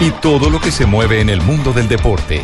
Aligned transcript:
y 0.00 0.10
todo 0.12 0.48
lo 0.48 0.60
que 0.60 0.70
se 0.70 0.86
mueve 0.86 1.20
en 1.20 1.28
el 1.28 1.40
mundo 1.40 1.72
del 1.72 1.88
deporte. 1.88 2.42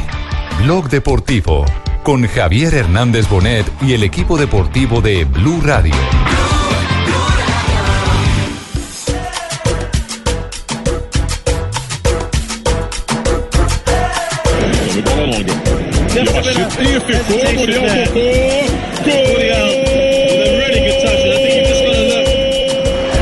Blog 0.62 0.88
Deportivo 0.88 1.64
con 2.02 2.26
Javier 2.26 2.74
Hernández 2.74 3.28
Bonet 3.28 3.64
y 3.80 3.92
el 3.92 4.02
equipo 4.02 4.36
deportivo 4.36 5.00
de 5.00 5.24
Blue 5.24 5.60
Radio. 5.62 5.94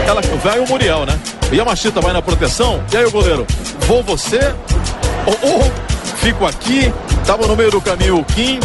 Ela 0.06 0.20
vai 0.42 0.58
o 0.58 0.66
Muriel, 0.66 1.06
né? 1.06 1.18
E 1.52 1.60
a 1.60 1.64
Machita 1.64 2.00
vai 2.00 2.14
na 2.14 2.22
proteção. 2.22 2.82
E 2.90 2.96
aí 2.96 3.04
o 3.04 3.10
goleiro, 3.10 3.46
vou 3.86 4.02
você 4.02 4.40
ou, 5.26 5.50
ou 5.50 5.72
fico 6.16 6.46
aqui? 6.46 6.92
Tava 7.26 7.46
no 7.46 7.56
meio 7.56 7.70
do 7.70 7.80
caminho 7.80 8.18
o 8.18 8.24
Kim. 8.24 8.58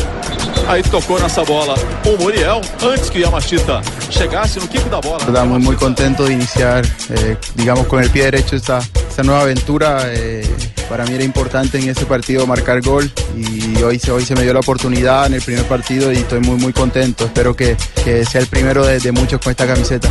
Aí 0.68 0.84
tocou 0.84 1.20
nessa 1.20 1.44
bola 1.46 1.76
o 2.06 2.22
Muriel 2.22 2.62
antes 2.84 3.10
que 3.10 3.24
a 3.24 3.32
Machita 3.32 3.82
chegasse 4.10 4.60
no 4.60 4.68
kick 4.68 4.84
da 4.90 5.00
bola. 5.00 5.24
verdad, 5.24 5.46
muy, 5.46 5.60
muy 5.60 5.76
contento 5.76 6.26
de 6.26 6.34
iniciar, 6.34 6.86
eh, 7.10 7.38
digamos, 7.56 7.88
con 7.88 8.04
el 8.04 8.10
pie 8.10 8.24
derecho 8.26 8.56
esta, 8.56 8.82
nueva 9.24 9.42
aventura. 9.42 10.02
eh, 10.08 10.44
para 10.90 11.06
mí 11.06 11.14
era 11.14 11.24
importante 11.24 11.78
en 11.78 11.90
ese 11.90 12.06
partido 12.06 12.48
marcar 12.48 12.82
gol 12.82 13.12
y 13.36 13.82
hoy 13.84 14.00
hoy 14.10 14.26
se 14.26 14.36
me 14.36 14.44
dio 14.44 14.54
la 14.54 14.62
oportunidad 14.62 15.28
en 15.28 15.34
el 15.34 15.42
primer 15.42 15.66
partido 15.66 16.14
y 16.14 16.18
estoy 16.18 16.40
muy, 16.40 16.56
muy 16.56 16.72
contento. 16.74 17.26
Espero 17.26 17.56
que, 17.56 17.76
que 18.04 18.26
sea 18.26 18.42
el 18.42 18.48
primero 18.48 18.86
de, 18.86 19.00
de 19.00 19.12
muchos 19.12 19.40
con 19.42 19.52
esta 19.52 19.68
camiseta. 19.68 20.08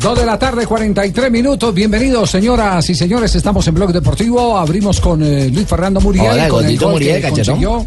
Dos 0.00 0.18
de 0.18 0.24
la 0.24 0.38
tarde, 0.38 0.66
43 0.66 1.30
minutos. 1.30 1.74
Bienvenidos, 1.74 2.30
señoras 2.30 2.88
y 2.88 2.94
señores. 2.94 3.34
Estamos 3.34 3.66
en 3.68 3.74
Blog 3.74 3.92
Deportivo. 3.92 4.56
Abrimos 4.56 4.98
con 5.00 5.22
eh, 5.22 5.50
Luis 5.52 5.66
Fernando 5.66 6.00
Muriel. 6.00 6.30
Hola, 6.32 6.48
con 6.48 6.64
el 6.64 6.78
gol 6.78 6.92
Muriel, 6.92 7.20
que 7.22 7.28
consiguió, 7.28 7.86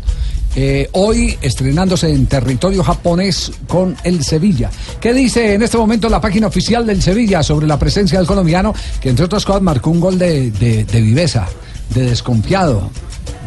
eh, 0.56 0.90
hoy 0.92 1.36
estrenándose 1.42 2.12
en 2.12 2.28
territorio 2.28 2.84
japonés 2.84 3.52
con 3.68 3.96
el 4.04 4.24
Sevilla. 4.24 4.70
¿Qué 5.00 5.12
dice 5.12 5.56
en 5.56 5.64
este 5.64 5.78
momento 5.78 6.08
la 6.08 6.22
página 6.22 6.46
oficial 6.48 6.86
del 6.86 7.02
Sevilla 7.02 7.42
sobre 7.42 7.66
la 7.66 7.80
presencia 7.80 8.20
del 8.20 8.28
colombiano 8.28 8.76
que 9.02 9.10
entre 9.10 9.26
otras 9.26 9.44
cosas 9.44 9.64
marcó 9.64 9.90
un 9.90 10.00
gol 10.00 10.20
de, 10.20 10.52
de- 10.52 10.84
de 10.86 11.02
viveza, 11.02 11.48
de 11.96 12.10
desconfiado, 12.12 12.92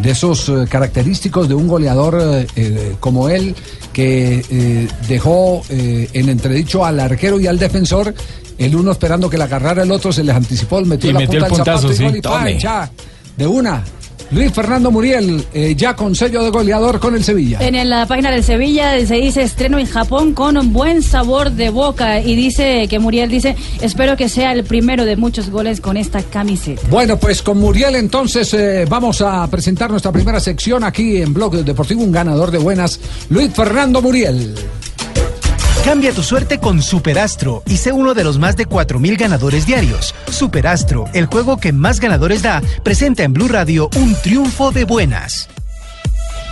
de 0.03 0.11
esos 0.11 0.48
eh, 0.48 0.64
característicos 0.69 1.48
de 1.48 1.55
un 1.55 1.69
goleador 1.69 2.19
eh, 2.56 2.97
como 2.98 3.28
él 3.28 3.55
que 3.92 4.44
eh, 4.50 4.89
dejó 5.09 5.62
en 5.70 6.28
entredicho 6.28 6.84
al 6.84 7.00
arquero 7.00 7.41
y 7.41 7.47
al 7.47 7.59
defensor, 7.59 8.12
el 8.59 8.75
uno 8.75 8.93
esperando 8.93 9.28
que 9.28 9.39
la 9.39 9.44
agarrara 9.44 9.83
el 9.83 9.91
otro, 9.91 10.12
se 10.12 10.25
les 10.25 10.34
anticipó, 10.34 10.81
metió 10.83 11.11
Y 11.11 11.12
la 11.12 11.21
metió 11.21 11.41
punta 11.47 11.47
el 11.47 11.53
del 11.53 11.65
zapato 11.65 11.89
puntazo, 11.89 12.49
y 12.49 12.61
gol 12.61 12.89
de 13.37 13.47
una. 13.47 13.84
Luis 14.31 14.53
Fernando 14.53 14.91
Muriel, 14.91 15.47
eh, 15.55 15.75
ya 15.77 15.94
con 15.94 16.15
sello 16.17 16.43
de 16.43 16.50
goleador 16.50 16.99
con 16.99 17.15
el 17.15 17.22
Sevilla. 17.22 17.59
En 17.61 17.89
la 17.89 18.06
página 18.06 18.33
del 18.33 18.43
Sevilla 18.43 18.93
se 19.06 19.15
dice 19.15 19.43
estreno 19.43 19.78
en 19.78 19.87
Japón 19.87 20.33
con 20.33 20.56
un 20.56 20.72
buen 20.72 21.03
sabor 21.03 21.53
de 21.53 21.71
boca 21.71 22.21
y 22.21 22.34
dice 22.34 22.89
que 22.89 22.99
Muriel 22.99 23.31
dice 23.31 23.55
espero 23.81 24.17
que 24.17 24.28
sea 24.28 24.53
el 24.53 24.65
primero 24.65 25.05
de 25.05 25.17
muchos 25.17 25.49
goles 25.49 25.81
con 25.81 25.97
esta 25.97 26.23
camiseta. 26.23 26.83
Bueno, 26.91 27.19
pues 27.19 27.41
con 27.41 27.59
Muriel 27.59 27.94
entonces 27.94 28.53
eh, 28.55 28.84
vamos 28.88 29.21
a 29.21 29.47
presentar 29.49 29.91
nuestra 29.91 30.11
primera 30.11 30.41
sección 30.41 30.83
aquí 30.83 31.19
en 31.19 31.33
Blog 31.33 31.65
Deportivo, 31.65 32.03
un 32.03 32.11
ganador 32.11 32.50
de 32.50 32.59
buenas, 32.59 32.99
Luis 33.28 33.53
Fernando 33.53 34.03
Muriel. 34.03 34.56
Cambia 35.87 36.13
tu 36.13 36.25
suerte 36.25 36.59
con 36.59 36.83
Superastro 36.83 37.63
y 37.65 37.77
sé 37.77 37.93
uno 37.93 38.13
de 38.13 38.25
los 38.25 38.41
más 38.41 38.57
de 38.57 38.67
4.000 38.67 39.17
ganadores 39.17 39.67
diarios. 39.67 40.17
Superastro, 40.29 41.05
el 41.15 41.27
juego 41.27 41.59
que 41.59 41.73
más 41.73 42.01
ganadores 42.01 42.43
da, 42.43 42.61
presenta 42.83 43.23
en 43.23 43.33
Blue 43.33 43.47
Radio 43.47 43.89
un 43.95 44.17
triunfo 44.17 44.73
de 44.73 44.85
buenas. 44.85 45.49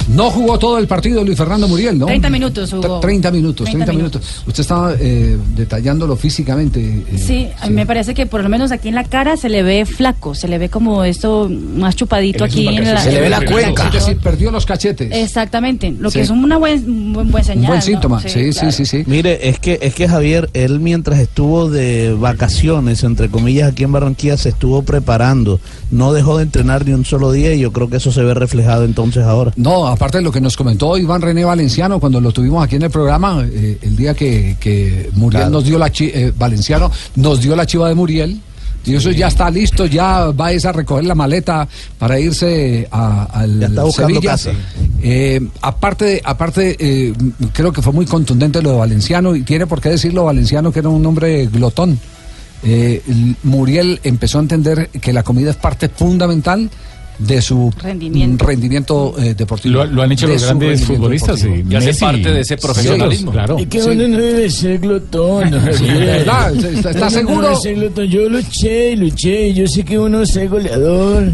No 0.08 0.30
jugó 0.30 0.58
todo 0.58 0.78
el 0.78 0.86
partido 0.86 1.24
Luis 1.24 1.36
Fernando 1.38 1.66
Muriel, 1.68 1.98
¿no? 1.98 2.06
30 2.06 2.30
minutos 2.30 2.70
jugó. 2.70 3.00
Tre- 3.00 3.00
30 3.00 3.30
minutos, 3.30 3.64
30, 3.64 3.84
30 3.86 3.92
minutos. 3.92 4.42
Usted 4.46 4.60
estaba 4.60 4.94
eh, 4.98 5.36
detallándolo 5.56 6.16
físicamente. 6.16 6.80
eh, 6.80 7.18
Sí, 7.18 7.48
a 7.60 7.68
mí 7.68 7.74
me 7.74 7.86
parece 7.86 8.12
que 8.14 8.26
por 8.26 8.42
lo 8.42 8.48
menos 8.48 8.70
aquí 8.72 8.88
en 8.88 8.94
la 8.94 9.04
cara 9.04 9.36
se 9.36 9.48
le 9.48 9.62
ve 9.62 9.86
flaco, 9.86 10.34
se 10.34 10.46
le 10.48 10.58
ve 10.58 10.68
como 10.68 11.04
esto 11.04 11.48
más 11.50 11.96
chupadito 11.96 12.44
aquí 12.44 12.68
en 12.68 12.84
la. 12.84 13.00
Se 13.00 13.12
le 13.12 13.20
ve 13.20 13.30
la 13.30 13.38
en 13.38 13.50
cuenca. 13.50 13.86
Es 13.88 13.92
decir, 13.94 14.18
perdió 14.18 14.50
los 14.50 14.66
cachetes. 14.66 15.10
Exactamente, 15.12 15.90
lo 15.98 16.10
Sí. 16.10 16.18
que 16.18 16.24
es 16.24 16.30
una 16.30 16.58
buen, 16.58 16.84
un 16.88 17.12
buen, 17.12 17.30
buen 17.30 17.44
señal. 17.44 17.62
Un 17.62 17.66
buen 17.68 17.78
¿no? 17.78 17.82
síntoma, 17.84 18.20
sí, 18.22 18.52
sí, 18.52 18.72
sí, 18.72 18.84
sí. 18.86 19.04
Mire, 19.06 19.48
es 19.48 19.58
que, 19.58 19.78
es 19.82 19.94
que 19.94 20.08
Javier, 20.08 20.50
él 20.54 20.80
mientras 20.80 21.18
estuvo 21.18 21.70
de 21.70 22.12
vacaciones, 22.18 23.02
entre 23.04 23.28
comillas, 23.30 23.70
aquí 23.72 23.84
en 23.84 23.92
Barranquilla, 23.92 24.36
se 24.36 24.50
estuvo 24.50 24.82
preparando. 24.82 25.60
No 25.90 26.12
dejó 26.12 26.36
de 26.36 26.42
entrenar 26.44 26.84
ni 26.86 26.92
un 26.92 27.04
solo 27.04 27.32
día 27.32 27.54
y 27.54 27.60
yo 27.60 27.72
creo 27.72 27.88
que 27.88 27.96
eso 27.96 28.12
se 28.12 28.22
ve 28.22 28.34
reflejado 28.34 28.84
entonces 28.84 29.22
ahora. 29.24 29.52
No, 29.56 29.86
aparte 29.94 30.18
de 30.18 30.24
lo 30.24 30.30
que 30.30 30.40
nos 30.40 30.56
comentó 30.56 30.96
Iván 30.98 31.22
René 31.22 31.44
Valenciano 31.44 31.98
cuando 31.98 32.20
lo 32.20 32.30
tuvimos 32.32 32.62
aquí 32.64 32.76
en 32.76 32.82
el 32.82 32.90
programa, 32.90 33.44
eh, 33.50 33.78
el 33.82 33.96
día 33.96 34.14
que, 34.14 34.56
que 34.60 35.10
Muriel 35.14 35.42
Claro. 35.44 35.50
nos 35.50 35.64
dio 35.64 35.78
la 35.78 35.90
chi- 35.90 36.10
eh, 36.14 36.32
Valenciano 36.36 36.90
nos 37.16 37.40
dio 37.40 37.56
la 37.56 37.64
chiva 37.66 37.88
de 37.88 37.94
Muriel. 37.94 38.40
Y 38.86 38.94
eso 38.94 39.10
ya 39.10 39.28
está 39.28 39.48
listo, 39.50 39.86
ya 39.86 40.26
va 40.26 40.48
a 40.48 40.72
recoger 40.72 41.04
la 41.06 41.14
maleta 41.14 41.66
para 41.98 42.20
irse 42.20 42.86
a, 42.90 43.22
al 43.32 43.60
buscando 43.80 43.92
Sevilla. 44.16 44.30
casa. 44.32 44.50
Eh, 45.02 45.40
aparte, 45.62 46.20
aparte 46.22 46.76
eh, 46.78 47.14
creo 47.54 47.72
que 47.72 47.80
fue 47.80 47.94
muy 47.94 48.04
contundente 48.04 48.60
lo 48.60 48.72
de 48.72 48.76
Valenciano 48.76 49.34
y 49.34 49.42
tiene 49.42 49.66
por 49.66 49.80
qué 49.80 49.88
decirlo 49.88 50.24
Valenciano 50.24 50.70
que 50.70 50.80
era 50.80 50.90
un 50.90 51.06
hombre 51.06 51.46
glotón. 51.46 51.98
Eh, 52.62 53.02
Muriel 53.42 54.00
empezó 54.04 54.36
a 54.38 54.42
entender 54.42 54.90
que 54.90 55.14
la 55.14 55.22
comida 55.22 55.48
es 55.50 55.56
parte 55.56 55.88
fundamental 55.88 56.70
de 57.18 57.40
su 57.42 57.72
Rendimiento. 57.80 58.44
rendimiento, 58.46 59.14
eh, 59.18 59.34
deportivo. 59.34 59.74
Lo, 59.76 59.84
lo 59.86 60.02
han 60.02 60.12
hecho 60.12 60.26
De 60.26 60.34
los 60.34 60.42
grandes 60.44 60.84
futbolistas. 60.84 61.40
sí. 61.40 61.64
Y 61.68 61.74
hace 61.74 61.94
parte 61.94 62.32
de 62.32 62.40
ese 62.40 62.56
profesionalismo. 62.56 63.30
sí, 63.30 63.32
claro. 63.34 63.58
Y 63.58 63.66
que 63.66 63.80
Sí. 63.80 63.88
uno 63.90 64.08
no 64.08 64.18
debe 64.18 64.50
ser 64.50 64.78
glotón. 64.78 65.50
Sí, 65.74 65.84
¿verdad? 65.86 66.54
¿Está- 66.54 66.90
está 66.90 66.90
Uno 66.90 67.00
no 67.00 67.10
seguro? 67.10 67.42
debe 67.48 67.56
ser 67.60 67.74
glotón. 67.76 68.06
Yo 68.06 68.28
luché 68.28 68.90
y 68.92 68.96
luché 68.96 69.48
y 69.48 69.54
yo 69.54 69.66
sé 69.66 69.84
que 69.84 69.98
uno 69.98 70.22
es 70.22 70.50
goleador. 70.50 71.32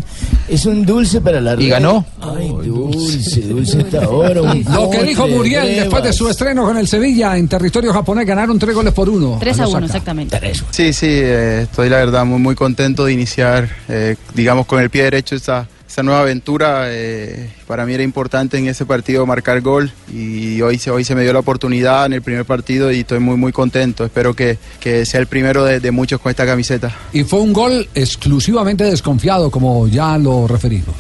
Es 0.49 0.67
un 0.67 0.85
dulce 0.85 1.21
para 1.21 1.41
la 1.41 1.53
¿Y 1.55 1.57
red. 1.57 1.71
ganó? 1.71 2.05
Ay, 2.21 2.49
dulce, 2.65 3.41
dulce 3.43 3.79
hasta 3.81 4.05
ahora. 4.05 4.41
Lo 4.55 4.91
que 4.91 5.03
dijo 5.05 5.29
Muriel 5.29 5.67
después 5.77 6.03
de 6.03 6.13
su 6.13 6.29
estreno 6.29 6.65
con 6.65 6.77
el 6.77 6.87
Sevilla 6.89 7.37
en 7.37 7.47
territorio 7.49 7.93
japonés 7.93 8.27
ganaron 8.27 8.59
tres 8.59 8.75
goles 8.75 8.93
por 8.93 9.09
uno. 9.09 9.37
3 9.41 9.59
a 9.61 9.63
1, 9.63 9.69
Osaka. 9.69 9.87
exactamente. 9.87 10.41
Sí, 10.71 10.93
sí, 10.93 11.07
eh, 11.09 11.63
estoy 11.63 11.89
la 11.89 11.99
verdad 11.99 12.25
muy, 12.25 12.39
muy 12.41 12.55
contento 12.55 13.05
de 13.05 13.13
iniciar, 13.13 13.69
eh, 13.89 14.17
digamos, 14.35 14.67
con 14.67 14.81
el 14.81 14.91
pie 14.91 15.05
derecho 15.05 15.37
esta, 15.37 15.69
esta 15.91 16.05
nueva 16.05 16.21
aventura. 16.21 16.85
eh, 16.87 17.51
para 17.67 17.85
mí 17.85 17.93
era 17.93 18.05
importante 18.05 18.57
en 18.57 18.69
ese 18.69 18.87
partido 18.87 19.27
marcar 19.27 19.61
gol 19.61 19.91
y 20.09 20.63
hoy 20.63 20.79
se, 20.79 20.93
hoy 20.93 21.03
se 21.03 21.17
me 21.17 21.23
dio 21.25 21.33
la 21.33 21.41
oportunidad 21.41 22.07
en 22.07 22.13
el 22.13 22.23
primer 22.23 22.45
partido 22.45 22.93
y 22.93 23.01
estoy 23.01 23.19
muy, 23.19 23.37
muy 23.37 23.51
contento. 23.51 24.05
Espero 24.05 24.35
que, 24.35 24.57
que 24.79 25.05
sea 25.05 25.19
el 25.19 25.27
primero 25.27 25.65
de, 25.65 25.81
de 25.81 25.91
muchos 25.91 26.21
con 26.21 26.31
esta 26.31 26.47
camiseta. 26.47 26.97
Y 27.13 27.25
fue 27.25 27.41
un 27.41 27.53
gol 27.53 27.89
exclusivamente 27.93 28.85
desconfiado, 28.85 29.51
como 29.51 29.89
ya 29.89 30.17
lo 30.17 30.47
referimos. 30.47 30.95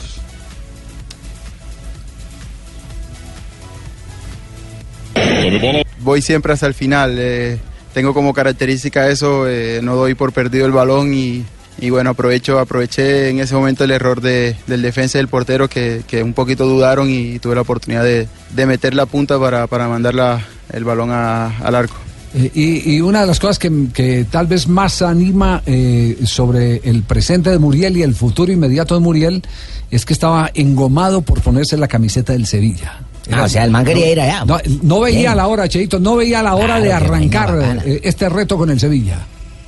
Voy 6.01 6.21
siempre 6.21 6.53
hasta 6.53 6.67
el 6.67 6.75
final. 6.75 7.15
eh, 7.17 7.59
tengo 7.95 8.13
como 8.13 8.35
característica 8.35 9.09
eso, 9.09 9.49
eh, 9.49 9.79
no 9.85 9.95
doy 9.95 10.15
por 10.17 10.33
perdido 10.33 10.67
el 10.67 10.73
balón 10.73 11.15
y, 11.15 11.45
y 11.81 11.91
bueno, 11.91 12.11
aprovecho, 12.11 12.59
aproveché 12.59 13.31
en 13.31 13.41
ese 13.41 13.55
momento 13.55 13.85
el 13.85 13.91
error 13.91 14.21
de- 14.21 14.55
del 14.67 14.83
defensa 14.83 15.19
y 15.19 15.21
del 15.21 15.29
portero 15.29 15.69
que, 15.69 16.03
que 16.07 16.23
un 16.23 16.33
poquito 16.35 16.67
dudaron 16.67 17.09
y 17.11 17.39
tuve 17.39 17.55
la 17.55 17.63
oportunidad 17.63 18.05
de, 18.05 18.29
de 18.55 18.67
meter 18.67 18.95
la 18.95 19.07
punta 19.07 19.39
para, 19.39 19.67
para 19.67 19.89
mandar 19.89 20.15
la- 20.15 20.41
el 20.73 20.85
balón 20.85 21.11
a- 21.11 21.57
al 21.59 21.75
arco. 21.75 21.95
Eh, 22.33 22.51
y, 22.55 22.95
y 22.95 23.01
una 23.01 23.23
de 23.23 23.27
las 23.27 23.41
cosas 23.41 23.59
que, 23.59 23.73
que 23.93 24.25
tal 24.31 24.47
vez 24.47 24.69
más 24.69 25.03
anima 25.03 25.63
eh, 25.67 26.17
sobre 26.25 26.77
el 26.85 27.03
presente 27.03 27.51
de 27.51 27.59
Muriel 27.59 27.97
y 27.97 28.03
el 28.03 28.15
futuro 28.15 28.53
inmediato 28.53 28.95
de 28.95 29.01
Muriel 29.01 29.43
es 29.91 30.05
que 30.05 30.13
estaba 30.13 30.49
engomado 30.55 31.23
por 31.23 31.41
ponerse 31.41 31.77
la 31.77 31.89
camiseta 31.89 32.33
del 32.33 32.47
Sevilla. 32.47 32.99
Ah, 33.33 33.43
o 33.45 33.49
sea, 33.49 33.65
el 33.65 33.71
man 33.73 33.85
quería 33.85 34.13
ir 34.13 34.21
allá. 34.21 34.45
No, 34.45 34.59
no 34.83 35.01
veía 35.01 35.19
Bien. 35.21 35.37
la 35.37 35.47
hora, 35.49 35.69
Cheito, 35.69 35.99
no 35.99 36.17
veía 36.17 36.43
la 36.43 36.55
hora 36.55 36.67
Claro, 36.77 36.85
de 36.85 36.93
arrancar 36.93 37.81
eh, 37.85 38.01
este 38.05 38.29
reto 38.29 38.57
con 38.57 38.71
el 38.71 38.79
Sevilla. 38.79 39.19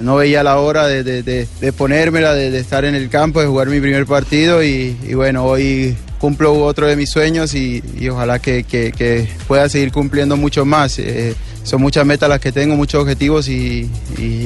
No 0.03 0.17
veía 0.17 0.43
la 0.43 0.59
hora 0.59 0.87
de, 0.87 1.03
de, 1.05 1.23
de, 1.23 1.47
de 1.61 1.73
ponérmela, 1.73 2.35
de, 2.35 2.59
estar 2.59 2.85
en 2.85 2.95
el 2.95 3.09
campo, 3.09 3.41
de 3.41 3.47
jugar 3.47 3.69
mi 3.69 3.81
primer 3.81 4.05
partido 4.07 4.63
y, 4.63 4.97
bueno, 5.15 5.45
hoy 5.45 5.97
cumplo 6.19 6.55
otro 6.65 6.87
de 6.87 6.97
mis 6.97 7.11
sueños 7.11 7.55
y, 7.55 7.83
ojalá 8.09 8.39
que, 8.41 8.65
que- 8.65 9.29
pueda 9.47 9.69
seguir 9.69 9.93
cumpliendo 9.93 10.37
mucho 10.37 10.65
más. 10.65 10.99
Eh, 10.99 11.35
son 11.65 11.81
muchas 11.81 12.05
metas 12.05 12.29
las 12.29 12.41
que 12.41 12.51
tengo, 12.51 12.75
muchos 12.75 13.01
objetivos 13.03 13.49
y, 13.49 13.89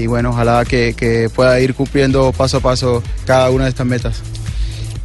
bueno, 0.06 0.30
ojalá 0.30 0.64
que, 0.64 1.30
pueda 1.34 1.58
ir 1.60 1.74
cumpliendo 1.74 2.32
paso 2.32 2.58
a 2.58 2.60
paso 2.60 3.02
cada 3.24 3.50
una 3.50 3.64
de 3.64 3.70
estas 3.70 3.86
metas. 3.86 4.16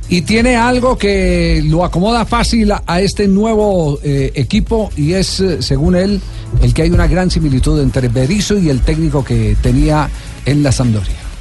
Y 0.09 0.23
tiene 0.23 0.57
algo 0.57 0.97
que 0.97 1.63
lo 1.65 1.85
acomoda 1.85 2.25
fácil 2.25 2.73
a, 2.73 2.83
a 2.85 2.99
este 2.99 3.29
nuevo 3.29 3.97
eh, 4.03 4.33
equipo 4.35 4.91
y 4.97 5.13
es, 5.13 5.39
eh, 5.39 5.61
según 5.61 5.95
él, 5.95 6.19
el 6.61 6.73
que 6.73 6.81
hay 6.81 6.89
una 6.89 7.07
gran 7.07 7.31
similitud 7.31 7.81
entre 7.81 8.09
Berizzo 8.09 8.57
y 8.59 8.69
el 8.69 8.81
técnico 8.81 9.23
que 9.23 9.55
tenía 9.61 10.09
en 10.45 10.63
la 10.63 10.71
Sampdoria. 10.71 11.31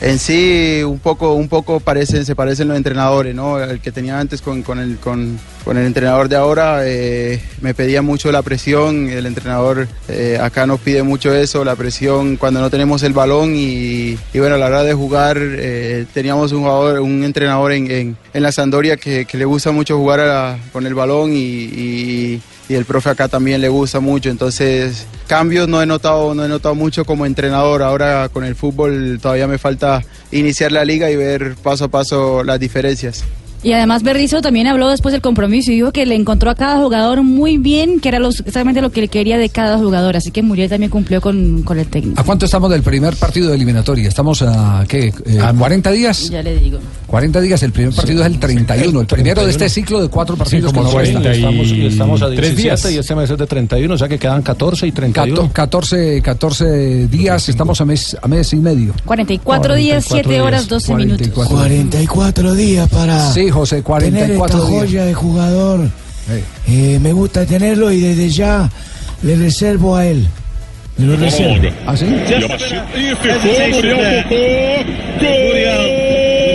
En 0.00 0.18
sí, 0.18 0.82
un 0.82 0.98
poco, 0.98 1.34
un 1.34 1.48
poco 1.48 1.78
parecen, 1.78 2.24
se 2.24 2.34
parecen 2.34 2.68
los 2.68 2.76
entrenadores, 2.78 3.34
¿no? 3.34 3.62
El 3.62 3.80
que 3.80 3.92
tenía 3.92 4.18
antes 4.18 4.40
con, 4.40 4.64
el, 4.78 4.96
con, 4.96 5.38
el 5.66 5.76
entrenador 5.76 6.30
de 6.30 6.36
ahora 6.36 6.80
eh, 6.86 7.38
me 7.60 7.74
pedía 7.74 8.00
mucho 8.00 8.32
la 8.32 8.40
presión, 8.40 9.10
el 9.10 9.26
entrenador 9.26 9.88
eh, 10.08 10.38
acá 10.40 10.66
nos 10.66 10.80
pide 10.80 11.02
mucho 11.02 11.34
eso, 11.34 11.66
la 11.66 11.76
presión 11.76 12.38
cuando 12.38 12.60
no 12.60 12.70
tenemos 12.70 13.02
el 13.02 13.12
balón 13.12 13.52
y, 13.54 14.16
bueno, 14.32 14.54
a 14.54 14.58
la 14.58 14.66
hora 14.66 14.84
de 14.84 14.94
jugar 14.94 15.36
eh, 15.38 16.06
teníamos 16.14 16.52
un 16.52 16.60
jugador, 16.60 17.00
un 17.00 17.22
entrenador 17.22 17.72
en, 17.72 18.16
la 18.32 18.52
Sandoria 18.52 18.96
que, 18.96 19.26
le 19.30 19.44
gusta 19.44 19.70
mucho 19.70 19.98
jugar 19.98 20.58
con 20.72 20.86
el 20.86 20.94
balón 20.94 21.32
y- 21.34 22.40
y 22.70 22.76
el 22.76 22.84
profe 22.84 23.10
acá 23.10 23.26
también 23.26 23.60
le 23.60 23.68
gusta 23.68 23.98
mucho, 23.98 24.30
entonces 24.30 25.04
cambios 25.26 25.66
no 25.66 25.82
he 25.82 25.86
notado, 25.86 26.36
no 26.36 26.44
he 26.44 26.48
notado 26.48 26.76
mucho 26.76 27.04
como 27.04 27.26
entrenador, 27.26 27.82
ahora 27.82 28.28
con 28.28 28.44
el 28.44 28.54
fútbol 28.54 29.18
todavía 29.20 29.48
me 29.48 29.58
falta 29.58 30.04
iniciar 30.30 30.70
la 30.70 30.84
liga 30.84 31.10
y 31.10 31.16
ver 31.16 31.56
paso 31.56 31.86
a 31.86 31.88
paso 31.88 32.44
las 32.44 32.60
diferencias. 32.60 33.24
Y 33.62 33.72
además 33.72 34.02
Berrizo 34.02 34.40
también 34.40 34.66
habló 34.66 34.88
después 34.88 35.12
del 35.12 35.20
compromiso 35.20 35.70
y 35.70 35.74
dijo 35.74 35.92
que 35.92 36.06
le 36.06 36.14
encontró 36.14 36.50
a 36.50 36.54
cada 36.54 36.78
jugador 36.82 37.22
muy 37.22 37.58
bien, 37.58 38.00
que 38.00 38.08
era 38.08 38.18
los- 38.18 38.40
exactamente 38.40 38.80
lo 38.80 38.90
que 38.90 39.02
le 39.02 39.08
quería 39.08 39.36
de 39.36 39.48
cada 39.50 39.76
jugador. 39.78 40.16
Así 40.16 40.30
que 40.30 40.42
Muriel 40.42 40.70
también 40.70 40.90
cumplió 40.90 41.20
con, 41.20 41.62
con 41.62 41.78
el 41.78 41.86
técnico. 41.86 42.18
¿A 42.20 42.24
cuánto 42.24 42.46
estamos 42.46 42.70
del 42.70 42.82
primer 42.82 43.16
partido 43.16 43.50
de 43.50 43.56
eliminatoria? 43.56 44.08
¿Estamos 44.08 44.40
a 44.42 44.84
qué? 44.88 45.08
Eh, 45.08 45.12
¿40 45.38 45.92
días? 45.92 46.30
Ya 46.30 46.42
le 46.42 46.58
digo. 46.58 46.78
40 47.06 47.40
días, 47.40 47.62
el 47.62 47.72
primer 47.72 47.92
partido 47.94 48.20
es 48.20 48.26
el 48.28 48.38
31, 48.38 49.00
el 49.00 49.06
primero 49.06 49.44
de 49.44 49.50
este 49.50 49.68
ciclo 49.68 50.00
de 50.00 50.08
cuatro 50.08 50.36
partidos 50.36 50.72
como 50.72 50.88
que 50.88 50.94
nos 50.94 51.02
restan. 51.02 51.22
40 51.22 51.34
y 51.34 51.40
Estamos, 51.40 51.92
estamos 51.92 52.22
a 52.22 52.26
tres 52.28 52.56
17 52.56 52.62
días. 52.62 52.92
y 52.94 52.98
este 52.98 53.14
mes 53.16 53.30
es 53.30 53.36
de 53.38 53.46
31, 53.46 53.94
o 53.94 53.98
sea 53.98 54.08
que 54.08 54.18
quedan 54.18 54.42
14 54.42 54.86
y 54.86 54.92
31. 54.92 55.34
Cato- 55.42 55.52
14, 55.52 56.22
14 56.22 57.08
días, 57.08 57.48
estamos 57.48 57.80
a 57.80 57.84
mes, 57.84 58.16
a 58.22 58.28
mes 58.28 58.52
y 58.52 58.56
medio. 58.56 58.94
44 59.04 59.74
días, 59.74 60.04
7 60.08 60.40
horas, 60.40 60.68
12 60.68 60.94
minutos. 60.94 61.28
44 61.48 62.54
días 62.54 62.88
para 62.88 63.32
Sí, 63.32 63.49
José, 63.50 63.76
tener 63.82 63.82
44 63.82 64.46
esta 64.58 64.68
días. 64.68 64.80
joya 64.80 65.04
de 65.04 65.14
jugador. 65.14 65.88
Eh, 66.68 66.98
me 67.02 67.12
gusta 67.12 67.44
tenerlo 67.46 67.90
y 67.90 68.00
desde 68.00 68.28
ya 68.30 68.70
le 69.22 69.36
reservo 69.36 69.96
a 69.96 70.06
él. 70.06 70.26
Me 70.96 71.06
lo 71.06 71.16
reservo. 71.16 71.68
¿Ah, 71.86 71.96
sí? 71.96 72.04
E 72.06 73.16
ficou, 73.16 73.70
Muriel 73.70 74.24
tocou. 74.28 74.40
E 75.20 76.49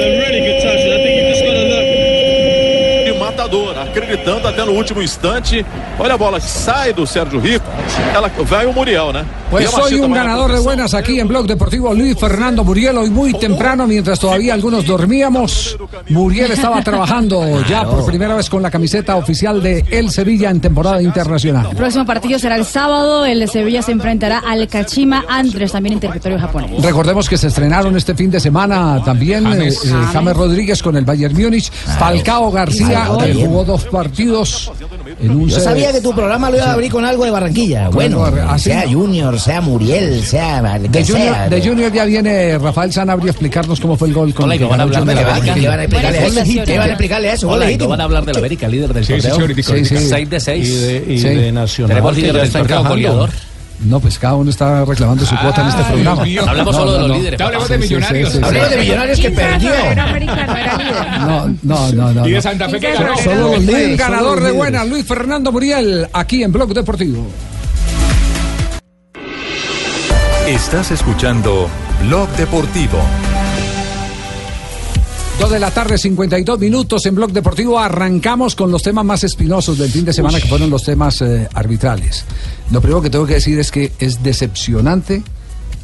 matador, 3.46 3.78
acreditando 3.78 4.48
até 4.48 4.66
no 4.66 4.72
último 4.72 5.02
instante. 5.02 5.66
Olha 6.00 6.14
a 6.14 6.18
bola 6.18 6.40
que 6.40 6.48
sai 6.48 6.94
do 6.94 7.06
Sérgio 7.06 7.40
Rico. 7.40 7.66
Ela 8.14 8.30
vai 8.44 8.66
o 8.66 8.74
Muriel, 8.74 9.14
né? 9.14 9.26
Pues 9.50 9.66
E 9.66 9.68
soy 9.68 10.00
un 10.00 10.12
ganador 10.12 10.52
de 10.52 10.60
buenas 10.60 10.94
aquí 10.94 11.20
en 11.20 11.28
Blog 11.28 11.46
Deportivo. 11.46 11.94
Luis 11.94 12.18
Fernando 12.20 12.64
Muriel, 12.64 12.98
hoy 12.98 13.10
muy 13.10 13.34
temprano, 13.34 13.88
mientras 13.88 14.20
todavía 14.20 14.54
algunos 14.54 14.86
dormíamos. 14.86 15.78
Muriel 16.10 16.52
estaba 16.52 16.82
trabajando 16.82 17.62
ya 17.70 17.86
por 17.86 18.06
primera 18.06 18.36
vez 18.36 18.50
con 18.50 18.62
la 18.62 18.72
camiseta 18.72 19.16
oficial 19.16 19.62
de 19.62 19.86
El 19.92 20.10
Sevilla 20.10 20.50
en 20.50 20.60
temporada 20.60 21.02
internacional. 21.02 21.68
El 21.70 21.78
próximo 21.78 22.06
partido 22.06 22.40
será 22.40 22.56
el 22.56 22.66
sábado. 22.66 23.26
El 23.26 23.48
Sevilla 23.48 23.82
se 23.82 23.92
enfrentará 23.92 24.40
al 24.40 24.68
Kachima 24.68 25.24
Andrés, 25.30 25.72
también 25.72 25.94
en 25.94 26.00
territorio 26.00 26.40
japonés. 26.40 26.82
Recordemos 26.82 27.30
que 27.30 27.38
se 27.38 27.48
estrenaron 27.48 27.96
este 27.96 28.16
fin 28.16 28.32
de 28.32 28.40
semana 28.40 29.02
también 29.04 29.44
James. 29.46 29.86
eh, 29.86 29.90
eh, 29.90 30.06
James. 30.12 30.36
Rodríguez 30.36 30.82
con 30.82 30.98
el 30.98 31.06
Bayern 31.06 31.36
Múnich. 31.36 31.72
Falcao 31.72 32.52
García 32.52 33.08
jugó 33.46 33.66
dos 33.66 33.84
partidos 33.86 34.72
en 35.22 35.32
un 35.32 35.50
Yo 35.50 35.60
sabía 35.60 35.92
que 35.92 36.02
tu 36.02 36.14
programa 36.14 36.50
lo 36.50 36.58
iba 36.58 36.66
a 36.66 36.74
abrir 36.74 36.92
con 36.92 37.06
algo 37.06 37.26
de 37.26 37.32
Barranquilla. 37.32 37.90
Bueno, 37.90 38.26
¿ah, 38.26 38.58
sea 38.58 38.86
Junior, 38.90 39.40
sea 39.40 39.62
Muriel, 39.62 40.24
sea 40.24 40.62
De 40.80 41.04
Junior, 41.04 41.34
sea. 41.34 41.50
de 41.50 41.62
Junior 41.62 41.92
ya 41.92 42.06
viene 42.06 42.58
Rafael 42.58 42.92
Sanabria 42.92 43.28
a 43.28 43.32
explicarnos 43.32 43.80
cómo 43.80 43.96
fue 43.98 44.08
el 44.10 44.14
gol 44.14 44.34
con 44.34 44.46
Hola, 44.46 44.56
y 44.56 44.60
que 44.60 44.66
van 44.66 44.80
a 44.80 44.84
hablar 44.84 45.06
de 45.06 45.16
la 45.16 45.22
América. 45.22 45.54
¿Qué 45.54 46.78
van 46.78 46.90
a 46.90 46.92
explicarle 46.92 47.30
a 47.30 47.34
eso? 47.34 47.50
Hola, 47.50 47.70
no 47.72 47.88
van 47.88 48.02
a 48.02 48.04
hablar 48.04 48.26
de 48.26 48.34
la 48.34 48.40
América, 48.40 48.68
líder 48.68 48.94
del 48.94 49.08
torneo. 49.08 49.48
sí, 49.56 49.64
Sí, 49.64 49.86
sí. 49.86 49.98
6 50.10 50.30
de 50.30 50.40
6. 50.40 50.68
Y 50.68 50.76
de, 50.76 51.14
y 51.14 51.20
Sí. 51.20 51.28
de 51.30 51.52
Nacional. 51.52 51.90
Tenemos 51.90 52.16
líder 52.16 52.34
del 52.36 52.52
torneo 52.52 52.84
goleador. 52.84 53.30
No, 53.86 54.00
pues 54.00 54.18
cada 54.18 54.36
uno 54.36 54.50
está 54.50 54.84
reclamando 54.84 55.26
su 55.26 55.36
cuota 55.38 55.62
en 55.62 55.68
este 55.68 55.84
programa. 55.84 56.22
Hablamos 56.24 56.74
No, 56.76 56.80
solo 56.80 56.92
de 56.94 56.98
no, 57.00 57.08
los 57.08 57.10
no. 57.10 57.16
líderes. 57.18 57.42
Hablemos 57.42 57.64
papá. 57.66 57.74
de 57.74 57.80
millonarios. 57.80 58.32
sí, 58.32 58.38
sí. 58.40 58.44
Hablemos 58.44 58.70
de 58.70 58.78
Millonarios 58.78 59.20
que 59.20 59.30
perdió. 59.32 59.72
No, 61.20 61.48
no, 61.64 61.92
no, 61.94 62.14
no. 62.14 62.28
Y 62.28 62.30
de 62.32 62.36
no. 62.38 62.42
Santa 62.42 62.70
Fe 62.70 62.80
que 62.80 62.94
Solo 62.96 63.06
ganó. 63.10 63.18
Solo 63.22 63.42
los 63.48 63.54
El 63.56 63.66
líderes, 63.68 63.98
ganador 63.98 64.24
solo 64.30 64.36
los 64.42 64.44
de 64.46 64.52
buenas, 64.52 64.88
Luis 64.88 65.06
Fernando 65.06 65.52
Muriel, 65.52 66.08
aquí 66.14 66.44
en 66.44 66.52
Blog 66.52 66.74
Deportivo. 66.74 67.28
Estás 70.48 70.92
escuchando 70.92 71.68
Blog 72.08 72.30
Deportivo. 72.38 73.00
Dos 75.40 75.52
de 75.52 75.60
la 75.60 75.70
tarde, 75.70 75.98
52 75.98 76.60
minutos 76.60 77.06
en 77.06 77.16
Blog 77.16 77.32
Deportivo. 77.32 77.78
Arrancamos 77.78 78.56
con 78.56 78.72
los 78.72 78.82
temas 78.82 79.04
más 79.04 79.24
espinosos 79.26 79.78
del 79.78 79.92
fin 79.92 80.06
de 80.06 80.14
semana, 80.14 80.40
que 80.40 80.48
fueron 80.48 80.70
los 80.70 80.84
temas 80.84 81.22
eh, 81.22 81.48
arbitrales. 81.54 82.24
Lo 82.72 82.80
primero 82.80 83.02
que 83.02 83.10
tengo 83.10 83.28
que 83.28 83.36
decir 83.36 83.60
es 83.60 83.70
que 83.70 83.92
es 84.00 84.24
decepcionante 84.24 85.24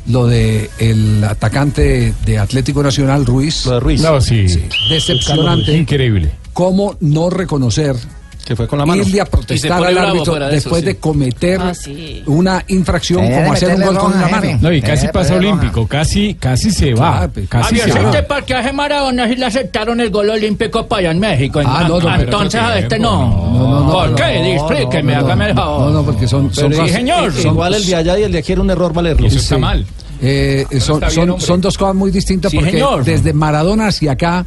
lo 0.08 0.26
de 0.26 0.70
el 0.80 1.24
atacante 1.24 2.14
de 2.26 2.40
Atlético 2.40 2.82
Nacional, 2.82 3.26
Ruiz. 3.26 3.66
Lo 3.66 3.74
de 3.74 3.80
Ruiz. 3.82 4.02
No, 4.02 4.22
sí. 4.22 4.46
Decepcionante. 4.90 5.76
Increíble. 5.76 6.32
¿Cómo 6.54 6.96
no 7.02 7.30
reconocer 7.30 7.96
Que 8.46 8.56
fue 8.56 8.68
con 8.68 8.80
la 8.80 8.86
mano. 8.86 9.02
irle 9.04 9.22
a 9.22 9.24
Y 9.24 9.26
se 9.26 9.32
protestar 9.32 9.84
al 9.86 9.98
árbitro 9.98 10.34
de 10.40 10.48
después 10.50 10.80
sí. 10.82 10.86
de 10.88 10.98
cometer 10.98 11.60
Ah, 11.62 11.74
sí. 11.76 12.24
una 12.26 12.64
infracción 12.68 13.30
como 13.32 13.54
hacer 13.54 13.76
un 13.76 13.82
gol 13.84 13.98
con 13.98 14.12
la 14.20 14.28
mano? 14.28 14.42
jefe. 14.42 14.58
No, 14.62 14.72
y 14.74 14.82
casi 14.82 15.08
pasa 15.10 15.36
olímpico, 15.36 15.88
casi, 15.88 16.34
casi 16.36 16.72
se 16.72 16.94
va. 16.94 17.24
Ah, 17.24 17.28
pues, 17.32 17.48
Casi 17.48 17.78
se 17.78 17.92
va. 17.92 18.06
¿usted 18.10 18.26
por 18.28 18.44
qué 18.44 18.56
hace 18.56 18.74
Maradona 18.74 19.28
si 19.28 19.36
le 19.36 19.46
aceptaron 19.46 20.02
el 20.02 20.10
gol 20.10 20.30
olímpico 20.32 20.88
para 20.88 21.00
allá 21.02 21.12
en 21.12 21.20
México? 21.20 21.62
Ah, 21.64 21.86
no, 21.88 22.00
no, 22.00 22.06
pero- 22.10 22.24
Entonces 22.24 22.60
a 22.62 22.80
este 22.80 22.98
no. 23.00 23.28
No, 23.28 23.70
no, 23.70 23.80
no, 23.86 23.92
¿Por 23.92 24.16
qué? 24.16 24.56
Explíqueme, 24.56 25.16
hágame 25.16 25.50
el 25.50 25.56
favor. 25.56 25.82
No, 25.82 25.90
no, 25.92 26.04
porque 26.04 26.28
son, 26.28 26.52
señor, 26.54 27.32
Igual 27.44 27.76
el 27.76 27.86
de 27.86 27.96
allá 27.96 28.20
y 28.20 28.24
el 28.24 28.32
de 28.32 28.40
aquí 28.40 28.52
era 28.54 28.62
un 28.62 28.70
error 28.70 28.92
valerlo. 28.94 29.28
Eso 29.28 29.38
está 29.38 29.58
mal. 29.58 29.86
Eh, 30.24 30.66
son, 30.80 31.00
bien, 31.00 31.40
son, 31.42 31.62
dos 31.62 31.76
cosas 31.78 31.96
muy 31.96 32.12
distintas 32.12 32.52
Sí, 32.52 32.58
porque 32.58 32.72
señor. 32.74 33.04
desde 33.04 33.34
Maradona 33.34 33.88
hacia 33.88 34.12
acá 34.12 34.46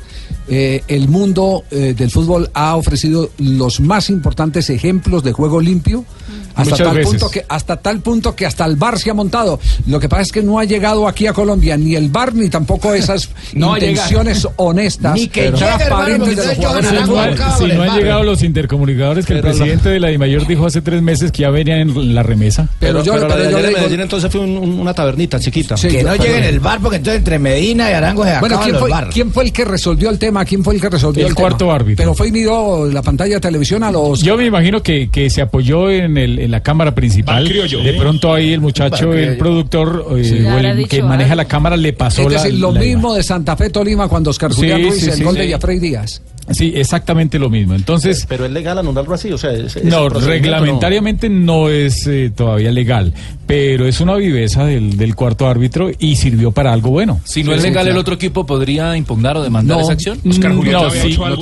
eh, 0.49 0.83
el 0.89 1.09
mundo 1.09 1.65
eh, 1.71 1.95
del 1.97 2.11
fútbol 2.11 2.51
ha 2.53 2.77
ofrecido 2.77 3.31
los 3.39 3.81
más 3.81 4.11
importantes 4.11 4.69
ejemplos 4.69 5.23
de 5.23 5.33
juego 5.33 5.61
limpio 5.61 6.05
hasta 6.54 6.70
Muchas 6.70 6.87
tal 6.87 6.96
veces. 6.96 7.11
punto 7.11 7.30
que 7.30 7.44
hasta 7.49 7.76
tal 7.76 8.00
punto 8.00 8.37
que 8.37 8.46
hasta 8.46 8.64
el 8.66 8.76
VAR 8.76 8.99
se 8.99 9.11
ha 9.11 9.14
montado. 9.14 9.58
Lo 9.87 9.99
que 10.00 10.08
pasa 10.08 10.23
es 10.23 10.32
que 10.32 10.42
no 10.42 10.58
ha 10.58 10.64
llegado 10.64 11.06
aquí 11.08 11.26
a 11.26 11.32
Colombia 11.32 11.76
ni 11.76 11.94
el 11.94 12.08
VAR 12.11 12.34
ni 12.34 12.49
tampoco 12.49 12.94
esas 12.94 13.28
No 13.54 13.76
intenciones 13.76 14.46
honestas, 14.56 15.14
Ni 15.14 15.28
que 15.28 15.50
transparentes 15.52 16.37
de 16.37 16.46
los 16.46 16.54
jugadores 16.56 17.40
Si 17.58 17.66
no, 17.66 17.82
han 17.82 17.99
llegado 17.99 18.23
los 18.25 18.42
intercomunicadores 18.42 19.26
que 19.26 19.32
el 19.34 19.38
la- 19.38 19.42
presidente 19.42 19.88
de 19.88 20.00
la 20.00 20.08
DIMAYOR 20.08 20.46
dijo 20.46 20.66
hace 20.66 20.80
tres 20.82 21.02
meses 21.02 21.30
que 21.32 21.42
ya 21.42 21.50
venían 21.50 21.78
en 21.80 22.14
la 22.14 22.23
remesa. 22.23 22.68
Pero, 22.78 23.02
yo, 23.02 23.14
pero 23.14 23.28
pero 23.28 23.38
la 23.38 23.44
de 23.46 23.50
yo 23.50 23.56
ayer 23.58 23.61
le 23.61 23.66
en 23.68 23.68
digo- 23.75 23.78
Medellín 23.80 24.00
entonces 24.00 24.30
fue 24.32 24.40
un- 24.40 24.56
un- 24.58 24.80
una 24.80 24.94
tabernita 24.94 25.38
chiquita. 25.40 25.76
Sí, 25.76 25.88
Que 25.88 26.02
yo- 26.02 26.08
no 26.08 26.16
llegue 26.16 26.38
en 26.38 26.44
el 26.44 26.61
bar 26.61 26.80
porque 26.80 26.96
entonces 26.96 27.18
entre 27.18 27.38
Medina 27.38 27.90
y 27.90 27.94
Arango 27.94 28.25
se 28.25 28.38
Bueno, 28.40 28.61
¿quién 28.61 28.73
los 28.73 28.80
fue, 28.80 28.90
bar. 28.90 29.08
quién 29.12 29.32
fue 29.32 29.44
el 29.44 29.52
que 29.52 29.64
resolvió 29.64 30.11
el 30.11 30.18
tema? 30.18 30.44
¿Quién 30.44 30.62
fue 30.64 30.75
el 30.75 30.80
que 30.80 30.88
resolvió 30.90 31.23
El 31.25 31.28
el, 31.30 31.34
cuarto 31.34 31.58
tema? 31.58 31.75
árbitro. 31.75 32.02
Pero 32.02 32.14
fue 32.14 32.28
y 32.28 32.32
miró 32.32 32.87
la 32.87 33.02
pantalla 33.02 33.34
de 33.34 33.40
televisión 33.40 33.82
a 33.82 33.90
los... 33.90 34.20
Yo 34.23 34.37
me 34.37 34.46
imagino 34.46 34.82
que, 34.82 35.08
que 35.11 35.30
se 35.30 35.42
apoyó 35.42 35.90
en, 35.90 36.16
el, 36.16 36.38
en 36.45 36.51
la 36.51 36.63
cámara 36.63 36.95
principal. 36.95 37.47
De 37.49 37.95
pronto 37.99 38.33
ahí 38.33 38.53
el 38.53 38.61
muchacho, 38.61 39.13
el 39.13 39.37
productor 39.37 40.07
eh, 40.19 40.25
Sí. 40.25 40.45
o 40.45 40.59
el 40.59 40.77
dicho 40.77 40.89
que 40.89 41.03
maneja 41.03 41.33
algo. 41.33 41.43
la 41.43 41.49
cámara 41.49 41.77
le 41.77 41.93
pasó 41.93 42.23
es 42.23 42.33
la 42.33 42.43
decir, 42.43 42.59
lo 42.61 42.73
la 42.73 42.81
mismo 42.81 43.15
de 43.15 43.23
Santa 43.23 43.57
Fe 43.57 43.71
Tolima 43.71 44.09
cuando 44.09 44.31
Oscar 44.31 44.53
Sí, 44.53 44.61
Julián 44.61 44.83
Ruiz 44.83 45.01
sí, 45.01 45.11
el 45.11 45.17
sí, 45.17 45.25
gol 45.25 45.35
sí. 45.35 45.41
de 45.41 45.51
Jafrey 45.51 45.79
Díaz. 45.79 46.23
Sí, 46.51 46.73
exactamente 46.75 47.39
lo 47.39 47.49
mismo. 47.51 47.75
Entonces, 47.75 48.27
Pero 48.29 48.45
es 48.45 48.51
legal 48.53 48.79
anularlo 48.79 49.15
así, 49.15 49.33
o 49.33 49.39
sea, 49.39 49.53
ese 49.53 49.83
no, 49.85 50.09
reglamentariamente 50.09 51.29
no, 51.29 51.69
es 51.69 52.07
eh, 52.07 52.31
todavía 52.35 52.71
legal, 52.71 53.13
pero 53.47 53.87
es 53.87 54.01
una 54.01 54.15
viveza 54.17 54.65
del, 54.65 54.97
del 54.97 55.15
cuarto 55.15 55.47
árbitro 55.49 55.91
y 55.99 56.17
sirvió 56.17 56.53
para 56.53 56.73
algo 56.73 56.91
bueno. 56.91 57.21
Si 57.25 57.43
no 57.43 57.53
es 57.55 57.63
legal, 57.63 57.89
el 57.89 57.97
otro 57.97 58.15
equipo 58.15 58.45
podría 58.47 58.97
impugnar 58.97 59.37
o 59.37 59.43
demandar 59.43 59.81
esa 59.81 59.93
acción. 59.93 60.19
Mm, 60.23 60.71
no, 60.71 60.91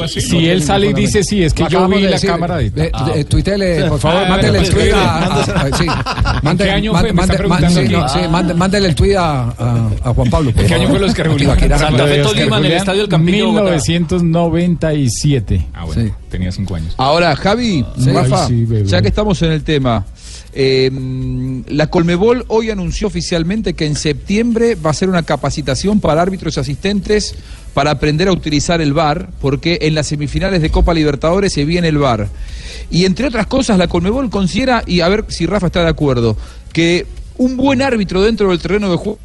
si, 0.08 0.20
si 0.20 0.48
él 0.48 0.62
sale 0.62 0.88
y 0.90 0.92
dice 0.92 1.24
sí, 1.24 1.42
es 1.42 1.52
que 1.52 1.64
yo 1.68 1.88
vi 1.88 1.96
de 1.96 2.02
la 2.02 2.10
decir. 2.12 2.30
cámara 2.30 2.56
de... 2.58 2.66
Eh, 2.76 2.90
Ah, 2.94 3.10
eh, 3.14 3.24
tuitele, 3.24 3.84
por 3.84 3.98
favor, 3.98 4.22
Ah, 4.24 4.28
mándele 4.28 4.58
el 4.58 4.68
tweet 4.68 4.92
a... 4.94 5.70
sí. 5.76 5.86
Sí, 7.72 7.88
no, 7.90 8.08
sí, 8.08 8.18
Mándele 8.54 8.88
el 8.88 8.94
tweet 8.94 9.16
a, 9.16 9.52
Juan 10.14 10.30
Pablo. 10.30 10.52
por 10.52 10.62
¿En 10.62 10.68
qué 10.68 10.74
año 10.74 10.88
fue 10.88 10.98
los. 10.98 11.12
Santa 11.12 12.06
Fe 12.06 12.22
Tolima 12.22 12.58
en 12.58 12.64
el 12.66 12.72
Estadio 12.72 13.00
del 13.02 13.08
Campillo 13.08 13.52
de 13.64 13.80
Bogotá. 14.92 15.08
1997. 15.28 15.66
Ah, 15.74 15.84
bueno, 15.84 16.16
tenía 16.30 16.52
cinco 16.52 16.74
años. 16.74 16.94
Ahora, 16.96 17.34
Javi, 17.36 17.84
Sí. 17.98 18.10
Rafa, 18.10 18.42
Ay, 18.44 18.48
sí, 18.48 18.64
bebé. 18.64 18.88
ya 18.88 19.02
que 19.02 19.08
estamos 19.08 19.40
en 19.42 19.52
el 19.52 19.62
tema, 19.62 20.04
eh, 20.54 20.90
la 21.68 21.86
Colmebol 21.88 22.44
hoy 22.48 22.70
anunció 22.70 23.06
oficialmente 23.06 23.74
que 23.74 23.86
en 23.86 23.96
septiembre 23.96 24.74
va 24.74 24.90
a 24.90 24.94
ser 24.94 25.08
una 25.08 25.22
capacitación 25.22 26.00
para 26.00 26.20
árbitros 26.22 26.56
y 26.56 26.60
asistentes 26.60 27.34
para 27.74 27.90
aprender 27.90 28.28
a 28.28 28.32
utilizar 28.32 28.80
el 28.82 28.92
VAR, 28.92 29.30
porque 29.40 29.78
en 29.82 29.94
las 29.94 30.06
semifinales 30.08 30.60
de 30.60 30.70
Copa 30.70 30.92
Libertadores 30.92 31.52
se 31.54 31.64
viene 31.64 31.88
el 31.88 31.96
VAR. 31.98 32.28
Y 32.90 33.06
entre 33.06 33.26
otras 33.26 33.46
cosas, 33.46 33.78
la 33.78 33.88
Colmebol 33.88 34.28
considera, 34.28 34.82
y 34.86 35.00
a 35.00 35.08
ver 35.08 35.24
si 35.28 35.46
Rafa 35.46 35.66
está 35.68 35.82
de 35.82 35.88
acuerdo, 35.88 36.36
que 36.72 37.06
un 37.38 37.56
buen 37.56 37.80
árbitro 37.80 38.20
dentro 38.22 38.50
del 38.50 38.58
terreno 38.58 38.90
de 38.90 38.96
juego 38.96 39.18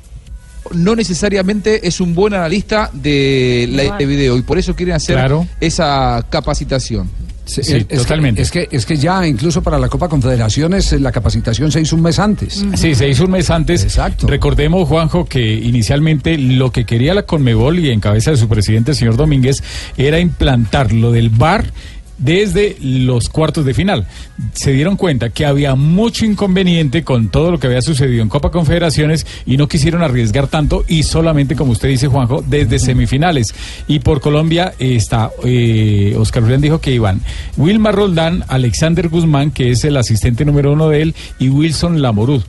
no 0.74 0.96
necesariamente 0.96 1.88
es 1.88 2.00
un 2.02 2.14
buen 2.16 2.34
analista 2.34 2.90
de, 2.94 3.68
la, 3.72 3.98
de 3.98 4.06
video 4.06 4.38
y 4.38 4.42
por 4.42 4.58
eso 4.58 4.76
quieren 4.76 4.96
hacer 4.96 5.16
Claro. 5.16 5.48
esa 5.60 6.26
capacitación. 6.30 7.10
Sí, 7.46 7.62
es- 7.62 7.70
es 7.70 8.06
que- 8.06 8.34
Es 8.42 8.52
que, 8.52 8.68
es 8.72 8.86
que 8.86 8.98
ya 8.98 9.26
incluso 9.26 9.64
para 9.64 9.80
la 9.80 9.88
Copa 9.88 10.10
Confederaciones 10.10 10.92
eh, 10.92 11.00
la 11.00 11.14
capacitación 11.14 11.72
se 11.72 11.80
hizo 11.80 11.96
un 11.96 12.02
mes 12.02 12.20
antes. 12.20 12.62
Sí, 12.76 12.94
se 12.94 13.08
hizo 13.08 13.24
un 13.24 13.32
mes 13.32 13.50
antes. 13.50 13.84
Exacto. 13.84 14.28
Recordemos, 14.28 14.86
Juanjo, 14.90 15.24
que 15.24 15.54
inicialmente 15.54 16.38
lo 16.38 16.74
que 16.74 16.86
quería 16.86 17.14
la 17.14 17.24
Conmebol 17.24 17.80
y 17.80 17.90
en 17.92 18.02
cabeza 18.02 18.32
de 18.32 18.38
su 18.38 18.50
presidente, 18.50 18.92
el 18.92 18.98
señor 18.98 19.16
Domínguez, 19.16 19.64
era 19.96 20.20
implantar 20.20 20.92
lo 20.92 21.14
del 21.14 21.30
VAR 21.30 21.72
desde 22.18 22.78
los 22.82 23.30
cuartos 23.30 23.66
de 23.66 23.74
final. 23.74 24.08
Se 24.54 24.72
dieron 24.72 24.96
cuenta 24.96 25.30
que 25.30 25.46
había 25.46 25.76
mucho 25.76 26.26
inconveniente 26.26 27.04
con 27.04 27.30
todo 27.30 27.52
lo 27.52 27.60
que 27.60 27.68
había 27.68 27.82
sucedido 27.82 28.24
en 28.24 28.30
Copa 28.30 28.52
Confederaciones 28.52 29.26
y 29.46 29.58
no 29.58 29.68
quisieron 29.68 30.04
arriesgar 30.04 30.48
tanto 30.48 30.84
y 30.88 31.04
solamente, 31.04 31.56
como 31.56 31.72
usted 31.72 31.90
dice, 31.90 32.08
Juanjo, 32.08 32.44
desde 32.48 32.80
semifinales. 32.80 33.54
Y 33.88 34.00
por 34.00 34.22
Colombia 34.22 34.74
está, 34.80 35.32
eh, 35.44 36.16
Oscar 36.18 36.44
Julián 36.44 36.62
dijo 36.62 36.80
que 36.80 36.92
iban 36.92 37.22
Wilmar 37.58 37.96
Roldán, 37.96 38.44
Alexander 38.48 39.10
Guzmán, 39.10 39.52
que 39.52 39.72
es 39.72 39.84
el 39.84 39.98
asistente 39.98 40.46
número 40.46 40.74
uno 40.74 40.90
de 40.90 41.02
él, 41.02 41.16
y 41.40 41.50
Wilson 41.50 42.02
Lamorud. 42.02 42.44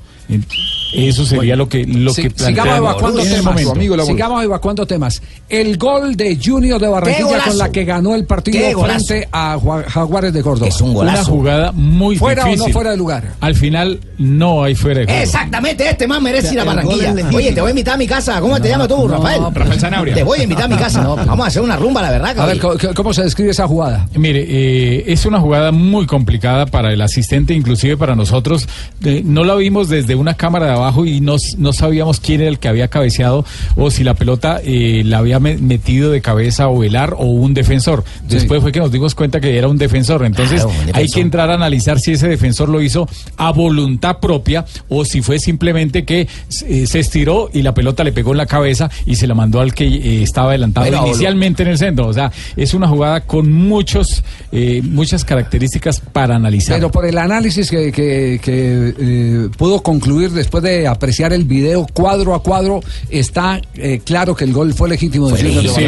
Eso 0.92 1.24
sería 1.26 1.54
lo 1.56 1.68
que 1.68 1.84
lo 1.84 2.12
Sí, 2.14 2.22
que 2.22 2.30
sigamos 2.44 2.76
evacuando 2.78 3.22
temas. 3.22 3.44
momento. 3.66 4.04
sigamos 4.06 4.44
evacuando 4.44 4.86
temas. 4.86 5.22
El 5.48 5.76
gol 5.76 6.16
de 6.16 6.38
Junior 6.42 6.80
de 6.80 6.88
Barranquilla 6.88 7.26
golazo! 7.26 7.48
con 7.50 7.58
la 7.58 7.70
que 7.70 7.84
ganó 7.84 8.14
el 8.14 8.24
partido 8.24 8.58
¡Qué 8.58 8.74
golazo! 8.74 9.06
frente 9.06 9.28
a 9.32 9.58
Jaguares 9.88 10.32
de 10.32 10.42
Córdoba. 10.42 10.70
Una 10.80 11.24
jugada 11.24 11.72
muy 11.72 12.16
¿Fuera 12.16 12.44
difícil. 12.44 12.62
o 12.64 12.66
no 12.68 12.72
fuera 12.72 12.90
de 12.92 12.96
lugar? 12.96 13.34
Al 13.40 13.54
final 13.54 14.00
no 14.18 14.64
hay 14.64 14.74
fuera 14.74 15.00
de 15.00 15.06
juego. 15.06 15.20
Exactamente, 15.22 15.88
este 15.88 16.06
más 16.06 16.22
merece 16.22 16.54
ir 16.54 16.60
a 16.60 16.64
Barranquilla. 16.64 17.10
es. 17.10 17.34
Oye, 17.34 17.52
te 17.52 17.60
voy 17.60 17.68
a 17.68 17.70
invitar 17.70 17.94
a 17.94 17.98
mi 17.98 18.06
casa. 18.06 18.40
¿Cómo 18.40 18.60
te 18.60 18.68
llamas 18.68 18.88
tú, 18.88 19.06
Rafael? 19.08 19.42
Rafael 19.52 19.80
Zanabria. 19.80 20.14
Te 20.14 20.22
voy 20.22 20.40
a 20.40 20.42
invitar 20.44 20.64
a 20.64 20.68
mi 20.68 20.76
casa. 20.78 21.02
No, 21.02 21.16
Vamos 21.16 21.44
a 21.44 21.48
hacer 21.48 21.62
una 21.62 21.76
rumba, 21.76 22.00
la 22.02 22.10
verdad. 22.10 22.38
A 22.38 22.46
ver, 22.46 22.58
Gaby. 22.58 22.78
¿cómo, 22.78 22.94
cómo 22.94 23.12
se 23.14 23.22
describe 23.24 23.50
esa 23.50 23.66
jugada? 23.68 24.08
Mire, 24.14 24.44
eh, 24.48 25.04
es 25.06 25.26
una 25.26 25.38
jugada 25.40 25.70
muy 25.72 26.06
complicada 26.06 26.66
para 26.66 26.92
el 26.92 27.00
asistente, 27.02 27.52
inclusive 27.54 27.96
para 27.96 28.14
nosotros. 28.14 28.66
Eh, 29.04 29.22
no 29.24 29.44
la 29.44 29.54
vimos 29.54 29.88
desde 29.88 30.14
una 30.14 30.34
cámara 30.34 30.66
de 30.66 30.77
abajo 30.78 31.04
y 31.06 31.20
no, 31.20 31.36
no 31.58 31.72
sabíamos 31.72 32.20
quién 32.20 32.40
era 32.40 32.50
el 32.50 32.58
que 32.58 32.68
había 32.68 32.88
cabeceado 32.88 33.44
o 33.76 33.90
si 33.90 34.04
la 34.04 34.14
pelota 34.14 34.60
eh, 34.64 35.02
la 35.04 35.18
había 35.18 35.38
me- 35.40 35.56
metido 35.58 36.10
de 36.10 36.20
cabeza 36.20 36.68
o 36.68 36.82
el 36.84 36.96
ar 36.96 37.14
o 37.18 37.24
un 37.26 37.54
defensor. 37.54 38.04
Después 38.28 38.60
fue 38.62 38.72
que 38.72 38.80
nos 38.80 38.92
dimos 38.92 39.14
cuenta 39.14 39.40
que 39.40 39.56
era 39.56 39.68
un 39.68 39.78
defensor. 39.78 40.24
Entonces 40.24 40.62
Claro, 40.62 40.68
un 40.70 40.76
defensor. 40.86 40.96
hay 41.02 41.08
que 41.10 41.20
entrar 41.20 41.50
a 41.50 41.54
analizar 41.54 42.00
si 42.00 42.12
ese 42.12 42.28
defensor 42.28 42.68
lo 42.68 42.80
hizo 42.82 43.08
a 43.36 43.50
voluntad 43.52 44.18
propia 44.18 44.64
o 44.88 45.04
si 45.04 45.22
fue 45.22 45.38
simplemente 45.38 46.04
que 46.04 46.26
eh, 46.66 46.86
se 46.86 46.98
estiró 47.00 47.50
y 47.52 47.62
la 47.62 47.74
pelota 47.74 48.04
le 48.04 48.12
pegó 48.12 48.32
en 48.32 48.38
la 48.38 48.46
cabeza 48.46 48.90
y 49.06 49.16
se 49.16 49.26
la 49.26 49.34
mandó 49.34 49.60
al 49.60 49.74
que 49.74 49.84
eh, 49.86 50.22
estaba 50.22 50.50
adelantado 50.50 50.86
Bueno, 50.88 51.06
inicialmente 51.06 51.62
en 51.62 51.68
el 51.70 51.78
centro. 51.78 52.06
O 52.06 52.12
sea, 52.12 52.30
es 52.56 52.74
una 52.74 52.88
jugada 52.88 53.20
con 53.22 53.50
muchos, 53.52 54.22
eh, 54.52 54.80
muchas 54.84 55.24
características 55.24 56.00
para 56.00 56.36
analizar. 56.36 56.76
Pero 56.76 56.90
por 56.90 57.04
el 57.06 57.18
análisis 57.18 57.70
que, 57.70 57.92
que- 57.92 58.40
que, 58.42 58.94
eh, 58.98 59.48
pudo 59.56 59.82
concluir 59.82 60.30
después 60.30 60.62
de 60.62 60.67
apreciar 60.86 61.32
el 61.32 61.44
video 61.44 61.86
cuadro 61.92 62.34
a 62.34 62.42
cuadro, 62.42 62.80
está 63.08 63.60
eh, 63.74 64.00
claro 64.04 64.34
que 64.34 64.44
el 64.44 64.52
gol 64.52 64.74
fue 64.74 64.88
legítimo 64.88 65.28
Sí, 65.36 65.36
sí, 65.74 65.84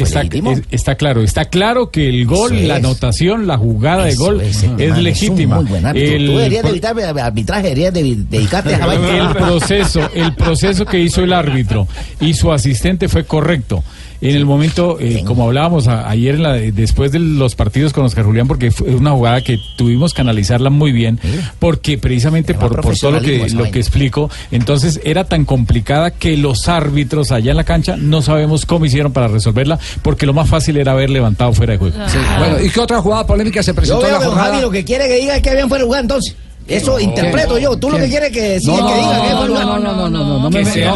está, 0.00 0.22
es- 0.22 0.62
está 0.70 0.94
claro, 0.96 1.22
está 1.22 1.44
claro 1.46 1.90
que 1.90 2.08
el 2.08 2.26
gol, 2.26 2.56
Eso 2.56 2.66
la 2.68 2.78
es. 2.78 2.84
anotación, 2.84 3.46
la 3.46 3.56
jugada 3.58 4.04
de 4.04 4.14
gol 4.14 4.40
es, 4.40 4.62
es, 4.62 4.90
man 4.90 5.02
legítima. 5.02 5.58
un 5.58 5.64
muy 5.64 5.70
buen 5.72 5.86
árbitro. 5.86 6.14
El- 6.16 6.26
Tú 6.26 6.32
deberías 6.36 6.62
de 6.62 6.68
por- 6.68 6.70
evitar 6.94 7.18
arbitraje, 7.20 7.62
deberías 7.62 7.94
de 7.94 8.16
dedicarte 8.28 8.74
a 8.74 8.94
el 8.94 9.28
proceso, 9.36 10.00
el 10.14 10.34
proceso 10.34 10.84
que 10.84 11.00
hizo 11.00 11.22
el 11.22 11.32
árbitro 11.32 11.86
y 12.20 12.34
su 12.34 12.52
asistente 12.52 13.08
fue 13.08 13.24
correcto. 13.24 13.82
En 14.20 14.34
el 14.34 14.44
momento, 14.46 14.98
eh, 15.00 15.22
como 15.24 15.44
hablábamos 15.44 15.86
a- 15.86 16.08
ayer 16.10 16.34
en 16.34 16.42
la- 16.42 16.54
después 16.54 17.12
de 17.12 17.20
los 17.20 17.54
partidos 17.54 17.92
con 17.92 18.04
Oscar 18.04 18.24
Julián, 18.24 18.48
porque 18.48 18.72
fue 18.72 18.94
una 18.94 19.12
jugada 19.12 19.42
que 19.42 19.58
tuvimos 19.76 20.12
que 20.12 20.22
analizarla 20.22 20.70
muy 20.70 20.90
bien, 20.90 21.20
porque 21.60 21.98
precisamente 21.98 22.54
por, 22.54 22.80
por 22.80 22.96
todo 22.98 23.12
lo 23.12 23.20
que, 23.20 23.48
lo 23.50 23.70
que 23.70 23.78
explico, 23.78 24.28
entonces 24.50 25.00
era 25.04 25.24
tan 25.24 25.44
complicada 25.44 26.10
que 26.10 26.36
los 26.36 26.68
árbitros 26.68 27.30
allá 27.30 27.52
en 27.52 27.56
la 27.56 27.64
cancha 27.64 27.96
no 27.96 28.20
sabemos 28.22 28.66
cómo 28.66 28.84
hicieron 28.86 29.12
para 29.12 29.28
resolverla, 29.28 29.78
porque 30.02 30.26
lo 30.26 30.32
más 30.32 30.48
fácil 30.48 30.76
era 30.78 30.92
haber 30.92 31.10
levantado 31.10 31.52
fuera 31.52 31.74
de 31.74 31.78
juego. 31.78 31.96
Sí, 32.08 32.18
Bueno, 32.38 32.60
¿y 32.60 32.70
qué 32.70 32.80
otra 32.80 33.00
jugada 33.00 33.26
polémica 33.26 33.62
se 33.62 33.70
Yo 33.70 33.76
presentó 33.76 34.00
en 34.00 34.06
veo 34.06 34.12
la 34.14 34.18
que 34.18 34.24
don 34.24 34.34
jornada? 34.34 34.50
Javi 34.54 34.62
lo 34.66 34.70
que 34.72 34.84
quiere 34.84 35.06
que 35.06 35.14
diga 35.16 35.36
es 35.36 35.42
que 35.42 35.54
bien 35.54 35.68
fue 35.68 35.78
el 35.78 35.84
lugar 35.84 36.00
entonces. 36.02 36.34
Eso 36.68 37.00
interpreto 37.00 37.58
yo. 37.58 37.76
Tú 37.76 37.90
lo 37.90 37.96
que 37.98 38.08
quieres 38.08 38.30
que 38.30 38.60
sí 38.60 38.66
No, 38.66 38.74
es 38.76 38.94
que 38.94 39.00
diga 39.00 39.22
que 39.22 39.30
no, 39.30 39.48
no, 39.48 39.64
no, 39.64 39.78
no, 39.78 39.94
no, 39.94 40.10
no, 40.10 40.38
no 40.42 40.50
me 40.50 40.62
meta- 40.64 40.94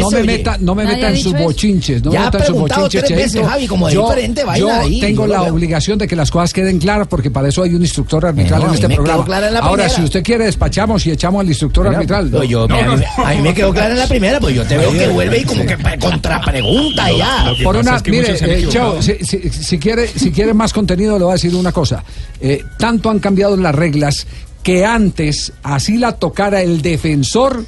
no, 0.00 0.10
me 0.10 0.22
meta, 0.24 0.56
no 0.58 0.74
me 0.74 0.84
Nadie 0.84 0.96
meta 0.96 1.06
ha 1.06 1.10
en 1.10 1.16
sus 1.18 1.32
bochinches. 1.34 2.02
No 2.02 2.10
Ya 2.12 2.20
me 2.20 2.24
ha 2.26 2.30
meta 2.30 2.38
en 2.38 2.44
sus 2.44 2.52
preguntado 2.52 2.82
bochinches. 2.82 3.04
tres 3.08 3.18
veces. 3.34 3.46
Javi, 3.46 3.66
como 3.66 3.90
yo, 3.90 4.02
diferente 4.08 4.44
vaina 4.44 4.58
yo 4.66 4.72
ahí, 4.74 5.00
tengo 5.00 5.26
yo 5.26 5.32
la 5.32 5.42
obligación 5.42 5.98
de 5.98 6.06
que 6.08 6.16
las 6.16 6.30
cosas 6.30 6.52
queden 6.52 6.78
claras 6.78 7.06
porque 7.08 7.30
para 7.30 7.48
eso 7.48 7.62
hay 7.62 7.74
un 7.74 7.82
instructor 7.82 8.24
arbitral 8.26 8.62
en 8.62 8.74
este 8.74 8.88
programa. 8.88 9.24
clara 9.24 9.48
en 9.48 9.54
la 9.54 9.60
Ahora, 9.60 9.88
si 9.88 10.02
usted 10.02 10.22
quiere, 10.22 10.44
despachamos 10.46 11.04
y 11.06 11.10
echamos 11.10 11.40
al 11.40 11.48
instructor 11.48 11.84
Mira, 11.84 11.96
arbitral. 11.98 12.30
no, 12.30 12.42
yo- 12.44 12.64
a, 12.64 13.34
mí, 13.34 13.40
me 13.42 13.52
quedó 13.54 13.72
clara 13.72 13.92
en 13.92 13.98
la 13.98 14.06
primera, 14.08 14.40
pues 14.40 14.54
yo 14.54 14.64
te 14.64 14.78
veo 14.78 14.92
que 14.92 15.08
vuelve 15.08 15.38
y 15.40 15.44
como 15.44 15.64
que 15.66 15.76
contrapregunta 16.00 17.10
ya. 17.12 17.52
Por 17.62 17.76
una, 17.76 18.00
mire, 18.06 18.34
eh, 18.40 18.66
si, 19.00 19.24
si- 19.24 19.50
si 19.50 19.78
quiere, 19.78 20.08
si 20.08 20.30
quiere 20.32 20.54
más 20.54 20.72
contenido, 20.72 21.18
le 21.18 21.24
voy 21.24 21.32
a 21.32 21.34
decir 21.34 21.54
una 21.54 21.72
cosa. 21.72 22.02
Eh, 22.40 22.62
tanto 22.78 23.10
han 23.10 23.18
cambiado 23.18 23.56
las 23.56 23.74
reglas 23.74 24.26
que 24.64 24.84
antes, 24.84 25.52
así 25.62 25.96
la 25.98 26.12
tocara 26.12 26.60
el 26.62 26.82
defensor, 26.82 27.64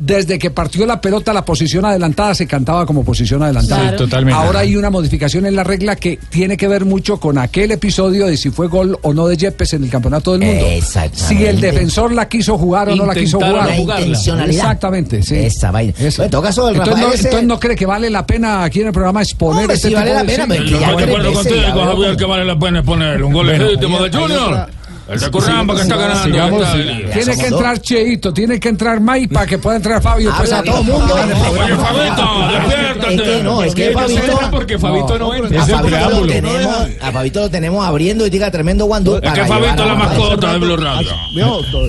desde 0.00 0.38
que 0.38 0.52
partió 0.52 0.86
la 0.86 1.00
pelota, 1.00 1.32
la 1.32 1.44
posición 1.44 1.84
adelantada 1.84 2.32
se 2.32 2.46
cantaba 2.46 2.86
como 2.86 3.04
posición 3.04 3.42
adelantada. 3.42 3.80
Claro. 3.82 3.98
Sí, 3.98 4.04
totalmente. 4.04 4.40
Ahora 4.40 4.60
hay 4.60 4.76
una 4.76 4.90
modificación 4.90 5.44
en 5.44 5.56
la 5.56 5.64
regla 5.64 5.96
que 5.96 6.20
tiene 6.30 6.56
que 6.56 6.68
ver 6.68 6.84
mucho 6.84 7.18
con 7.18 7.36
aquel 7.36 7.72
episodio 7.72 8.26
de 8.28 8.36
si 8.36 8.50
fue 8.50 8.68
gol 8.68 8.96
o 9.02 9.12
no 9.12 9.26
de 9.26 9.36
Yepes 9.36 9.72
en 9.72 9.82
el 9.82 9.90
Campeonato 9.90 10.32
del 10.38 10.42
Mundo. 10.48 10.66
Exactamente. 10.68 11.26
Si 11.36 11.44
el 11.44 11.60
defensor 11.60 12.12
la 12.12 12.28
quiso 12.28 12.56
jugar 12.56 12.90
o 12.90 12.94
no 12.94 13.06
la 13.06 13.14
quiso 13.14 13.38
jugar. 13.38 13.66
La 13.66 13.76
intencionalidad. 13.76 14.54
Exactamente, 14.66 15.22
sí. 15.24 15.34
Esa 15.34 15.72
vaina. 15.72 15.92
Eso. 15.98 16.22
En 16.22 16.30
todo 16.30 16.42
caso, 16.42 16.68
el 16.68 16.76
entonces, 16.76 16.94
Rafael 16.94 17.08
no, 17.08 17.14
ese- 17.14 17.24
entonces 17.28 17.48
no 17.48 17.58
cree 17.58 17.74
que 17.76 17.86
vale 17.86 18.08
la 18.08 18.24
pena 18.24 18.62
aquí 18.62 18.80
en 18.82 18.86
el 18.86 18.92
programa 18.92 19.20
exponer 19.20 19.62
Hombre, 19.62 19.74
este 19.74 19.88
sí 19.88 19.94
vale 19.94 20.10
tipo 20.12 20.16
la 20.16 20.22
de- 20.24 20.32
pena, 20.32 20.44
sí. 20.44 20.50
pero 20.52 20.64
que 20.64 20.80
ya 20.80 20.88
acuerdo 20.90 21.32
contigo, 21.32 21.84
Javier, 21.84 22.16
que 22.16 22.24
vale 22.24 22.44
la 22.44 22.56
pena 22.58 22.82
poner 22.84 23.20
un 23.22 23.32
gol 23.32 23.46
legítimo 23.48 24.00
de 24.00 24.16
Junior. 24.16 24.68
El 25.08 25.20
de 25.20 25.30
Curramba 25.30 25.74
que 25.74 25.80
está 25.82 25.96
ganando. 25.96 26.24
Sigamos, 26.24 26.60
está 26.62 26.72
sí. 26.72 26.78
bien. 26.82 27.10
Tiene 27.12 27.36
que 27.36 27.46
entrar 27.46 27.78
Cheito, 27.80 28.34
tiene 28.34 28.60
que 28.60 28.68
entrar 28.68 29.00
May 29.00 29.26
para 29.26 29.46
que 29.46 29.58
pueda 29.58 29.76
entrar 29.76 30.02
Fabio. 30.02 30.32
pues, 30.36 30.52
Habla 30.52 30.70
a- 30.70 30.74
todo 30.74 30.84
mundo. 30.84 31.14
Oye, 31.14 31.74
Fabito, 31.76 32.48
despiértate. 32.52 33.14
Es 33.14 33.22
que 33.22 33.42
no, 33.42 33.62
es 33.62 33.74
que 33.74 33.90
Fabito. 33.92 34.50
porque 34.50 34.78
Fabito 34.78 35.18
no, 35.18 35.34
entra. 35.34 35.62
A 35.62 35.66
Fabito, 35.66 36.10
lo 36.10 36.26
tenemos, 36.26 36.76
a 37.00 37.12
Fabito 37.12 37.40
lo 37.40 37.50
tenemos 37.50 37.86
abriendo 37.86 38.26
y 38.26 38.30
diga 38.30 38.50
tremendo 38.50 38.84
guandú. 38.84 39.14
Es 39.16 39.20
que 39.22 39.28
para 39.28 39.46
Fabito 39.46 39.82
es 39.82 39.88
la 39.88 39.94
mascota 39.94 40.52
de 40.52 40.58
Blue 40.58 40.76
Radio. 40.76 41.10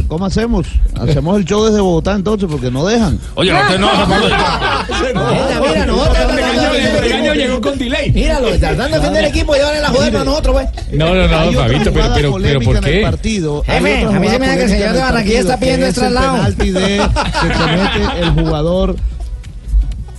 ¿cómo 0.08 0.26
hacemos? 0.26 0.68
Hacemos 1.00 1.38
el 1.38 1.46
show 1.46 1.66
desde 1.66 1.82
Bogotá 1.82 2.14
entonces 2.14 2.48
porque 2.50 2.72
no 2.72 2.86
dejan. 2.86 3.20
Oye, 3.36 3.52
no 3.52 3.60
te 3.68 3.76
enojes, 3.76 4.08
Fabito. 4.08 4.36
Mira, 5.14 5.62
mira, 5.62 5.86
nosotros 5.86 6.32
con 7.62 7.78
delay. 7.78 8.12
Míralo, 8.12 8.50
tratando 8.58 8.84
de 8.96 9.00
defender 9.00 9.24
el 9.26 9.30
equipo 9.30 9.56
y 9.56 9.60
llevarle 9.60 9.82
la 9.82 9.90
joder 9.90 10.12
para 10.12 10.24
nosotros, 10.26 10.56
pues. 10.74 10.88
No, 10.98 11.14
no, 11.14 11.28
no, 11.28 11.30
Fabito, 11.30 11.92
pero, 11.94 12.14
pero, 12.14 12.38
pero 12.42 12.60
¿por 12.62 12.80
qué? 12.82 13.02
partido. 13.02 13.64
Jefe, 13.66 14.04
a 14.06 14.20
mí 14.20 14.28
se 14.28 14.40
me 14.40 14.48
da 14.48 14.56
que 14.58 14.64
el 14.64 14.70
señor 14.70 14.94
de 14.94 15.00
Barranquilla 15.00 15.40
está 15.40 15.58
pidiendo 15.60 15.86
el 15.88 16.14
lado. 16.14 16.34
penalti 16.38 16.72
de 16.72 16.82
que 17.42 17.54
comete 17.54 18.22
el 18.22 18.30
jugador 18.46 18.96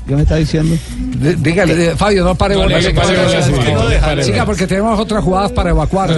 ¿Qué 0.09 0.16
me 0.16 0.23
está 0.23 0.37
diciendo? 0.37 0.76
D- 1.18 1.37
Dígale, 1.37 1.90
eh, 1.92 1.94
Fabio, 1.97 2.25
no 2.25 2.35
pare 2.35 2.56
bolas. 2.56 2.85
Siga, 4.25 4.44
porque 4.44 4.66
tenemos 4.66 4.99
otras 4.99 5.23
jugadas 5.23 5.52
para 5.52 5.70
evacuar. 5.70 6.11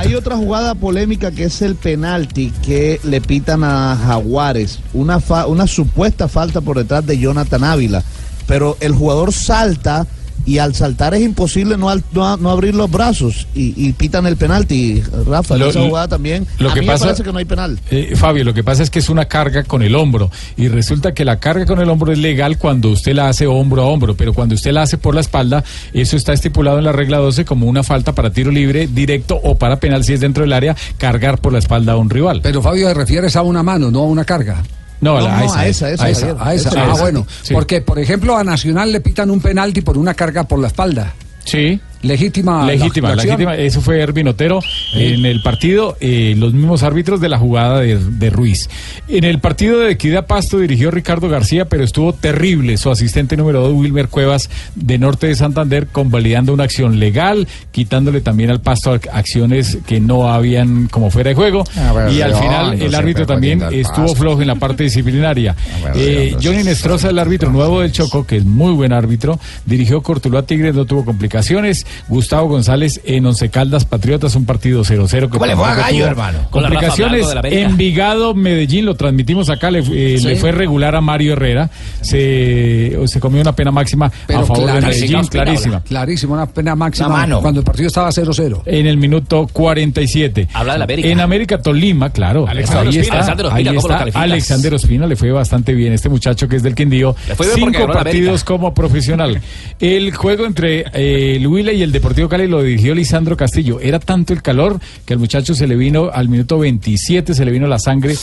Hay 0.00 0.14
otra 0.16 0.36
jugada 0.36 0.74
polémica 0.74 1.30
que 1.30 1.44
es 1.44 1.62
el 1.62 1.76
penalti 1.76 2.50
que 2.64 2.98
le 3.04 3.20
pitan 3.20 3.62
a 3.62 3.96
Jaguares. 4.04 4.80
Una, 4.94 5.20
fa- 5.20 5.46
una 5.46 5.68
supuesta 5.68 6.26
falta 6.26 6.60
por 6.60 6.76
detrás 6.78 7.06
de 7.06 7.18
Jonathan 7.18 7.62
Ávila. 7.62 8.02
Pero 8.48 8.76
el 8.80 8.92
jugador 8.94 9.32
salta 9.32 10.06
y 10.46 10.58
al 10.58 10.74
saltar 10.74 11.14
es 11.14 11.22
imposible 11.22 11.76
no, 11.76 11.88
al- 11.90 12.02
no, 12.12 12.50
abrir 12.50 12.74
los 12.74 12.90
brazos 12.90 13.46
y, 13.54 13.72
y 13.76 13.92
pitan 13.92 14.26
el 14.26 14.36
penalti. 14.36 15.02
Rafa, 15.26 15.56
Lo- 15.56 15.68
esa 15.70 15.80
jugada 15.82 16.08
también. 16.08 16.46
lo 16.58 16.70
a 16.70 16.74
que 16.74 16.80
mí 16.80 16.86
pasa- 16.86 17.04
me 17.04 17.08
parece 17.10 17.22
que 17.24 17.32
no 17.32 17.38
hay 17.38 17.44
penal. 17.44 17.78
Eh, 17.90 18.14
Fabio, 18.16 18.44
lo 18.44 18.54
que 18.54 18.64
pasa 18.64 18.82
es 18.82 18.90
que 18.90 18.98
es 18.98 19.08
una 19.08 19.26
carga 19.26 19.64
con 19.64 19.82
el 19.82 19.94
hombro 19.94 20.30
y 20.56 20.68
resulta 20.68 21.12
que 21.12 21.24
la 21.24 21.38
carga 21.40 21.66
con 21.66 21.80
el 21.80 21.88
hombro 21.88 22.12
es 22.12 22.18
legal 22.18 22.58
cuando 22.58 22.90
usted 22.90 23.14
la 23.14 23.28
hace 23.28 23.46
hombro 23.46 23.82
a 23.82 23.86
hombro, 23.86 24.14
pero 24.16 24.32
cuando 24.32 24.54
usted 24.54 24.72
la 24.72 24.82
hace 24.82 24.98
por 24.98 25.14
la 25.14 25.20
espalda, 25.20 25.64
eso 25.92 26.16
está 26.16 26.32
estipulado 26.32 26.78
en 26.78 26.84
la 26.84 26.92
regla 26.92 27.18
12 27.18 27.44
como 27.44 27.66
una 27.66 27.82
falta 27.82 28.14
para 28.14 28.30
tiro 28.32 28.50
libre 28.50 28.86
directo 28.86 29.38
o 29.42 29.56
para 29.56 29.78
penal 29.80 30.04
si 30.04 30.12
es 30.14 30.20
dentro 30.20 30.42
del 30.42 30.52
área, 30.52 30.76
cargar 30.98 31.38
por 31.38 31.52
la 31.52 31.58
espalda 31.58 31.92
a 31.92 31.96
un 31.96 32.10
rival. 32.10 32.40
Pero 32.42 32.62
Fabio, 32.62 32.88
te 32.88 32.94
refieres 32.94 33.36
a 33.36 33.42
una 33.42 33.62
mano, 33.62 33.90
no 33.90 34.00
a 34.00 34.04
una 34.06 34.24
carga. 34.24 34.62
No, 35.00 35.16
a 35.16 35.20
la- 35.22 35.44
esa, 35.44 35.60
a 35.60 35.66
esa, 35.66 35.90
esa, 35.90 36.04
a 36.04 36.54
esa, 36.54 36.68
a 36.80 36.92
Ah, 36.92 36.94
bueno, 36.98 37.26
Sí. 37.42 37.54
porque 37.54 37.80
por 37.80 37.98
ejemplo 37.98 38.36
a 38.36 38.44
Nacional 38.44 38.92
le 38.92 39.00
pitan 39.00 39.30
un 39.30 39.40
penalti 39.40 39.80
por 39.80 39.96
una 39.96 40.14
carga 40.14 40.44
por 40.44 40.58
la 40.58 40.66
espalda. 40.68 41.14
Sí. 41.44 41.80
Legítima. 42.02 42.64
Legítima, 42.66 43.10
la 43.14 43.22
legítima. 43.22 43.56
Eso 43.56 43.80
fue 43.82 44.00
Ervin 44.00 44.28
Otero 44.28 44.60
en 44.94 45.26
el 45.26 45.42
partido, 45.42 45.96
eh, 46.00 46.34
los 46.38 46.54
mismos 46.54 46.82
árbitros 46.82 47.20
de 47.20 47.28
la 47.28 47.38
jugada 47.38 47.80
de, 47.80 47.98
de 47.98 48.30
Ruiz. 48.30 48.70
En 49.06 49.24
el 49.24 49.38
partido 49.38 49.78
de 49.80 49.92
Equidad 49.92 50.26
Pasto 50.26 50.58
dirigió 50.58 50.90
Ricardo 50.90 51.28
García, 51.28 51.66
pero 51.66 51.84
estuvo 51.84 52.14
terrible 52.14 52.78
su 52.78 52.90
asistente 52.90 53.36
número 53.36 53.60
2, 53.60 53.74
Wilmer 53.74 54.08
Cuevas, 54.08 54.48
de 54.74 54.98
Norte 54.98 55.26
de 55.26 55.34
Santander, 55.34 55.88
convalidando 55.88 56.54
una 56.54 56.64
acción 56.64 56.98
legal, 56.98 57.46
quitándole 57.70 58.22
también 58.22 58.50
al 58.50 58.60
Pasto 58.62 58.94
ac- 58.94 59.08
acciones 59.12 59.78
que 59.86 60.00
no 60.00 60.32
habían 60.32 60.88
como 60.88 61.10
fuera 61.10 61.28
de 61.30 61.34
juego. 61.34 61.64
A 61.76 61.92
ver, 61.92 62.12
y 62.12 62.22
al 62.22 62.34
final 62.34 62.78
no 62.78 62.84
el 62.86 62.94
árbitro 62.94 63.26
también 63.26 63.62
estuvo 63.72 64.14
flojo 64.14 64.40
en 64.40 64.46
la 64.46 64.54
parte 64.54 64.84
disciplinaria. 64.84 65.54
ver, 65.84 65.92
Eh, 65.96 66.36
Johnny 66.42 66.62
Nestroza, 66.64 67.10
el 67.10 67.18
árbitro 67.18 67.50
nuevo 67.50 67.80
del 67.82 67.92
Choco, 67.92 68.26
que 68.26 68.36
es 68.38 68.44
muy 68.46 68.72
buen 68.72 68.92
árbitro, 68.94 69.38
dirigió 69.66 70.00
Cortuluá 70.02 70.42
Tigres, 70.46 70.74
no 70.74 70.86
tuvo 70.86 71.04
complicaciones. 71.04 71.84
Gustavo 72.08 72.48
González 72.48 73.00
en 73.04 73.26
Once 73.26 73.48
Caldas 73.50 73.84
Patriotas, 73.84 74.34
un 74.34 74.44
partido 74.46 74.82
0-0. 74.84 75.08
que 75.08 75.28
¿Cómo 75.28 75.46
le 75.46 75.56
fue 75.56 75.66
a 75.68 75.74
Gallo, 75.74 76.06
hermano? 76.06 76.38
Complicaciones. 76.50 77.26
Envigado, 77.44 78.34
Medellín, 78.34 78.86
lo 78.86 78.94
transmitimos 78.94 79.48
acá, 79.50 79.70
le, 79.70 79.80
eh, 79.80 80.18
Sí. 80.18 80.26
le 80.28 80.36
fue 80.36 80.52
regular 80.52 80.94
a 80.96 81.00
Mario 81.00 81.32
Herrera. 81.34 81.70
Se, 82.00 82.98
se 83.06 83.20
comió 83.20 83.40
una 83.40 83.54
pena 83.54 83.70
máxima 83.70 84.10
Pero 84.26 84.40
a 84.40 84.44
favor 84.46 84.72
de 84.72 84.80
Medellín, 84.80 85.26
clarísima. 85.26 85.80
Clarísima, 85.82 86.34
una 86.34 86.46
pena 86.46 86.74
máxima 86.74 87.08
mano. 87.08 87.40
cuando 87.40 87.60
el 87.60 87.64
partido 87.66 87.86
estaba 87.88 88.10
0-0. 88.10 88.62
En 88.66 88.86
el 88.86 88.96
minuto 88.96 89.46
47. 89.52 90.48
Habla 90.52 90.72
de 90.74 90.78
la 90.80 90.84
América. 90.84 91.08
En 91.08 91.20
América 91.20 91.58
Tolima, 91.62 92.10
claro. 92.10 92.46
Alexander 92.48 92.82
ahí 92.82 92.88
Ospina, 92.88 93.02
está, 93.02 93.14
Alexander 93.16 93.46
Ospina, 93.46 93.58
ahí 93.70 93.76
¿cómo 93.76 93.88
lo 93.88 94.06
está. 94.06 94.20
Alexander 94.20 94.74
Ospina 94.74 95.06
le 95.06 95.16
fue 95.16 95.30
bastante 95.30 95.74
bien. 95.74 95.92
Este 95.92 96.08
muchacho 96.08 96.48
que 96.48 96.56
es 96.56 96.62
del 96.62 96.74
Quindío. 96.74 97.14
Le 97.28 97.34
fue 97.34 97.46
bien 97.54 97.72
Cinco 97.74 97.86
partidos 97.92 98.44
como 98.44 98.74
profesional. 98.74 99.40
El 99.78 100.14
juego 100.14 100.46
entre 100.46 100.84
eh, 100.92 101.36
el 101.36 101.46
Huila 101.46 101.72
y 101.80 101.82
el 101.82 101.92
Deportivo 101.92 102.28
Cali 102.28 102.46
lo 102.46 102.62
dirigió 102.62 102.94
Lisandro 102.94 103.36
Castillo. 103.36 103.80
Era 103.80 103.98
tanto 103.98 104.32
el 104.32 104.42
calor 104.42 104.78
que 105.06 105.14
al 105.14 105.18
muchacho 105.18 105.54
se 105.54 105.66
le 105.66 105.76
vino 105.76 106.10
al 106.12 106.28
minuto 106.28 106.58
27, 106.58 107.34
se 107.34 107.44
le 107.44 107.50
vino 107.50 107.66
la 107.66 107.78
sangre 107.78 108.14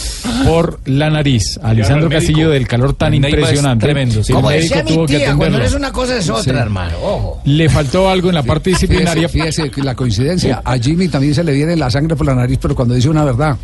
por 0.45 0.79
la 0.85 1.09
nariz. 1.09 1.59
A 1.63 1.73
Lisandro. 1.73 2.09
Castillo 2.09 2.49
del 2.51 2.67
calor 2.67 2.93
tan 2.93 3.13
El 3.13 3.25
impresionante. 3.25 3.85
tremendo, 3.85 4.23
sí. 4.23 4.31
El 4.31 4.35
Como 4.35 4.49
médico 4.49 4.75
decía 4.75 4.83
mi 4.83 4.91
tuvo 4.91 5.05
que 5.07 5.17
tía, 5.17 5.25
cuando 5.25 5.37
no 5.37 5.45
atenderlo. 5.55 5.65
es 5.67 5.73
una 5.73 5.91
cosa 5.91 6.17
es 6.17 6.29
otra, 6.29 6.43
Sí. 6.43 6.49
hermano. 6.51 6.97
Ojo. 7.01 7.41
Le 7.45 7.67
faltó 7.69 8.09
algo 8.09 8.29
en 8.29 8.35
la 8.35 8.43
parte 8.43 8.69
disciplinaria. 8.69 9.27
Fíjese, 9.27 9.71
la 9.77 9.95
coincidencia. 9.95 10.61
A 10.63 10.77
Jimmy 10.77 11.07
también 11.07 11.33
se 11.33 11.43
le 11.43 11.53
viene 11.53 11.75
la 11.75 11.89
sangre 11.89 12.15
por 12.15 12.25
la 12.27 12.35
nariz, 12.35 12.59
pero 12.61 12.75
cuando 12.75 12.93
dice 12.93 13.09
una 13.09 13.25
verdad. 13.25 13.57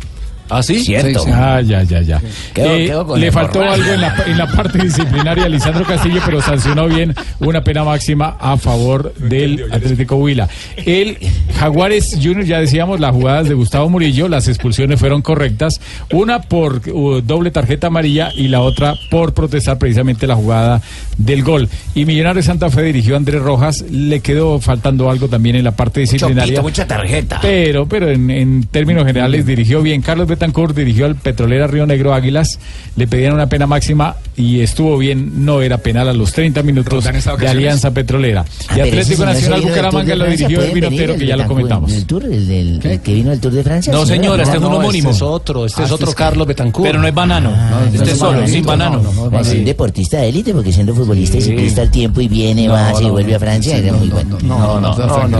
¿Ah, 0.50 0.62
sí? 0.62 0.80
Cierto. 0.84 1.20
Sí, 1.20 1.24
sí. 1.26 1.30
Ah, 1.32 1.60
ya, 1.62 1.82
ya, 1.82 2.00
ya. 2.02 2.20
Quedó- 2.52 2.74
Eh, 2.76 2.86
quedó 2.86 3.06
con 3.06 3.20
le 3.20 3.32
faltó 3.32 3.58
borracho. 3.60 3.82
algo 3.82 3.92
en 3.94 4.00
la, 4.00 4.14
en 4.26 4.38
la 4.38 4.46
parte 4.46 4.78
disciplinaria 4.78 5.44
a 5.44 5.48
Lisandro 5.48 5.84
Castillo, 5.84 6.20
pero 6.24 6.40
sancionó 6.42 6.86
bien 6.86 7.14
una 7.40 7.64
pena 7.64 7.82
máxima 7.84 8.36
a 8.38 8.56
favor 8.56 9.14
del 9.14 9.64
Atlético 9.72 10.16
Huila. 10.16 10.48
El 10.76 11.18
Jaguares 11.58 12.18
Junior, 12.22 12.44
ya 12.44 12.60
decíamos, 12.60 13.00
las 13.00 13.12
jugadas 13.12 13.48
de 13.48 13.54
Gustavo 13.54 13.88
Murillo, 13.88 14.28
las 14.28 14.48
expulsiones 14.48 15.00
fueron 15.00 15.22
correctas. 15.22 15.80
Una 16.12 16.42
por 16.42 16.82
uh, 16.88 17.20
doble 17.22 17.50
tarjeta 17.50 17.86
amarilla 17.86 18.30
y 18.36 18.48
la 18.48 18.60
otra 18.60 18.94
por 19.10 19.32
protestar 19.34 19.78
precisamente 19.78 20.26
la 20.26 20.34
jugada 20.36 20.82
del 21.16 21.42
gol. 21.42 21.68
Y 21.94 22.04
Millonarios 22.04 22.44
Santa 22.46 22.70
Fe 22.70 22.82
dirigió 22.82 23.14
a 23.14 23.16
Andrés 23.18 23.40
Rojas, 23.40 23.84
le 23.90 24.20
quedó 24.20 24.60
faltando 24.60 25.10
algo 25.10 25.28
también 25.28 25.56
en 25.56 25.64
la 25.64 25.72
parte 25.72 26.00
disciplinaria. 26.00 26.44
Chopito, 26.44 26.62
mucha 26.62 26.86
tarjeta. 26.86 27.38
Pero, 27.40 27.86
pero 27.86 28.10
en, 28.10 28.30
en 28.30 28.64
términos 28.64 29.06
generales 29.06 29.46
dirigió 29.46 29.80
bien. 29.82 30.02
Carlos 30.02 30.26
Betancourt 30.34 30.76
dirigió 30.76 31.06
al 31.06 31.16
Petrolera 31.16 31.66
Río 31.66 31.86
Negro 31.86 32.14
Águilas. 32.14 32.58
Le 32.96 33.06
pedían 33.06 33.32
una 33.34 33.48
pena 33.48 33.66
máxima 33.66 34.16
y 34.36 34.60
estuvo 34.60 34.96
bien. 34.98 35.44
No 35.44 35.62
era 35.62 35.78
penal 35.78 36.08
a 36.08 36.12
los 36.12 36.32
30 36.32 36.62
minutos 36.62 36.92
Roldán, 36.92 37.16
¿esta 37.16 37.36
de 37.36 37.48
Alianza 37.48 37.90
Petrolera. 37.92 38.44
Ah, 38.68 38.78
Y 38.78 38.80
Atlético 38.80 39.24
Nacional 39.24 39.62
Bucaramanga 39.62 40.14
lo 40.14 40.26
dirigió 40.26 40.62
el 40.62 40.70
Vinotero, 40.72 41.16
que 41.16 41.26
ya 41.26 41.36
lo 41.36 41.46
comentamos. 41.46 41.92
¿El 41.92 42.06
tour? 42.06 42.24
¿El, 42.24 42.46
del- 42.48 42.80
el 42.84 43.00
que 43.00 43.14
vino 43.14 43.30
del 43.30 43.40
Tour 43.40 43.52
de 43.52 43.62
Francia? 43.62 43.92
No, 43.92 44.04
señor, 44.06 44.40
este 44.40 44.56
es 44.56 44.62
un 44.62 44.70
No, 44.70 44.76
homónimo. 44.78 45.10
Este 45.10 45.16
es 45.18 45.22
otro, 45.22 45.66
este 45.66 45.82
Ah, 45.82 45.84
es 45.84 45.90
este 45.90 45.94
otro 45.94 46.08
es- 46.10 46.14
Carlos 46.14 46.46
Betancourt. 46.46 46.86
Pero 46.86 47.00
no 47.00 47.06
es 47.08 47.14
banano. 47.14 47.52
este 47.92 48.10
es 48.12 48.18
solo, 48.18 48.46
sin 48.46 48.64
banano. 48.64 49.00
Es 49.40 49.48
un 49.52 49.64
deportista 49.64 50.18
de 50.18 50.28
élite 50.28 50.52
porque 50.52 50.72
siendo 50.72 50.94
futbolista 50.94 51.36
y 51.38 51.40
ciclista 51.42 51.82
al 51.82 51.90
tiempo 51.90 52.20
y 52.20 52.28
viene, 52.28 52.68
va, 52.68 52.94
se 52.94 53.04
vuelve 53.04 53.34
a 53.34 53.38
Francia, 53.38 53.76
era 53.76 53.92
muy 53.92 54.08
bueno. 54.08 54.38
No, 54.42 54.80
no, 54.80 54.80
no. 54.80 55.28
no, 55.28 55.38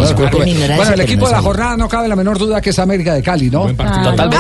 Bueno, 0.76 0.92
el 0.94 1.00
equipo 1.00 1.22
no 1.22 1.26
de 1.28 1.32
la 1.32 1.42
jornada 1.42 1.76
no 1.76 1.88
cabe 1.88 2.08
la 2.08 2.16
menor 2.16 2.38
duda 2.38 2.60
que 2.60 2.70
es 2.70 2.78
América 2.78 3.14
de 3.14 3.22
Cali, 3.22 3.50
¿no? 3.50 3.66
Totalmente. 3.66 4.36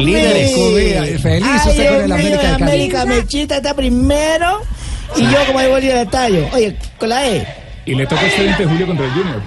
Líderes. 0.00 0.52
me- 0.56 1.18
Feliz 1.18 1.46
Ay, 1.64 1.70
usted 1.70 1.88
con 1.94 2.04
el 2.04 2.12
América 2.12 2.36
de 2.36 2.42
Cali. 2.58 2.62
América 2.62 3.04
Mechita 3.06 3.56
está 3.56 3.74
primero 3.74 4.60
y 5.16 5.22
yo 5.22 5.36
como 5.46 5.58
hay 5.58 5.68
bolillo 5.68 5.96
de 5.96 6.06
tallo. 6.06 6.46
Oye, 6.52 6.76
con 6.98 7.08
la 7.08 7.26
E. 7.28 7.46
Y 7.86 7.94
le 7.94 8.06
toca 8.06 8.26
este 8.26 8.42
20 8.44 8.62
de 8.62 8.68
julio 8.68 8.86
contra 8.86 9.04
el 9.06 9.12
Junior. 9.12 9.42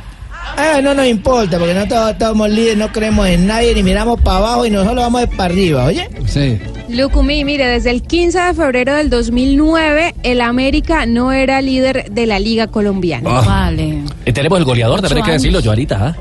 Ah, 0.60 0.80
no 0.82 0.94
nos 0.94 1.06
importa, 1.06 1.60
porque 1.60 1.74
no 1.74 1.88
todos 1.88 2.12
estamos 2.12 2.50
líderes, 2.50 2.78
no 2.78 2.92
creemos 2.92 3.28
en 3.28 3.46
nadie, 3.48 3.76
ni 3.76 3.84
miramos 3.84 4.20
para 4.22 4.38
abajo 4.38 4.66
y 4.66 4.70
nosotros 4.72 4.96
vamos 5.04 5.22
de 5.22 5.28
para 5.28 5.54
arriba, 5.54 5.86
¿oye? 5.86 6.08
Sí. 6.26 6.58
Lucumí, 6.90 7.44
mire, 7.44 7.68
desde 7.68 7.92
el 7.92 8.02
15 8.02 8.40
de 8.40 8.54
febrero 8.54 8.96
del 8.96 9.10
2009, 9.10 10.16
el 10.24 10.42
América 10.42 11.06
no 11.06 11.32
era 11.34 11.62
líder 11.62 12.10
de 12.12 12.26
la 12.26 12.40
Liga 12.40 12.68
Colombiana. 12.68 13.30
Vale. 13.42 14.04
Eh, 14.26 14.32
tenemos 14.34 14.58
el 14.58 14.66
goleador, 14.66 15.02
también 15.02 15.18
hay 15.24 15.26
que 15.28 15.32
decirlo, 15.34 15.62
Joarita. 15.62 15.98
¿ah? 16.00 16.16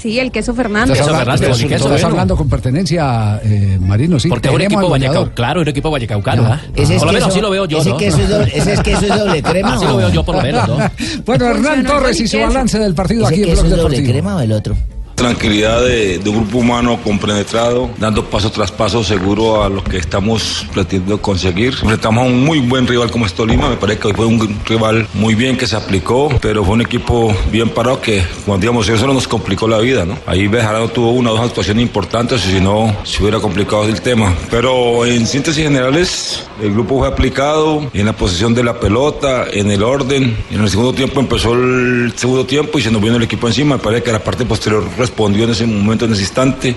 Sí, 0.00 0.18
el 0.18 0.30
queso 0.30 0.54
Fernández. 0.54 0.98
Estás, 0.98 1.08
hablando, 1.08 1.38
Fernández, 1.38 1.50
estás- 1.62 1.72
estás 1.72 1.90
bueno. 1.90 2.06
hablando 2.08 2.36
con 2.36 2.48
pertenencia, 2.48 3.40
eh, 3.44 3.78
Marino, 3.80 4.18
sí. 4.18 4.28
Porque 4.28 4.48
un 4.50 4.60
equipo 4.60 4.88
vallecaucano, 4.88 5.34
claro, 5.34 5.60
un 5.62 5.68
equipo 5.68 5.90
vallecaucano. 5.90 6.44
¿ah? 6.46 6.60
Ese 6.74 6.94
es 6.94 6.98
Por 6.98 7.06
lo 7.08 7.12
menos 7.12 7.28
queso- 7.28 7.32
así 7.36 7.40
lo 7.40 7.50
veo 7.50 7.66
yo, 7.66 7.78
ese 7.80 7.90
¿no? 7.90 7.96
queso 7.96 8.18
es 8.20 8.28
doble- 8.28 8.50
ese 8.54 8.72
es 8.74 8.80
queso 8.80 9.02
es 9.02 9.08
doble 9.24 9.42
crema, 9.42 9.74
Así 9.74 9.84
lo 9.84 9.96
veo 9.96 10.08
yo 10.10 10.24
por 10.24 10.36
lo 10.36 10.42
menos, 10.42 10.68
¿no? 10.68 10.76
Bueno, 11.26 11.46
Hernán 11.46 11.84
Torres 11.84 12.20
y 12.20 12.28
su 12.28 12.38
balance 12.38 12.78
del 12.78 12.94
partido 12.94 13.24
¿Ese 13.24 13.34
aquí 13.34 13.42
en 13.42 13.48
queso 13.50 13.62
Blog 13.62 13.76
es 13.76 13.82
doble 13.82 14.04
crema 14.04 14.36
o 14.36 14.40
el 14.40 14.52
otro? 14.52 14.76
Tranquilidad 15.18 15.82
de, 15.82 16.18
de 16.18 16.30
un 16.30 16.36
grupo 16.36 16.58
humano 16.58 16.98
compenetrado, 17.02 17.90
dando 17.98 18.24
paso 18.24 18.50
tras 18.50 18.70
paso 18.70 19.02
seguro 19.02 19.64
a 19.64 19.68
lo 19.68 19.82
que 19.82 19.96
estamos 19.96 20.64
pretendiendo 20.72 21.20
conseguir. 21.20 21.74
Enfrentamos 21.82 22.24
a 22.24 22.26
un 22.26 22.44
muy 22.44 22.60
buen 22.60 22.86
rival 22.86 23.10
como 23.10 23.26
es 23.26 23.34
Tolima, 23.34 23.68
me 23.68 23.76
parece 23.76 23.98
que 23.98 24.08
hoy 24.08 24.14
fue 24.14 24.26
un 24.26 24.60
rival 24.64 25.08
muy 25.14 25.34
bien 25.34 25.56
que 25.56 25.66
se 25.66 25.74
aplicó, 25.74 26.28
pero 26.40 26.64
fue 26.64 26.74
un 26.74 26.82
equipo 26.82 27.34
bien 27.50 27.68
parado 27.68 28.00
que, 28.00 28.22
cuando 28.46 28.62
digamos, 28.62 28.88
eso 28.88 29.06
no 29.08 29.12
nos 29.12 29.26
complicó 29.26 29.66
la 29.66 29.78
vida, 29.78 30.04
¿no? 30.04 30.16
Ahí 30.24 30.46
Bejarano 30.46 30.88
tuvo 30.88 31.10
una 31.10 31.32
o 31.32 31.34
dos 31.34 31.46
actuaciones 31.46 31.82
importantes, 31.82 32.40
si 32.40 32.60
no, 32.60 32.96
se 33.02 33.20
hubiera 33.20 33.40
complicado 33.40 33.84
el 33.84 34.00
tema. 34.00 34.32
Pero 34.50 35.04
en 35.04 35.26
síntesis 35.26 35.64
generales, 35.64 36.44
el 36.62 36.72
grupo 36.72 36.98
fue 36.98 37.08
aplicado 37.08 37.90
en 37.92 38.06
la 38.06 38.12
posición 38.12 38.54
de 38.54 38.62
la 38.62 38.78
pelota, 38.78 39.46
en 39.52 39.70
el 39.70 39.82
orden. 39.82 40.36
En 40.50 40.60
el 40.62 40.70
segundo 40.70 40.92
tiempo 40.92 41.20
empezó 41.20 41.54
el 41.54 42.12
segundo 42.16 42.46
tiempo 42.46 42.78
y 42.78 42.82
se 42.82 42.90
nos 42.90 43.02
vino 43.02 43.16
el 43.16 43.22
equipo 43.22 43.48
encima. 43.48 43.76
Me 43.76 43.82
parece 43.82 44.02
que 44.04 44.12
la 44.12 44.22
parte 44.22 44.44
posterior 44.44 44.84
respondió 45.08 45.44
en 45.44 45.50
ese 45.50 45.66
momento, 45.66 46.04
en 46.04 46.12
ese 46.12 46.22
instante. 46.22 46.76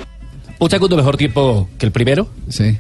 Un 0.60 0.70
segundo 0.70 0.96
mejor 0.96 1.18
tiempo 1.18 1.68
que 1.78 1.86
el 1.86 1.92
primero. 1.92 2.30
Sí. 2.50 2.78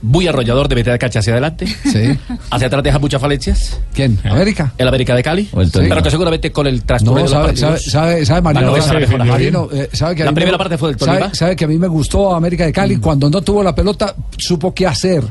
Muy 0.00 0.28
arrollador 0.28 0.68
de 0.68 0.76
meter 0.76 0.92
la 0.92 0.98
cancha 0.98 1.18
hacia 1.18 1.32
adelante. 1.32 1.66
Sí. 1.66 2.16
Hacia 2.50 2.68
atrás 2.68 2.84
deja 2.84 2.98
muchas 3.00 3.20
falencias. 3.20 3.80
¿Quién? 3.92 4.16
¿América? 4.24 4.72
El 4.78 4.86
América 4.86 5.16
de 5.16 5.22
Cali. 5.24 5.48
el 5.56 5.72
Tolima. 5.72 5.94
pero 5.96 6.04
que 6.04 6.10
seguramente 6.10 6.52
con 6.52 6.66
el 6.68 6.84
transcurso 6.84 7.22
No, 7.24 7.28
sabe, 7.28 7.56
sabe, 7.56 7.80
sabe, 7.80 8.24
sabe, 8.26 8.40
Marino, 8.42 8.70
Bueno, 8.70 8.84
sabe, 8.86 9.06
Marino, 9.24 9.68
eh, 9.72 9.88
sabe 9.92 10.14
que 10.14 10.22
a 10.22 10.26
La 10.26 10.30
mí 10.30 10.34
me- 10.36 10.40
primera 10.42 10.58
parte 10.58 10.78
fue 10.78 10.90
del 10.90 10.98
Tolima. 10.98 11.34
sabe 11.34 11.56
que 11.56 11.64
a 11.64 11.68
mí 11.68 11.76
me 11.78 11.88
gustó 11.88 12.32
América 12.32 12.64
de 12.64 12.72
Cali. 12.72 12.98
Cuando 12.98 13.28
no 13.28 13.42
tuvo 13.42 13.62
la 13.64 13.74
pelota, 13.74 14.14
supo 14.36 14.72
qué 14.72 14.86
hacer. 14.86 15.24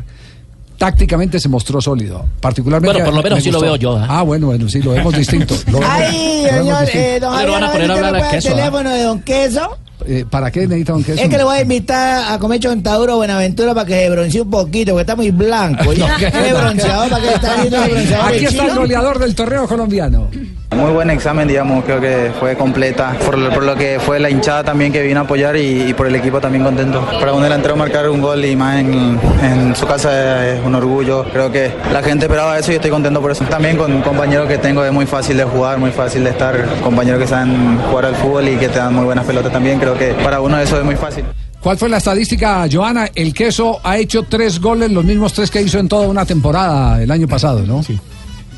Tácticamente 0.77 1.39
se 1.39 1.49
mostró 1.49 1.81
sólido. 1.81 2.25
Particularmente. 2.39 2.93
Bueno, 2.93 3.05
por 3.05 3.15
lo 3.15 3.23
menos 3.23 3.37
me 3.39 3.43
sí 3.43 3.51
lo 3.51 3.59
veo 3.59 3.75
yo, 3.77 3.99
¿eh? 3.99 4.05
Ah, 4.07 4.21
bueno, 4.21 4.47
bueno, 4.47 4.69
sí, 4.69 4.81
lo 4.81 4.91
vemos 4.91 5.15
distinto. 5.15 5.55
Lo 5.67 5.79
vemos- 5.79 5.89
Ay, 5.91 6.43
lo 6.43 6.43
vemos 6.43 6.59
señor, 6.59 6.81
distinto. 6.81 7.07
eh, 7.07 7.19
don 7.19 7.31
¿Dónde 7.31 7.45
lo 7.47 7.51
van 7.53 7.63
a 7.63 7.71
poner 7.71 7.89
a 7.89 7.93
¿ahorita 7.93 8.07
hablar 8.07 8.21
puede 8.21 8.31
queso, 8.35 8.47
el 8.47 8.53
ah? 8.53 8.57
teléfono 8.57 8.89
de 8.91 9.01
don 9.03 9.19
Queso? 9.21 9.77
eh, 10.05 10.25
¿para 10.29 10.51
qué 10.51 10.59
necesita 10.67 10.93
un 10.93 11.03
queso? 11.03 11.21
Es 11.23 11.29
que 11.29 11.37
le 11.37 11.43
voy 11.43 11.57
a 11.57 11.61
invitar 11.61 12.31
a 12.31 12.37
comer 12.37 12.59
chontaduro 12.59 13.15
Buenaventura 13.17 13.73
para 13.73 13.87
que 13.87 13.93
se 13.95 14.09
broncee 14.11 14.41
un 14.41 14.49
poquito, 14.51 14.91
porque 14.91 15.01
está 15.01 15.15
muy 15.15 15.31
blanco. 15.31 15.83
No, 15.97 16.05
¿qué? 16.19 16.31
¿Qué 16.31 16.53
bronceador 16.53 17.09
para 17.09 17.23
que 17.23 17.33
está 17.33 17.53
haciendo 17.55 17.81
bronceador 17.81 18.33
Aquí 18.35 18.45
está 18.45 18.65
el 18.67 18.75
goleador 18.75 19.19
del 19.19 19.33
torneo 19.35 19.67
colombiano. 19.67 20.29
Muy 20.75 20.91
buen 20.91 21.09
examen, 21.09 21.47
digamos, 21.47 21.83
creo 21.85 21.99
que 21.99 22.31
fue 22.39 22.55
completa, 22.55 23.15
por 23.25 23.37
lo, 23.37 23.49
por 23.51 23.63
lo 23.63 23.75
que 23.75 23.99
fue 23.99 24.19
la 24.19 24.29
hinchada 24.29 24.63
también 24.63 24.91
que 24.91 25.01
vino 25.01 25.21
a 25.21 25.23
apoyar 25.23 25.55
y, 25.55 25.89
y 25.89 25.93
por 25.93 26.07
el 26.07 26.15
equipo 26.15 26.39
también 26.39 26.63
contento. 26.63 27.03
Para 27.19 27.33
un 27.33 27.41
delantero 27.41 27.75
marcar 27.75 28.09
un 28.09 28.21
gol 28.21 28.43
y 28.45 28.55
más 28.55 28.79
en, 28.79 29.19
en 29.41 29.75
su 29.75 29.87
casa 29.87 30.47
es 30.47 30.63
un 30.63 30.75
orgullo, 30.75 31.23
creo 31.31 31.51
que 31.51 31.71
la 31.91 32.03
gente 32.03 32.25
esperaba 32.25 32.59
eso 32.59 32.71
y 32.73 32.75
estoy 32.75 32.91
contento 32.91 33.21
por 33.21 33.31
eso. 33.31 33.45
También 33.45 33.77
con 33.77 34.01
compañeros 34.01 34.47
que 34.47 34.57
tengo 34.57 34.83
es 34.83 34.91
muy 34.91 35.05
fácil 35.05 35.37
de 35.37 35.45
jugar, 35.45 35.79
muy 35.79 35.91
fácil 35.91 36.23
de 36.25 36.31
estar, 36.31 36.65
compañeros 36.83 37.21
que 37.21 37.27
saben 37.27 37.79
jugar 37.89 38.05
al 38.05 38.15
fútbol 38.15 38.47
y 38.49 38.57
que 38.57 38.67
te 38.67 38.77
dan 38.77 38.93
muy 38.93 39.05
buenas 39.05 39.25
pelotas 39.25 39.51
también, 39.51 39.79
creo 39.79 39.97
que 39.97 40.13
para 40.23 40.41
uno 40.41 40.59
eso 40.59 40.77
es 40.77 40.85
muy 40.85 40.95
fácil. 40.95 41.23
¿Cuál 41.61 41.77
fue 41.77 41.89
la 41.89 41.97
estadística, 41.97 42.65
Joana? 42.71 43.09
El 43.15 43.33
queso 43.33 43.79
ha 43.83 43.97
hecho 43.97 44.23
tres 44.23 44.59
goles, 44.59 44.91
los 44.91 45.03
mismos 45.03 45.33
tres 45.33 45.49
que 45.49 45.61
hizo 45.61 45.79
en 45.79 45.87
toda 45.87 46.07
una 46.07 46.25
temporada 46.25 47.01
el 47.01 47.09
año 47.09 47.27
pasado, 47.27 47.61
¿no? 47.65 47.81
Sí. 47.81 47.99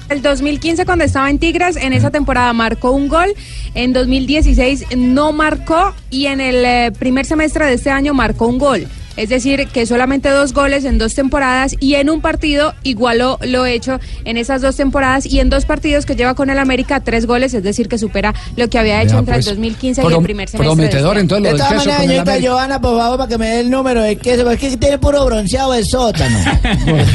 El 0.09 0.23
2015 0.23 0.85
cuando 0.85 1.05
estaba 1.05 1.29
en 1.29 1.37
Tigres, 1.37 1.75
en 1.75 1.93
esa 1.93 2.09
temporada 2.09 2.51
marcó 2.51 2.91
un 2.91 3.07
gol, 3.07 3.31
en 3.75 3.93
2016 3.93 4.97
no 4.97 5.31
marcó 5.33 5.93
y 6.09 6.25
en 6.25 6.41
el 6.41 6.65
eh, 6.65 6.91
primer 6.97 7.27
semestre 7.27 7.65
de 7.65 7.73
este 7.73 7.91
año 7.91 8.15
marcó 8.15 8.47
un 8.47 8.57
gol. 8.57 8.87
Es 9.19 9.27
decir, 9.27 9.67
que 9.67 9.85
solamente 9.85 10.29
dos 10.29 10.53
goles 10.53 10.85
en 10.85 10.97
dos 10.97 11.13
temporadas 11.13 11.75
y 11.81 11.95
en 11.95 12.09
un 12.09 12.21
partido 12.21 12.73
igualó 12.83 13.37
lo 13.41 13.65
hecho 13.65 13.99
en 14.23 14.37
esas 14.37 14.61
dos 14.61 14.77
temporadas 14.77 15.25
y 15.25 15.41
en 15.41 15.49
dos 15.49 15.65
partidos 15.65 16.05
que 16.05 16.15
lleva 16.15 16.35
con 16.35 16.49
el 16.49 16.57
América 16.57 17.01
tres 17.01 17.25
goles, 17.25 17.53
es 17.53 17.61
decir, 17.61 17.89
que 17.89 17.97
supera 17.97 18.33
lo 18.55 18.69
que 18.69 18.79
había 18.79 19.01
hecho 19.01 19.11
Vea, 19.11 19.19
entre 19.19 19.33
pues, 19.33 19.47
el 19.47 19.55
2015 19.55 20.01
y 20.01 20.05
el 20.05 20.23
primer 20.23 20.47
semestre. 20.47 20.73
prometedor, 20.73 21.15
de 21.15 21.21
este 21.21 21.35
entonces, 21.35 21.51
lo 21.51 21.57
De 21.57 21.57
todas 21.57 21.85
maneras, 21.85 22.01
señorita. 22.01 22.37
Giovanna, 22.39 22.79
por 22.79 22.97
favor, 22.97 23.17
para 23.17 23.27
que 23.27 23.37
me 23.37 23.47
dé 23.49 23.59
el 23.59 23.69
número 23.69 24.01
de 24.01 24.15
queso, 24.15 24.45
porque 24.45 24.67
es 24.67 24.71
que 24.71 24.77
tiene 24.77 24.97
puro 24.99 25.25
bronceado 25.25 25.73
de 25.73 25.83
sótano. 25.83 26.39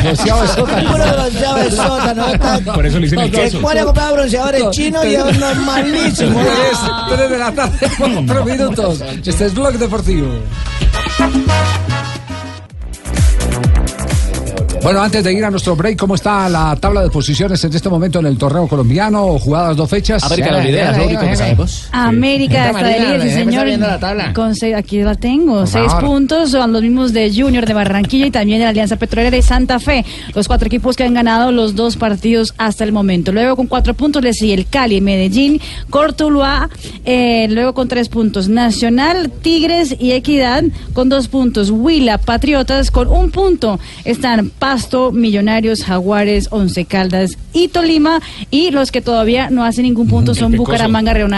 Bronceado 0.02 0.42
de 0.42 0.48
sótano. 0.48 0.92
Puro 0.92 1.04
bronceado 1.06 1.56
de 1.56 1.70
sótano. 1.70 2.74
Por 2.74 2.84
eso 2.84 2.98
le 2.98 3.06
dicen 3.06 3.18
el 3.20 3.30
queso. 3.30 3.66
a 3.66 3.84
comprar 3.84 4.12
bronceadores 4.12 4.70
chinos 4.72 5.06
y 5.06 5.14
es 5.14 5.38
normalísimo. 5.38 6.38
Tres, 6.38 7.16
tres 7.16 7.30
de 7.30 7.38
la 7.38 7.52
tarde, 7.52 7.90
cuatro 7.96 8.44
minutos. 8.44 9.02
Este 9.24 9.46
es 9.46 9.54
Blog 9.54 9.78
Deportivo. 9.78 10.28
Bueno, 14.85 15.01
antes 15.01 15.25
de 15.25 15.33
ir 15.33 15.42
a 15.42 15.51
nuestro 15.51 15.75
break, 15.75 15.97
¿cómo 15.99 16.14
está 16.14 16.47
la 16.51 16.77
tabla 16.77 17.01
de 17.01 17.09
posiciones 17.09 17.64
en 17.64 17.73
este 17.75 17.88
momento 17.88 18.18
en 18.18 18.27
el 18.27 18.37
torneo 18.37 18.68
colombiano? 18.68 19.38
Jugadas 19.38 19.79
dos 19.79 19.88
fechas. 19.88 20.23
América 20.23 20.53
la 20.53 20.61
lidera, 20.62 20.90
es 20.90 20.99
lo 20.99 21.05
único 21.07 21.20
que 21.23 21.37
sabemos. 21.37 21.88
América 21.90 22.66
Está 22.68 22.83
de 22.87 23.01
líder, 23.01 23.23
sí, 23.23 23.31
señor. 23.31 23.66
la 23.79 23.99
tabla. 23.99 24.35
Con 24.35 24.55
seis- 24.55 24.75
aquí 24.77 25.01
la 25.01 25.14
tengo. 25.14 25.66
seis 25.66 25.87
favor. 25.87 26.05
puntos, 26.05 26.51
son 26.51 26.70
los 26.75 26.83
mismos 26.83 27.14
de 27.14 27.33
Junior 27.35 27.64
de 27.64 27.73
Barranquilla 27.73 28.27
y 28.27 28.31
también 28.31 28.59
de 28.59 28.64
la 28.64 28.70
Alianza 28.70 28.97
Petrolera 28.97 29.35
y 29.35 29.40
Santa 29.42 29.79
Fe. 29.81 30.05
Los 30.35 30.49
cuatro 30.49 30.66
equipos 30.66 30.97
que 30.97 31.05
han 31.05 31.14
ganado 31.14 31.51
los 31.51 31.75
dos 31.75 31.97
partidos 31.97 32.53
hasta 32.59 32.85
el 32.85 32.92
momento. 32.92 33.33
Luego 33.33 33.57
con 33.57 33.66
cuatro 33.68 33.94
puntos 33.94 34.23
le 34.23 34.35
sigue 34.35 34.53
el 34.53 34.66
Cali, 34.66 35.01
Medellín, 35.01 35.62
Cortuluá, 35.88 36.68
eh, 37.07 37.47
luego 37.49 37.73
con 37.73 37.88
tres 37.88 38.11
puntos. 38.11 38.49
Nacional, 38.49 39.31
Tigres 39.40 39.97
y 39.99 40.12
Equidad 40.12 40.62
con 40.92 41.09
dos 41.09 41.29
puntos. 41.29 41.70
Huila, 41.70 42.18
Patriotas 42.18 42.90
con 42.90 43.09
un 43.09 43.31
punto. 43.31 43.81
Están 44.05 44.51
Pasto, 44.74 45.12
Millonarios, 45.12 45.84
Jaguares, 45.84 46.48
Once 46.50 46.84
Caldas 46.84 47.38
y 47.52 47.68
Tolima. 47.68 48.20
Y 48.50 48.72
los 48.72 48.90
que 48.90 49.00
todavía 49.00 49.48
no 49.48 49.62
hacen 49.64 49.84
ningún 49.84 50.08
punto 50.08 50.34
son 50.34 50.50
Pecoso. 50.50 50.72
Bucaramanga, 50.72 51.14
Río 51.14 51.28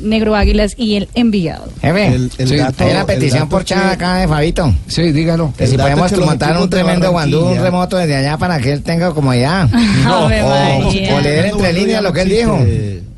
Negro 0.00 0.34
Águilas 0.34 0.74
y 0.76 0.96
el 0.96 1.08
Envigado. 1.14 1.66
Jefe, 1.80 2.06
El- 2.08 2.30
el 2.38 2.48
Sí, 2.48 2.56
dato- 2.56 2.82
hay 2.82 2.90
una 2.90 3.06
petición 3.06 3.48
por 3.48 3.64
chat 3.64 3.84
que- 3.86 3.90
acá 3.92 4.16
de 4.16 4.26
Fabito. 4.26 4.74
Sí, 4.88 5.12
dígalo. 5.12 5.54
Que 5.56 5.68
si 5.68 5.76
El 5.76 5.80
podemos 5.80 6.10
que 6.10 6.16
montar 6.18 6.60
un 6.60 6.68
tremendo 6.68 7.12
guandú, 7.12 7.44
un 7.50 7.58
remoto 7.58 7.96
desde 7.98 8.16
allá 8.16 8.36
para 8.36 8.58
que 8.58 8.72
él 8.72 8.82
tenga 8.82 9.12
como 9.14 9.30
allá. 9.30 9.68
O, 10.10 10.24
o 10.26 11.20
leer 11.20 11.46
entre 11.46 11.72
líneas 11.72 12.02
lo 12.02 12.12
que 12.12 12.22
él 12.22 12.28
dijo. 12.30 12.58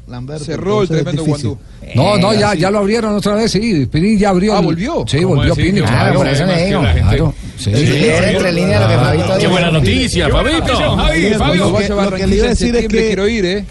Lamberto, 0.07 0.45
Cerró 0.45 0.83
el 0.83 0.89
tremendo 0.89 1.25
guandú. 1.25 1.59
No, 1.95 2.19
no, 2.19 2.33
Eh, 2.33 2.39
ya, 2.39 2.55
ya 2.55 2.71
lo 2.71 2.79
abrieron 2.81 3.15
otra 3.15 3.35
vez, 3.37 3.51
sí. 3.53 3.87
Pini 3.87 4.19
ya 4.19 4.31
abrió. 4.31 4.55
Ah, 4.55 4.61
¿volvió? 4.61 5.05
Sí, 5.07 5.19
¿Cómo 5.23 5.37
volvió? 5.37 5.55
Pini. 5.55 5.81
Claro, 5.81 5.87
Claro, 5.97 6.15
por 6.19 6.29
eso 6.29 6.45
le 6.47 6.67
digo. 6.67 6.81
Claro. 6.81 7.35
Sí. 7.59 7.71
Entre 7.75 8.53
líneas 8.53 8.83
lo 8.83 8.89
que 8.89 8.95
Fabito 8.97 9.39
Qué 9.39 9.47
buena 9.47 9.71
noticia, 9.71 10.29
Fabito. 10.29 10.77
Javi, 10.97 11.31
Lo 11.31 11.39
Fabio. 11.39 11.71
lo 12.11 12.11
que 12.17 12.27
le 12.27 12.37
iba 12.37 12.47
a 12.47 12.49
decir 12.51 12.77
es 12.77 12.83
que- 12.83 12.89
quiero 13.07 13.29
ir, 13.29 13.45
¿eh? 13.47 13.65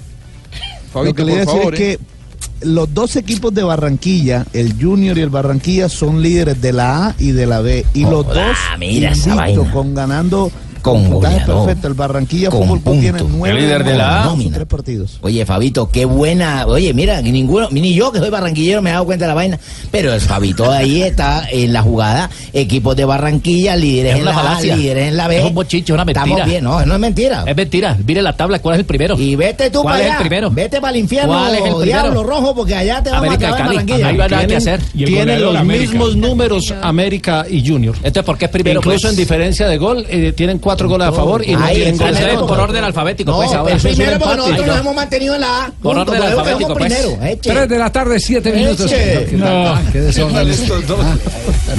Lo 0.95 1.13
que 1.13 1.23
le 1.23 1.31
iba 1.33 1.41
a 1.41 1.45
decir 1.45 1.59
favor, 1.59 1.73
es 1.75 1.79
¿eh? 1.79 1.97
que 1.99 2.65
los 2.65 2.93
dos 2.93 3.15
equipos 3.15 3.53
de 3.53 3.61
Barranquilla, 3.63 4.45
el 4.53 4.73
Junior 4.81 5.17
y 5.17 5.21
el 5.21 5.29
Barranquilla, 5.29 5.89
son 5.89 6.21
líderes 6.21 6.61
de 6.61 6.71
la 6.73 7.07
A 7.07 7.15
y 7.19 7.31
de 7.31 7.45
la 7.45 7.61
B. 7.61 7.85
Y 7.93 8.01
los 8.03 8.25
Joda, 8.25 8.47
dos 8.47 8.57
mira 8.79 9.11
esa 9.11 9.29
invictos, 9.31 9.57
vaina. 9.57 9.71
con 9.73 9.93
ganando 9.93 10.51
Con 10.83 11.09
goleador. 11.09 11.65
perfecto. 11.65 11.87
El 11.87 11.93
Barranquilla 11.95 12.49
Con 12.49 12.67
Fútbol 12.67 12.81
Club 12.81 12.99
tiene 12.99 13.17
punto. 13.19 13.35
nueve 13.37 13.57
El 13.57 13.63
líder 13.65 13.83
de 13.83 13.95
la 13.97 14.21
A. 14.21 14.25
Nómina. 14.25 14.53
tres 14.55 14.67
partidos. 14.67 15.17
Oye, 15.21 15.45
Fabito, 15.45 15.89
qué 15.89 16.05
buena. 16.05 16.65
Oye, 16.67 16.93
mira, 16.93 17.21
ni 17.21 17.31
ninguno, 17.31 17.69
ni 17.71 17.93
yo 17.93 18.11
que 18.11 18.19
soy 18.19 18.29
barranquillero 18.29 18.81
me 18.81 18.89
he 18.89 18.93
dado 18.93 19.05
cuenta 19.05 19.25
de 19.25 19.29
la 19.29 19.33
vaina. 19.35 19.59
Pero 19.91 20.13
el 20.13 20.21
Fabito 20.21 20.69
ahí 20.71 21.01
está 21.01 21.47
en 21.51 21.73
la 21.73 21.81
jugada. 21.81 22.29
Equipos 22.51 22.95
de 22.95 23.05
Barranquilla, 23.05 23.75
líderes 23.75 24.13
Es 24.13 24.19
en 24.19 24.25
la 24.25 24.31
A, 24.31 24.33
falacia. 24.35 24.75
líderes 24.75 25.07
en 25.07 25.17
la 25.17 25.27
B. 25.27 25.37
Es 25.39 25.45
un 25.45 25.53
bochiche, 25.55 25.93
una 25.93 26.05
mentira. 26.05 26.25
Estamos 26.25 26.45
bien, 26.49 26.63
no, 26.63 26.85
no 26.85 26.93
es 26.93 26.99
mentira. 26.99 27.43
Es 27.47 27.55
mentira. 27.55 27.97
Mire 28.05 28.21
la 28.21 28.33
tabla, 28.35 28.59
¿cuál 28.59 28.75
es 28.75 28.79
el 28.79 28.85
primero? 28.85 29.17
Y 29.17 29.35
vete 29.35 29.69
tú 29.69 29.81
¿Cuál 29.81 29.93
para 29.93 29.99
es 30.03 30.05
allá. 30.11 30.13
el 30.21 30.27
primero? 30.27 30.51
Vete 30.51 30.81
para 30.81 30.91
el 30.93 30.99
infierno, 30.99 31.29
¿Cuál 31.33 31.51
es 31.53 31.57
el 31.57 31.61
primero? 31.63 31.83
diablo 31.83 32.23
rojo, 32.23 32.55
porque 32.55 32.75
allá 32.75 33.01
te 33.01 33.09
vamos 33.09 33.25
América 33.27 33.47
a 33.47 33.53
acabar. 33.53 33.67
Barranquilla. 33.73 34.07
Ahí 34.07 34.19
hay 34.19 34.29
nada 34.29 34.47
que 34.47 34.55
hacer. 34.57 34.81
Tienen 34.93 35.41
los 35.41 35.55
América. 35.55 35.91
mismos 35.91 36.15
números 36.17 36.73
América 36.81 37.45
y 37.49 37.65
Junior. 37.65 37.95
Entonces, 37.97 38.23
¿por 38.23 38.37
qué 38.37 38.45
es 38.45 38.51
primero? 38.51 38.79
Incluso 38.81 39.01
pues? 39.03 39.13
en 39.13 39.15
diferencia 39.17 39.67
de 39.67 39.77
gol, 39.77 40.05
eh, 40.09 40.33
tienen 40.35 40.59
cuatro 40.59 40.72
goles 40.81 41.07
a 41.07 41.11
favor 41.11 41.43
y 41.45 41.55
no 41.55 41.65
tienen 41.67 41.97
goles 41.97 42.19
en 42.19 42.39
por 42.39 42.59
orden 42.59 42.83
alfabético, 42.83 43.31
No, 43.31 43.37
pues 43.37 43.53
ahora. 43.53 43.75
primero 43.77 44.19
porque 44.19 44.35
nosotros 44.37 44.57
nos 44.59 44.67
no. 44.75 44.81
hemos 44.81 44.95
mantenido 44.95 45.35
en 45.35 45.41
la 45.41 45.65
A. 45.65 45.71
Por 45.81 45.97
orden 45.97 46.13
quedamos 46.15 46.39
alfabético, 46.39 46.73
pues. 46.75 46.93
primero. 46.93 47.39
Tres 47.41 47.69
de 47.69 47.79
la 47.79 47.91
tarde, 47.91 48.19
siete 48.19 48.51
minutos. 48.51 48.91
Eche. 48.91 49.25
¿Qué? 49.29 49.37
No. 49.37 49.67
Ah, 49.69 49.81
qué 49.91 50.01
desorden. 50.01 50.51
Ah, 50.51 51.15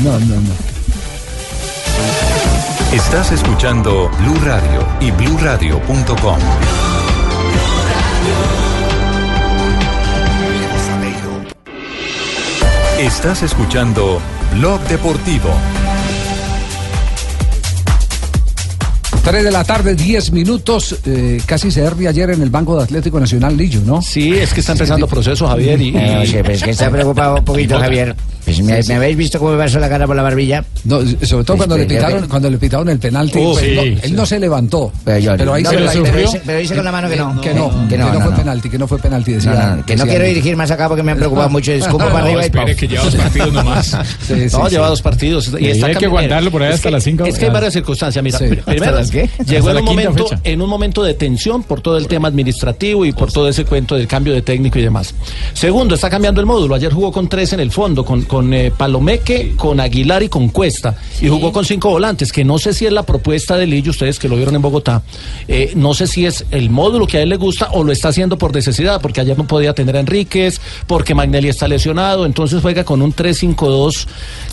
No, 0.03 0.13
no, 0.21 0.35
no. 0.37 0.75
Estás 2.93 3.33
escuchando 3.33 4.09
Blue 4.21 4.39
Radio 4.45 4.87
y 5.01 5.11
bluradio.com. 5.11 6.39
Estás 12.99 13.43
escuchando 13.43 14.21
Blog 14.55 14.81
Deportivo. 14.83 15.51
Tres 19.25 19.43
de 19.43 19.51
la 19.51 19.65
tarde, 19.65 19.95
diez 19.95 20.31
minutos. 20.33 20.97
Eh, 21.07 21.41
casi 21.47 21.71
se 21.71 21.81
derri 21.81 22.07
ayer 22.07 22.29
en 22.31 22.43
el 22.43 22.51
Banco 22.51 22.77
de 22.77 22.85
Atlético 22.85 23.19
Nacional 23.19 23.57
Lillo, 23.57 23.81
¿no? 23.87 24.03
Sí, 24.03 24.35
es 24.35 24.53
que 24.53 24.61
está 24.61 24.73
empezando 24.73 25.07
proceso, 25.09 25.47
Javier. 25.49 25.81
Y, 25.81 25.97
Eh, 25.97 26.21
y- 26.25 26.27
sí, 26.27 26.37
pues 26.45 26.63
que 26.63 26.71
está 26.73 26.91
preocupado 26.91 27.37
un 27.37 27.45
poquito, 27.45 27.79
Javier. 27.79 28.15
Pues 28.45 28.61
me, 28.63 28.83
me 28.83 28.95
habéis 28.97 29.17
visto 29.17 29.39
cómo 29.39 29.53
me 29.53 29.57
paso 29.57 29.81
la 29.81 29.89
cara 29.89 30.07
por 30.07 30.15
la 30.15 30.21
barbilla. 30.23 30.63
No, 30.85 30.99
sobre 31.01 31.17
todo 31.17 31.57
Pues, 31.57 31.57
cuando, 31.57 31.79
le 31.79 31.87
pues, 31.87 31.97
pitaron, 31.97 32.29
cuando 32.29 32.51
le 32.51 32.59
pitaron 32.59 32.89
el 32.91 32.99
penalti. 32.99 33.39
Oh, 33.43 33.53
pues, 33.55 33.65
sí, 33.65 33.73
no, 33.75 33.83
sí. 33.83 33.99
Él 34.03 34.15
no 34.15 34.27
se 34.27 34.39
levantó. 34.39 34.93
Pero 35.03 35.19
yo- 35.19 35.37
pero 35.39 35.55
ahí 35.55 35.63
no, 35.63 35.71
se 35.71 35.77
pero 35.77 35.91
sí, 35.91 35.99
pero 36.05 36.19
dice- 36.19 36.43
pero 36.45 36.59
dice 36.59 36.75
con 36.75 36.85
la 36.85 36.93
mano 36.93 37.09
que 37.09 37.17
no. 37.17 37.41
Que 37.41 37.55
no, 37.55 37.71
Que 37.71 37.75
no, 37.75 37.89
que 37.89 37.97
no, 37.97 38.13
no, 38.13 38.21
fue 38.21 38.31
no. 38.33 38.37
penalti, 38.37 38.69
que 38.69 38.79
no 38.79 38.87
fue 38.87 38.99
penalti. 38.99 39.33
Decía, 39.33 39.53
No, 39.55 39.77
no, 39.77 39.87
que 39.87 39.97
no 39.97 40.05
quiero 40.05 40.25
dirigir 40.27 40.57
más 40.59 40.71
acá 40.71 40.89
porque 40.89 41.03
me 41.03 41.13
han 41.13 41.19
preocupado 41.19 41.49
mucho. 41.49 41.73
Escupo 41.73 41.97
para 42.05 42.11
No, 42.11 42.17
arriba 42.19 42.43
y 42.43 42.45
espere 42.45 42.77
que 42.77 42.87
lleva 42.87 43.05
dos 43.05 43.15
partidos 43.15 43.53
nomás. 43.55 43.87
Sí, 44.29 44.35
sí, 44.51 44.57
no, 44.59 44.67
sí. 44.67 44.73
lleva 44.75 44.89
dos 44.89 45.01
partidos. 45.01 45.51
Y 45.59 45.65
Y 45.65 45.71
está 45.71 45.87
hay 45.87 45.95
que 45.97 46.05
aguantarlo 46.05 46.51
por 46.51 46.63
ahí 46.63 46.69
es 46.69 46.75
hasta 46.75 46.91
las 46.91 47.03
cinco. 47.03 47.25
Es 47.25 47.39
que 47.39 47.47
hay 47.47 47.51
varias 47.51 47.73
circunstancias. 47.73 48.23
Mira, 48.23 48.39
Sí. 48.39 48.45
primero, 48.67 48.93
las 48.93 49.11
qué? 49.15 49.31
llegó 49.47 49.71
en 49.71 49.79
un, 49.79 49.85
momento, 49.85 50.27
fecha. 50.27 50.41
en 50.45 50.61
un 50.61 50.69
momento 50.69 51.03
de 51.03 51.15
tensión 51.15 51.63
por 51.63 51.81
todo 51.81 51.97
el 51.97 52.07
tema 52.07 52.29
administrativo 52.29 53.05
y 53.05 53.13
por 53.13 53.33
todo 53.33 53.49
ese 53.49 53.65
cuento 53.65 53.95
del 53.95 54.07
cambio 54.07 54.33
de 54.35 54.43
técnico 54.43 54.79
y 54.79 54.83
demás. 54.83 55.15
Segundo, 55.55 55.95
está 55.95 56.11
cambiando 56.11 56.41
el 56.41 56.47
módulo. 56.47 56.75
Ayer 56.75 56.93
jugó 56.93 57.13
con 57.13 57.29
tres 57.29 57.53
en 57.53 57.61
el 57.61 57.71
fondo, 57.71 58.05
con, 58.05 58.23
con 58.23 58.53
eh, 58.53 58.73
Palomeque, 58.77 59.55
con 59.57 59.81
Aguilar 59.81 60.23
y 60.23 60.29
con 60.29 60.49
Cuesta. 60.49 60.97
Y 61.21 61.29
jugó 61.29 61.53
con 61.53 61.65
cinco 61.65 61.91
volantes, 61.91 62.33
que 62.33 62.45
no 62.45 62.59
sé 62.59 62.75
si 62.75 62.87
es 62.87 62.93
la 62.93 63.05
propuesta 63.05 63.57
de 63.57 63.67
Lillo, 63.67 63.91
ustedes 63.91 64.19
que 64.19 64.29
lo 64.29 64.37
vieron 64.37 64.55
en 64.55 64.63
Bogotá. 64.63 65.03
eh, 65.49 65.73
no 65.77 65.95
sé 65.95 66.07
si 66.07 66.27
es 66.27 66.45
el 66.51 66.71
módulo 66.71 67.07
que 67.07 67.19
a 67.19 67.23
él 67.23 67.29
le 67.29 67.37
gusta 67.37 67.69
o 67.73 67.85
lo 67.85 67.93
está 67.93 68.09
haciendo 68.09 68.37
por 68.39 68.55
necesidad, 68.55 69.01
porque 69.01 69.21
ayer 69.21 69.37
no 69.39 69.47
podía 69.47 69.73
tener 69.75 69.97
a 69.97 70.01
Enríquez, 70.01 70.61
porque 70.87 71.15
Magnelli 71.15 71.49
está 71.49 71.69
lesionado. 71.69 72.27
Entonces 72.27 72.61
juega 72.61 72.85
con 72.85 73.03
un 73.03 73.15
3-5-2 73.15 74.07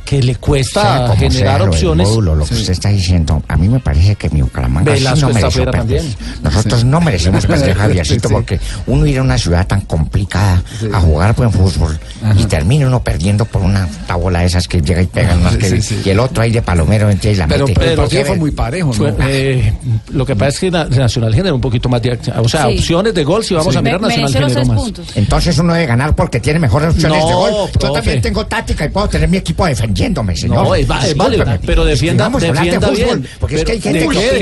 que 0.05 0.21
le 0.21 0.35
cuesta 0.35 1.15
generar 1.15 1.31
sea 1.31 1.57
lo 1.57 1.63
del 1.65 1.73
opciones. 1.73 2.07
módulo, 2.09 2.35
lo 2.35 2.45
que 2.45 2.53
usted 2.53 2.73
está 2.73 2.89
diciendo, 2.89 3.41
a 3.47 3.57
mí 3.57 3.67
me 3.69 3.79
parece 3.79 4.15
que 4.15 4.29
mi 4.29 4.41
Bucaramanga 4.51 4.95
sí 4.97 5.03
no 5.03 5.11
está 5.13 5.27
mereció 5.27 5.47
afuera 5.47 5.71
perder. 5.71 6.01
también. 6.01 6.15
Nosotros 6.43 6.83
no 6.85 7.01
merecemos 7.01 7.45
perder, 7.45 7.75
Javiercito, 7.75 8.27
Sí. 8.27 8.33
porque 8.33 8.59
uno 8.87 9.05
ir 9.05 9.19
a 9.19 9.21
una 9.21 9.37
ciudad 9.37 9.65
tan 9.65 9.81
complicada 9.81 10.61
a 10.93 10.99
jugar 10.99 11.35
buen 11.35 11.51
fútbol 11.51 11.97
y 12.37 12.45
termina 12.45 12.87
uno 12.87 13.01
perdiendo 13.03 13.45
por 13.45 13.61
una 13.61 13.87
tabola 14.07 14.39
de 14.41 14.45
esas 14.47 14.67
que 14.67 14.81
llega 14.81 15.01
y 15.01 15.07
pega 15.07 15.35
más 15.35 15.55
que 15.57 15.69
Sí, 15.69 15.81
sí. 15.81 16.01
y 16.05 16.09
el 16.09 16.19
otro 16.19 16.43
ahí 16.43 16.51
de 16.51 16.61
palomero 16.61 17.09
entra 17.09 17.31
y 17.31 17.35
la 17.35 17.47
Pero, 17.47 17.65
mete. 17.65 17.79
pero 17.79 17.91
el 17.91 17.95
¿Por 17.95 18.05
partido 18.05 18.21
qué 18.23 18.27
fue 18.27 18.37
muy 18.37 18.51
parejo, 18.51 18.91
¿no? 18.93 19.15
Eh, 19.27 19.73
lo 20.11 20.25
que 20.25 20.35
pasa 20.35 20.49
es 20.49 20.59
que 20.59 20.71
Na- 20.71 20.85
Nacional 20.85 21.33
generó 21.33 21.55
un 21.55 21.61
poquito 21.61 21.87
más 21.89 22.01
de 22.01 22.19
o 22.37 22.49
sea, 22.49 22.67
Sí. 22.67 22.77
opciones 22.77 23.13
de 23.13 23.23
gol 23.23 23.43
si 23.43 23.53
vamos 23.53 23.73
Sí. 23.73 23.79
a 23.79 23.81
mirar 23.81 24.01
Me- 24.01 24.07
Nacional 24.09 24.33
generó 24.51 24.65
más. 24.65 24.77
puntos. 24.77 25.07
Entonces 25.15 25.57
uno 25.57 25.73
debe 25.73 25.85
ganar 25.85 26.15
porque 26.15 26.39
tiene 26.39 26.59
mejores 26.59 26.89
opciones 26.93 27.19
No, 27.19 27.27
de 27.27 27.33
gol. 27.33 27.51
Yo 27.51 27.79
profe. 27.79 27.93
también 27.93 28.21
tengo 28.21 28.45
táctica 28.45 28.85
y 28.85 28.89
puedo 28.89 29.07
tener 29.07 29.29
mi 29.29 29.37
equipo 29.37 29.65
defendiéndome, 29.65 30.35
señor. 30.35 30.63
No, 30.63 30.75
es, 30.75 30.89
va- 30.89 31.05
es 31.07 31.15
válido, 31.15 31.45
pero 31.65 31.85
defienda, 31.85 32.29
defienda 32.29 32.87
fútbol, 32.87 32.95
bien. 32.95 33.27
Porque 33.39 33.55
es 33.55 33.63
que 33.63 33.71
hay 33.73 33.81
gente 33.81 33.99
¿De 33.99 34.07
que? 34.09 34.40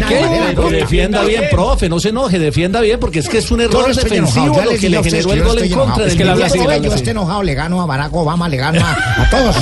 Propia. 0.55 0.77
defienda 0.79 1.23
bien, 1.23 1.43
profe, 1.51 1.89
no 1.89 1.99
se 1.99 2.09
enoje, 2.09 2.39
defienda 2.39 2.81
bien, 2.81 2.99
porque 2.99 3.19
es 3.19 3.29
que 3.29 3.39
es 3.39 3.51
un 3.51 3.61
error 3.61 3.85
no 3.85 3.91
estoy 3.91 4.09
defensivo 4.09 4.61
lo 4.61 4.71
que 4.77 4.89
le 4.89 5.03
generó 5.03 5.03
que 5.03 5.09
el 5.09 5.39
yo 5.39 5.45
gol 5.45 5.57
estoy 5.57 5.67
en 5.67 5.73
enojado. 5.73 5.85
contra. 5.85 6.05
Es 6.05 6.09
del 6.09 6.17
que 6.17 6.23
la 6.65 6.77
yo 6.77 6.93
esté 6.93 7.11
enojado, 7.11 7.43
le 7.43 7.53
gano 7.53 7.81
a 7.81 7.85
Barack 7.85 8.13
Obama, 8.15 8.49
le 8.49 8.57
gano 8.57 8.81
a, 8.83 9.23
a 9.23 9.29
todos. 9.29 9.55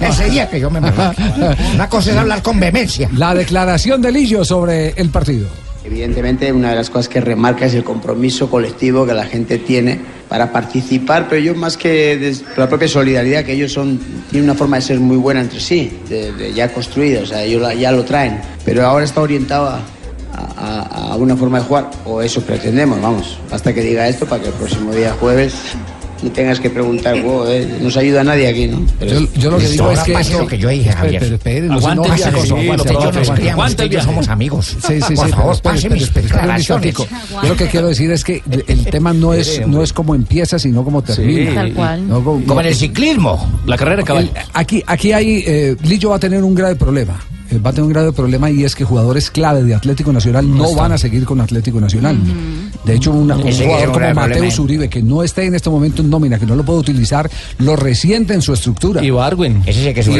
Ese 0.00 0.30
día 0.30 0.48
que 0.48 0.60
yo 0.60 0.70
me. 0.70 0.80
Una 1.74 1.88
cosa 1.88 2.10
es 2.10 2.16
hablar 2.16 2.42
con 2.42 2.58
vehemencia. 2.60 3.08
La 3.16 3.34
declaración 3.34 4.00
de 4.02 4.12
Lillo 4.12 4.44
sobre 4.44 4.90
el 4.90 5.10
partido. 5.10 5.48
Evidentemente, 5.90 6.52
una 6.52 6.70
de 6.70 6.76
las 6.76 6.88
cosas 6.88 7.08
que 7.08 7.20
remarca 7.20 7.66
es 7.66 7.74
el 7.74 7.82
compromiso 7.82 8.48
colectivo 8.48 9.04
que 9.04 9.12
la 9.12 9.24
gente 9.26 9.58
tiene 9.58 9.98
para 10.28 10.52
participar, 10.52 11.26
pero 11.28 11.42
yo 11.42 11.54
más 11.56 11.76
que 11.76 12.16
des- 12.16 12.44
la 12.56 12.68
propia 12.68 12.86
solidaridad, 12.86 13.44
que 13.44 13.52
ellos 13.54 13.72
tienen 14.30 14.48
una 14.48 14.54
forma 14.54 14.76
de 14.76 14.82
ser 14.82 15.00
muy 15.00 15.16
buena 15.16 15.40
entre 15.40 15.58
sí, 15.58 15.90
de, 16.08 16.30
de 16.32 16.52
ya 16.54 16.72
construida, 16.72 17.22
o 17.22 17.26
sea, 17.26 17.42
ellos 17.42 17.66
ya 17.76 17.90
lo 17.90 18.04
traen, 18.04 18.40
pero 18.64 18.86
ahora 18.86 19.04
está 19.04 19.20
orientado 19.20 19.66
a, 19.68 19.80
a- 20.56 21.12
a 21.12 21.16
una 21.16 21.36
forma 21.36 21.58
de 21.58 21.64
jugar, 21.64 21.90
o 22.04 22.22
eso 22.22 22.40
pretendemos, 22.42 23.02
vamos, 23.02 23.40
basta 23.50 23.74
que 23.74 23.80
diga 23.82 24.06
esto 24.08 24.26
para 24.26 24.40
que 24.42 24.48
el 24.50 24.54
próximo 24.54 24.94
día 24.94 25.12
jueves 25.18 25.54
no 26.22 26.30
tengas 26.30 26.60
que 26.60 26.70
preguntar, 26.70 27.20
wow, 27.22 27.46
eh, 27.48 27.78
no 27.80 27.90
se 27.90 28.00
ayuda 28.00 28.20
a 28.20 28.24
nadie 28.24 28.48
aquí, 28.48 28.66
¿no? 28.66 28.84
Pero- 28.98 29.20
Yo, 29.20 29.28
yo 29.34 29.50
lo 29.50 29.58
que 29.58 29.68
digo 29.68 29.90
es 29.90 30.00
que 30.00 30.12
lo 30.34 30.46
que 30.46 30.58
yo 30.58 30.68
dije, 30.68 30.92
Javier. 30.92 31.38
Aguante 31.70 32.08
viaje, 32.14 32.42
sí, 32.42 32.52
aguante, 32.52 32.92
y 32.92 32.94
yo 32.94 33.12
nos 33.12 33.30
criamos, 33.30 33.74
y 33.84 33.88
yo 33.88 34.02
somos 34.02 34.28
amigos. 34.28 34.76
Sí, 34.86 35.00
sí, 35.00 35.14
Por 35.14 35.26
sí, 35.26 35.32
favor, 35.32 35.62
pase 35.62 35.88
mis 35.90 36.12
declaraciones. 36.12 36.94
Yo 36.96 37.06
lo 37.48 37.56
que 37.56 37.66
quiero 37.68 37.88
decir 37.88 38.10
es 38.10 38.24
que 38.24 38.42
el 38.68 38.84
tema 38.86 39.12
no 39.12 39.32
es, 39.34 39.66
no 39.66 39.82
es 39.82 39.92
cómo 39.92 40.14
empieza, 40.14 40.58
sino 40.58 40.84
cómo 40.84 41.02
termina. 41.02 41.54
Tal 41.54 41.72
cual. 41.74 42.08
No, 42.08 42.22
como, 42.22 42.44
Como 42.44 42.60
en 42.60 42.66
el 42.66 42.74
ciclismo. 42.74 43.60
La 43.66 43.76
carrera 43.76 43.98
de 43.98 44.04
caballo. 44.04 44.28
El- 44.34 44.42
aquí, 44.52 44.82
aquí 44.86 45.12
hay. 45.12 45.44
eh, 45.46 45.76
Lillo 45.84 46.10
va 46.10 46.16
a 46.16 46.20
tener 46.20 46.42
un 46.42 46.54
grave 46.54 46.76
problema. 46.76 47.18
Eh, 47.50 47.58
va 47.58 47.70
a 47.70 47.72
tener 47.72 47.84
un 47.86 47.92
grave 47.92 48.12
problema 48.12 48.48
y 48.50 48.62
es 48.64 48.74
que 48.76 48.84
jugadores 48.84 49.30
clave 49.30 49.64
de 49.64 49.74
Atlético 49.74 50.12
Nacional 50.12 50.48
no, 50.56 50.72
van 50.74 50.92
a 50.92 50.98
seguir 50.98 51.24
con 51.24 51.40
Atlético 51.40 51.80
Nacional. 51.80 52.16
De 52.84 52.94
hecho, 52.94 53.10
una- 53.12 53.36
un 53.36 53.48
Ese 53.48 53.64
jugador 53.64 53.88
un 53.88 53.92
como. 53.94 54.14
Mateus 54.14 54.58
Uribe, 54.60 54.88
que 54.88 55.02
no 55.02 55.22
esté 55.24 55.44
en 55.46 55.54
este 55.56 55.68
momento 55.68 56.00
en 56.02 56.10
nómina, 56.10 56.38
que 56.38 56.46
no 56.46 56.54
lo 56.54 56.64
puede 56.64 56.78
utilizar, 56.78 57.28
lo 57.58 57.74
resiente 57.76 58.34
en 58.34 58.42
su 58.42 58.52
estructura. 58.52 59.04
Y 59.04 59.10
Barwen. 59.10 59.62
Ese 59.66 59.84
sí 59.84 59.92
que 59.94 60.00
es 60.00 60.08
que- 60.08 60.12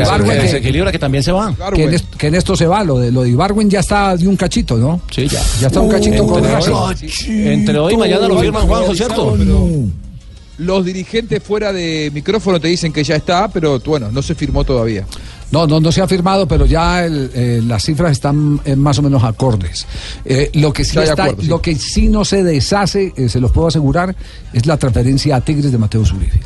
Desequilibra 0.42 0.90
que 0.92 0.98
también 0.98 1.22
se 1.22 1.32
va. 1.32 1.54
que, 1.76 1.84
en, 1.84 1.94
est- 1.94 2.14
que 2.16 2.26
en 2.26 2.34
esto 2.34 2.56
se 2.56 2.66
va, 2.66 2.82
lo 2.82 2.98
de, 2.98 3.12
lo 3.12 3.22
de 3.22 3.30
Ibargüen 3.30 3.70
ya 3.70 3.80
está 3.80 4.16
de 4.16 4.26
un 4.26 4.36
cachito, 4.36 4.76
¿no? 4.76 5.00
Sí, 5.10 5.28
ya. 5.28 5.40
Ya 5.60 5.68
está 5.68 5.80
un 5.80 5.88
cachito 5.90 6.26
con 6.26 6.38
Entre 6.38 6.52
Racing. 6.52 6.72
hoy- 6.72 7.46
Entre 7.52 7.78
hoy 7.78 7.94
y 7.94 7.96
mañana 7.96 8.26
lo 8.28 8.40
firman 8.40 8.66
Juanjo, 8.66 8.94
¿cierto? 8.94 9.36
Los 10.58 10.84
dirigentes 10.84 11.42
fuera 11.42 11.72
de 11.72 12.10
micrófono 12.12 12.60
te 12.60 12.68
dicen 12.68 12.92
que 12.92 13.02
ya 13.02 13.16
está, 13.16 13.48
pero 13.48 13.80
bueno, 13.80 14.10
no 14.12 14.20
se 14.20 14.34
firmó 14.34 14.62
todavía. 14.62 15.06
No, 15.50 15.66
no, 15.66 15.80
no 15.80 15.90
se 15.90 16.00
ha 16.00 16.06
firmado, 16.06 16.46
pero 16.46 16.64
ya 16.64 17.04
el, 17.04 17.30
eh, 17.34 17.60
las 17.64 17.84
cifras 17.84 18.12
están 18.12 18.60
eh, 18.64 18.76
más 18.76 18.98
o 18.98 19.02
menos 19.02 19.24
acordes. 19.24 19.86
Eh, 20.24 20.50
lo 20.54 20.72
que 20.72 20.84
sí 20.84 20.98
está, 20.98 21.24
acuerdo, 21.24 21.42
sí. 21.42 21.48
lo 21.48 21.60
que 21.60 21.74
sí 21.74 22.08
no 22.08 22.24
se 22.24 22.44
deshace, 22.44 23.12
se 23.28 23.40
los 23.40 23.50
puedo 23.50 23.68
asegurar, 23.68 24.14
es 24.52 24.66
la 24.66 24.76
transferencia 24.76 25.36
a 25.36 25.40
Tigres 25.40 25.72
de 25.72 25.78
Mateo 25.78 26.02
Uribe. 26.02 26.40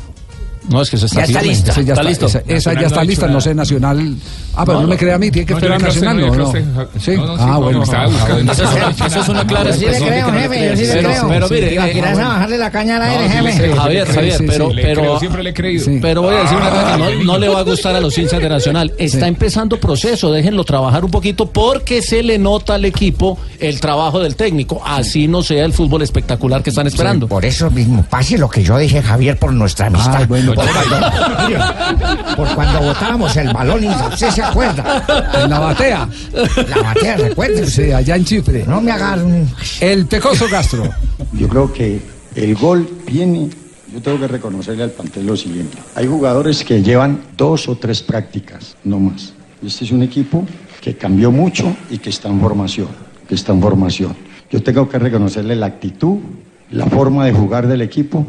No, 0.69 0.81
es 0.81 0.89
que 0.89 0.97
se 0.97 1.05
está 1.05 1.19
Ya 1.21 1.25
está 1.25 1.39
firme. 1.39 1.53
lista. 1.53 1.71
Esa 1.71 1.81
ya 1.81 1.93
está 1.93 1.93
está- 1.93 2.09
listo. 2.09 2.25
Esa, 2.25 2.39
esa 2.47 2.73
ya 2.81 2.87
está 2.87 3.03
lista, 3.03 3.27
no 3.27 3.41
sé, 3.41 3.53
Nacional. 3.55 4.15
Ah, 4.57 4.63
pero 4.65 4.77
no, 4.77 4.81
No, 4.83 4.87
me 4.89 4.97
crea 4.97 5.15
a 5.15 5.17
mí, 5.17 5.31
tiene 5.31 5.45
que 5.45 5.53
No, 5.53 5.57
esperar 5.59 5.81
a 5.81 5.85
Nacional, 5.85 6.17
no, 6.17 6.47
a. 6.47 6.51
Sí. 6.99 7.15
No, 7.17 7.25
no, 7.25 7.35
sí, 7.37 7.43
ah, 7.43 7.45
no, 7.47 7.61
bueno. 7.61 7.83
ah. 7.93 8.05
Esa 8.51 8.63
es 8.63 9.27
una- 9.29 9.41
esa 9.41 9.47
clara 9.47 9.69
Yo 9.71 9.75
sí 9.75 9.85
le 9.85 9.97
creo, 9.97 10.31
jefe, 10.31 10.69
yo 10.69 10.75
sí 10.77 10.83
le 10.85 10.91
creo. 10.91 11.01
creo. 11.03 11.27
Pero 11.29 11.49
mire, 11.49 11.79
a 11.79 11.89
eh, 11.89 12.01
Juan- 12.01 12.15
bajarle 12.17 12.57
la 12.57 12.71
caña 12.71 12.95
al 12.95 13.01
aire, 13.03 13.29
jefe. 13.29 13.75
Javier, 13.75 14.07
Javier, 14.07 14.37
pero, 14.47 14.69
pero, 14.73 15.19
siempre 15.19 15.43
le 15.43 15.49
he 15.49 15.53
creído. 15.53 15.85
pero 16.01 16.21
voy 16.21 16.35
a 16.35 16.39
decir 16.39 16.57
una 16.57 16.69
cosa 16.69 16.97
no, 16.97 17.23
no 17.23 17.37
le 17.37 17.49
va 17.49 17.59
a 17.59 17.63
gustar 17.63 17.95
a 17.95 17.99
los 17.99 18.17
hinchas 18.17 18.39
de 18.41 18.49
Nacional. 18.49 18.93
Está 18.97 19.27
empezando 19.27 19.79
proceso, 19.79 20.31
déjenlo 20.31 20.63
trabajar 20.63 21.03
un 21.05 21.11
poquito 21.11 21.47
porque 21.51 22.01
se 22.01 22.23
le 22.23 22.37
nota 22.37 22.75
al 22.75 22.85
equipo 22.85 23.37
el 23.59 23.79
trabajo 23.79 24.19
del 24.21 24.35
técnico. 24.35 24.81
Así 24.85 25.27
no 25.27 25.43
sea 25.43 25.65
el 25.65 25.73
fútbol 25.73 26.01
espectacular 26.01 26.63
que 26.63 26.69
están 26.69 26.87
esperando. 26.87 27.27
Por 27.27 27.43
eso 27.45 27.69
mismo, 27.69 28.03
pase 28.09 28.37
lo 28.37 28.49
que 28.49 28.63
yo 28.63 28.77
dije, 28.77 29.01
Javier, 29.01 29.37
por 29.37 29.51
nuestra 29.53 29.87
amistad. 29.87 30.27
Por, 30.55 30.65
cuando, 30.65 32.35
por 32.35 32.55
cuando 32.55 32.81
botábamos 32.81 33.35
el 33.37 33.53
balón 33.53 33.83
y 33.83 33.89
se 34.31 34.41
acuerda. 34.41 35.05
En 35.43 35.49
la 35.49 35.59
batea. 35.59 36.09
La 36.69 36.81
batea, 36.81 37.17
recuerde. 37.17 37.67
Sí, 37.67 37.91
allá 37.91 38.15
en 38.15 38.25
Chipre. 38.25 38.65
No 38.65 38.81
me 38.81 38.91
hagan. 38.91 39.47
El 39.79 40.05
Pecoso 40.05 40.47
Castro. 40.49 40.89
Yo 41.33 41.47
creo 41.47 41.71
que 41.71 42.01
el 42.35 42.55
gol 42.55 42.87
viene, 43.05 43.49
yo 43.93 44.01
tengo 44.01 44.19
que 44.19 44.27
reconocerle 44.27 44.83
al 44.83 44.91
plantel 44.91 45.25
lo 45.25 45.37
siguiente. 45.37 45.77
Hay 45.95 46.07
jugadores 46.07 46.63
que 46.63 46.81
llevan 46.81 47.21
dos 47.37 47.67
o 47.67 47.75
tres 47.75 48.01
prácticas, 48.01 48.75
no 48.83 48.99
más. 48.99 49.33
Este 49.65 49.85
es 49.85 49.91
un 49.91 50.03
equipo 50.03 50.45
que 50.81 50.95
cambió 50.95 51.31
mucho 51.31 51.75
y 51.89 51.97
que 51.97 52.09
está 52.09 52.29
en 52.29 52.39
formación, 52.39 52.89
que 53.27 53.35
está 53.35 53.53
en 53.53 53.61
formación. 53.61 54.15
Yo 54.51 54.61
tengo 54.61 54.87
que 54.87 54.99
reconocerle 54.99 55.55
la 55.55 55.65
actitud, 55.65 56.19
la 56.71 56.85
forma 56.85 57.25
de 57.25 57.33
jugar 57.33 57.67
del 57.67 57.81
equipo. 57.81 58.25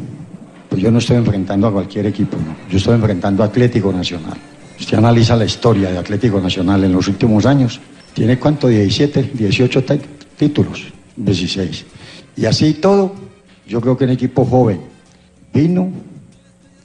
Pues 0.69 0.81
yo 0.81 0.91
no 0.91 0.97
estoy 0.99 1.17
enfrentando 1.17 1.67
a 1.67 1.71
cualquier 1.71 2.05
equipo, 2.07 2.37
no. 2.37 2.55
Yo 2.69 2.77
estoy 2.77 2.95
enfrentando 2.95 3.43
a 3.43 3.47
Atlético 3.47 3.91
Nacional. 3.93 4.37
Usted 4.79 4.97
analiza 4.97 5.35
la 5.35 5.45
historia 5.45 5.89
de 5.91 5.97
Atlético 5.97 6.39
Nacional 6.39 6.83
en 6.83 6.91
los 6.91 7.07
últimos 7.07 7.45
años. 7.45 7.79
¿Tiene 8.13 8.37
cuánto? 8.37 8.67
17, 8.67 9.31
18 9.33 9.83
ti- 9.83 9.99
títulos, 10.37 10.83
16. 11.15 11.85
Y 12.35 12.45
así 12.45 12.73
todo, 12.75 13.13
yo 13.67 13.81
creo 13.81 13.97
que 13.97 14.03
un 14.03 14.11
equipo 14.11 14.45
joven 14.45 14.81
vino 15.53 15.89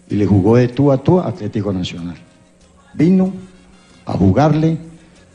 y 0.09 0.14
le 0.14 0.27
jugó 0.27 0.57
de 0.57 0.68
tú 0.68 0.92
a 0.92 0.99
tú 0.99 1.18
a 1.21 1.29
Atlético 1.29 1.73
Nacional. 1.73 2.16
Vino 2.95 3.33
a 4.07 4.12
jugarle, 4.12 4.77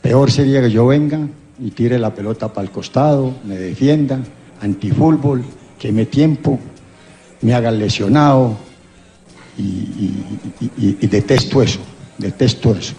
peor 0.02 0.30
sería 0.30 0.60
que 0.60 0.70
yo 0.70 0.86
venga 0.86 1.20
y 1.60 1.70
tire 1.70 1.98
la 1.98 2.14
pelota 2.14 2.52
para 2.52 2.64
el 2.66 2.70
costado, 2.72 3.34
me 3.44 3.56
defienda, 3.56 4.18
antifútbol, 4.60 5.44
queme 5.78 6.06
tiempo, 6.06 6.58
me 7.42 7.54
haga 7.54 7.70
lesionado 7.70 8.56
y- 9.58 10.96
y 11.00 11.06
detesto 11.06 11.62
eso, 11.62 11.80
detesto 12.16 12.72
eso. 12.74 12.94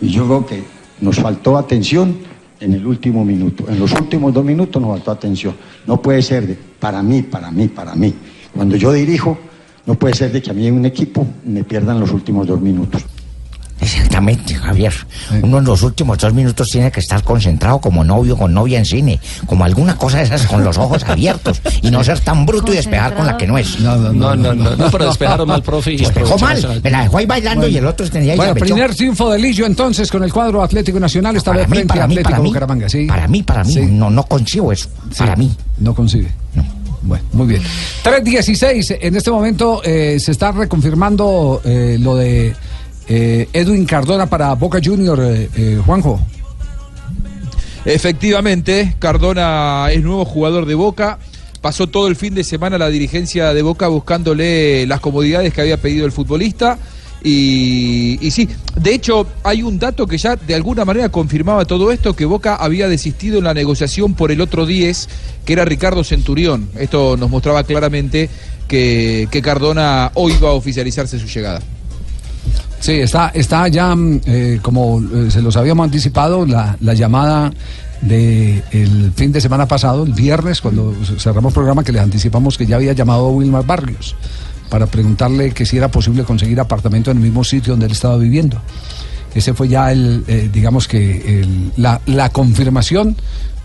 Y 0.00 0.08
yo 0.08 0.24
creo 0.26 0.46
que 0.46 0.64
nos 1.00 1.16
faltó 1.16 1.56
atención 1.56 2.16
en 2.60 2.72
el 2.74 2.86
último 2.86 3.24
minuto. 3.24 3.64
En 3.68 3.78
los 3.78 3.92
últimos 3.92 4.32
dos 4.32 4.44
minutos 4.44 4.80
nos 4.80 4.92
faltó 4.92 5.10
atención. 5.10 5.54
No 5.86 6.00
puede 6.00 6.22
ser 6.22 6.46
de 6.46 6.54
para 6.78 7.02
mí, 7.02 7.22
para 7.22 7.50
mí, 7.50 7.68
para 7.68 7.94
mí. 7.94 8.14
Cuando 8.54 8.76
yo 8.76 8.92
dirijo, 8.92 9.36
no 9.84 9.94
puede 9.94 10.14
ser 10.14 10.32
de 10.32 10.40
que 10.42 10.50
a 10.50 10.54
mí 10.54 10.66
en 10.66 10.74
un 10.74 10.86
equipo 10.86 11.26
me 11.44 11.64
pierdan 11.64 12.00
los 12.00 12.10
últimos 12.12 12.46
dos 12.46 12.60
minutos. 12.60 13.02
Exactamente, 13.80 14.54
Javier. 14.54 14.92
Uno 15.42 15.58
en 15.58 15.64
los 15.64 15.82
últimos 15.82 16.16
dos 16.18 16.32
minutos 16.32 16.68
tiene 16.70 16.90
que 16.90 17.00
estar 17.00 17.22
concentrado 17.22 17.78
como 17.80 18.02
novio 18.04 18.36
con 18.36 18.54
novia 18.54 18.78
en 18.78 18.84
cine, 18.86 19.20
como 19.46 19.64
alguna 19.64 19.96
cosa 19.96 20.18
de 20.18 20.24
esas 20.24 20.46
con 20.46 20.64
los 20.64 20.78
ojos 20.78 21.04
abiertos 21.04 21.60
y 21.82 21.90
no 21.90 22.02
ser 22.02 22.20
tan 22.20 22.46
bruto 22.46 22.72
y 22.72 22.76
despejar 22.76 23.14
con 23.14 23.26
la 23.26 23.36
que 23.36 23.46
no 23.46 23.58
es. 23.58 23.78
No, 23.80 23.96
no, 23.96 24.12
No, 24.12 24.34
no, 24.34 24.54
no, 24.54 24.76
no, 24.76 24.90
pero 24.90 25.06
despejaron 25.06 25.46
mal, 25.48 25.62
profe. 25.62 25.92
y 25.92 25.98
Pues 25.98 26.40
mal, 26.40 26.80
me 26.82 26.90
la 26.90 27.02
dejó 27.02 27.18
ahí 27.18 27.26
bailando 27.26 27.68
y 27.68 27.76
el 27.76 27.86
otro 27.86 28.08
tenía 28.08 28.32
ahí 28.32 28.38
Bueno, 28.38 28.54
primer 28.54 28.94
triunfo 28.94 29.30
de 29.30 29.38
Lillo 29.38 29.66
entonces 29.66 30.10
con 30.10 30.22
el 30.24 30.32
cuadro 30.32 30.62
Atlético 30.62 30.98
Nacional, 30.98 31.36
esta 31.36 31.52
vez 31.52 31.68
frente 31.68 31.92
a 31.92 31.96
para 31.96 32.06
mí, 32.06 32.14
Atlético 32.14 32.30
para 32.30 32.42
mí. 32.42 32.48
Bucaramanga, 32.48 32.88
¿sí? 32.88 33.06
Para 33.06 33.28
mí, 33.28 33.42
para 33.42 33.64
mí, 33.64 33.72
Sí. 33.74 33.82
no, 33.86 34.08
no 34.10 34.22
consigo 34.24 34.72
eso. 34.72 34.88
Para 35.18 35.36
mí. 35.36 35.54
No 35.78 35.94
consigue. 35.94 36.30
Bueno, 37.02 37.24
muy 37.34 37.46
bien. 37.46 37.62
3.16, 38.02 38.98
en 39.00 39.14
este 39.16 39.30
momento 39.30 39.80
eh, 39.84 40.18
se 40.18 40.32
está 40.32 40.50
reconfirmando 40.50 41.60
eh, 41.64 41.98
lo 42.00 42.16
de 42.16 42.54
eh, 43.08 43.48
Edwin 43.52 43.86
Cardona 43.86 44.26
para 44.26 44.54
Boca 44.54 44.80
Junior, 44.82 45.20
eh, 45.22 45.48
eh, 45.54 45.80
Juanjo. 45.84 46.20
Efectivamente, 47.84 48.96
Cardona 48.98 49.88
es 49.92 50.02
nuevo 50.02 50.24
jugador 50.24 50.66
de 50.66 50.74
Boca. 50.74 51.18
Pasó 51.60 51.86
todo 51.86 52.08
el 52.08 52.16
fin 52.16 52.34
de 52.34 52.42
semana 52.42 52.78
la 52.78 52.88
dirigencia 52.88 53.54
de 53.54 53.62
Boca 53.62 53.88
buscándole 53.88 54.86
las 54.86 55.00
comodidades 55.00 55.52
que 55.52 55.60
había 55.60 55.80
pedido 55.80 56.04
el 56.04 56.12
futbolista. 56.12 56.78
Y, 57.22 58.18
sí, 58.30 58.48
de 58.76 58.94
hecho 58.94 59.26
hay 59.42 59.62
un 59.62 59.80
dato 59.80 60.06
que 60.06 60.16
ya 60.16 60.36
de 60.36 60.54
alguna 60.54 60.84
manera 60.84 61.08
confirmaba 61.08 61.64
todo 61.64 61.90
esto, 61.90 62.14
que 62.14 62.24
Boca 62.24 62.54
había 62.54 62.88
desistido 62.88 63.38
en 63.38 63.44
la 63.44 63.54
negociación 63.54 64.14
por 64.14 64.30
el 64.30 64.40
otro 64.40 64.64
10, 64.66 65.08
que 65.44 65.52
era 65.52 65.64
Ricardo 65.64 66.04
Centurión. 66.04 66.68
Esto 66.78 67.16
nos 67.16 67.30
mostraba 67.30 67.64
claramente 67.64 68.28
que, 68.68 69.26
que 69.30 69.42
Cardona 69.42 70.12
hoy 70.14 70.34
va 70.42 70.50
a 70.50 70.52
oficializarse 70.52 71.18
su 71.18 71.26
llegada. 71.26 71.62
Sí, 72.80 72.92
está, 72.92 73.30
está 73.34 73.68
ya, 73.68 73.94
mm, 73.94 74.20
eh, 74.26 74.58
como 74.62 75.00
eh, 75.00 75.30
se 75.30 75.40
los 75.42 75.56
habíamos 75.56 75.84
anticipado, 75.84 76.44
la, 76.46 76.76
la 76.80 76.94
llamada 76.94 77.52
de 78.02 78.62
el 78.72 79.12
fin 79.16 79.32
de 79.32 79.40
semana 79.40 79.66
pasado, 79.66 80.04
el 80.04 80.12
viernes, 80.12 80.60
cuando 80.60 80.94
cerramos 81.18 81.52
programa, 81.54 81.82
que 81.82 81.92
les 81.92 82.02
anticipamos 82.02 82.58
que 82.58 82.66
ya 82.66 82.76
había 82.76 82.92
llamado 82.92 83.26
a 83.26 83.30
Wilmar 83.30 83.64
Barrios 83.66 84.14
para 84.68 84.86
preguntarle 84.86 85.52
que 85.52 85.64
si 85.64 85.76
era 85.78 85.88
posible 85.90 86.24
conseguir 86.24 86.60
apartamento 86.60 87.10
en 87.10 87.16
el 87.18 87.22
mismo 87.22 87.42
sitio 87.44 87.72
donde 87.72 87.86
él 87.86 87.92
estaba 87.92 88.16
viviendo. 88.18 88.60
Ese 89.34 89.54
fue 89.54 89.68
ya 89.68 89.92
el, 89.92 90.24
eh, 90.28 90.50
digamos 90.52 90.88
que 90.88 91.40
el- 91.40 91.72
la, 91.76 92.00
la 92.06 92.28
confirmación 92.30 93.16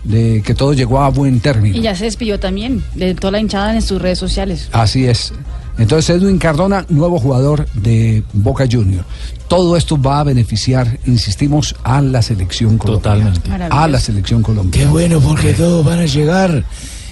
de 0.04 0.42
que 0.44 0.54
todo 0.54 0.72
llegó 0.72 1.00
a 1.02 1.10
buen 1.10 1.40
término. 1.40 1.76
Y 1.76 1.82
ya 1.82 1.94
se 1.94 2.04
despidió 2.04 2.38
también 2.40 2.82
de 2.94 3.14
toda 3.14 3.32
la 3.32 3.40
hinchada 3.40 3.74
en 3.74 3.82
sus 3.82 4.00
redes 4.00 4.18
sociales. 4.18 4.68
Así 4.72 5.06
es. 5.06 5.32
Entonces 5.78 6.10
Edwin 6.16 6.38
Cardona, 6.38 6.84
nuevo 6.90 7.18
jugador 7.18 7.66
de 7.74 8.22
Boca 8.32 8.66
Junior. 8.70 9.04
Todo 9.48 9.76
esto 9.76 10.00
va 10.00 10.20
a 10.20 10.24
beneficiar, 10.24 10.98
insistimos, 11.06 11.74
a 11.82 12.00
la 12.02 12.22
selección 12.22 12.78
colombiana. 12.78 13.32
Totalmente. 13.32 13.74
A 13.74 13.88
la 13.88 13.98
selección 14.00 14.42
colombiana. 14.42 14.86
Qué 14.86 14.90
bueno, 14.92 15.20
porque 15.20 15.54
todos 15.54 15.84
van 15.84 16.00
a 16.00 16.06
llegar 16.06 16.64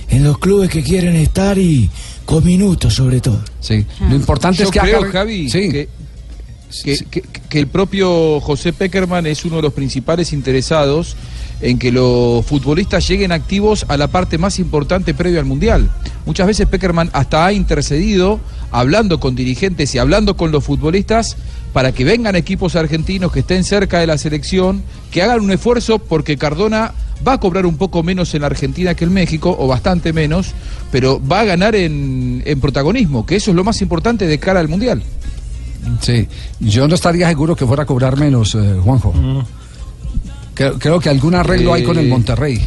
en 0.08 0.24
los 0.24 0.38
clubes 0.38 0.68
que 0.70 0.82
quieren 0.82 1.16
estar 1.16 1.56
y 1.58 1.90
con 2.26 2.44
minutos 2.44 2.94
sobre 2.94 3.20
todo. 3.20 3.40
Sí. 3.60 3.86
Lo 4.08 4.14
importante 4.14 4.58
Yo 4.58 4.64
es 4.64 4.70
que 4.70 4.78
creo, 4.80 4.98
agarre- 4.98 5.12
Javi, 5.12 5.50
Sí. 5.50 5.68
que, 5.70 5.88
que- 6.84 6.98
que- 7.10 7.22
que 7.48 7.58
el 7.58 7.66
propio 7.66 8.40
José 8.40 8.72
Peckerman 8.72 9.26
es 9.26 9.44
uno 9.44 9.56
de 9.56 9.62
los 9.62 9.72
principales 9.72 10.32
interesados 10.32 11.16
en 11.60 11.78
que 11.78 11.92
los 11.92 12.44
futbolistas 12.46 13.06
lleguen 13.06 13.32
activos 13.32 13.84
a 13.88 13.96
la 13.96 14.08
parte 14.08 14.38
más 14.38 14.58
importante 14.58 15.14
previo 15.14 15.38
al 15.40 15.46
Mundial. 15.46 15.90
Muchas 16.26 16.46
veces 16.46 16.66
Peckerman 16.66 17.10
hasta 17.12 17.44
ha 17.44 17.52
intercedido 17.52 18.40
hablando 18.70 19.20
con 19.20 19.34
dirigentes 19.34 19.94
y 19.94 19.98
hablando 19.98 20.36
con 20.36 20.52
los 20.52 20.64
futbolistas 20.64 21.36
para 21.72 21.92
que 21.92 22.04
vengan 22.04 22.36
equipos 22.36 22.76
argentinos 22.76 23.32
que 23.32 23.40
estén 23.40 23.64
cerca 23.64 23.98
de 23.98 24.06
la 24.06 24.18
selección, 24.18 24.82
que 25.10 25.22
hagan 25.22 25.40
un 25.40 25.50
esfuerzo 25.50 25.98
porque 25.98 26.36
Cardona 26.36 26.92
va 27.26 27.34
a 27.34 27.38
cobrar 27.38 27.66
un 27.66 27.76
poco 27.76 28.02
menos 28.02 28.34
en 28.34 28.44
Argentina 28.44 28.94
que 28.94 29.04
en 29.04 29.12
México, 29.12 29.54
o 29.58 29.66
bastante 29.66 30.12
menos, 30.12 30.52
pero 30.90 31.20
va 31.24 31.40
a 31.40 31.44
ganar 31.44 31.74
en, 31.74 32.42
en 32.44 32.60
protagonismo, 32.60 33.26
que 33.26 33.36
eso 33.36 33.50
es 33.50 33.56
lo 33.56 33.64
más 33.64 33.82
importante 33.82 34.26
de 34.26 34.38
cara 34.38 34.60
al 34.60 34.68
Mundial. 34.68 35.02
Sí, 36.00 36.28
yo 36.60 36.88
no 36.88 36.94
estaría 36.94 37.28
seguro 37.28 37.56
que 37.56 37.66
fuera 37.66 37.84
a 37.84 37.86
cobrar 37.86 38.18
menos, 38.18 38.54
eh, 38.54 38.76
Juanjo. 38.82 39.12
Creo, 40.60 40.78
creo 40.78 41.00
que 41.00 41.08
algún 41.08 41.34
arreglo 41.34 41.72
hay 41.72 41.82
con 41.82 41.96
el 41.96 42.06
Monterrey. 42.06 42.60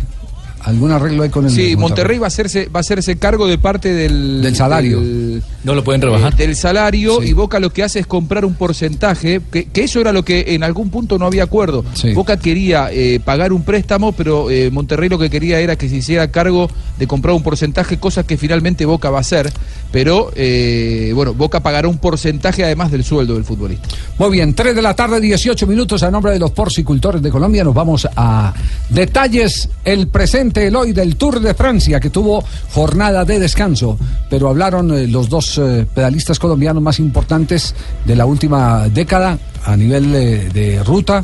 Algún 0.63 0.91
arreglo 0.91 1.23
hay 1.23 1.29
con 1.29 1.45
el 1.45 1.51
Sí, 1.51 1.75
Monterrey 1.75 2.17
va 2.19 2.25
a 2.25 2.29
hacerse 2.29 2.67
va 2.73 2.79
a 2.79 2.81
hacerse 2.81 3.17
cargo 3.17 3.47
de 3.47 3.57
parte 3.57 3.93
del 3.93 4.41
Del 4.41 4.55
salario. 4.55 4.99
del- 5.01 5.43
No 5.63 5.75
lo 5.75 5.83
pueden 5.83 6.01
rebajar. 6.01 6.33
eh, 6.33 6.37
del 6.37 6.55
salario 6.55 7.21
y 7.21 7.33
Boca 7.33 7.59
lo 7.59 7.69
que 7.71 7.83
hace 7.83 7.99
es 7.99 8.07
comprar 8.07 8.45
un 8.45 8.53
porcentaje, 8.55 9.41
que, 9.51 9.65
que 9.65 9.83
eso 9.83 9.99
era 9.99 10.11
lo 10.13 10.23
que 10.23 10.45
en 10.55 10.63
algún 10.63 10.89
punto 10.89 11.17
no 11.17 11.25
había 11.25 11.43
acuerdo. 11.43 11.83
Boca 12.13 12.37
quería 12.37 12.89
eh, 12.91 13.19
pagar 13.23 13.51
un 13.53 13.63
préstamo, 13.63 14.11
pero 14.13 14.49
eh, 14.49 14.69
Monterrey 14.71 15.09
lo 15.09 15.19
que 15.19 15.29
quería 15.29 15.59
era 15.59 15.75
que 15.75 15.89
se 15.89 15.97
hiciera 15.97 16.29
cargo 16.31 16.69
de 16.97 17.07
comprar 17.07 17.35
un 17.35 17.43
porcentaje, 17.43 17.97
cosa 17.99 18.23
que 18.23 18.37
finalmente 18.37 18.85
Boca 18.85 19.09
va 19.09 19.17
a 19.17 19.21
hacer. 19.21 19.51
Pero 19.91 20.31
eh, 20.35 21.11
bueno, 21.13 21.33
Boca 21.33 21.59
pagará 21.61 21.87
un 21.87 21.97
porcentaje 21.99 22.63
además 22.63 22.89
del 22.91 23.03
sueldo 23.03 23.33
del 23.35 23.43
futbolista. 23.43 23.87
Muy 24.17 24.31
bien, 24.31 24.53
3 24.55 24.75
de 24.75 24.81
la 24.81 24.95
tarde, 24.95 25.19
18 25.21 25.67
minutos 25.67 26.03
a 26.03 26.09
nombre 26.11 26.31
de 26.31 26.39
los 26.39 26.51
porcicultores 26.51 27.21
de 27.21 27.29
Colombia. 27.29 27.63
Nos 27.63 27.73
vamos 27.75 28.07
a 28.15 28.53
detalles, 28.89 29.69
el 29.85 30.07
presente, 30.07 30.52
el 30.55 30.75
hoy 30.75 30.93
del 30.93 31.15
Tour 31.15 31.39
de 31.39 31.53
Francia, 31.53 31.99
que 31.99 32.09
tuvo 32.09 32.43
jornada 32.71 33.25
de 33.25 33.39
descanso. 33.39 33.97
Pero 34.29 34.49
hablaron 34.49 34.93
eh, 34.93 35.07
los 35.07 35.29
dos 35.29 35.57
eh, 35.57 35.85
pedalistas 35.93 36.39
colombianos 36.39 36.81
más 36.83 36.99
importantes 36.99 37.75
de 38.05 38.15
la 38.15 38.25
última 38.25 38.87
década 38.89 39.37
a 39.65 39.75
nivel 39.77 40.13
eh, 40.15 40.49
de 40.53 40.83
ruta, 40.83 41.23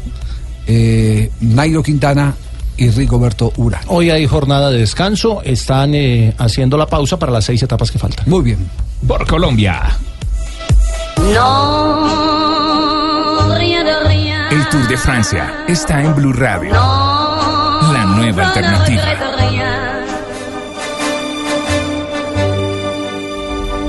eh, 0.68 1.32
Nairo 1.42 1.84
Quintana 1.84 2.34
y 2.78 2.89
Rigoberto 2.89 3.52
Urán. 3.58 3.82
Hoy 3.88 4.10
hay 4.10 4.26
jornada 4.26 4.72
de 4.72 4.80
descanso, 4.80 5.42
están 5.44 5.94
eh, 5.94 6.34
haciendo 6.38 6.78
la 6.78 6.88
pausa 6.88 7.20
para 7.20 7.32
las 7.32 7.46
seis 7.46 7.62
etapas 7.62 7.92
que 7.92 8.00
faltan. 8.00 8.30
Muy 8.30 8.42
bien. 8.44 8.70
Por 9.06 9.28
Colombia. 9.28 9.98
No, 11.34 12.08
de. 13.58 14.48
El 14.52 14.70
Tour 14.70 14.88
de 14.88 14.98
Francia 14.98 15.65
está 15.68 16.02
en 16.02 16.15
Blue 16.15 16.34
Radio. 16.34 16.72
La 16.72 17.09
nueva 18.19 18.47
alternativa. 18.47 19.03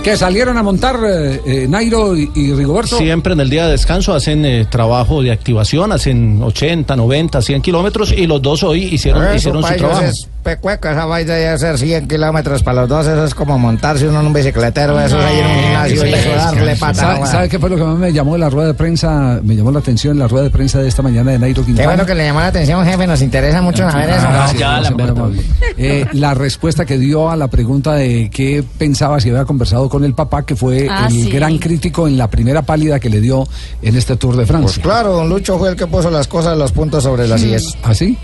Que 0.02 0.16
salieron 0.16 0.56
a 0.56 0.62
montar 0.62 0.96
eh, 1.04 1.40
eh, 1.44 1.66
Nairo 1.68 2.16
y, 2.16 2.30
y 2.34 2.54
Rigoberto. 2.54 2.96
Siempre 2.96 3.34
en 3.34 3.40
el 3.40 3.50
día 3.50 3.66
de 3.66 3.72
descanso 3.72 4.14
hacen 4.14 4.46
eh, 4.46 4.64
trabajo 4.64 5.22
de 5.22 5.30
activación, 5.30 5.92
hacen 5.92 6.42
80, 6.42 6.96
90, 6.96 7.42
100 7.42 7.60
kilómetros 7.62 8.12
y 8.12 8.26
los 8.26 8.40
dos 8.40 8.62
hoy 8.62 8.84
hicieron, 8.84 9.24
Eso, 9.26 9.34
hicieron 9.36 9.62
su 9.62 9.74
trabajo. 9.74 10.02
es 10.04 10.26
pecueca, 10.40 10.92
esa 10.92 11.05
vaina 11.07 11.35
de 11.35 11.48
hacer 11.48 11.79
100 11.79 12.09
kilómetros 12.09 12.62
para 12.62 12.81
los 12.83 12.88
dos, 12.88 13.07
eso 13.07 13.24
es 13.24 13.35
como 13.35 13.59
montarse 13.59 14.09
uno 14.09 14.20
en 14.20 14.26
un 14.26 14.33
bicicletero, 14.33 14.98
eso 15.00 15.18
es 15.18 15.24
ahí 15.24 15.38
en 15.38 15.46
un 15.46 15.55
gimnasio 15.62 16.07
y 16.07 16.12
eso 16.14 16.31
darle 16.31 16.76
pata. 16.76 17.26
¿Sabe, 17.26 17.48
qué 17.48 17.59
fue 17.59 17.70
lo 17.70 17.76
que 17.76 17.85
más 17.85 17.96
me 17.98 18.12
llamó 18.12 18.37
la 18.37 18.48
rueda 18.50 18.68
de 18.68 18.74
prensa? 18.74 19.40
Me 19.42 19.55
llamó 19.57 19.70
la 19.70 19.79
atención 19.81 20.12
en 20.14 20.18
la 20.20 20.29
rueda 20.29 20.44
de 20.44 20.50
prensa 20.50 20.79
de 20.81 20.88
esta 20.88 21.03
mañana 21.03 21.31
de 21.33 21.38
Nairo 21.38 21.62
Qué 21.62 21.66
Quintana. 21.66 21.88
bueno 21.88 22.07
que 22.07 22.14
le 22.14 22.24
llamó 22.24 22.40
la 22.40 22.46
atención, 22.46 22.85
jefe, 22.85 23.07
nos 23.07 23.22
interesa 23.22 23.62
mucho 23.62 23.90
saber 23.90 24.11
eso. 24.11 24.26
Ah, 24.29 24.33
gracias, 24.33 24.59
gracias, 24.61 24.92
muy 24.94 25.03
amable. 25.09 25.42
Eh, 25.76 26.07
la 26.12 26.35
respuesta 26.35 26.85
que 26.85 26.98
dio 26.98 27.31
a 27.31 27.37
la 27.37 27.48
pregunta 27.48 27.94
de 27.94 28.31
qué 28.33 28.64
pensaba 28.79 29.20
si 29.20 29.31
había 29.31 29.44
conversado 29.44 29.88
con 29.88 30.05
el 30.05 30.14
papá, 30.14 30.44
que 30.44 30.57
fue 30.57 30.88
Ah, 30.90 31.07
el 31.09 31.12
sí. 31.12 31.31
gran 31.31 31.59
crítico 31.59 32.09
en 32.09 32.16
la 32.18 32.29
primera 32.29 32.62
pálida 32.62 32.98
que 33.00 33.09
le 33.11 33.20
dio 33.20 33.46
en 33.83 33.96
este 33.96 34.16
Tour 34.16 34.33
de 34.33 34.38
Pues 34.38 34.48
Francia. 34.48 34.83
claro, 34.83 35.12
don 35.12 35.29
Lucho 35.29 35.59
fue 35.59 35.70
el 35.70 35.76
que 35.76 35.87
puso 35.87 36.11
las 36.11 36.26
cosas, 36.29 36.57
los 36.57 36.72
puntos 36.72 37.03
sobre 37.03 37.26
las 37.29 37.42
IES. 37.42 37.76
¿Así? 37.83 38.16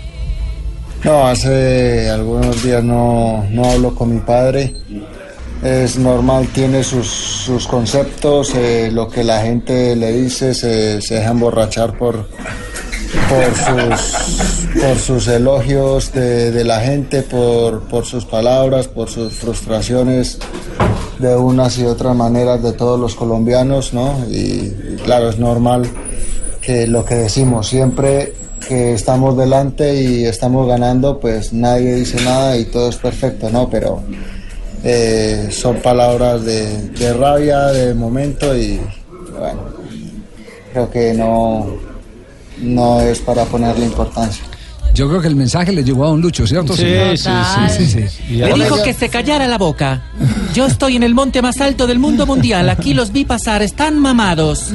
No, 1.03 1.27
hace 1.27 2.09
algunos 2.09 2.63
días 2.63 2.83
no, 2.83 3.45
no 3.51 3.65
hablo 3.65 3.93
con 3.93 4.13
mi 4.13 4.19
padre. 4.21 4.73
Es 5.63 5.97
normal, 5.97 6.47
tiene 6.53 6.83
sus, 6.83 7.07
sus 7.07 7.67
conceptos, 7.67 8.53
eh, 8.55 8.89
lo 8.91 9.07
que 9.07 9.23
la 9.23 9.41
gente 9.41 9.95
le 9.95 10.11
dice 10.11 10.53
se, 10.53 10.99
deja 10.99 11.31
emborrachar 11.31 11.97
por, 11.97 12.27
por, 13.29 13.55
sus, 13.55 14.81
por 14.81 14.97
sus 14.97 15.27
elogios 15.27 16.11
de, 16.13 16.63
la 16.63 16.79
gente, 16.81 17.23
por, 17.23 17.87
por 17.87 18.05
sus 18.05 18.25
palabras, 18.25 18.87
por 18.87 19.09
sus 19.09 19.33
frustraciones 19.33 20.37
de 21.17 21.35
unas 21.35 21.79
y 21.79 21.85
otras 21.85 22.15
maneras 22.15 22.61
de 22.61 22.73
todos 22.73 22.99
los 22.99 23.15
colombianos, 23.15 23.93
¿no? 23.93 24.15
Y 24.29 24.97
claro, 25.03 25.29
es 25.29 25.39
normal 25.39 25.89
que 26.61 26.85
lo 26.85 27.03
que 27.03 27.15
decimos 27.15 27.67
siempre 27.67 28.33
que 28.67 28.93
estamos 28.93 29.37
delante 29.37 30.01
y 30.01 30.25
estamos 30.25 30.67
ganando, 30.67 31.19
pues 31.19 31.53
nadie 31.53 31.95
dice 31.95 32.21
nada 32.23 32.57
y 32.57 32.65
todo 32.65 32.89
es 32.89 32.97
perfecto, 32.97 33.49
¿no? 33.49 33.69
Pero 33.69 34.03
eh, 34.83 35.47
son 35.51 35.77
palabras 35.77 36.43
de, 36.43 37.13
rabia, 37.13 37.67
de 37.67 37.93
momento 37.93 38.55
y 38.55 38.79
bueno, 39.37 39.61
creo 40.71 40.89
que 40.89 41.13
no, 41.13 41.67
no 42.61 43.01
es 43.01 43.19
para 43.19 43.45
ponerle 43.45 43.85
importancia. 43.85 44.43
Yo 44.93 45.07
creo 45.07 45.21
que 45.21 45.27
el 45.27 45.35
mensaje 45.35 45.71
le 45.71 45.83
llegó 45.83 46.05
a 46.05 46.07
don 46.09 46.21
Lucho, 46.21 46.47
¿cierto? 46.47 46.75
Sí, 46.75 46.83
sí, 47.17 47.29
sí, 47.77 47.85
sí, 47.85 48.05
sí. 48.09 48.33
Le 48.35 48.53
dijo 48.53 48.81
que 48.81 48.93
se 48.93 49.09
callara 49.09 49.47
la 49.47 49.57
boca. 49.59 50.01
Yo 50.55 50.65
estoy 50.65 50.95
en 50.95 51.03
el 51.03 51.13
monte 51.13 51.41
más 51.43 51.61
alto 51.61 51.85
del 51.85 51.99
mundo 51.99 52.25
mundial. 52.25 52.67
Aquí 52.69 52.95
los 52.95 53.11
vi 53.11 53.23
pasar, 53.23 53.61
están 53.61 53.99
mamados. 53.99 54.71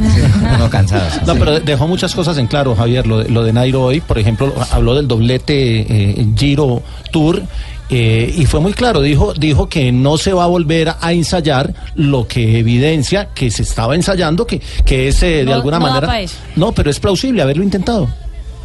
No, 0.59 0.71
cansados. 0.71 1.27
No, 1.27 1.35
pero 1.35 1.59
dejó 1.59 1.89
muchas 1.89 2.15
cosas 2.15 2.39
en 2.39 2.47
claro, 2.47 2.77
Javier. 2.77 3.05
Lo 3.07 3.19
de, 3.19 3.31
lo 3.31 3.43
de 3.43 3.53
Nairo 3.53 3.83
hoy, 3.83 4.01
por 4.01 4.17
ejemplo, 4.19 4.55
habló 4.71 4.95
del 4.95 5.09
doblete 5.09 5.81
eh, 6.21 6.27
Giro 6.37 6.83
Tour. 7.11 7.43
eh, 7.91 8.33
y 8.37 8.47
fue 8.47 8.61
muy 8.61 8.73
claro, 8.75 9.03
dijo, 9.03 9.35
dijo 9.35 9.69
que 9.69 9.91
no 9.93 10.17
se 10.19 10.33
va 10.33 10.45
a 10.45 10.47
volver 10.47 10.95
a 11.01 11.13
ensayar 11.13 11.75
lo 11.97 12.27
que 12.29 12.59
evidencia 12.61 13.31
que 13.35 13.51
se 13.51 13.63
estaba 13.65 13.95
ensayando, 13.97 14.47
que, 14.47 14.63
que 14.85 15.09
es 15.09 15.23
eh, 15.25 15.27
de 15.39 15.45
No- 15.47 15.55
alguna 15.55 15.79
no 15.81 15.87
da 15.89 16.01
manera. 16.01 16.31
No, 16.57 16.71
pero 16.73 16.91
es 16.91 17.01
plausible 17.01 17.43
haberlo 17.43 17.65
intentado. 17.65 18.09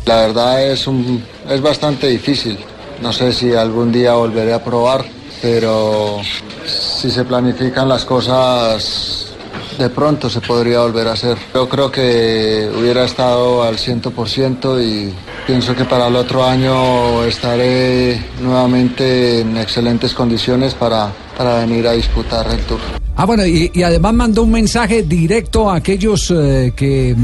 La 0.08 0.16
verdad 0.22 0.64
es, 0.64 0.88
un, 0.88 1.22
es 1.50 1.62
bastante 1.62 2.08
difícil. 2.08 2.58
No 3.02 3.12
sé 3.12 3.34
si 3.34 3.54
algún 3.54 3.92
día 3.92 4.14
volveré 4.14 4.54
a 4.54 4.64
probar, 4.64 5.04
pero 5.42 6.22
si 6.66 7.12
se 7.12 7.26
planifican 7.26 7.90
las 7.90 8.06
cosas 8.06 9.36
de 9.78 9.90
pronto 9.90 10.30
se 10.30 10.40
podría 10.40 10.80
volver 10.80 11.10
a 11.10 11.12
hacer. 11.12 11.38
Yo 11.54 11.68
creo 11.68 11.92
que 11.92 12.72
hubiera 12.80 13.04
estado 13.04 13.64
al 13.64 13.76
100% 13.76 14.82
y 14.82 15.14
pienso 15.46 15.76
que 15.76 15.84
para 15.84 16.08
el 16.08 16.16
otro 16.16 16.46
año 16.46 17.24
estaré 17.26 18.24
nuevamente 18.40 19.42
en 19.42 19.58
excelentes 19.58 20.14
condiciones 20.14 20.74
para, 20.74 21.12
para 21.38 21.60
venir 21.60 21.86
a 21.86 21.92
disputar 21.92 22.48
el 22.48 22.60
Tour. 22.62 23.07
Ah, 23.20 23.26
bueno, 23.26 23.44
y, 23.48 23.72
y 23.74 23.82
además 23.82 24.14
mandó 24.14 24.44
un 24.44 24.52
mensaje 24.52 25.02
directo 25.02 25.72
a 25.72 25.78
aquellos 25.78 26.32
eh, 26.36 26.72
que... 26.76 27.16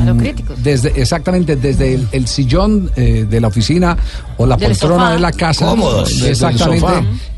A 0.00 0.04
los 0.06 0.16
mm, 0.16 0.18
críticos. 0.18 0.62
Desde, 0.62 0.88
exactamente, 0.98 1.56
desde 1.56 1.92
el, 1.94 2.08
el 2.10 2.26
sillón 2.26 2.90
eh, 2.96 3.26
de 3.28 3.38
la 3.38 3.48
oficina 3.48 3.94
o 4.38 4.46
la 4.46 4.56
poltrona 4.56 5.12
de 5.12 5.20
la 5.20 5.30
casa. 5.30 5.66
Cómodos. 5.66 6.22
eh, 6.22 6.30
Exactamente. 6.30 6.86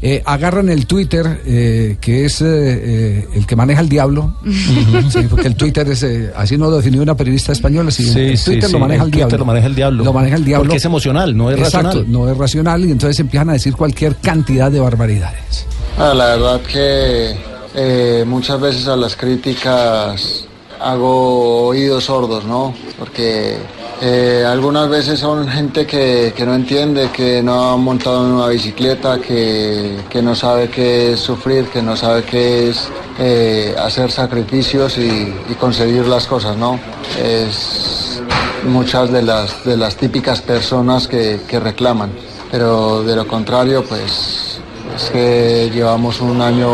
eh, 0.00 0.22
agarran 0.24 0.68
el 0.68 0.87
Twitter, 0.87 1.40
eh, 1.44 1.96
que 2.00 2.24
es 2.27 2.40
el 2.40 3.44
que 3.48 3.57
maneja 3.57 3.81
el 3.81 3.88
diablo. 3.88 4.35
Sí, 5.11 5.20
porque 5.29 5.48
el 5.48 5.57
Twitter 5.57 5.88
es, 5.88 6.03
eh, 6.05 6.31
así 6.37 6.57
no 6.57 6.70
lo 6.70 6.77
definió 6.77 7.03
una 7.03 7.16
periodista 7.16 7.50
española, 7.53 7.90
si 7.90 8.05
Sí, 8.05 8.18
el 8.20 8.38
sí, 8.38 8.44
Twitter 8.53 8.66
sí, 8.68 8.72
lo 8.72 8.79
maneja 8.79 9.03
el, 9.03 9.09
el 9.09 9.11
Twitter 9.12 9.29
diablo. 9.29 9.38
lo 9.38 9.44
maneja 9.46 9.66
el 9.66 9.74
diablo. 9.74 10.05
Lo 10.05 10.12
maneja 10.12 10.37
el 10.37 10.44
diablo. 10.44 10.64
Porque 10.64 10.77
es 10.77 10.85
emocional, 10.85 11.37
no 11.37 11.50
es 11.50 11.59
Exacto, 11.59 11.88
racional. 11.88 12.12
no 12.12 12.31
es 12.31 12.37
racional 12.38 12.85
y 12.85 12.92
entonces 12.92 13.18
empiezan 13.20 13.50
a 13.50 13.55
decir 13.55 13.74
cualquier 13.74 14.17
cantidad 14.17 14.71
de 14.71 14.79
barbaridades. 14.81 15.67
Ah, 15.98 16.15
la 16.15 16.27
verdad 16.37 16.60
que 16.62 17.35
eh, 17.75 18.25
muchas 18.27 18.60
veces 18.60 18.88
a 18.88 18.96
las 18.96 19.16
críticas 19.16 20.46
hago 20.81 21.66
oídos 21.68 22.04
sordos, 22.04 22.44
¿no? 22.44 22.75
Porque 22.98 23.56
eh, 24.00 24.44
algunas 24.46 24.88
veces 24.88 25.18
son 25.18 25.48
gente 25.48 25.87
que, 25.87 26.33
que 26.37 26.44
no 26.44 26.54
entiende, 26.54 27.10
que 27.10 27.42
no 27.42 27.70
ha 27.70 27.77
montado 27.77 28.22
una 28.22 28.48
bicicleta, 28.48 29.18
que, 29.18 29.96
que 30.10 30.20
no 30.20 30.35
sabe 30.35 30.68
qué 30.68 31.12
es 31.12 31.20
sufrir, 31.20 31.66
que 31.66 31.83
no 31.83 31.96
sabe 31.96 32.22
qué 32.25 32.68
es 32.68 32.88
eh, 33.18 33.75
hacer 33.79 34.10
sacrificios 34.10 34.98
y, 34.98 35.35
y 35.48 35.54
conseguir 35.58 36.06
las 36.06 36.27
cosas, 36.27 36.56
¿no? 36.56 36.79
Es 37.22 38.20
muchas 38.64 39.10
de 39.10 39.22
las, 39.22 39.64
de 39.64 39.77
las 39.77 39.96
típicas 39.96 40.40
personas 40.40 41.06
que, 41.06 41.40
que 41.46 41.60
reclaman, 41.60 42.10
pero 42.50 43.02
de 43.02 43.16
lo 43.16 43.27
contrario, 43.27 43.85
pues 43.85 44.54
es 44.97 45.11
que 45.11 45.71
llevamos 45.73 46.21
un 46.21 46.40
año, 46.40 46.71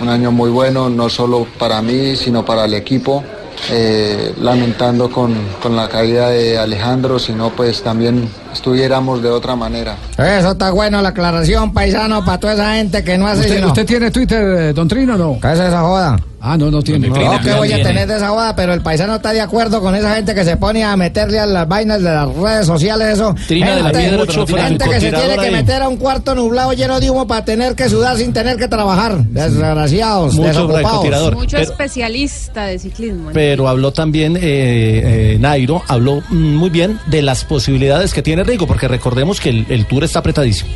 un 0.00 0.08
año 0.08 0.30
muy 0.32 0.50
bueno, 0.50 0.88
no 0.90 1.08
solo 1.08 1.46
para 1.58 1.80
mí, 1.82 2.16
sino 2.16 2.44
para 2.44 2.64
el 2.64 2.74
equipo. 2.74 3.22
eh, 3.70 4.34
lamentando 4.40 5.10
con, 5.10 5.34
con 5.62 5.74
la 5.76 5.88
caída 5.88 6.28
de 6.28 6.58
Alejandro, 6.58 7.18
sino 7.18 7.50
pues 7.50 7.82
también 7.82 8.28
estuviéramos 8.54 9.22
de 9.22 9.28
otra 9.28 9.54
manera. 9.56 9.96
Eso 10.16 10.52
está 10.52 10.70
bueno, 10.70 11.02
la 11.02 11.10
aclaración, 11.10 11.72
paisano, 11.74 12.24
para 12.24 12.38
toda 12.40 12.54
esa 12.54 12.74
gente 12.74 13.04
que 13.04 13.18
no 13.18 13.26
hace 13.26 13.40
¿Usted, 13.42 13.54
sino- 13.56 13.66
usted 13.68 13.86
tiene 13.86 14.10
Twitter, 14.10 14.42
eh, 14.42 14.72
don 14.72 14.88
Trino, 14.88 15.14
o 15.14 15.18
no? 15.18 15.38
¿Qué 15.40 15.52
es 15.52 15.58
esa 15.60 15.80
joda? 15.82 16.16
Ah, 16.46 16.58
no, 16.58 16.70
no 16.70 16.82
tiene. 16.82 17.08
No, 17.08 17.14
que 17.40 17.54
voy 17.54 17.72
a 17.72 17.82
tener 17.82 18.06
de 18.06 18.16
esa 18.16 18.28
joda, 18.28 18.54
pero 18.54 18.74
el 18.74 18.82
paisano 18.82 19.14
está 19.14 19.32
de 19.32 19.40
acuerdo 19.40 19.80
con 19.80 19.94
esa 19.94 20.14
gente 20.14 20.34
que 20.34 20.44
se 20.44 20.58
pone 20.58 20.84
a 20.84 20.94
meterle 20.94 21.40
a 21.40 21.46
las 21.46 21.66
vainas 21.66 22.02
de 22.02 22.10
las 22.10 22.28
redes 22.34 22.66
sociales, 22.66 23.14
eso. 23.14 23.34
Trina 23.48 23.76
de 23.76 23.82
la 23.82 23.88
gente, 23.88 23.98
piedra, 24.00 24.18
mucho 24.18 24.40
no 24.40 24.46
gente 24.58 24.84
que 24.84 25.00
se 25.00 25.10
tiene 25.10 25.34
que 25.36 25.40
ahí. 25.46 25.50
meter 25.52 25.80
a 25.80 25.88
un 25.88 25.96
cuarto 25.96 26.34
nublado 26.34 26.74
lleno 26.74 27.00
de 27.00 27.08
humo 27.08 27.26
para 27.26 27.46
tener 27.46 27.74
que 27.74 27.88
sudar 27.88 28.18
sin 28.18 28.34
tener 28.34 28.58
que 28.58 28.68
trabajar. 28.68 29.24
Desgraciados, 29.24 30.34
Mucho 30.34 30.48
desocupados. 30.48 31.32
Mucho 31.34 31.56
Pero- 31.56 31.62
especialista 31.70 32.66
de 32.66 32.78
ciclismo. 32.78 33.30
Pero 33.32 33.66
habló 33.66 33.92
también 33.94 34.36
eh, 34.36 34.40
eh, 34.42 35.36
Nairo, 35.40 35.82
habló 35.88 36.20
mm, 36.28 36.34
muy 36.56 36.68
bien 36.68 37.00
de 37.06 37.22
las 37.22 37.44
posibilidades 37.44 38.12
que 38.12 38.20
tiene 38.20 38.43
Rigo, 38.44 38.66
porque 38.66 38.88
recordemos 38.88 39.40
que 39.40 39.50
el, 39.50 39.86
tour 39.86 40.04
está 40.04 40.18
apretadísimo. 40.18 40.70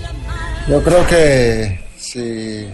Yo 0.69 0.83
creo 0.83 1.07
que 1.07 1.81
si, 1.99 2.67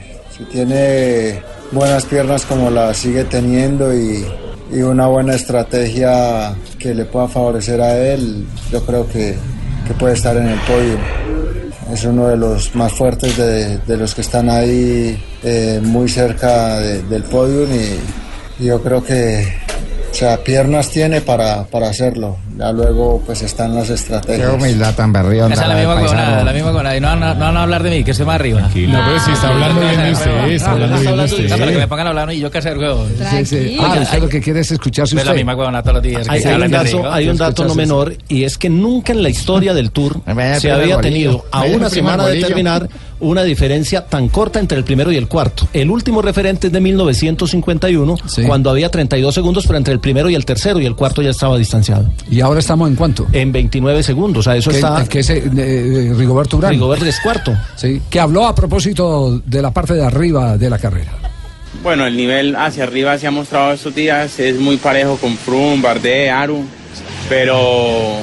tiene 0.52 1.42
buenas 1.72 2.04
piernas 2.04 2.44
como 2.44 2.70
las 2.70 2.96
sigue 2.96 3.24
teniendo 3.24 3.94
y, 3.94 4.24
una 4.70 5.06
buena 5.06 5.34
estrategia 5.34 6.54
que 6.78 6.94
le 6.94 7.04
pueda 7.04 7.28
favorecer 7.28 7.80
a 7.80 7.96
él, 7.96 8.44
yo 8.72 8.84
creo 8.84 9.06
que, 9.08 9.36
puede 9.98 10.14
estar 10.14 10.36
en 10.36 10.48
el 10.48 10.58
podio. 10.60 10.98
Es 11.92 12.04
uno 12.04 12.28
de 12.28 12.36
los 12.36 12.74
más 12.74 12.92
fuertes 12.92 13.36
de, 13.36 13.96
los 13.96 14.14
que 14.14 14.22
están 14.22 14.48
ahí 14.48 15.22
eh, 15.42 15.80
muy 15.82 16.08
cerca 16.08 16.80
de- 16.80 17.02
del 17.02 17.22
podio 17.24 17.64
y 17.64 18.64
yo 18.64 18.82
creo 18.82 19.04
que 19.04 19.46
o 20.14 20.16
sea, 20.16 20.44
piernas 20.44 20.90
tiene 20.90 21.20
para, 21.22 21.64
para 21.64 21.88
hacerlo. 21.88 22.36
Ya 22.56 22.70
luego 22.70 23.20
pues 23.26 23.42
están 23.42 23.74
las 23.74 23.90
estrategias. 23.90 24.48
Qué 24.48 24.54
humildad 24.54 24.94
tan 24.94 25.12
berrión. 25.12 25.52
Esa 25.52 25.62
es 25.62 25.68
la 25.68 25.74
misma 25.74 25.96
huevonada, 25.96 26.44
la 26.44 26.52
misma 26.52 26.68
huevonada. 26.68 26.96
Y 26.96 27.00
no, 27.00 27.16
no, 27.16 27.34
no 27.34 27.40
van 27.40 27.56
a 27.56 27.62
hablar 27.64 27.82
de 27.82 27.90
mí, 27.90 28.04
que 28.04 28.12
estoy 28.12 28.24
más 28.24 28.36
arriba. 28.36 28.60
No, 28.60 28.68
pero 28.72 29.18
si 29.18 29.32
está 29.32 29.48
hablando 29.48 29.80
bien 29.80 30.00
de 30.00 30.12
usted, 30.12 30.50
está 30.52 30.70
hablando 30.70 31.00
bien 31.00 31.16
de 31.16 31.24
usted. 31.24 31.48
No, 31.48 31.56
pero 31.56 31.72
que 31.72 31.78
me 31.78 31.88
pongan 31.88 32.06
a 32.06 32.10
hablar 32.10 32.32
y 32.32 32.38
yo 32.38 32.48
qué 32.48 32.58
hacer, 32.58 32.78
huevón. 32.78 33.08
Sí, 33.28 33.44
sí. 33.44 33.76
Ah, 33.80 33.98
usted 34.00 34.20
lo 34.20 34.28
que 34.28 34.40
quiere 34.40 34.60
es 34.60 34.70
escucharse 34.70 35.16
Ves 35.16 35.26
la 35.26 35.34
misma 35.34 35.56
huevonada 35.56 35.82
todos 35.82 35.94
los 35.94 36.02
días. 36.04 36.28
Hay, 36.28 36.40
que 36.40 36.48
hay 36.48 36.62
un 36.62 36.70
dato, 36.70 37.12
hay 37.12 37.28
un 37.28 37.36
dato 37.36 37.64
no 37.64 37.74
menor 37.74 38.16
y 38.28 38.44
es 38.44 38.56
que 38.56 38.70
nunca 38.70 39.12
en 39.12 39.20
la 39.20 39.30
historia 39.30 39.74
del 39.74 39.90
Tour 39.90 40.20
se 40.60 40.70
había 40.70 41.00
tenido 41.00 41.44
a 41.50 41.64
una 41.64 41.90
semana 41.90 42.24
de 42.28 42.40
terminar 42.40 42.88
una 43.20 43.42
diferencia 43.42 44.06
tan 44.06 44.28
corta 44.28 44.60
entre 44.60 44.78
el 44.78 44.84
primero 44.84 45.10
y 45.12 45.16
el 45.16 45.28
cuarto. 45.28 45.66
El 45.72 45.90
último 45.90 46.20
referente 46.22 46.66
es 46.68 46.72
de 46.72 46.80
1951, 46.80 48.16
Sí. 48.26 48.42
cuando 48.42 48.70
había 48.70 48.90
32 48.90 49.34
segundos, 49.34 49.66
pero 49.66 49.76
entre 49.78 49.94
el 49.94 50.00
primero 50.00 50.28
y 50.30 50.34
el 50.34 50.44
tercero 50.44 50.80
y 50.80 50.86
el 50.86 50.94
cuarto 50.94 51.22
ya 51.22 51.30
estaba 51.30 51.56
distanciado. 51.58 52.10
¿Y 52.30 52.40
ahora 52.40 52.60
estamos 52.60 52.88
en 52.88 52.96
cuánto? 52.96 53.26
En 53.32 53.52
29 53.52 54.02
segundos, 54.02 54.40
o 54.46 54.50
sea, 54.50 54.56
eso 54.56 54.70
Que, 54.70 54.76
está... 54.76 55.04
que 55.08 55.20
es 55.20 55.30
eh, 55.30 55.42
eh, 55.56 56.12
Rigoberto 56.16 56.56
Urán. 56.58 56.72
Rigoberto 56.72 57.06
es 57.06 57.18
cuarto. 57.20 57.52
Sí, 57.76 58.00
que 58.10 58.20
habló 58.20 58.46
a 58.46 58.54
propósito 58.54 59.40
de 59.44 59.62
la 59.62 59.70
parte 59.72 59.94
de 59.94 60.04
arriba 60.04 60.56
de 60.56 60.70
la 60.70 60.78
carrera. 60.78 61.12
Bueno, 61.82 62.06
el 62.06 62.16
nivel 62.16 62.54
hacia 62.56 62.84
arriba 62.84 63.18
se 63.18 63.26
ha 63.26 63.30
mostrado 63.30 63.72
estos 63.72 63.94
días, 63.94 64.38
es 64.38 64.58
muy 64.60 64.76
parejo 64.76 65.16
con 65.16 65.36
Froome, 65.36 65.82
Bardet, 65.82 66.30
Aru, 66.30 66.64
pero, 67.28 68.18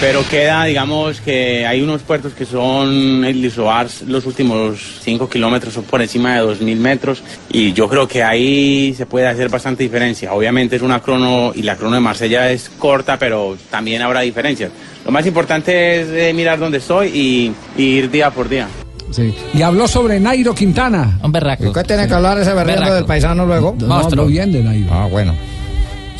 pero 0.00 0.26
queda, 0.28 0.64
digamos, 0.64 1.20
que 1.20 1.64
hay 1.66 1.80
unos 1.80 2.02
puertos 2.02 2.32
que 2.32 2.44
son 2.44 3.24
el 3.24 3.40
Lisoar, 3.40 3.86
los 4.06 4.26
últimos 4.26 4.98
5 5.02 5.28
kilómetros 5.28 5.74
son 5.74 5.84
por 5.84 6.02
encima 6.02 6.34
de 6.34 6.42
2.000 6.42 6.76
metros 6.76 7.22
y 7.50 7.72
yo 7.72 7.88
creo 7.88 8.08
que 8.08 8.22
ahí 8.22 8.94
se 8.96 9.06
puede 9.06 9.28
hacer 9.28 9.48
bastante 9.48 9.82
diferencia. 9.84 10.32
Obviamente 10.32 10.76
es 10.76 10.82
una 10.82 11.00
crono 11.00 11.52
y 11.54 11.62
la 11.62 11.76
crono 11.76 11.94
de 11.94 12.00
Marsella 12.00 12.50
es 12.50 12.68
corta, 12.78 13.18
pero 13.18 13.56
también 13.70 14.02
habrá 14.02 14.20
diferencias. 14.22 14.72
Lo 15.04 15.12
más 15.12 15.26
importante 15.26 16.00
es 16.00 16.08
eh, 16.08 16.32
mirar 16.32 16.58
dónde 16.58 16.78
estoy 16.78 17.08
y, 17.08 17.52
y 17.80 17.84
ir 17.84 18.10
día 18.10 18.30
por 18.30 18.48
día. 18.48 18.68
Sí. 19.12 19.34
Y 19.54 19.62
habló 19.62 19.86
sobre 19.86 20.18
Nairo 20.18 20.54
Quintana. 20.54 21.18
Un 21.22 21.30
berraco. 21.30 21.66
¿Y 21.66 21.72
qué 21.72 21.84
tiene 21.84 22.08
que 22.08 22.14
hablar 22.14 22.38
ese 22.38 22.54
Berraco. 22.54 22.94
del 22.94 23.04
paisano 23.04 23.44
luego? 23.46 23.76
No, 23.78 23.94
habló 23.94 24.26
bien 24.26 24.50
de 24.50 24.62
Nairo. 24.62 24.88
Ah, 24.90 25.06
bueno. 25.10 25.34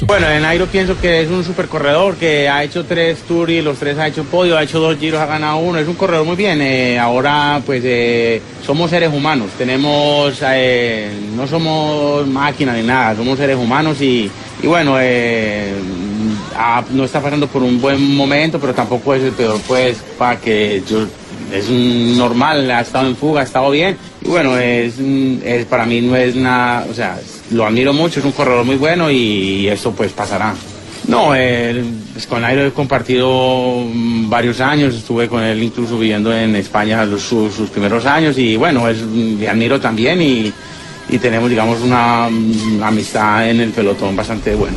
Bueno, 0.07 0.29
en 0.29 0.43
Nairo 0.43 0.67
pienso 0.67 1.01
que 1.01 1.23
es 1.23 1.31
un 1.31 1.45
super 1.45 1.69
corredor 1.69 2.17
que 2.17 2.49
ha 2.49 2.65
hecho 2.65 2.85
tres 2.85 3.21
tours 3.21 3.53
y 3.53 3.63
los 3.63 3.79
tres 3.79 3.97
ha 3.99 4.09
hecho 4.09 4.25
podio, 4.25 4.59
ha 4.59 4.63
hecho 4.65 4.81
dos 4.81 4.99
giros, 4.99 5.21
ha 5.21 5.27
ganado 5.27 5.59
uno, 5.59 5.79
es 5.79 5.87
un 5.87 5.95
corredor 5.95 6.27
muy 6.27 6.35
bien. 6.37 6.61
Eh, 6.61 6.99
ahora 6.99 7.63
pues 7.65 7.83
eh, 7.85 8.43
somos 8.67 8.91
seres 8.91 9.11
humanos, 9.13 9.51
tenemos, 9.57 10.39
eh, 10.45 11.09
no 11.37 11.47
somos 11.47 12.27
máquinas 12.27 12.77
ni 12.77 12.83
nada, 12.83 13.15
somos 13.15 13.39
seres 13.39 13.57
humanos 13.57 14.01
y, 14.03 14.29
y 14.63 14.67
bueno, 14.67 14.97
eh, 15.01 15.73
ah, 16.57 16.83
no 16.91 17.05
está 17.05 17.21
pasando 17.21 17.47
por 17.47 17.63
un 17.63 17.81
buen 17.81 18.15
momento, 18.17 18.59
pero 18.59 18.75
tampoco 18.75 19.15
es 19.15 19.23
el 19.23 19.33
peor 19.33 19.61
pues 19.69 19.99
para 20.19 20.39
que 20.41 20.83
yo 20.89 21.07
es 21.53 21.69
normal, 21.71 22.69
ha 22.71 22.81
estado 22.81 23.07
en 23.07 23.17
fuga, 23.17 23.43
ha 23.43 23.45
estado 23.45 23.71
bien. 23.71 23.97
Y 24.25 24.29
bueno, 24.29 24.59
es, 24.59 24.95
es- 24.99 25.65
para 25.67 25.87
mí 25.87 26.01
no 26.01 26.17
es 26.17 26.35
nada, 26.35 26.87
o 26.91 26.95
sea, 26.95 27.19
lo 27.53 27.67
admiro 27.67 27.93
mucho, 27.93 28.21
es 28.21 28.27
un 28.27 28.33
corredor 28.33 28.65
muy 28.65 28.77
bueno 28.77 29.11
y 29.11 29.69
esto 29.69 29.93
pues 29.93 30.13
pasará. 30.13 30.55
No, 31.09 31.35
eh, 31.35 31.83
pues, 32.13 32.27
con 32.29 32.43
Nairo 32.43 32.65
he 32.65 32.71
compartido 32.71 33.83
mm, 33.93 34.31
varios 34.31 34.61
años, 34.61 34.95
estuve 34.95 35.27
con 35.29 35.43
él 35.43 35.61
incluso 35.63 35.99
viviendo 35.99 36.33
en 36.33 36.55
España 36.57 37.05
los- 37.05 37.23
sus, 37.23 37.53
sus 37.55 37.71
primeros 37.71 38.07
años 38.07 38.39
y 38.39 38.57
bueno, 38.57 38.89
es, 38.89 38.99
mm, 39.03 39.41
le 39.41 39.49
admiro 39.49 39.81
también 39.81 40.23
y, 40.23 40.53
y 41.09 41.19
tenemos 41.19 41.51
digamos 41.51 41.81
una 41.81 42.29
mm, 42.31 42.83
amistad 42.85 43.49
en 43.51 43.61
el 43.61 43.71
pelotón 43.71 44.15
bastante 44.15 44.55
buena. 44.55 44.77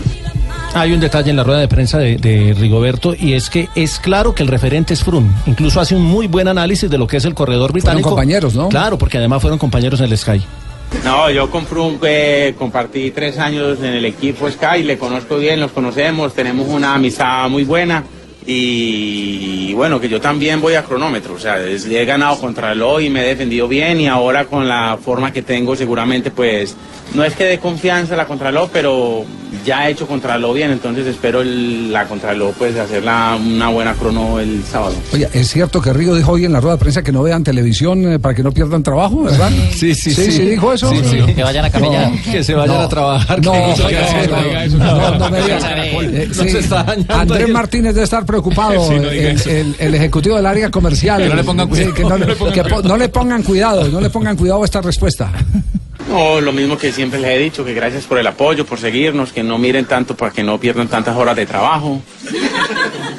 Hay 0.74 0.92
un 0.92 1.00
detalle 1.00 1.30
en 1.30 1.38
la 1.38 1.44
rueda 1.44 1.60
de 1.62 1.68
prensa 1.70 2.00
de, 2.00 2.18
de 2.18 2.54
Rigoberto 2.54 3.16
y 3.18 3.32
es 3.34 3.50
que 3.50 3.70
es 3.76 3.98
claro 4.00 4.36
que 4.36 4.44
el 4.44 4.50
referente 4.50 4.94
es 4.94 5.04
Froome. 5.06 5.30
Incluso 5.46 5.80
hace 5.80 5.96
un 5.96 6.02
muy 6.04 6.28
buen 6.28 6.50
análisis 6.50 6.90
de 6.90 6.98
lo 6.98 7.08
que 7.08 7.16
es 7.18 7.24
el 7.26 7.34
corredor 7.34 7.72
británico. 7.72 8.10
compañeros, 8.10 8.56
¿no? 8.56 8.68
Claro, 8.68 8.98
porque 8.98 9.18
además 9.20 9.42
fueron 9.42 9.58
compañeros 9.58 10.02
en 10.02 10.08
el 10.12 10.18
Sky. 10.18 10.42
No, 11.04 11.30
yo 11.30 11.50
con 11.52 11.66
Froome 11.66 12.00
eh, 12.04 12.56
compartí 12.58 13.12
tres 13.12 13.38
años 13.38 13.80
en 13.80 13.94
el 13.94 14.06
equipo 14.06 14.50
Sky, 14.50 14.84
le 14.84 14.98
conozco 14.98 15.38
bien, 15.38 15.60
los 15.60 15.72
conocemos, 15.72 16.34
tenemos 16.34 16.68
una 16.68 16.96
amistad 16.96 17.48
muy 17.50 17.64
buena 17.64 18.04
y 18.48 19.74
bueno, 19.74 20.00
que 20.00 20.08
yo 20.08 20.22
también 20.22 20.62
voy 20.62 20.76
a 20.76 20.84
cronómetro, 20.84 21.34
o 21.34 21.40
sea, 21.40 21.60
he 21.60 22.06
ganado 22.06 22.40
contra 22.40 22.72
el 22.72 22.84
y 23.02 23.10
me 23.10 23.22
he 23.22 23.28
defendido 23.28 23.68
bien 23.68 24.00
y 24.00 24.08
ahora 24.08 24.46
con 24.46 24.68
la 24.68 24.98
forma 25.04 25.34
que 25.34 25.42
tengo 25.42 25.76
seguramente 25.76 26.30
pues 26.32 26.76
no 27.14 27.24
es 27.24 27.36
que 27.36 27.46
dé 27.46 27.60
confianza 27.60 28.16
la 28.16 28.28
contraloj, 28.28 28.70
pero 28.72 29.26
ya 29.64 29.88
he 29.88 29.92
hecho 29.92 30.08
contraloj 30.08 30.56
bien, 30.56 30.72
entonces 30.72 31.06
espero 31.08 31.42
el- 31.42 31.92
la 31.92 32.08
contraloj 32.08 32.54
pues 32.58 32.76
hacerla 32.78 33.38
una 33.40 33.70
buena 33.70 33.94
crono 33.94 34.40
el 34.40 34.64
sábado. 34.64 34.96
Oye, 35.14 35.30
es 35.34 35.48
cierto 35.50 35.82
que 35.82 35.94
Río 35.94 36.16
dijo 36.16 36.32
hoy 36.34 36.46
en 36.46 36.54
la 36.54 36.60
rueda 36.60 36.76
de 36.76 36.80
prensa 36.80 37.04
que 37.04 37.12
no 37.12 37.24
vean 37.24 37.44
televisión 37.44 38.12
eh, 38.14 38.20
para 38.20 38.34
que 38.36 38.44
no 38.44 38.52
pierdan 38.52 38.84
trabajo, 38.84 39.24
¿verdad? 39.24 39.50
Sí, 39.76 39.94
sí, 39.96 40.14
sí. 40.14 40.32
sí. 40.32 40.42
dijo 40.46 40.74
eso? 40.74 40.90
Sí, 40.92 41.02
sí. 41.04 41.34
Que 41.34 41.44
vayan 41.44 41.66
a 41.66 41.70
camellar. 41.70 42.12
Que 42.24 42.44
se 42.44 42.54
vayan 42.54 42.76
No. 42.78 42.82
a 42.84 42.90
trabajar. 42.90 43.42
No, 43.44 43.54
no, 43.54 43.68
no, 43.78 44.78
no, 44.78 45.10
no, 45.12 45.20
no 45.20 45.30
me. 45.30 45.40
Eh, 45.40 46.28
No 46.36 46.44
sí. 46.44 46.50
se 46.50 46.60
está 46.60 46.84
dañando 46.84 47.14
Andrés. 47.14 47.50
Martínez 47.50 47.94
debe 47.94 48.04
estar 48.06 48.26
preocupado, 48.26 48.88
Sí, 48.90 48.96
no 48.96 49.10
el, 49.10 49.40
el- 49.48 49.76
el 49.80 49.96
ejecutivo 49.96 50.36
del 50.36 50.46
área 50.46 50.70
comercial. 50.72 51.22
Que 51.22 51.30
no 51.30 51.36
le 51.36 51.44
pongan 51.44 51.66
Sí, 51.68 51.72
cuidado, 51.72 51.94
que 51.96 52.04
no, 52.04 52.10
no 52.10 52.18
le- 52.18 52.26
le 52.26 52.36
pongan 52.36 52.54
que 52.54 52.64
po- 52.64 52.82
no 52.82 52.98
le 52.98 53.10
pongan 53.10 53.44
cuidado, 53.44 53.88
no 53.90 54.02
le 54.02 54.10
pongan 54.10 54.36
cuidado 54.38 54.62
a 54.62 54.66
esta 54.66 54.82
respuesta. 54.82 55.32
Lo 56.16 56.54
mismo 56.54 56.78
que 56.78 56.94
siempre 56.94 57.20
les 57.20 57.32
he 57.32 57.40
dicho, 57.40 57.66
que 57.66 57.74
gracias 57.74 58.06
por 58.06 58.18
el 58.18 58.26
apoyo, 58.26 58.66
por 58.66 58.80
seguirnos, 58.80 59.34
que 59.34 59.44
no 59.44 59.58
miren 59.58 59.84
tanto 59.84 60.16
para 60.16 60.32
que 60.32 60.44
no 60.44 60.58
pierdan 60.58 60.88
tantas 60.88 61.18
horas 61.18 61.36
de 61.36 61.46
trabajo. 61.46 62.02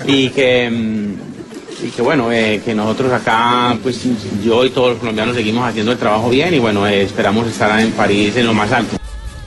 Y 0.06 0.30
que, 0.30 0.70
mm, 0.70 1.86
y 1.86 1.90
que 1.90 2.00
bueno, 2.00 2.32
eh, 2.32 2.62
que 2.64 2.74
nosotros 2.74 3.12
acá, 3.12 3.76
pues 3.82 4.00
yo 4.42 4.64
y 4.64 4.70
todos 4.70 4.90
los 4.90 4.98
colombianos 4.98 5.36
seguimos 5.36 5.68
haciendo 5.68 5.92
el 5.92 5.98
trabajo 5.98 6.30
bien 6.30 6.54
y 6.54 6.58
bueno, 6.58 6.86
eh, 6.86 7.02
esperamos 7.02 7.46
estar 7.46 7.78
en 7.80 7.92
París 7.92 8.34
en 8.36 8.46
lo 8.46 8.54
más 8.54 8.72
alto. 8.72 8.96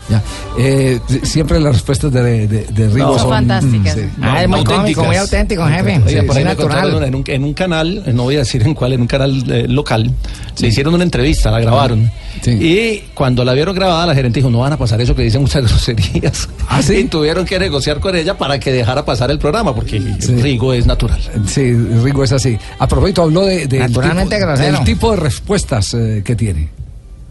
Ya. 0.09 0.23
Eh, 0.57 0.99
siempre 1.23 1.59
las 1.59 1.73
respuestas 1.73 2.11
de, 2.11 2.47
de, 2.47 2.63
de 2.65 2.89
Rigo 2.89 3.13
No, 3.13 3.19
son, 3.19 3.29
fantásticas. 3.29 3.93
sí. 3.93 4.01
Ah, 4.21 4.41
es 4.43 4.49
muy 4.49 4.63
cómico, 4.63 5.03
muy 5.03 5.15
auténtico, 5.15 5.65
jefe. 5.67 6.01
Oiga, 6.05 6.23
por 6.23 6.35
ahí 6.37 6.43
Muy 6.43 6.51
me 6.51 6.55
contaron 6.55 6.85
natural. 6.93 7.03
en 7.07 7.15
un, 7.15 7.23
en 7.27 7.43
un 7.43 7.53
canal, 7.53 8.03
eh, 8.05 8.13
no 8.13 8.23
voy 8.23 8.35
a 8.35 8.39
decir 8.39 8.63
en 8.63 8.73
cuál, 8.73 8.93
en 8.93 9.01
un 9.01 9.07
canal 9.07 9.43
eh, 9.51 9.67
local, 9.67 10.11
le 10.59 10.67
hicieron 10.67 10.93
una 10.95 11.03
entrevista, 11.03 11.51
la 11.51 11.59
grabaron. 11.59 12.11
Y 12.45 12.99
cuando 13.13 13.43
la 13.45 13.53
vieron 13.53 13.75
grabada, 13.75 14.05
la 14.07 14.15
gerente 14.15 14.39
dijo, 14.39 14.49
no 14.49 14.59
van 14.59 14.73
a 14.73 14.77
pasar 14.77 14.99
eso 15.01 15.13
que 15.15 15.21
dicen 15.21 15.41
muchas 15.41 15.63
groserías. 15.69 16.49
Y 16.89 17.03
tuvieron 17.05 17.45
que 17.45 17.59
negociar 17.59 17.99
con 17.99 18.15
ella 18.15 18.37
para 18.37 18.59
que 18.59 18.71
dejara 18.71 19.05
pasar 19.05 19.29
el 19.31 19.37
programa, 19.39 19.75
porque 19.75 19.99
Rigo 19.99 20.73
es 20.73 20.85
natural. 20.87 21.19
Sí, 21.45 21.71
Rigo 21.73 22.23
es 22.23 22.31
así. 22.31 22.57
A 22.79 22.87
propósito, 22.87 23.21
habló 23.23 23.45
de, 23.45 23.67
del 23.67 23.79
Naturalmente 23.81 24.35
tipo, 24.37 24.47
grosero. 24.47 24.75
del 24.77 24.83
tipo 24.85 25.11
de 25.11 25.17
respuestas 25.17 25.93
eh, 25.93 26.21
que 26.25 26.35
tiene. 26.35 26.69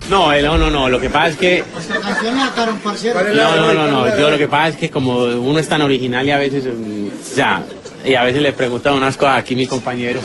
No, 0.08 0.32
eh, 0.32 0.42
no, 0.42 0.56
no, 0.56 0.70
no, 0.70 0.88
lo 0.88 1.00
que 1.00 1.10
pasa 1.10 1.28
es 1.28 1.36
que... 1.36 1.64
No, 3.34 3.56
no, 3.56 3.74
no, 3.74 3.86
no, 3.88 4.18
yo 4.18 4.30
lo 4.30 4.38
que 4.38 4.48
pasa 4.48 4.68
es 4.68 4.76
que 4.76 4.90
como 4.90 5.16
uno 5.24 5.58
es 5.58 5.68
tan 5.68 5.82
original 5.82 6.26
y 6.26 6.30
a 6.30 6.38
veces, 6.38 6.64
mm, 6.64 7.08
ya, 7.36 7.62
y 8.04 8.14
a 8.14 8.22
veces 8.22 8.40
le 8.40 8.52
preguntan 8.52 8.94
unas 8.94 9.16
cosas 9.16 9.38
aquí 9.38 9.54
mi 9.54 9.66
compañero. 9.66 10.20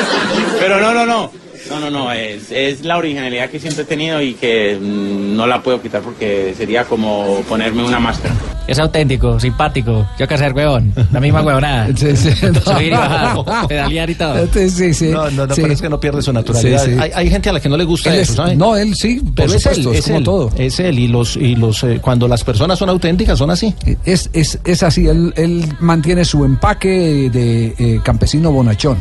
Pero 0.60 0.80
no, 0.80 0.92
no, 0.92 1.06
no, 1.06 1.30
no, 1.70 1.80
no, 1.80 1.90
no, 1.90 2.12
es, 2.12 2.50
es 2.50 2.84
la 2.84 2.96
originalidad 2.98 3.48
que 3.50 3.58
siempre 3.60 3.82
he 3.82 3.86
tenido 3.86 4.20
y 4.20 4.34
que 4.34 4.78
mm, 4.80 5.36
no 5.36 5.46
la 5.46 5.62
puedo 5.62 5.80
quitar 5.80 6.02
porque 6.02 6.54
sería 6.56 6.84
como 6.84 7.40
ponerme 7.48 7.84
una 7.84 7.98
máscara. 8.00 8.34
Es 8.66 8.78
auténtico, 8.78 9.40
simpático. 9.40 10.06
Yo 10.18 10.28
que 10.28 10.38
ser 10.38 10.52
huevón. 10.52 10.94
La 11.12 11.20
misma 11.20 11.42
huevonada. 11.42 11.88
Sí, 11.96 12.16
sí, 12.16 12.30
no. 12.42 12.60
Subir 12.60 12.88
y 12.88 12.90
bajar, 12.90 13.66
pedalear 13.68 14.10
y 14.10 14.14
todo. 14.14 14.46
Sí, 14.52 14.94
sí. 14.94 15.06
No, 15.08 15.30
no, 15.30 15.46
no, 15.46 15.54
Sí. 15.54 15.62
pero 15.62 15.74
es 15.74 15.82
que 15.82 15.88
no 15.88 15.98
pierde 16.00 16.22
su 16.22 16.32
naturalidad. 16.32 16.84
Sí, 16.84 16.92
sí. 16.92 16.98
Hay, 17.00 17.10
hay 17.14 17.30
gente 17.30 17.48
a 17.48 17.52
la 17.52 17.60
que 17.60 17.68
no 17.68 17.76
le 17.76 17.84
gusta 17.84 18.12
Él 18.14 18.20
eso, 18.20 18.32
es- 18.32 18.36
¿sabe? 18.36 18.56
no, 18.56 18.76
él 18.76 18.94
sí, 18.94 19.20
por 19.20 19.34
Pero 19.34 19.52
es 19.54 19.62
supuesto, 19.62 19.90
él, 19.90 19.94
es 19.96 19.98
es 20.00 20.04
como 20.06 20.18
él, 20.18 20.24
todo. 20.24 20.50
Es 20.56 20.80
él 20.80 20.98
y 20.98 21.08
los 21.08 21.36
y 21.36 21.56
los 21.56 21.82
eh, 21.84 21.98
cuando 22.00 22.28
las 22.28 22.44
personas 22.44 22.78
son 22.78 22.88
auténticas 22.88 23.38
son 23.38 23.50
así. 23.50 23.74
Es, 24.04 24.30
es, 24.32 24.58
es 24.64 24.82
así, 24.82 25.06
él, 25.06 25.32
él 25.36 25.64
mantiene 25.80 26.24
su 26.24 26.44
empaque 26.44 27.30
de 27.32 27.74
eh, 27.78 28.00
campesino 28.02 28.52
bonachón. 28.52 28.98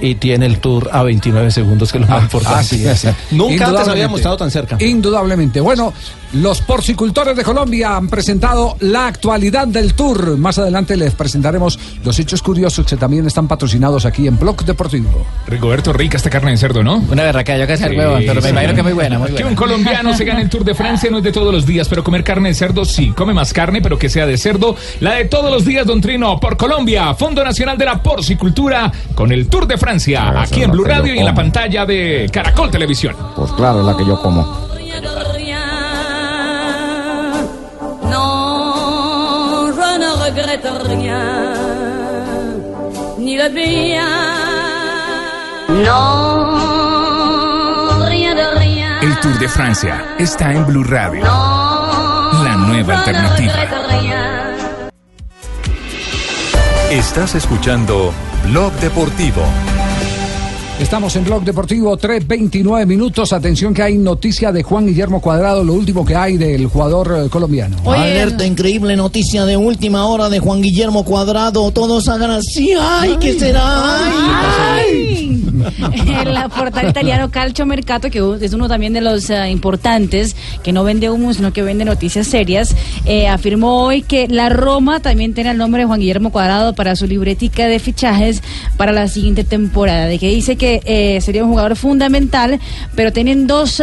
Y 0.00 0.14
tiene 0.14 0.46
el 0.46 0.60
tour 0.60 0.90
a 0.92 1.02
29 1.02 1.50
segundos, 1.50 1.90
que 1.90 1.98
es 1.98 2.02
lo 2.02 2.10
más 2.10 2.22
importante. 2.22 2.58
Así 2.60 2.86
es. 2.86 3.06
Nunca 3.30 3.66
antes 3.66 3.88
habíamos 3.88 4.20
estado 4.20 4.36
tan 4.36 4.50
cerca. 4.50 4.76
Indudablemente. 4.80 5.60
Bueno, 5.60 5.92
los 6.32 6.60
porcicultores 6.60 7.36
de 7.36 7.42
Colombia 7.42 7.96
han 7.96 8.08
presentado 8.08 8.76
la 8.80 9.06
actualidad 9.06 9.66
del 9.66 9.94
tour. 9.94 10.36
Más 10.36 10.58
adelante 10.58 10.96
les 10.96 11.14
presentaremos 11.14 11.78
los 12.04 12.18
hechos 12.18 12.42
curiosos 12.42 12.84
que 12.86 12.96
también 12.96 13.26
están 13.26 13.48
patrocinados 13.48 14.04
aquí 14.04 14.26
en 14.26 14.38
Blog 14.38 14.64
Deportivo. 14.64 15.26
Rigoberto, 15.46 15.92
rica 15.92 16.16
esta 16.18 16.28
carne 16.30 16.50
de 16.50 16.56
cerdo, 16.58 16.82
¿no? 16.82 16.96
Una 17.10 17.22
berraca, 17.22 17.56
yo 17.56 17.66
que 17.66 17.76
Sí, 17.78 17.84
huevón, 17.84 18.22
pero 18.26 18.34
me 18.34 18.42
sí. 18.42 18.48
imagino 18.50 18.74
que 18.74 18.82
muy 18.82 18.92
buena, 18.92 19.18
muy 19.18 19.28
Que 19.28 19.32
buena. 19.34 19.48
un 19.48 19.54
colombiano 19.54 20.14
se 20.14 20.24
gane 20.24 20.42
el 20.42 20.50
Tour 20.50 20.64
de 20.64 20.74
Francia 20.74 21.10
no 21.10 21.18
es 21.18 21.24
de 21.24 21.32
todos 21.32 21.52
los 21.54 21.64
días, 21.64 21.88
pero 21.88 22.04
comer 22.04 22.22
carne 22.24 22.50
de 22.50 22.54
cerdo 22.54 22.84
sí. 22.84 23.12
Come 23.16 23.32
más 23.32 23.52
carne, 23.52 23.80
pero 23.80 23.98
que 23.98 24.08
sea 24.10 24.26
de 24.26 24.36
cerdo. 24.36 24.76
La 25.00 25.14
de 25.14 25.24
todos 25.24 25.50
los 25.50 25.64
días, 25.64 25.86
Don 25.86 26.00
Trino, 26.00 26.38
por 26.38 26.56
Colombia, 26.56 27.14
Fondo 27.14 27.42
Nacional 27.42 27.78
de 27.78 27.84
la 27.86 28.02
Porcicultura, 28.02 28.92
con 29.14 29.32
el 29.32 29.48
Tour 29.48 29.66
de 29.66 29.78
Francia, 29.78 30.28
Esa 30.30 30.40
aquí 30.42 30.62
en 30.62 30.70
Blue 30.72 30.84
que 30.84 30.90
Radio 30.90 31.14
y 31.14 31.18
en 31.20 31.24
la 31.24 31.34
pantalla 31.34 31.86
de 31.86 32.28
Caracol 32.32 32.70
Televisión. 32.70 33.16
Pues 33.34 33.50
claro, 33.52 33.80
es 33.80 33.86
la 33.86 33.96
que 33.96 34.04
yo 34.04 34.20
como. 34.20 34.68
Regrette 40.58 40.88
rien, 40.88 41.54
ni 43.18 43.36
le 43.36 43.48
bien. 43.50 44.06
Non, 45.68 46.48
rien 48.06 48.34
de 48.34 48.58
rien. 48.58 49.00
El 49.02 49.20
Tour 49.20 49.38
de 49.38 49.48
Francia 49.48 50.16
está 50.18 50.52
en 50.52 50.66
Blue 50.66 50.84
Radio. 50.84 51.22
La 51.22 52.56
nueva 52.56 52.98
alternativa. 52.98 53.54
rien. 53.88 54.56
Estás 56.90 57.34
escuchando 57.34 58.12
Blog 58.44 58.72
Deportivo. 58.74 59.42
Estamos 60.80 61.16
en 61.16 61.24
Blog 61.24 61.42
Deportivo, 61.42 61.98
3.29 61.98 62.86
minutos. 62.86 63.32
Atención 63.32 63.74
que 63.74 63.82
hay 63.82 63.98
noticia 63.98 64.52
de 64.52 64.62
Juan 64.62 64.86
Guillermo 64.86 65.20
Cuadrado, 65.20 65.64
lo 65.64 65.74
último 65.74 66.06
que 66.06 66.14
hay 66.14 66.36
del 66.36 66.68
jugador 66.68 67.24
eh, 67.24 67.28
colombiano. 67.28 67.76
Alerta, 67.84 68.46
increíble 68.46 68.94
noticia 68.94 69.44
de 69.44 69.56
última 69.56 70.06
hora 70.06 70.28
de 70.28 70.38
Juan 70.38 70.62
Guillermo 70.62 71.04
Cuadrado. 71.04 71.68
Todos 71.72 72.08
hagan 72.08 72.30
así. 72.30 72.74
¡Ay, 72.80 73.16
qué 73.20 73.36
será! 73.36 74.76
¡Ay! 74.76 75.07
El 75.92 76.50
portal 76.50 76.88
italiano 76.88 77.30
Calcio 77.30 77.66
Mercato, 77.66 78.10
que 78.10 78.18
es 78.40 78.52
uno 78.52 78.68
también 78.68 78.92
de 78.92 79.00
los 79.00 79.30
eh, 79.30 79.50
importantes, 79.50 80.36
que 80.62 80.72
no 80.72 80.84
vende 80.84 81.10
humo, 81.10 81.32
sino 81.34 81.52
que 81.52 81.62
vende 81.62 81.84
noticias 81.84 82.26
serias, 82.26 82.74
eh, 83.04 83.28
afirmó 83.28 83.84
hoy 83.84 84.02
que 84.02 84.28
la 84.28 84.48
Roma 84.48 85.00
también 85.00 85.34
tiene 85.34 85.50
el 85.50 85.58
nombre 85.58 85.82
de 85.82 85.86
Juan 85.86 86.00
Guillermo 86.00 86.30
Cuadrado 86.30 86.74
para 86.74 86.96
su 86.96 87.06
libretica 87.06 87.66
de 87.66 87.78
fichajes 87.78 88.42
para 88.76 88.92
la 88.92 89.08
siguiente 89.08 89.44
temporada, 89.44 90.06
de 90.06 90.18
que 90.18 90.28
dice 90.28 90.56
que 90.56 90.80
eh, 90.84 91.20
sería 91.20 91.44
un 91.44 91.50
jugador 91.50 91.76
fundamental, 91.76 92.58
pero 92.94 93.12
tienen 93.12 93.46
dos 93.46 93.82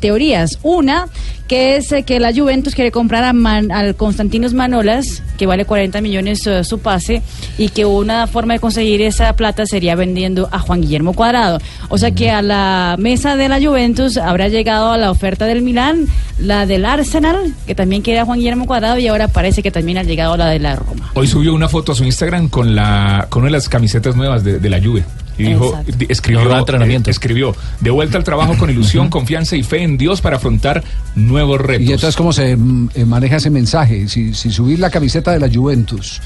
teorías. 0.00 0.58
Una, 0.62 1.06
que 1.50 1.74
es 1.76 1.90
eh, 1.90 2.04
que 2.04 2.20
la 2.20 2.32
Juventus 2.32 2.76
quiere 2.76 2.92
comprar 2.92 3.24
a 3.24 3.32
Man- 3.32 3.72
al 3.72 3.96
Constantinos 3.96 4.54
Manolas, 4.54 5.20
que 5.36 5.46
vale 5.46 5.64
40 5.64 6.00
millones 6.00 6.46
eh, 6.46 6.62
su 6.62 6.78
pase, 6.78 7.22
y 7.58 7.70
que 7.70 7.84
una 7.84 8.28
forma 8.28 8.54
de 8.54 8.60
conseguir 8.60 9.02
esa 9.02 9.32
plata 9.34 9.66
sería 9.66 9.96
vendiendo 9.96 10.48
a 10.52 10.60
Juan 10.60 10.80
Guillermo 10.80 11.12
Cuadrado. 11.12 11.58
O 11.88 11.98
sea 11.98 12.12
que 12.12 12.30
a 12.30 12.40
la 12.40 12.94
mesa 13.00 13.34
de 13.34 13.48
la 13.48 13.60
Juventus 13.60 14.16
habrá 14.16 14.46
llegado 14.46 14.92
a 14.92 14.96
la 14.96 15.10
oferta 15.10 15.44
del 15.46 15.62
Milán, 15.62 16.06
la 16.38 16.66
del 16.66 16.84
Arsenal, 16.84 17.52
que 17.66 17.74
también 17.74 18.02
quiere 18.02 18.20
a 18.20 18.24
Juan 18.24 18.38
Guillermo 18.38 18.66
Cuadrado, 18.66 18.98
y 19.00 19.08
ahora 19.08 19.26
parece 19.26 19.60
que 19.60 19.72
también 19.72 19.98
ha 19.98 20.04
llegado 20.04 20.36
la 20.36 20.46
de 20.50 20.60
la 20.60 20.76
Roma. 20.76 21.10
Hoy 21.14 21.26
subió 21.26 21.52
una 21.52 21.68
foto 21.68 21.90
a 21.90 21.94
su 21.96 22.04
Instagram 22.04 22.48
con 22.48 22.76
la 22.76 23.26
con 23.28 23.42
una 23.42 23.48
de 23.48 23.52
las 23.58 23.68
camisetas 23.68 24.14
nuevas 24.14 24.44
de, 24.44 24.60
de 24.60 24.70
la 24.70 24.80
Juve. 24.80 25.02
Y 25.40 25.48
dijo, 25.48 25.78
escribió, 26.08 26.44
Nuevo 26.44 26.58
entrenamiento. 26.58 27.10
eh, 27.10 27.12
escribió, 27.12 27.54
de 27.80 27.90
vuelta 27.90 28.18
al 28.18 28.24
trabajo 28.24 28.56
con 28.58 28.70
ilusión, 28.70 29.08
confianza 29.08 29.56
y 29.56 29.62
fe 29.62 29.82
en 29.82 29.96
Dios 29.98 30.20
para 30.20 30.36
afrontar 30.36 30.82
nuevos 31.14 31.60
retos. 31.60 31.86
Y 31.86 31.92
entonces, 31.92 32.16
¿cómo 32.16 32.32
se 32.32 32.56
mm, 32.56 32.90
eh, 32.94 33.04
maneja 33.04 33.36
ese 33.36 33.50
mensaje? 33.50 34.08
Si, 34.08 34.34
si 34.34 34.50
subir 34.50 34.78
la 34.78 34.90
camiseta 34.90 35.32
de 35.32 35.40
la 35.40 35.48
Juventus 35.52 36.20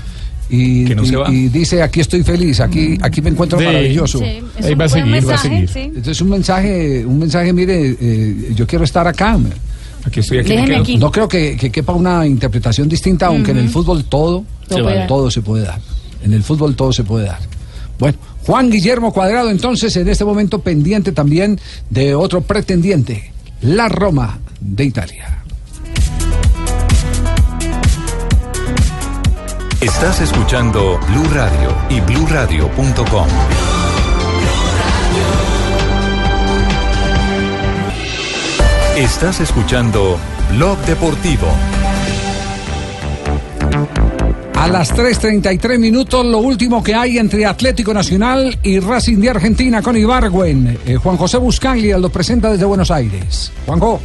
y, 0.50 0.84
Que 0.84 0.94
no 0.94 1.02
y- 1.04 1.06
se 1.06 1.16
va. 1.16 1.30
y 1.30 1.48
dice, 1.48 1.82
aquí 1.82 2.00
estoy 2.00 2.22
feliz, 2.22 2.60
aquí, 2.60 2.98
aquí 3.02 3.22
me 3.22 3.30
encuentro 3.30 3.58
Sí. 3.58 3.64
maravilloso. 3.64 4.18
Sí, 4.18 4.24
Ahí 4.62 4.74
va 4.74 4.84
a 4.84 4.88
seguir, 4.88 5.12
va 5.12 5.18
a 5.18 5.20
mensaje, 5.20 5.48
seguir. 5.48 5.68
sí. 5.68 5.80
Entonces, 5.80 6.20
un 6.20 6.28
mensaje, 6.30 7.06
un 7.06 7.18
mensaje, 7.18 7.52
mire, 7.52 7.96
eh, 8.00 8.52
yo 8.54 8.66
quiero 8.66 8.84
estar 8.84 9.06
acá. 9.06 9.38
Aquí 10.06 10.20
estoy, 10.20 10.38
aquí 10.40 10.54
me 10.54 10.66
quedo. 10.66 10.80
aquí. 10.82 10.96
No 10.98 11.10
creo 11.10 11.26
que, 11.26 11.56
que 11.56 11.70
quepa 11.70 11.94
una 11.94 12.26
interpretación 12.26 12.88
distinta, 12.90 13.26
aunque 13.28 13.52
en 13.52 13.58
el 13.58 13.70
fútbol 13.70 14.04
todo, 14.04 14.44
Se 14.68 14.82
puede 14.82 14.98
dar. 14.98 15.06
todo 15.08 15.30
se 15.30 15.40
puede 15.40 15.64
dar. 15.64 15.80
En 16.22 16.34
el 16.34 16.42
fútbol 16.42 16.76
todo 16.76 16.92
se 16.92 17.04
puede 17.04 17.24
dar. 17.26 17.38
Bueno, 17.98 18.18
Juan 18.46 18.70
Guillermo 18.70 19.12
Cuadrado, 19.12 19.50
entonces, 19.50 19.96
en 19.96 20.08
este 20.08 20.24
momento 20.24 20.60
pendiente 20.60 21.12
también 21.12 21.58
de 21.90 22.14
otro 22.14 22.42
pretendiente, 22.42 23.32
la 23.62 23.88
Roma 23.88 24.38
de 24.60 24.84
Italia. 24.84 25.42
Estás 29.80 30.20
escuchando 30.20 30.98
Blue 31.08 31.28
Radio 31.32 31.74
y 31.90 32.00
bluradio.com. 32.00 33.28
Estás 38.96 39.40
escuchando 39.40 40.18
Blog 40.52 40.78
Deportivo. 40.86 41.48
A 44.64 44.68
las 44.68 44.94
3.33 44.94 45.78
minutos, 45.78 46.24
lo 46.24 46.38
último 46.38 46.82
que 46.82 46.94
hay 46.94 47.18
entre 47.18 47.44
Atlético 47.44 47.92
Nacional 47.92 48.58
y 48.62 48.80
Racing 48.80 49.18
de 49.18 49.28
Argentina 49.28 49.82
con 49.82 49.94
Ibargüen. 49.94 50.78
Eh, 50.86 50.94
Juan 50.94 51.18
José 51.18 51.36
Buscaglia 51.36 51.98
lo 51.98 52.08
presenta 52.08 52.50
desde 52.50 52.64
Buenos 52.64 52.90
Aires. 52.90 53.52
Juanjo. 53.66 54.00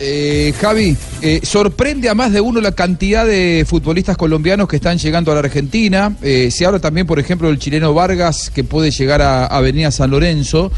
Eh, 0.00 0.52
Javi, 0.60 0.96
eh, 1.22 1.38
sorprende 1.44 2.08
a 2.08 2.16
más 2.16 2.32
de 2.32 2.40
uno 2.40 2.60
la 2.60 2.72
cantidad 2.72 3.24
de 3.24 3.64
futbolistas 3.64 4.16
colombianos 4.16 4.66
que 4.66 4.74
están 4.74 4.98
llegando 4.98 5.30
a 5.30 5.34
la 5.34 5.40
Argentina. 5.42 6.16
Se 6.20 6.66
habla 6.66 6.80
también, 6.80 7.06
por 7.06 7.20
ejemplo, 7.20 7.46
del 7.46 7.60
chileno 7.60 7.94
Vargas 7.94 8.50
que 8.50 8.64
puede 8.64 8.90
llegar 8.90 9.22
a 9.22 9.46
Avenida 9.46 9.92
San 9.92 10.10
Lorenzo. 10.10 10.72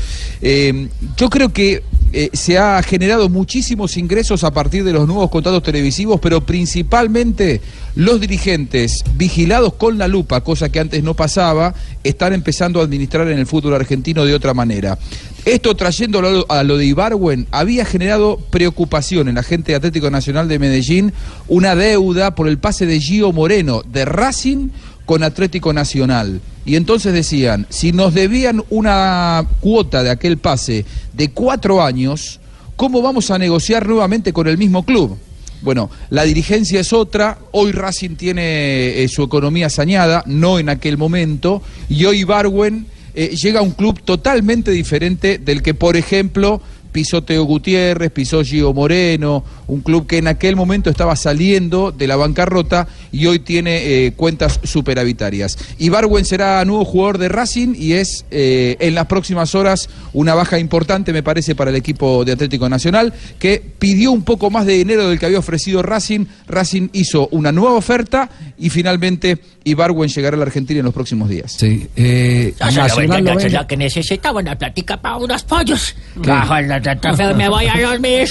Yo 1.16 1.30
creo 1.30 1.48
que 1.48 1.82
eh, 2.12 2.30
se 2.32 2.59
ha 2.59 2.82
generado 2.82 3.28
muchísimos 3.28 3.96
ingresos 3.96 4.42
a 4.44 4.50
partir 4.50 4.84
de 4.84 4.92
los 4.92 5.06
nuevos 5.06 5.30
contratos 5.30 5.62
televisivos, 5.62 6.20
pero 6.20 6.40
principalmente 6.40 7.61
los 7.96 8.20
dirigentes 8.20 9.04
vigilados 9.14 9.74
con 9.74 9.98
la 9.98 10.09
lupa, 10.09 10.40
cosa 10.40 10.70
que 10.70 10.80
antes 10.80 11.02
no 11.02 11.14
pasaba, 11.14 11.74
están 12.04 12.32
empezando 12.32 12.80
a 12.80 12.84
administrar 12.84 13.28
en 13.28 13.38
el 13.38 13.46
fútbol 13.46 13.74
argentino 13.74 14.24
de 14.24 14.34
otra 14.34 14.54
manera. 14.54 14.98
Esto 15.44 15.74
trayéndolo 15.74 16.46
a 16.48 16.62
lo 16.62 16.76
de 16.76 16.86
Ibarwen 16.86 17.46
había 17.50 17.84
generado 17.84 18.38
preocupación 18.50 19.28
en 19.28 19.36
la 19.36 19.42
gente 19.42 19.72
de 19.72 19.76
Atlético 19.76 20.11
Nacional 20.11 20.48
de 20.48 20.59
Medellín, 20.59 21.12
una 21.46 21.74
deuda 21.74 22.34
por 22.34 22.48
el 22.48 22.59
pase 22.59 22.86
de 22.86 23.00
Gio 23.00 23.32
Moreno 23.32 23.82
de 23.90 24.04
Racing 24.04 24.68
con 25.09 25.22
Atlético 25.22 25.72
Nacional. 25.72 26.42
Y 26.66 26.76
entonces 26.76 27.14
decían, 27.14 27.66
si 27.70 27.92
nos 27.92 28.12
debían 28.12 28.62
una 28.68 29.42
cuota 29.61 30.02
de 30.02 30.11
aquel 30.11 30.36
pase 30.36 30.84
de 31.14 31.30
cuatro 31.30 31.82
años, 31.82 32.40
¿cómo 32.76 33.00
vamos 33.00 33.30
a 33.30 33.38
negociar 33.38 33.88
nuevamente 33.88 34.34
con 34.34 34.48
el 34.48 34.59
mismo 34.59 34.84
club? 34.84 35.16
Bueno, 35.62 35.88
la 36.11 36.24
dirigencia 36.24 36.78
es 36.80 36.92
otra, 36.92 37.38
hoy 37.52 37.72
Racing 37.72 38.16
tiene 38.16 39.02
eh, 39.02 39.09
su 39.09 39.22
economía 39.22 39.70
sañada, 39.70 40.24
no 40.26 40.59
en 40.59 40.68
aquel 40.68 40.98
momento, 40.98 41.62
y 41.88 42.04
hoy 42.04 42.24
Barwen 42.24 42.84
eh, 43.14 43.34
llega 43.34 43.61
a 43.61 43.62
un 43.62 43.70
club 43.70 44.02
totalmente 44.02 44.72
diferente 44.72 45.38
del 45.38 45.62
que, 45.62 45.72
por 45.72 45.96
ejemplo, 45.96 46.61
pisó 46.93 47.22
Teo 47.22 47.45
Gutiérrez, 47.45 48.11
pisó 48.11 48.43
Gio 48.43 48.72
Moreno, 48.72 49.45
un 49.66 49.80
club 49.80 50.07
que 50.07 50.18
en 50.18 50.28
aquel 50.28 50.57
momento 50.57 50.91
estaba 50.91 51.16
saliendo 51.16 51.93
de 51.93 52.07
la 52.07 52.16
bancarrota 52.16 52.89
y 53.12 53.26
hoy 53.26 53.39
tiene 53.39 54.07
eh, 54.07 54.12
cuentas 54.12 54.61
superavitarias. 54.62 55.59
Ibarwen 55.78 56.24
será 56.24 56.64
nuevo 56.64 56.84
jugador 56.84 57.18
de 57.18 57.28
Racing 57.28 57.74
y 57.76 57.95
es 57.95 58.24
eh, 58.30 58.76
en 58.80 58.95
las 58.95 59.07
próximas 59.07 59.55
horas 59.55 59.89
una 60.12 60.34
baja 60.34 60.59
importante, 60.59 61.12
me 61.12 61.22
parece, 61.22 61.55
para 61.55 61.70
el 61.70 61.76
equipo 61.76 62.24
de 62.24 62.32
Atlético 62.32 62.68
Nacional, 62.68 63.12
que 63.39 63.62
pidió 63.78 64.12
un 64.12 64.22
poco 64.22 64.51
más 64.51 64.66
de 64.66 64.74
dinero 64.74 65.09
del 65.09 65.18
que 65.18 65.26
había 65.26 65.39
ofrecido 65.39 65.82
Racing. 65.82 66.26
Racing 66.47 66.89
hizo 66.93 67.28
una 67.30 67.53
nueva 67.53 67.74
oferta 67.74 68.30
y 68.59 68.70
finalmente 68.70 69.39
Ibarwen 69.64 70.09
llegará 70.09 70.36
a 70.36 70.39
la 70.39 70.47
Argentina 70.47 70.80
en 70.80 70.86
los 70.86 70.95
próximos 70.95 71.28
días. 71.28 71.53
Sí, 71.53 71.86
eh, 71.97 72.55
Nacional 72.59 73.22
vende. 73.22 73.51
lo 73.51 73.66
que 73.66 73.76
necesitaba 73.76 74.41
una 74.41 74.57
plática 74.57 75.01
para 75.01 75.16
unos 75.16 75.43
pollos. 75.43 75.95
Claro. 76.20 76.41
Bajo 76.41 76.57
el 76.57 76.68
trofeo 76.80 77.34
me 77.34 77.48
voy 77.48 77.66
a 77.66 77.80
dormir. 77.80 78.28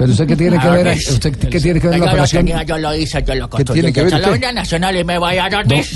Pero 0.00 0.12
usted 0.12 0.26
qué 0.26 0.36
tiene 0.36 0.58
que 0.58 0.66
A 0.66 0.70
ver, 0.70 0.96
usted 0.96 1.36
qué 1.36 1.60
tiene 1.60 1.78
que 1.78 1.88
ver 1.88 1.96
en 1.96 2.00
la 2.00 2.06
Yo 2.06 2.16
lo 2.16 2.24
operación. 2.24 2.46
yo 2.66 2.78
lo 2.78 2.94
hice, 2.94 3.22
yo 3.22 3.34
lo 3.34 3.50
¿Qué 3.50 3.64
tiene 3.64 3.92
construí. 3.92 3.92
que 3.92 4.02
ver 4.02 4.10
Yo 4.10 4.16
se 4.16 4.22
lo 4.22 4.28
usted? 4.28 4.32
vendí 4.32 4.46
a 4.46 4.52
Nacional 4.52 4.96
y 4.96 5.04
me 5.04 5.18
voy 5.18 5.36
a 5.36 5.48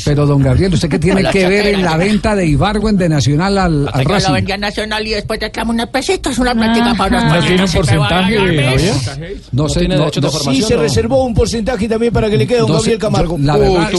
pero 0.04 0.26
don 0.26 0.42
Gabriel, 0.42 0.74
¿usted 0.74 0.90
qué 0.90 0.98
tiene 1.04 1.22
la 1.22 1.30
que 1.30 1.46
ver 1.48 1.68
en 1.68 1.82
la 1.82 1.96
venta 1.96 2.36
de 2.36 2.46
Ibarwen 2.46 2.98
de 2.98 3.08
Nacional 3.08 3.56
al, 3.56 3.88
al 3.90 4.02
Yo 4.02 4.08
lo 4.08 4.14
Racing? 4.14 4.32
vendí 4.34 4.52
a 4.52 4.58
Nacional 4.58 5.06
y 5.06 5.10
después 5.10 5.40
te 5.40 5.50
clamo 5.50 5.72
unos 5.72 5.88
pesitos, 5.88 6.38
una 6.38 6.52
plática 6.54 6.94
para 6.98 7.18
unos 7.18 7.34
¿No 7.34 7.46
tiene 7.46 7.64
un 7.64 7.72
porcentaje? 7.72 8.92
No 9.52 9.68
sé, 9.70 9.88
no, 9.88 9.96
no, 9.96 10.30
Sí, 10.52 10.60
se 10.60 10.76
reservó 10.76 11.24
un 11.24 11.32
porcentaje 11.32 11.88
también 11.88 12.12
para 12.12 12.28
que 12.28 12.36
le 12.36 12.46
quede 12.46 12.58
a 12.58 12.62
don 12.62 12.72
Gabriel 12.72 12.98
Camargo. 12.98 13.38
La 13.40 13.56
verdad, 13.56 13.90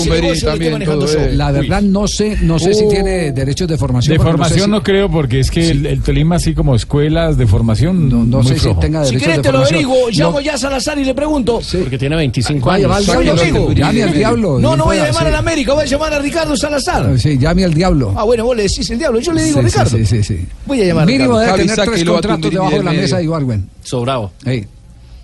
la 1.32 1.52
verdad 1.52 1.82
no 1.82 2.08
sé, 2.08 2.38
no 2.42 2.60
sé 2.60 2.76
si 2.76 2.88
tiene 2.90 3.32
derechos 3.32 3.68
de 3.68 3.78
formación. 3.78 4.18
De 4.18 4.24
formación 4.24 4.70
no 4.70 4.84
creo, 4.84 5.10
porque 5.10 5.40
es 5.40 5.50
que 5.50 5.72
el, 5.72 6.02
Tolima, 6.04 6.36
así 6.36 6.54
como 6.54 6.76
escuelas 6.76 7.38
de 7.38 7.48
formación, 7.48 8.30
no, 8.30 8.44
sé 8.44 8.60
si 8.60 8.74
tenga 8.76 9.02
derechos 9.02 9.36
de 9.36 9.42
te 9.42 9.52
lo 9.52 9.60
formación. 9.60 9.82
Llamo 10.12 10.34
No. 10.34 10.42
ya 10.42 10.54
a 10.54 10.58
Salazar 10.58 10.98
y 11.00 11.06
le 11.06 11.14
pregunto. 11.14 11.60
Porque 11.80 11.98
tiene 11.98 12.16
25 12.16 12.66
Vaya, 12.68 12.88
años. 12.88 13.06
Soy 13.06 13.30
amigo. 13.30 13.72
llame 13.72 14.04
al 14.04 14.14
diablo. 14.14 14.60
No, 14.60 14.76
no 14.76 14.86
voy 14.86 14.98
a 14.98 15.08
llamar 15.08 15.22
sí. 15.24 15.28
a 15.28 15.32
la 15.32 15.38
América, 15.40 15.74
voy 15.74 15.84
a 15.84 15.88
llamar 15.88 16.14
a 16.14 16.20
Ricardo 16.20 16.56
Salazar. 16.58 17.20
Sí, 17.20 17.38
llame 17.38 17.64
al 17.66 17.74
diablo. 17.74 18.14
Ah, 18.16 18.24
bueno, 18.24 18.46
vos 18.46 18.56
le 18.56 18.64
decís 18.64 18.90
el 18.90 19.00
diablo, 19.00 19.20
yo 19.20 19.32
le 19.34 19.44
digo 19.44 19.62
Ricardo. 19.62 19.98
Sí, 19.98 20.06
sí, 20.06 20.24
sí. 20.24 20.46
Voy 20.66 20.82
a 20.82 20.86
llamar 20.86 21.04
a 21.04 21.06
Mínimo 21.06 21.38
debe 21.40 21.54
tener 21.60 21.76
tres 21.76 22.04
contratos 22.04 22.52
debajo 22.52 22.72
de 22.72 22.84
la 22.84 22.92
mesa 22.92 23.18
de 23.18 23.24
medio. 23.24 23.30
Ibarwen. 23.30 23.70
Sobrado. 23.84 24.32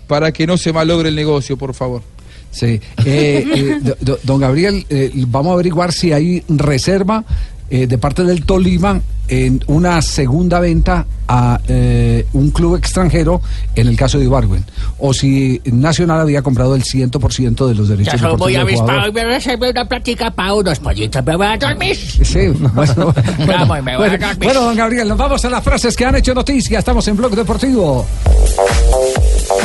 Para 0.06 0.32
que 0.32 0.46
no 0.46 0.56
se 0.56 0.72
malogre 0.72 1.08
el 1.08 1.14
negocio, 1.16 1.56
por 1.56 1.74
favor. 1.74 2.02
Sí. 2.50 2.66
Eh, 2.66 2.80
eh, 3.06 3.78
do- 3.80 3.96
do- 4.00 4.18
don 4.24 4.38
Gabriel, 4.40 4.84
eh, 4.90 5.10
vamos 5.26 5.52
a 5.52 5.54
averiguar 5.54 5.90
si 5.92 6.12
hay 6.12 6.42
reserva 6.48 7.24
eh, 7.72 7.86
de 7.86 7.96
parte 7.96 8.22
del 8.22 8.44
Tolima 8.44 9.00
en 9.28 9.64
una 9.66 10.02
segunda 10.02 10.60
venta 10.60 11.06
a 11.26 11.58
eh, 11.66 12.26
un 12.34 12.50
club 12.50 12.76
extranjero 12.76 13.40
en 13.74 13.88
el 13.88 13.96
caso 13.96 14.18
de 14.18 14.24
Ibarwen. 14.24 14.62
O 14.98 15.14
si 15.14 15.58
Nacional 15.64 16.20
había 16.20 16.42
comprado 16.42 16.74
el 16.74 16.82
100% 16.82 17.66
de 17.66 17.74
los 17.74 17.88
derechos 17.88 18.12
Ya 18.12 18.18
solo 18.18 18.36
voy 18.36 18.52
deportivos 18.52 18.56
a 18.56 18.58
del 18.58 18.60
avispar 18.60 18.88
jugador. 18.88 19.08
y 19.08 19.12
me 19.14 19.24
reservé 19.24 19.70
una 19.70 19.88
plática 19.88 20.30
para 20.30 20.52
unos 20.52 20.78
pollitos. 20.80 21.24
Me 21.26 21.34
voy 21.34 21.46
a 21.46 21.56
dormir. 21.56 21.96
Sí, 21.96 22.48
bueno, 22.48 22.70
bueno, 22.74 23.14
Vamos, 23.46 23.82
me 23.82 23.96
voy 23.96 24.08
a 24.08 24.18
dormir. 24.18 24.36
bueno, 24.44 24.60
don 24.60 24.76
Gabriel, 24.76 25.08
nos 25.08 25.16
vamos 25.16 25.42
a 25.42 25.48
las 25.48 25.64
frases 25.64 25.96
que 25.96 26.04
han 26.04 26.16
hecho 26.16 26.34
noticia. 26.34 26.78
Estamos 26.78 27.08
en 27.08 27.16
Blog 27.16 27.34
Deportivo. 27.34 28.04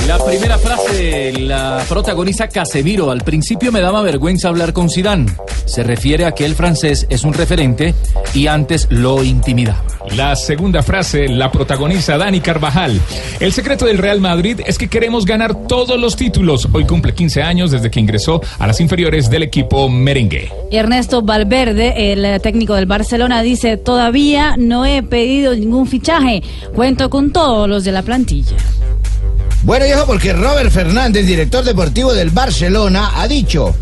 La 0.05 0.17
primera 0.23 0.57
frase 0.57 1.33
la 1.39 1.83
protagoniza 1.87 2.47
Casemiro. 2.47 3.11
Al 3.11 3.21
principio 3.21 3.71
me 3.71 3.81
daba 3.81 4.01
vergüenza 4.01 4.47
hablar 4.47 4.71
con 4.71 4.89
Zidane. 4.89 5.31
Se 5.65 5.83
refiere 5.83 6.25
a 6.25 6.31
que 6.31 6.45
el 6.45 6.55
francés 6.55 7.07
es 7.09 7.23
un 7.23 7.33
referente 7.33 7.93
y 8.33 8.47
antes 8.47 8.87
lo 8.89 9.23
intimidaba. 9.23 9.83
La 10.15 10.35
segunda 10.35 10.81
frase 10.83 11.27
la 11.27 11.51
protagoniza 11.51 12.17
Dani 12.17 12.39
Carvajal. 12.39 12.99
El 13.41 13.51
secreto 13.51 13.85
del 13.85 13.97
Real 13.97 14.21
Madrid 14.21 14.61
es 14.65 14.77
que 14.77 14.87
queremos 14.87 15.25
ganar 15.25 15.67
todos 15.67 15.99
los 15.99 16.15
títulos. 16.15 16.69
Hoy 16.71 16.85
cumple 16.85 17.13
15 17.13 17.43
años 17.43 17.71
desde 17.71 17.91
que 17.91 17.99
ingresó 17.99 18.41
a 18.59 18.67
las 18.67 18.79
inferiores 18.79 19.29
del 19.29 19.43
equipo 19.43 19.89
merengue. 19.89 20.51
Ernesto 20.71 21.21
Valverde, 21.21 22.13
el 22.13 22.41
técnico 22.41 22.75
del 22.75 22.85
Barcelona, 22.85 23.41
dice, 23.41 23.75
todavía 23.75 24.55
no 24.57 24.85
he 24.85 25.03
pedido 25.03 25.53
ningún 25.53 25.87
fichaje. 25.87 26.41
Cuento 26.73 27.09
con 27.09 27.33
todos 27.33 27.67
los 27.67 27.83
de 27.83 27.91
la 27.91 28.03
plantilla. 28.03 28.55
Bueno, 29.67 29.83
viejo, 29.83 30.05
porque 30.05 30.31
Robert 30.31 30.71
Fernández, 30.71 31.25
director 31.25 31.61
deportivo 31.65 32.13
del 32.13 32.29
Barcelona, 32.29 33.11
ha 33.15 33.27
dicho 33.27 33.75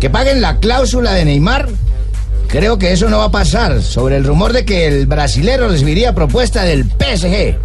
que 0.00 0.10
paguen 0.10 0.40
la 0.40 0.58
cláusula 0.58 1.12
de 1.12 1.24
Neymar. 1.24 1.68
Creo 2.48 2.76
que 2.76 2.90
eso 2.90 3.08
no 3.08 3.18
va 3.18 3.26
a 3.26 3.30
pasar, 3.30 3.80
sobre 3.80 4.16
el 4.16 4.24
rumor 4.24 4.52
de 4.52 4.64
que 4.64 4.88
el 4.88 5.06
brasilero 5.06 5.68
recibiría 5.68 6.12
propuesta 6.12 6.64
del 6.64 6.86
PSG. 6.86 7.56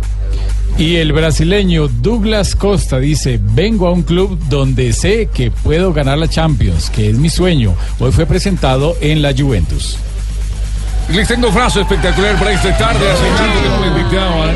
Y 0.77 0.97
el 0.97 1.13
brasileño 1.13 1.87
Douglas 1.87 2.55
Costa 2.55 2.99
dice, 2.99 3.39
vengo 3.41 3.87
a 3.87 3.91
un 3.91 4.03
club 4.03 4.37
donde 4.49 4.93
sé 4.93 5.29
que 5.33 5.49
puedo 5.49 5.93
ganar 5.93 6.19
la 6.19 6.27
Champions, 6.27 6.91
que 6.91 7.09
es 7.09 7.17
mi 7.17 7.31
sueño. 7.31 7.73
Hoy 7.97 8.11
fue 8.11 8.27
presentado 8.27 8.95
en 9.01 9.23
la 9.23 9.33
Juventus. 9.35 9.97
Les 11.09 11.27
tengo 11.27 11.51
frase 11.51 11.81
espectacular 11.81 12.35
para 12.37 12.51
esta 12.51 12.77
tarde, 12.77 13.09
hace 13.11 13.23
que 13.23 13.69
no 13.69 13.79
me 13.79 13.87
invitaban. 13.87 14.55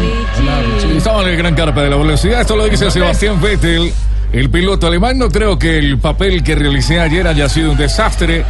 Sí, 0.82 0.98
Estaba 0.98 1.22
en 1.24 1.28
el 1.30 1.38
gran 1.38 1.56
carpa 1.56 1.82
de 1.82 1.89
la 1.89 1.98
velocidad, 1.98 2.41
esto 2.41 2.56
lo 2.56 2.66
dice 2.68 2.89
Sebastián 2.89 3.39
Vettel. 3.41 3.91
El 4.32 4.50
piloto 4.50 4.88
alemán 4.88 5.18
no 5.18 5.30
creo 5.30 5.58
que 5.58 5.78
el 5.78 6.00
papel 6.00 6.43
que 6.43 6.56
realicé 6.56 7.00
ayer 7.00 7.28
haya 7.28 7.48
sido 7.48 7.72
un 7.72 7.78
desastre. 7.78 8.43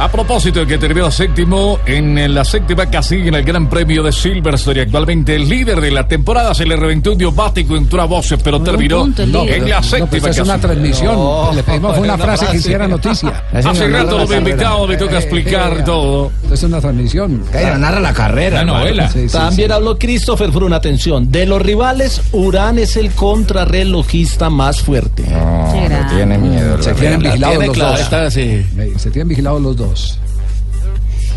A 0.00 0.10
propósito 0.10 0.60
de 0.60 0.66
que 0.66 0.78
terminó 0.78 1.10
séptimo 1.10 1.78
en 1.84 2.34
la 2.34 2.42
séptima 2.42 2.86
casilla 2.86 3.28
en 3.28 3.34
el 3.34 3.44
Gran 3.44 3.68
Premio 3.68 4.02
de 4.02 4.10
Silverstone 4.12 4.78
y 4.78 4.82
actualmente 4.84 5.36
el 5.36 5.46
líder 5.46 5.78
de 5.78 5.90
la 5.90 6.08
temporada 6.08 6.54
se 6.54 6.64
le 6.64 6.74
reventó 6.74 7.12
un 7.12 7.18
diobático, 7.18 7.76
entró 7.76 8.00
a 8.00 8.06
voces, 8.06 8.40
pero 8.42 8.62
terminó 8.62 9.00
punto, 9.00 9.22
en 9.22 9.68
la 9.68 9.76
No, 9.76 9.82
séptima 9.82 10.08
pues 10.22 10.38
es 10.38 10.42
una 10.42 10.58
transmisión. 10.58 11.54
Le 11.54 11.62
pedimos 11.62 11.96
fue 11.96 12.04
una 12.04 12.16
frase 12.18 12.46
que 12.46 12.56
hiciera 12.56 12.88
noticia. 12.88 13.44
Hace 13.52 13.88
rato 13.88 14.24
lo 14.24 14.32
he 14.32 14.38
invitado, 14.38 14.86
me 14.86 14.96
toca 14.96 15.18
explicar 15.18 15.84
todo. 15.84 16.32
Es 16.50 16.62
una 16.62 16.80
transmisión. 16.80 17.44
Cairo, 17.52 17.76
narra 17.76 18.00
la 18.00 18.14
carrera. 18.14 18.62
Una 18.62 18.72
novela. 18.72 19.10
Sí, 19.10 19.28
sí, 19.28 19.36
También 19.36 19.70
habló 19.70 19.98
Christopher 19.98 20.50
Frun, 20.50 20.72
atención. 20.72 21.30
De 21.30 21.44
los 21.44 21.60
rivales, 21.60 22.22
Urán 22.32 22.78
es 22.78 22.96
el 22.96 23.10
contrarrelojista 23.10 24.48
más 24.48 24.80
fuerte. 24.80 25.24
No, 25.24 25.74
tiene 26.10 26.38
miedo. 26.38 26.82
Se 26.82 26.94
tienen 26.94 27.20
vigilados 27.20 27.66
los 27.66 27.76
dos. 27.76 28.00
Se 28.00 29.10
tienen 29.10 29.28
vigilados 29.28 29.60
los 29.60 29.76
dos. 29.76 29.89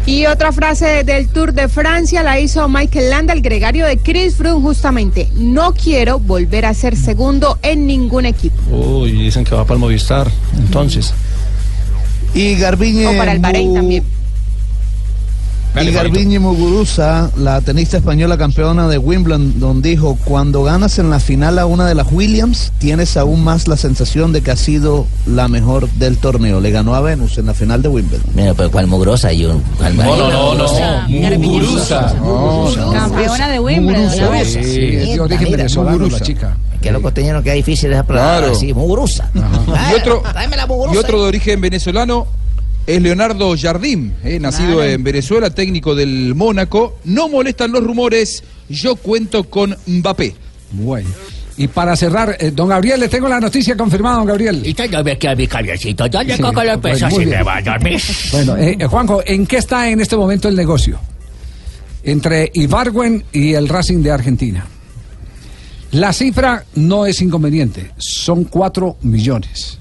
Y 0.05 0.25
otra 0.25 0.51
frase 0.51 1.03
del 1.05 1.29
Tour 1.29 1.53
de 1.53 1.69
Francia 1.69 2.23
la 2.23 2.37
hizo 2.39 2.67
Michael 2.67 3.09
Landa, 3.09 3.31
el 3.33 3.41
gregario 3.41 3.85
de 3.85 3.97
Chris 3.97 4.35
Froome, 4.35 4.61
justamente. 4.61 5.29
No 5.35 5.73
quiero 5.73 6.19
volver 6.19 6.65
a 6.65 6.73
ser 6.73 6.97
segundo 6.97 7.57
en 7.61 7.87
ningún 7.87 8.25
equipo. 8.25 8.57
Uy, 8.69 9.13
dicen 9.13 9.45
que 9.45 9.55
va 9.55 9.63
para 9.63 9.75
el 9.75 9.79
Movistar. 9.79 10.29
Entonces. 10.57 11.13
Y 12.33 12.55
Garbiñe 12.55 13.07
O 13.07 13.17
para 13.17 13.31
el 13.31 13.39
Bahrein 13.39 13.71
Mu- 13.71 14.01
también. 15.73 15.93
Y 15.93 15.95
Garbiñe 15.95 16.39
Muguruza, 16.39 17.31
la 17.37 17.61
tenista 17.61 17.97
española 17.97 18.37
campeona 18.37 18.87
de 18.87 18.97
Wimbledon, 18.97 19.81
dijo, 19.81 20.17
cuando 20.23 20.63
ganas 20.63 20.99
en 20.99 21.09
la 21.09 21.19
final 21.19 21.59
a 21.59 21.65
una 21.65 21.87
de 21.87 21.95
las 21.95 22.11
Williams, 22.11 22.71
tienes 22.77 23.17
aún 23.17 23.43
más 23.43 23.67
la 23.67 23.77
sensación 23.77 24.31
de 24.31 24.41
que 24.41 24.51
ha 24.51 24.55
sido 24.55 25.05
la 25.25 25.47
mejor 25.47 25.89
del 25.91 26.17
torneo. 26.17 26.59
Le 26.61 26.71
ganó 26.71 26.95
a 26.95 27.01
Venus 27.01 27.37
en 27.37 27.47
la 27.47 27.53
final 27.53 27.81
de 27.81 27.89
Wimbledon. 27.89 28.25
Mira, 28.33 28.53
pero 28.53 28.71
¿cuál 28.71 28.87
mugrosa? 28.87 29.31
Yo, 29.33 29.59
¿cuál 29.77 29.97
No, 29.97 30.15
no, 30.15 30.55
no, 30.55 30.55
no. 30.55 31.39
Muguruza. 31.39 32.13
Campeona 32.93 33.49
de 33.49 33.59
Wimbledon. 33.59 34.11
Sí, 34.45 34.63
sí, 34.63 34.79
de 35.13 35.19
origen 35.19 35.51
venezolano 35.51 36.07
la 36.07 36.19
chica. 36.19 36.57
Qué 36.81 36.91
loco 36.91 37.13
tenían 37.13 37.41
que 37.41 37.53
difícil 37.53 37.93
esa 37.93 38.03
palabra. 38.03 38.39
Claro. 38.39 38.55
Sí, 38.55 38.73
muguruza. 38.73 39.29
Y 39.33 39.93
otro, 39.95 40.21
la 40.33 40.43
y 40.43 40.67
muguruza. 40.67 40.99
otro 40.99 41.21
de 41.21 41.27
origen 41.29 41.61
venezolano 41.61 42.27
es 42.85 43.01
Leonardo 43.01 43.55
Jardim, 43.57 44.11
eh, 44.23 44.39
nacido 44.39 44.75
Claro. 44.75 44.83
en 44.91 45.03
Venezuela, 45.03 45.49
técnico 45.49 45.95
del 45.95 46.35
Mónaco. 46.35 46.99
No 47.05 47.29
molestan 47.29 47.71
los 47.71 47.83
rumores, 47.83 48.43
yo 48.69 48.95
cuento 48.95 49.45
con 49.45 49.75
Mbappé. 49.87 50.35
Bueno. 50.71 51.09
Y 51.55 51.67
para 51.67 51.95
cerrar, 51.95 52.35
eh, 52.39 52.49
don 52.51 52.67
Gabriel, 52.67 52.99
le 52.99 53.07
tengo 53.09 53.29
la 53.29 53.39
noticia 53.39 53.77
confirmada, 53.77 54.17
don 54.17 54.25
Gabriel. 54.25 54.63
Y 54.65 54.73
yo 54.73 55.03
me 55.03 55.17
quedé 55.19 55.35
mi 55.35 55.47
cabecito. 55.47 56.07
Yo 56.07 56.23
le 56.23 56.35
Sí, 56.35 56.41
cojo 56.41 56.53
los 56.63 56.63
bueno, 56.63 56.81
pesos 56.81 57.11
muy 57.11 57.23
y 57.23 57.27
me 57.27 57.43
voy 57.43 57.53
a 57.53 57.61
dormir. 57.61 58.01
Bueno, 58.31 58.57
eh, 58.57 58.75
eh, 58.79 58.85
Juanjo, 58.87 59.21
¿en 59.25 59.45
qué 59.45 59.57
está 59.57 59.87
en 59.89 60.01
este 60.01 60.15
momento 60.17 60.47
el 60.49 60.55
negocio? 60.55 60.99
Entre 62.03 62.49
Ibargüen 62.55 63.23
y 63.31 63.53
el 63.53 63.69
Racing 63.69 64.01
de 64.01 64.11
Argentina. 64.11 64.65
La 65.91 66.11
cifra 66.11 66.65
no 66.75 67.05
es 67.05 67.21
inconveniente, 67.21 67.91
son 67.97 68.45
4 68.45 68.97
millones. 69.03 69.77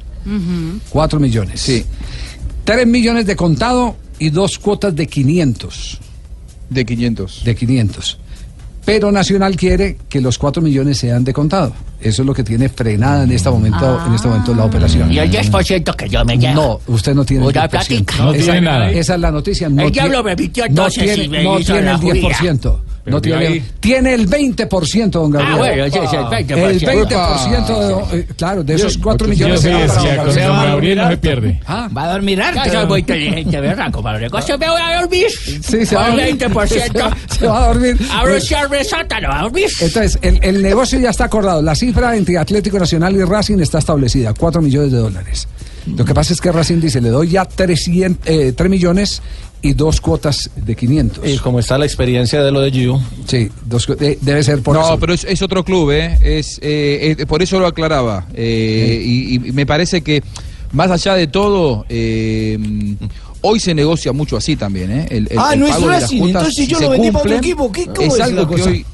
4 0.90 1.18
millones. 1.18 1.60
Sí. 1.60 1.84
3 2.64 2.86
millones 2.86 3.26
de 3.26 3.36
contado 3.36 3.96
y 4.18 4.30
dos 4.30 4.58
cuotas 4.58 4.94
de 4.94 5.06
500. 5.06 5.98
De 6.70 6.84
500. 6.84 7.44
De 7.44 7.54
500. 7.54 8.18
Pero 8.84 9.12
Nacional 9.12 9.56
quiere 9.56 9.98
que 10.08 10.20
los 10.20 10.38
4 10.38 10.62
millones 10.62 10.98
sean 10.98 11.24
de 11.24 11.32
contado. 11.32 11.72
Eso 12.02 12.22
es 12.22 12.26
lo 12.26 12.34
que 12.34 12.42
tiene 12.44 12.68
frenada 12.68 13.24
en 13.24 13.32
este 13.32 13.50
momento, 13.50 14.00
en 14.06 14.14
este 14.14 14.28
momento 14.28 14.54
la 14.54 14.64
operación. 14.64 15.10
Y 15.12 15.18
el 15.18 15.30
10% 15.30 15.94
que 15.96 16.08
yo 16.08 16.24
me 16.24 16.36
llevo. 16.38 16.80
No, 16.86 16.94
usted 16.94 17.14
no 17.14 17.24
tiene 17.24 17.44
el 17.44 17.50
Una 17.50 17.64
10%. 17.68 17.70
platica. 17.70 18.14
esa, 18.14 18.24
No 18.24 18.32
tiene 18.32 18.60
nada. 18.60 18.90
Esa 18.90 19.14
es 19.14 19.20
la 19.20 19.30
noticia. 19.30 19.68
No 19.68 19.82
El 19.82 19.92
tiene- 19.92 20.08
diablo 20.08 20.24
me 20.24 20.36
mintió 20.36 20.64
no 20.64 20.68
entonces 20.70 21.04
tiene, 21.04 21.24
y 21.24 21.28
me 21.28 21.44
no 21.44 21.58
hizo 21.58 21.72
tiene 21.72 21.86
la 21.86 21.92
el 21.94 22.00
10%. 22.00 22.80
Pero 23.04 23.16
No 23.16 23.20
tiene, 23.20 23.60
tiene 23.80 24.14
el 24.14 24.28
20%, 24.28 25.10
don 25.10 25.32
Gabriel. 25.32 25.52
Ah, 25.54 25.58
bueno, 25.58 25.84
sí, 25.86 25.98
sí, 26.08 26.16
el 26.16 26.24
20%. 26.24 26.56
El 26.56 26.78
20%, 27.08 28.06
de- 28.12 28.20
eh, 28.20 28.26
claro, 28.36 28.62
de 28.62 28.74
esos 28.74 28.96
4 28.98 29.26
Yo 29.26 29.30
millones. 29.32 29.60
sí 29.60 29.66
decía, 29.70 29.88
para 29.88 30.16
con 30.22 30.34
don 30.36 30.46
don 30.46 30.66
Gabriel. 30.66 30.98
No 30.98 31.08
se 31.10 31.16
pierde. 31.16 31.60
Ah. 31.66 31.88
Va 31.96 32.04
a 32.04 32.12
dormir 32.12 32.40
harto. 32.40 32.60
Ya 32.64 32.70
soy 32.70 32.86
muy 32.86 33.00
inteligente, 33.00 33.60
¿verdad? 33.60 33.90
Como 33.90 34.08
los 34.12 34.20
negocios 34.20 34.56
me 34.56 34.68
voy 34.68 34.80
a 34.80 35.00
dormir. 35.00 35.26
Sí, 35.62 35.84
se 35.84 35.96
va 35.96 36.04
a 36.04 36.08
dormir. 36.10 36.38
20%. 36.38 37.10
Se 37.40 37.46
va 37.48 37.64
a 37.64 37.66
dormir. 37.68 37.96
Abro 38.12 38.34
el 38.36 38.84
sótano, 38.84 39.32
a 39.32 39.42
dormir. 39.42 39.66
Entonces, 39.80 40.18
el, 40.22 40.38
el 40.40 40.62
negocio 40.62 41.00
ya 41.00 41.10
está 41.10 41.24
acordado. 41.24 41.60
La 41.60 41.74
cifra 41.92 42.16
entre 42.16 42.38
Atlético 42.38 42.78
Nacional 42.78 43.14
y 43.14 43.22
Racing 43.22 43.58
está 43.60 43.78
establecida, 43.78 44.32
4 44.34 44.62
millones 44.62 44.92
de 44.92 44.98
dólares. 44.98 45.46
Lo 45.86 46.04
que 46.04 46.14
pasa 46.14 46.32
es 46.32 46.40
que 46.40 46.50
Racing 46.52 46.80
dice, 46.80 47.00
le 47.00 47.08
doy 47.10 47.28
ya 47.28 47.44
300, 47.44 48.26
eh, 48.28 48.52
3 48.56 48.70
millones 48.70 49.20
y 49.62 49.74
dos 49.74 50.00
cuotas 50.00 50.50
de 50.56 50.74
500. 50.76 51.28
Y 51.28 51.38
como 51.38 51.58
está 51.58 51.76
la 51.76 51.84
experiencia 51.84 52.42
de 52.42 52.50
lo 52.50 52.60
de 52.60 52.70
Gio. 52.70 53.00
Sí, 53.26 53.48
dos 53.66 53.86
de- 53.98 54.16
debe 54.20 54.42
ser 54.42 54.62
por 54.62 54.74
no, 54.76 54.82
eso. 54.84 54.98
pero 54.98 55.12
es, 55.12 55.24
es 55.24 55.42
otro 55.42 55.64
club, 55.64 55.90
¿eh? 55.90 56.18
Es, 56.22 56.58
eh, 56.62 57.16
eh, 57.18 57.26
por 57.26 57.42
eso 57.42 57.58
lo 57.60 57.66
aclaraba. 57.66 58.26
Eh, 58.34 59.02
y, 59.04 59.34
y 59.34 59.38
me 59.52 59.66
parece 59.66 60.02
que, 60.02 60.22
más 60.72 60.90
allá 60.90 61.14
de 61.14 61.26
todo, 61.26 61.84
eh, 61.88 62.58
hoy 63.42 63.58
se 63.60 63.74
negocia 63.74 64.12
mucho 64.12 64.36
así 64.36 64.56
también, 64.56 64.90
¿eh? 64.92 65.06
El, 65.10 65.28
el- 65.30 65.38
Ah, 65.38 65.50
el 65.54 65.60
no 65.60 65.66
es 65.66 65.72
pago 65.74 65.88
Racing, 65.88 66.22
entonces 66.22 66.54
si 66.54 66.66
yo 66.68 66.80
lo 66.80 66.90
vendí 66.90 67.10
para 67.10 67.24
otro 67.24 67.36
equipo. 67.36 67.72
¿Qué- 67.72 67.86
cómo 67.86 68.02
es 68.02 68.14
es 68.14 68.20
algo 68.20 68.46
que 68.48 68.54
cosa? 68.56 68.70
hoy 68.70 68.86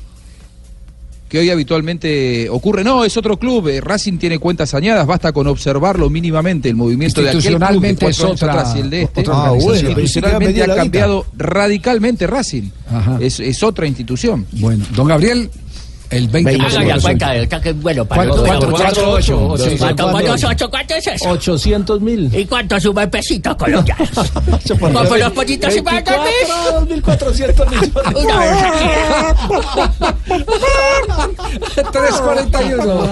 que 1.29 1.39
hoy 1.39 1.51
habitualmente 1.51 2.49
ocurre. 2.49 2.83
No, 2.85 3.05
es 3.05 3.16
otro 3.16 3.37
club. 3.39 3.68
eh, 3.68 3.81
Racing 3.81 4.18
tiene 4.18 4.39
cuentas 4.39 4.72
añadas, 4.74 5.07
basta 5.07 5.33
con 5.33 5.47
observarlo 5.47 6.09
mínimamente 6.11 6.68
el 6.68 6.76
movimiento 6.76 7.20
de 7.22 7.29
aquel 7.29 7.41
club 7.43 7.51
de 7.51 7.57
Institucionalmente 7.91 8.05
cuatro 8.07 8.26
es 8.35 8.43
otra- 8.43 8.53
atrás 8.53 8.74
y 8.76 8.81
el 8.81 8.91
de 8.91 9.03
este. 9.03 9.20
otra 9.20 9.35
Ah, 9.37 9.51
bueno, 9.51 9.89
institucionalmente 9.91 10.62
ha 10.62 10.74
cambiado 10.74 11.26
radicalmente 11.37 12.26
Racing. 12.26 12.70
Es, 13.20 13.41
es 13.41 13.62
otra 13.62 13.87
institución. 13.87 14.47
Bueno, 14.53 14.85
don 14.95 15.07
Gabriel, 15.09 15.51
el 16.11 16.30
20%. 16.30 16.64
Haga 16.78 16.96
la 16.96 17.00
cuenta 17.02 17.30
del 17.32 17.48
que 17.48 17.68
es 17.70 17.80
bueno 17.82 18.04
para 18.04 18.22
¿Cuánto- 18.22 18.36
los 18.36 18.46
cuánto- 18.48 18.68
muchachos. 18.70 18.94
cuánto- 18.98 19.12
ocho? 19.12 19.38
¿Cuánto 19.48 19.64
Sí, 19.64 19.76
cuánto 19.78 20.02
cuatro- 20.04 20.11
cuánto 20.12 20.34
es 20.34 20.44
ocho? 20.44 20.70
¿Cuánto 20.70 20.94
es 20.94 21.06
eso? 21.06 21.28
800 21.30 22.00
mil. 22.00 22.34
¿Y 22.34 22.46
cuánto 22.46 22.80
sube 22.80 23.02
el 23.02 23.11
pesito 23.11 23.56
colombiano? 23.56 24.04
¿Cómo 24.80 25.16
los 25.16 25.32
pollitos 25.32 25.76
y 25.76 25.82
para 25.82 26.00
dormir? 26.02 26.32
2.400 27.02 27.66
millones. 27.70 27.90
Una 28.14 28.38
vez 28.38 28.56
341. 31.92 33.09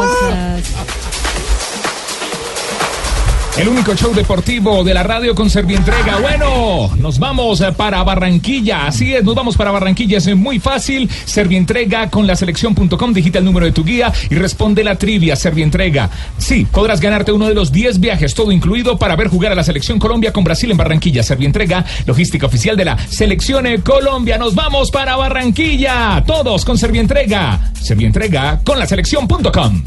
El 3.59 3.69
único 3.69 3.95
show 3.95 4.13
deportivo 4.13 4.85
de 4.85 4.93
la 4.93 5.03
radio 5.03 5.35
con 5.35 5.49
Servientrega. 5.49 6.19
Bueno, 6.19 6.91
nos 6.99 7.19
vamos 7.19 7.63
eh, 7.63 7.73
para 7.73 8.03
Barranquilla. 8.03 8.87
Así 8.87 9.15
es, 9.15 9.25
nos 9.25 9.35
vamos 9.35 9.57
para 9.57 9.71
Barranquilla. 9.71 10.19
Es 10.19 10.37
muy 10.37 10.59
fácil. 10.59 11.09
Servientrega 11.25 12.11
con 12.11 12.27
la 12.27 12.37
selección.com. 12.37 13.15
Digita 13.15 13.39
el 13.39 13.47
número 13.47 13.65
de 13.65 13.73
tu 13.73 13.83
guía 13.83 14.13
y 14.29 14.35
responde 14.35 14.85
la 14.85 14.97
trivia. 14.97 15.37
Servientrega. 15.37 16.11
Sí, 16.37 16.67
podrás 16.71 17.01
ganarte 17.01 17.33
uno 17.33 17.49
de 17.49 17.55
los 17.55 17.73
10 17.73 17.99
viajes, 17.99 18.35
todo 18.35 18.53
incluido, 18.53 18.99
para 18.99 19.17
ver 19.17 19.29
jugar 19.29 19.53
a 19.53 19.55
la 19.55 19.65
selección 19.65 19.99
Colombia 19.99 20.35
con 20.35 20.45
Brasil 20.45 20.71
en 20.71 20.77
Barranquilla. 20.77 21.23
Servientrega, 21.23 21.83
logística 22.05 22.45
oficial 22.45 22.77
de 22.77 22.85
la 22.85 22.99
selección 23.09 23.67
eh, 23.67 23.81
Colombia. 23.81 24.37
Nos 24.37 24.55
vamos 24.55 24.91
para 24.91 25.17
Barranquilla. 25.17 26.23
Todos 26.27 26.63
con 26.63 26.77
Servientrega. 26.77 27.73
Servientrega 27.81 28.61
con 28.63 28.79
la 28.79 28.87
selección.com. 28.87 29.83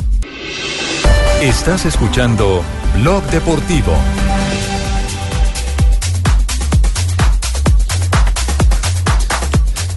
Estás 1.42 1.86
escuchando 1.86 2.64
Blog 2.96 3.24
Deportivo. 3.32 3.94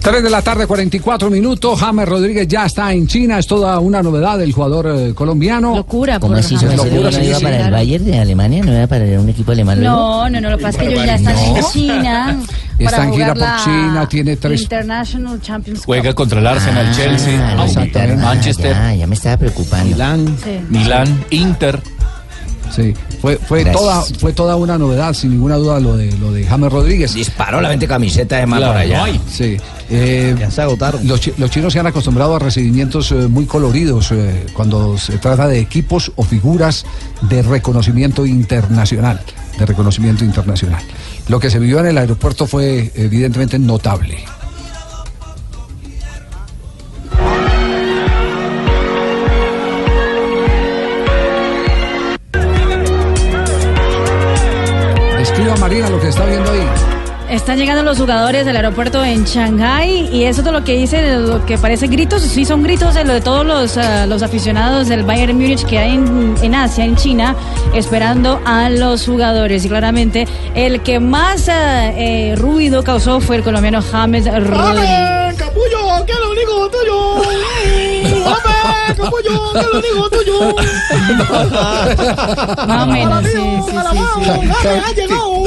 Tres 0.01 0.21
de 0.21 0.29
la 0.29 0.41
tarde, 0.41 0.67
44 0.67 1.29
minutos. 1.29 1.79
James 1.79 2.05
Rodríguez 2.09 2.45
ya 2.45 2.65
está 2.65 2.91
en 2.91 3.07
China. 3.07 3.39
Es 3.39 3.47
toda 3.47 3.79
una 3.79 4.03
novedad 4.03 4.37
del 4.37 4.51
jugador 4.51 4.87
eh, 4.93 5.13
colombiano. 5.13 5.77
Locura, 5.77 6.19
¿Cómo 6.19 6.33
por 6.33 6.39
así? 6.41 6.57
James 6.57 6.75
¿No 6.75 6.83
Rodríguez. 6.83 7.29
iba 7.29 7.39
para 7.39 7.65
el. 7.67 7.71
Bayern 7.71 8.03
de 8.05 8.19
Alemania? 8.19 8.63
¿No 8.65 8.73
iba 8.75 8.85
para 8.87 9.05
un 9.21 9.29
equipo 9.29 9.53
alemán? 9.53 9.81
No, 9.81 10.29
no, 10.29 10.41
no, 10.41 10.49
lo 10.49 10.57
que 10.57 10.63
pasa 10.63 10.81
es 10.83 10.87
que 10.89 10.93
ellos 10.93 11.05
ya 11.05 11.15
están 11.15 11.37
en 11.37 11.63
China. 11.71 12.37
Está 12.79 12.91
para 12.97 13.03
en 13.07 13.13
gira 13.13 13.25
jugar 13.33 13.37
por 13.37 13.37
la 13.37 13.63
China, 13.63 14.07
tiene 14.09 14.35
tres- 14.35 14.61
International 14.63 15.39
Champions 15.41 15.79
Cup. 15.81 15.85
Juega 15.85 16.13
contra 16.13 16.39
el 16.39 16.47
Arsenal, 16.47 16.87
Ah, 16.89 16.93
Chelsea. 16.93 17.55
Manchester, 18.17 18.73
Ya, 18.73 18.95
ya 18.95 19.07
me 19.07 19.13
estaba 19.15 19.37
preocupando. 19.37 19.85
Milán. 19.89 20.37
Sí. 20.43 20.59
Milán, 20.69 21.23
Inter. 21.29 21.79
Sí, 22.75 22.93
fue, 23.21 23.37
fue, 23.37 23.63
Gracias. 23.63 23.81
toda, 23.81 24.01
fue 24.19 24.33
toda 24.33 24.55
una 24.55 24.77
novedad, 24.79 25.13
sin 25.13 25.29
ninguna 25.31 25.57
duda, 25.57 25.79
lo 25.79 25.95
de, 25.95 26.11
lo 26.17 26.31
de 26.31 26.43
James 26.45 26.71
Rodríguez. 26.71 27.13
Disparó 27.13 27.61
la 27.61 27.69
20 27.69 27.87
camiseta 27.87 28.37
de 28.37 28.47
por 28.47 28.63
allá. 28.63 29.05
Sí. 29.29 29.57
eh, 29.91 30.35
Ya 30.39 30.49
se 30.49 30.61
agotaron. 30.63 31.07
los, 31.07 31.37
los 31.37 31.51
chinos 31.51 31.71
se 31.73 31.79
han 31.79 31.85
acostumbrado 31.87 32.35
a 32.35 32.39
recibimientos 32.39 33.11
eh, 33.11 33.27
muy 33.27 33.45
coloridos 33.45 34.11
eh, 34.11 34.45
cuando 34.53 34.97
se 34.97 35.19
trata 35.19 35.47
de 35.47 35.59
equipos 35.59 36.11
o 36.15 36.23
figuras 36.23 36.85
de 37.29 37.43
reconocimiento 37.43 38.25
internacional. 38.25 39.19
De 39.59 39.67
reconocimiento 39.67 40.23
internacional. 40.25 40.81
Lo 41.27 41.39
que 41.39 41.51
se 41.51 41.59
vivió 41.59 41.79
en 41.79 41.85
el 41.85 41.97
aeropuerto 41.99 42.47
fue 42.47 42.91
evidentemente 42.95 43.59
notable. 43.59 44.17
Viendo 56.33 56.51
ahí. 56.51 56.67
Están 57.29 57.57
llegando 57.57 57.83
los 57.83 57.97
jugadores 57.97 58.45
del 58.45 58.55
aeropuerto 58.57 59.03
en 59.03 59.23
Shanghái 59.23 60.09
y 60.11 60.25
eso 60.25 60.43
de 60.43 60.51
lo 60.51 60.63
que 60.63 60.73
dice, 60.73 61.17
lo 61.17 61.43
que 61.45 61.57
parece 61.57 61.87
gritos, 61.87 62.21
sí 62.21 62.45
son 62.45 62.61
gritos 62.61 62.93
de 62.93 63.05
lo 63.05 63.13
de 63.13 63.21
todos 63.21 63.45
los, 63.45 63.77
ah, 63.77 64.05
los 64.05 64.21
aficionados 64.21 64.87
del 64.87 65.03
Bayern 65.03 65.35
Múnich 65.35 65.65
que 65.65 65.79
hay 65.79 65.95
en, 65.95 66.35
en 66.41 66.53
Asia, 66.53 66.85
en 66.85 66.95
China, 66.95 67.35
esperando 67.73 68.39
a 68.45 68.69
los 68.69 69.05
jugadores. 69.05 69.65
Y 69.65 69.69
claramente 69.69 70.27
el 70.53 70.81
que 70.81 70.99
más 70.99 71.49
ah, 71.49 71.87
eh, 71.87 72.35
ruido 72.37 72.83
causó 72.83 73.19
fue 73.19 73.37
el 73.37 73.43
colombiano 73.43 73.81
James 73.81 74.25
Rodríguez. 74.25 75.35
capullo! 75.37 76.05
¿Qué 76.05 76.11
es 76.11 76.19
lo 76.19 76.31
único 76.31 76.69
tuyo? 76.69 77.21
¡Dame, 78.33 78.95
capullo! 78.95 79.53
¿Qué 79.53 79.59
es 79.59 79.65
lo 79.67 79.79
único 79.79 80.09
tuyo? 80.09 80.55
Más 82.67 82.83
o 82.83 82.85
menos, 82.87 83.25
sí, 83.25 83.31
sí, 83.31 83.37
sí, 83.65 83.99
sí. 84.61 84.67
ha 84.67 84.91
llegado! 84.93 85.43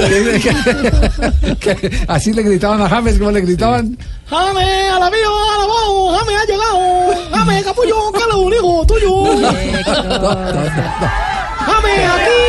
Que 1.61 2.05
Así 2.09 2.33
le 2.33 2.43
gritaban 2.43 2.81
a 2.83 2.89
James, 2.89 3.19
como 3.19 3.31
le 3.33 3.41
gritaban. 3.41 3.99
¡Jame, 4.29 4.89
a 4.89 4.99
la 4.99 5.11
mío, 5.11 5.31
a 5.31 5.59
la 5.59 5.67
bajo! 5.67 6.17
¡Jame, 6.17 6.37
ha 6.37 6.45
llegado! 6.45 6.79
¡Jame, 7.33 7.63
capullo! 7.65 8.13
¿Qué 8.13 8.19
es 8.19 8.27
lo 8.27 8.39
único 8.41 8.87
tuyo? 8.87 9.25
¡Jame, 11.67 12.07
aquí! 12.07 12.47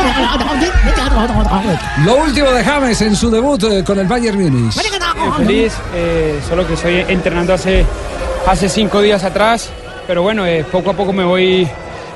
Lo 2.04 2.16
último 2.22 2.50
de 2.50 2.64
James 2.64 3.00
en 3.02 3.16
su 3.16 3.30
debut 3.30 3.62
eh, 3.64 3.84
con 3.84 3.98
el 3.98 4.06
Bayern 4.06 4.40
Múnich. 4.40 4.76
Eh, 4.76 4.80
feliz, 5.36 5.74
eh, 5.94 6.40
solo 6.48 6.66
que 6.66 6.74
estoy 6.74 7.04
entrenando 7.08 7.54
hace, 7.54 7.84
hace 8.46 8.68
cinco 8.68 9.00
días 9.00 9.24
atrás, 9.24 9.70
pero 10.06 10.22
bueno, 10.22 10.46
eh, 10.46 10.64
poco 10.70 10.90
a 10.90 10.94
poco 10.94 11.12
me 11.12 11.24
voy, 11.24 11.68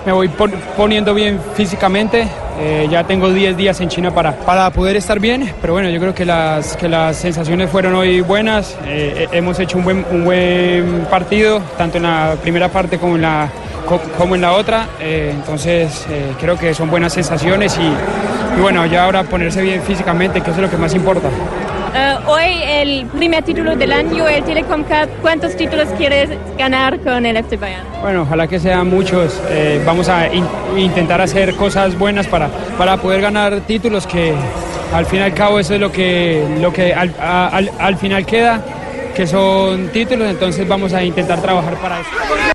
me 0.06 0.12
voy 0.12 0.28
pon- 0.28 0.54
poniendo 0.76 1.14
bien 1.14 1.40
físicamente. 1.54 2.28
Eh, 2.60 2.86
ya 2.88 3.02
tengo 3.02 3.30
10 3.30 3.56
días 3.56 3.80
en 3.80 3.88
China 3.88 4.12
para, 4.14 4.36
para 4.36 4.70
poder 4.70 4.94
estar 4.94 5.18
bien, 5.18 5.52
pero 5.60 5.72
bueno, 5.72 5.88
yo 5.90 5.98
creo 5.98 6.14
que 6.14 6.24
las, 6.24 6.76
que 6.76 6.88
las 6.88 7.16
sensaciones 7.16 7.68
fueron 7.68 7.96
hoy 7.96 8.20
buenas. 8.20 8.76
Hemos 8.86 9.58
hecho 9.58 9.78
un 9.78 9.84
buen, 9.84 10.06
un 10.12 10.24
buen 10.24 11.04
partido, 11.10 11.60
tanto 11.76 11.96
en 11.96 12.04
la 12.04 12.36
primera 12.40 12.68
parte 12.68 12.96
como 12.98 13.16
en 13.16 13.22
la, 13.22 13.48
como 14.18 14.34
en 14.34 14.40
la 14.40 14.52
otra. 14.52 14.86
Eh, 15.00 15.30
entonces, 15.34 16.06
eh, 16.10 16.32
creo 16.40 16.58
que 16.58 16.74
son 16.74 16.90
buenas 16.90 17.12
sensaciones 17.12 17.76
y, 17.78 17.82
y 18.58 18.60
bueno, 18.60 18.84
ya 18.86 19.04
ahora 19.04 19.22
ponerse 19.24 19.62
bien 19.62 19.82
físicamente, 19.82 20.40
que 20.40 20.50
eso 20.50 20.60
es 20.60 20.64
lo 20.66 20.70
que 20.70 20.76
más 20.76 20.94
importa. 20.94 21.28
eh, 21.94 22.16
hoy 22.26 22.62
el 22.66 23.06
primer 23.06 23.42
título 23.44 23.76
del 23.76 23.92
año, 23.92 24.26
el 24.28 24.42
Telecom 24.44 24.82
Cup. 24.84 25.08
¿Cuántos 25.22 25.56
títulos 25.56 25.88
quieres 25.96 26.30
ganar 26.58 26.98
con 27.00 27.24
el 27.26 27.36
FC 27.36 27.56
Bayern? 27.56 27.84
Bueno, 28.02 28.22
ojalá 28.22 28.46
que 28.46 28.58
sean 28.58 28.88
muchos. 28.90 29.40
Eh, 29.48 29.80
vamos 29.86 30.08
a 30.08 30.26
in- 30.32 30.46
intentar 30.76 31.20
hacer 31.20 31.54
cosas 31.54 31.96
buenas 31.98 32.26
para, 32.26 32.48
para 32.78 32.96
poder 32.96 33.20
ganar 33.20 33.60
títulos 33.60 34.06
que 34.06 34.34
al 34.92 35.06
fin 35.06 35.20
y 35.20 35.22
al 35.22 35.34
cabo 35.34 35.58
eso 35.58 35.74
es 35.74 35.80
lo 35.80 35.90
que, 35.92 36.44
lo 36.60 36.72
que 36.72 36.92
al, 36.94 37.12
a- 37.20 37.48
al- 37.48 37.70
al 37.78 37.96
final 37.96 38.24
queda, 38.26 38.60
que 39.14 39.26
son 39.26 39.88
títulos, 39.88 40.28
entonces 40.28 40.66
vamos 40.68 40.92
a 40.92 41.02
intentar 41.04 41.40
trabajar 41.40 41.74
para 41.76 42.00
eso. 42.00 42.53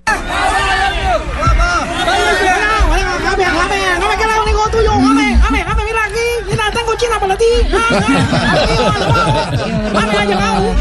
Jame, 9.94 10.18
ha 10.18 10.26
llegado. 10.26 10.74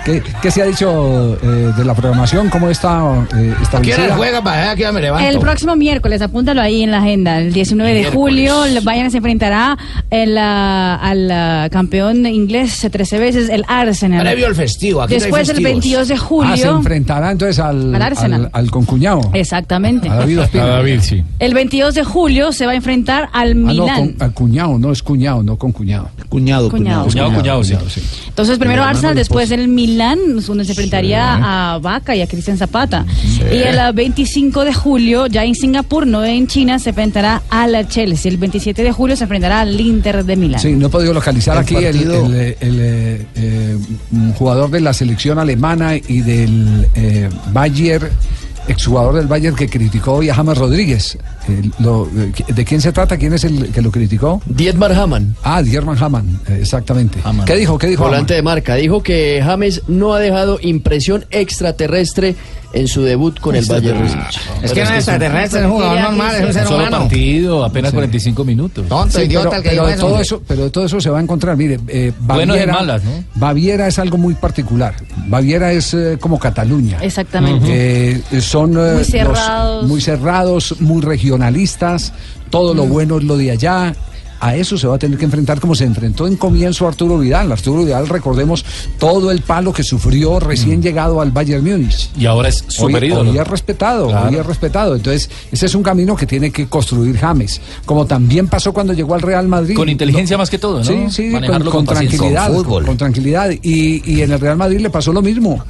¿Qué, 0.04 0.22
qué 0.42 0.50
se 0.50 0.62
ha 0.62 0.66
dicho 0.66 1.36
eh, 1.42 1.72
de 1.76 1.84
la 1.84 1.94
programación? 1.94 2.48
¿Cómo 2.50 2.68
está 2.70 3.26
eh, 3.36 3.54
establecida? 3.62 4.16
para 4.42 4.74
que 4.76 4.90
me 4.92 5.00
levanto? 5.00 5.28
El 5.28 5.38
próximo 5.38 5.76
miércoles, 5.76 6.22
apúntalo 6.22 6.60
ahí 6.60 6.82
en 6.82 6.90
la 6.90 6.98
agenda, 6.98 7.38
el 7.38 7.52
19 7.52 7.92
de 7.94 8.04
julio, 8.10 8.64
el 8.64 8.80
Bayern 8.80 9.10
se 9.10 9.18
enfrentará 9.18 9.76
el, 10.10 10.36
ah, 10.38 10.96
al 10.96 11.30
ah, 11.30 11.68
campeón 11.70 12.26
inglés 12.26 12.86
13 12.90 13.18
veces, 13.18 13.48
el 13.50 13.64
Arsenal. 13.68 14.22
Previo 14.22 14.46
al 14.46 14.54
festivo, 14.54 15.02
aquí 15.02 15.14
no 15.14 15.20
Después, 15.20 15.48
el 15.48 15.56
festivos. 15.56 15.72
22 15.72 16.08
de 16.08 16.14
Ah, 16.14 16.16
se 16.18 16.24
julio. 16.24 16.76
enfrentará 16.76 17.30
entonces 17.32 17.58
al, 17.58 17.94
Al 17.94 18.02
Arsenal. 18.02 18.44
al, 18.52 18.64
al 18.64 18.70
concuñado. 18.70 19.20
Exactamente. 19.32 20.08
A 20.08 20.16
David. 20.16 20.38
A 20.40 20.46
David, 20.66 21.00
sí. 21.02 21.22
El 21.38 21.54
22 21.54 21.94
de 21.94 22.04
julio 22.04 22.52
se 22.52 22.66
va 22.66 22.72
a 22.72 22.74
enfrentar 22.74 23.28
al 23.32 23.50
Ah, 23.50 23.54
no, 23.54 23.66
Milán. 23.66 23.96
con, 24.12 24.16
al 24.22 24.32
cuñado, 24.34 24.78
no 24.78 24.92
es 24.92 25.02
cuñado, 25.02 25.19
no 25.20 25.56
con 25.56 25.72
cuñado. 25.72 26.10
Cuñado, 26.28 26.70
Cuñado. 26.70 27.04
Cuñado, 27.06 27.34
cuñado, 27.34 27.64
sí. 27.64 27.74
Entonces, 28.28 28.58
primero 28.58 28.82
Arsenal, 28.82 29.14
después 29.14 29.50
el 29.50 29.68
Milán, 29.68 30.18
donde 30.46 30.64
se 30.64 30.72
enfrentaría 30.72 31.74
a 31.74 31.78
Vaca 31.78 32.14
y 32.16 32.22
a 32.22 32.26
Cristian 32.26 32.56
Zapata. 32.56 33.04
Sí. 33.20 33.42
Y 33.52 33.56
el 33.62 33.78
ah, 33.78 33.92
25 33.92 34.64
de 34.64 34.72
julio, 34.74 35.26
ya 35.26 35.44
en 35.44 35.54
Singapur, 35.54 36.06
no 36.06 36.24
en 36.24 36.46
China, 36.46 36.78
se 36.78 36.90
enfrentará 36.90 37.42
al 37.50 37.88
Chelsea. 37.88 38.30
El 38.30 38.38
27 38.38 38.82
de 38.82 38.92
julio 38.92 39.16
se 39.16 39.24
enfrentará 39.24 39.60
al 39.60 39.78
Inter 39.80 40.24
de 40.24 40.36
Milán. 40.36 40.60
Sí, 40.60 40.72
no 40.72 40.86
he 40.86 40.90
podido 40.90 41.12
localizar 41.12 41.56
El 41.56 41.62
aquí 41.62 41.74
el, 41.76 41.84
partido- 41.84 42.26
el, 42.26 42.34
eh, 42.34 42.56
el, 42.60 42.78
eh, 42.80 43.26
eh, 43.34 43.78
jugador 44.36 44.70
de 44.70 44.80
la 44.80 44.92
selección 44.92 45.38
alemana 45.38 45.96
y 45.96 46.20
del 46.20 46.86
eh, 46.94 47.28
Bayern, 47.52 48.08
exjugador 48.68 49.14
del 49.16 49.26
Bayern 49.26 49.56
que 49.56 49.68
criticó 49.68 50.12
hoy 50.14 50.28
a 50.28 50.34
James 50.34 50.56
Rodríguez. 50.56 51.18
Eh, 51.50 51.70
lo- 51.80 52.06
eh, 52.16 52.32
¿De 52.54 52.64
quién 52.64 52.80
se 52.80 52.92
trata? 52.92 53.16
¿Quién 53.16 53.32
es 53.32 53.42
el 53.44 53.70
que 53.72 53.82
lo 53.82 53.90
criticó? 53.90 54.40
Dietmar 54.46 54.92
Hamann. 54.92 55.34
Ah, 55.42 55.62
Dierman 55.62 56.00
Hamann, 56.02 56.40
eh, 56.48 56.58
exactamente. 56.60 57.18
¿Qué 57.46 57.56
dijo? 57.56 57.76
¿Qué 57.78 57.88
dijo? 57.88 58.04
Volante 58.04 58.34
Hamann? 58.34 58.38
de 58.38 58.42
marca. 58.42 58.74
Dijo 58.76 59.02
que 59.02 59.42
James 59.44 59.82
no 59.88 60.14
ha 60.14 60.20
dejado 60.20 60.58
impresión 60.62 61.24
extraterrestre 61.30 62.36
en 62.72 62.86
su 62.86 63.02
debut 63.02 63.38
con 63.40 63.56
el 63.56 63.64
Bayern 63.64 63.98
Múnich. 63.98 64.40
Es 64.62 64.72
que 64.72 64.84
no 64.84 64.90
es 64.90 64.96
extraterrestre, 64.96 65.60
es 65.60 65.66
un 65.66 65.72
jugador 65.72 66.00
normal, 66.00 66.34
es 66.36 66.46
un 66.46 66.52
ser 66.52 66.64
Solo 66.64 66.76
humano. 66.78 66.98
partido, 67.00 67.64
apenas 67.64 67.92
45 67.92 68.44
minutos. 68.44 68.84
Sí, 69.10 69.22
pero, 69.28 69.50
pero 69.62 69.86
de 69.86 69.96
todo 69.96 70.20
eso, 70.20 70.42
pero 70.46 70.64
de 70.64 70.70
todo 70.70 70.84
eso 70.84 71.00
se 71.00 71.10
va 71.10 71.18
a 71.18 71.22
encontrar. 71.22 71.56
Mire, 71.56 71.80
eh, 71.88 72.12
Buenas 72.20 72.44
y 72.56 72.60
Baviera, 72.60 72.72
malas, 72.72 73.02
¿no? 73.04 73.10
Baviera 73.34 73.88
es 73.88 73.98
algo 73.98 74.18
muy 74.18 74.34
particular. 74.34 74.94
Baviera 75.26 75.72
es 75.72 75.94
eh, 75.94 76.16
como 76.20 76.38
Cataluña. 76.38 76.98
Exactamente. 77.00 78.22
Eh, 78.32 78.40
son 78.40 78.74
Muy 78.74 79.04
cerrados. 79.04 79.86
muy 79.86 80.00
cerrados, 80.00 80.80
muy 80.80 81.02
regionalistas. 81.02 82.12
Todo 82.50 82.74
lo 82.74 82.86
bueno 82.86 83.18
es 83.18 83.24
lo 83.24 83.36
de 83.36 83.50
allá. 83.50 83.94
A 84.40 84.56
eso 84.56 84.78
se 84.78 84.86
va 84.86 84.94
a 84.94 84.98
tener 84.98 85.18
que 85.18 85.26
enfrentar 85.26 85.60
como 85.60 85.74
se 85.74 85.84
enfrentó 85.84 86.26
en 86.26 86.36
comienzo 86.36 86.88
Arturo 86.88 87.18
Vidal. 87.18 87.52
Arturo 87.52 87.84
Vidal, 87.84 88.08
recordemos 88.08 88.64
todo 88.98 89.30
el 89.30 89.42
palo 89.42 89.72
que 89.72 89.82
sufrió 89.82 90.40
recién 90.40 90.82
llegado 90.82 91.20
al 91.20 91.30
Bayern 91.30 91.62
Múnich. 91.62 92.08
Y 92.18 92.24
ahora 92.26 92.48
es 92.48 92.62
Hoy, 92.62 92.92
super 92.94 93.04
hoy 93.12 93.38
es 93.38 93.46
respetado, 93.46 94.08
Claro. 94.08 94.28
hoy 94.30 94.36
es 94.36 94.46
respetado. 94.46 94.96
Entonces, 94.96 95.28
ese 95.52 95.66
es 95.66 95.74
un 95.74 95.82
camino 95.82 96.16
que 96.16 96.26
tiene 96.26 96.50
que 96.50 96.66
construir 96.68 97.16
James. 97.18 97.60
Como 97.84 98.06
también 98.06 98.48
pasó 98.48 98.72
cuando 98.72 98.92
llegó 98.94 99.14
al 99.14 99.20
Real 99.20 99.46
Madrid. 99.46 99.74
Con 99.76 99.88
inteligencia 99.90 100.38
más 100.38 100.48
que 100.48 100.58
todo, 100.58 100.78
¿no? 100.78 100.84
Sí, 100.84 100.96
sí, 101.10 101.22
con, 101.24 101.32
Manejarlo 101.32 101.70
con 101.70 101.84
con 101.84 101.94
paciencia. 101.94 102.18
tranquilidad. 102.18 102.62
Con 102.86 102.96
tranquilidad. 102.96 103.50
Y, 103.62 104.02
y 104.10 104.22
en 104.22 104.32
el 104.32 104.40
Real 104.40 104.56
Madrid 104.56 104.80
le 104.80 104.88
pasó 104.90 105.12
lo 105.12 105.20
mismo. 105.22 105.62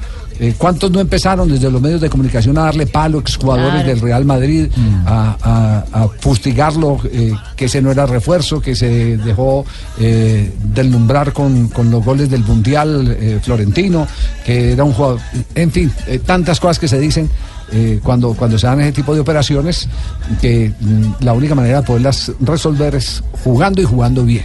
Eh, 0.43 0.55
¿Cuántos 0.57 0.91
no 0.91 1.01
empezaron 1.01 1.49
desde 1.51 1.70
los 1.70 1.82
medios 1.82 2.01
de 2.01 2.09
comunicación 2.09 2.57
a 2.57 2.62
darle 2.62 2.86
palo, 2.86 3.18
exjugadores 3.18 3.72
Claro. 3.82 3.88
del 3.88 4.01
Real 4.01 4.24
Madrid, 4.24 4.68
Mm. 4.74 5.07
a, 5.07 5.36
a- 5.43 5.84
a 6.05 6.09
fustigarlo, 6.18 6.99
eh, 7.12 7.34
que 7.57 7.66
ese 7.66 7.82
no 7.82 7.91
era 7.91 8.07
refuerzo, 8.07 8.61
que 8.62 8.74
se 8.74 9.18
dejó 9.18 9.66
eh, 9.99 10.51
deslumbrar 10.74 11.34
con, 11.34 11.68
con 11.68 11.91
los 11.91 12.03
goles 12.03 12.30
del 12.30 12.43
Mundial 12.43 13.14
eh, 13.20 13.38
Florentino, 13.43 14.07
que 14.47 14.72
era 14.72 14.82
un 14.82 14.95
jugador. 14.95 15.20
En 15.55 15.70
fin, 15.70 15.93
eh, 16.07 16.18
tantas 16.24 16.59
cosas 16.59 16.78
que 16.78 16.88
se 16.88 16.99
dicen. 16.99 17.28
eh, 17.72 18.01
cuando, 18.03 18.34
cuando 18.34 18.59
se 18.59 18.66
dan 18.66 18.80
ese 18.80 18.91
tipo 18.91 19.14
de 19.14 19.20
operaciones, 19.20 19.88
que 20.41 20.72
mm, 20.80 21.22
la 21.22 21.34
única 21.34 21.55
manera 21.55 21.82
de 21.82 21.86
poderlas 21.86 22.32
resolver 22.41 22.97
es 22.97 23.22
jugando 23.45 23.80
y 23.80 23.84
jugando 23.84 24.24
bien. 24.24 24.43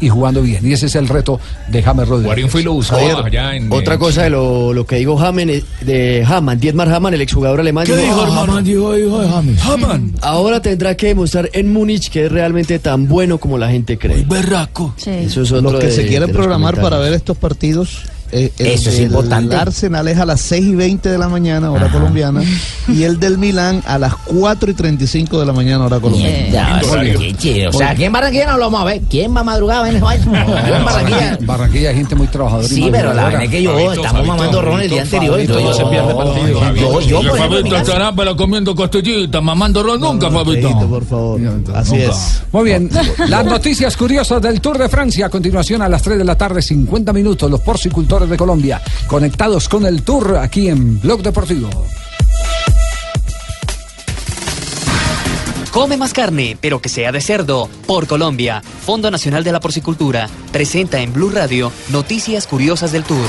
Y 0.00 0.08
jugando 0.08 0.42
bien. 0.42 0.66
Y 0.66 0.72
ese 0.72 0.86
es 0.86 0.94
el 0.96 1.08
reto 1.08 1.38
de 1.68 1.82
James 1.82 2.08
Rodríguez. 2.08 2.26
Guarín 2.26 2.48
fue 2.48 2.60
y 2.62 2.64
lo 2.64 2.72
buscó 2.74 2.96
allá 2.96 3.54
en. 3.56 3.70
Otra 3.72 3.94
en 3.94 4.00
cosa 4.00 4.22
de 4.22 4.30
lo, 4.30 4.72
lo 4.72 4.86
que 4.86 4.96
dijo 4.96 5.18
Hamann, 5.20 5.50
eh, 5.50 5.62
de 5.82 6.24
Hamann, 6.26 6.58
Dietmar 6.58 6.92
Hamann, 6.92 7.14
el 7.14 7.20
exjugador 7.20 7.60
alemán. 7.60 7.84
¿Qué 7.86 7.96
dijo, 7.96 8.22
hermano? 8.22 8.60
Dijo, 8.62 8.94
dijo 8.94 9.22
James. 9.28 9.60
Hamann. 9.64 10.12
Ahora 10.22 10.60
tendrá 10.62 10.96
que 10.96 11.08
demostrar 11.08 11.50
en 11.52 11.72
Múnich 11.72 12.08
que 12.10 12.26
es 12.26 12.32
realmente 12.32 12.78
tan 12.78 13.06
bueno 13.08 13.38
como 13.38 13.58
la 13.58 13.70
gente 13.70 13.98
cree. 13.98 14.24
Berraco. 14.28 14.94
Eso 15.04 15.42
es 15.42 15.52
otro 15.52 15.72
Los 15.72 15.80
que 15.80 15.86
de- 15.88 15.92
se 15.92 16.06
quieren 16.06 16.28
de 16.28 16.34
programar 16.34 16.80
para 16.80 16.98
ver 16.98 17.12
estos 17.12 17.36
partidos. 17.36 18.02
Eh, 18.32 18.52
el 18.58 18.66
Eso 18.66 18.90
es 18.90 19.00
importante. 19.00 19.56
Arsenal 19.56 20.06
es 20.08 20.18
a 20.18 20.24
las 20.26 20.40
6 20.40 20.64
y 20.66 20.74
20 20.74 21.08
de 21.10 21.18
la 21.18 21.28
mañana, 21.28 21.70
hora 21.70 21.90
colombiana. 21.90 22.42
Y 22.88 23.02
el 23.04 23.18
del 23.20 23.38
Milán 23.38 23.82
a 23.86 23.98
las 23.98 24.14
4 24.26 24.70
y 24.70 24.74
35 24.74 25.40
de 25.40 25.46
la 25.46 25.52
mañana, 25.52 25.84
hora 25.84 26.00
colombiana. 26.00 26.48
Ya, 26.50 26.80
o 26.84 26.92
sea, 26.92 27.02
que- 27.02 27.34
que- 27.34 27.68
o 27.68 27.72
sea, 27.72 27.90
aquí 27.90 28.04
en 28.04 28.12
Barranquilla 28.12 28.46
no 28.46 28.58
lo 28.58 28.64
vamos 28.70 28.82
a 28.82 28.84
ver. 28.84 29.00
¿Quién 29.08 29.34
va 29.34 29.40
a 29.40 29.44
madrugar 29.44 29.86
en 29.88 29.96
el 29.96 30.02
baño? 30.02 30.24
Yo 30.24 30.74
en 30.76 30.84
Barranquilla. 30.84 31.36
En 31.40 31.46
Barranquilla 31.46 31.88
hay 31.90 31.96
gente 31.96 32.14
muy 32.14 32.26
trabajadora. 32.28 32.66
y 32.66 32.70
Sí, 32.70 32.88
pero 32.90 33.14
la 33.14 33.24
verdad 33.24 33.42
es 33.44 33.50
que 33.50 33.62
yo 33.62 33.92
estamos 33.92 34.26
mamando 34.26 34.62
ron 34.62 34.80
el 34.80 34.90
día 34.90 35.02
anterior. 35.02 35.34
Fabito, 35.34 35.58
entonces 35.58 35.80
no 35.80 35.84
se 35.86 35.90
pierde 35.90 36.14
partido. 36.14 36.74
Yo, 36.74 37.00
yo, 37.00 37.22
Y 37.22 37.26
en 37.26 37.36
Fabito 37.36 37.62
casa- 37.70 37.82
estará 37.82 38.14
pero 38.14 38.36
comiendo 38.36 38.74
costillitas, 38.74 39.42
mamando 39.42 39.82
ron 39.82 40.00
nunca, 40.00 40.30
Fabito. 40.30 40.70
por 40.88 41.04
favor. 41.04 41.40
Así 41.74 41.96
es. 41.96 42.42
Muy 42.52 42.64
bien, 42.64 42.90
las 43.28 43.44
noticias 43.44 43.96
curiosas 43.96 44.40
del 44.42 44.60
Tour 44.60 44.78
de 44.78 44.88
Francia. 44.88 45.26
A 45.26 45.28
continuación, 45.30 45.82
a 45.82 45.88
las 45.88 46.02
3 46.02 46.18
de 46.18 46.24
la 46.24 46.36
tarde, 46.36 46.62
50 46.62 47.12
minutos, 47.12 47.50
los 47.50 47.60
porcicultores 47.60 48.19
de 48.28 48.36
Colombia 48.36 48.82
conectados 49.06 49.68
con 49.68 49.86
el 49.86 50.02
Tour 50.02 50.36
aquí 50.36 50.68
en 50.68 51.00
Blog 51.00 51.22
Deportivo. 51.22 51.68
Come 55.72 55.96
más 55.96 56.12
carne, 56.12 56.58
pero 56.60 56.80
que 56.80 56.88
sea 56.88 57.12
de 57.12 57.20
cerdo. 57.20 57.68
Por 57.86 58.06
Colombia, 58.08 58.60
Fondo 58.84 59.10
Nacional 59.10 59.44
de 59.44 59.52
la 59.52 59.60
Porcicultura, 59.60 60.28
presenta 60.52 61.00
en 61.00 61.12
Blue 61.12 61.30
Radio 61.30 61.70
noticias 61.90 62.46
curiosas 62.46 62.90
del 62.90 63.04
Tour. 63.04 63.26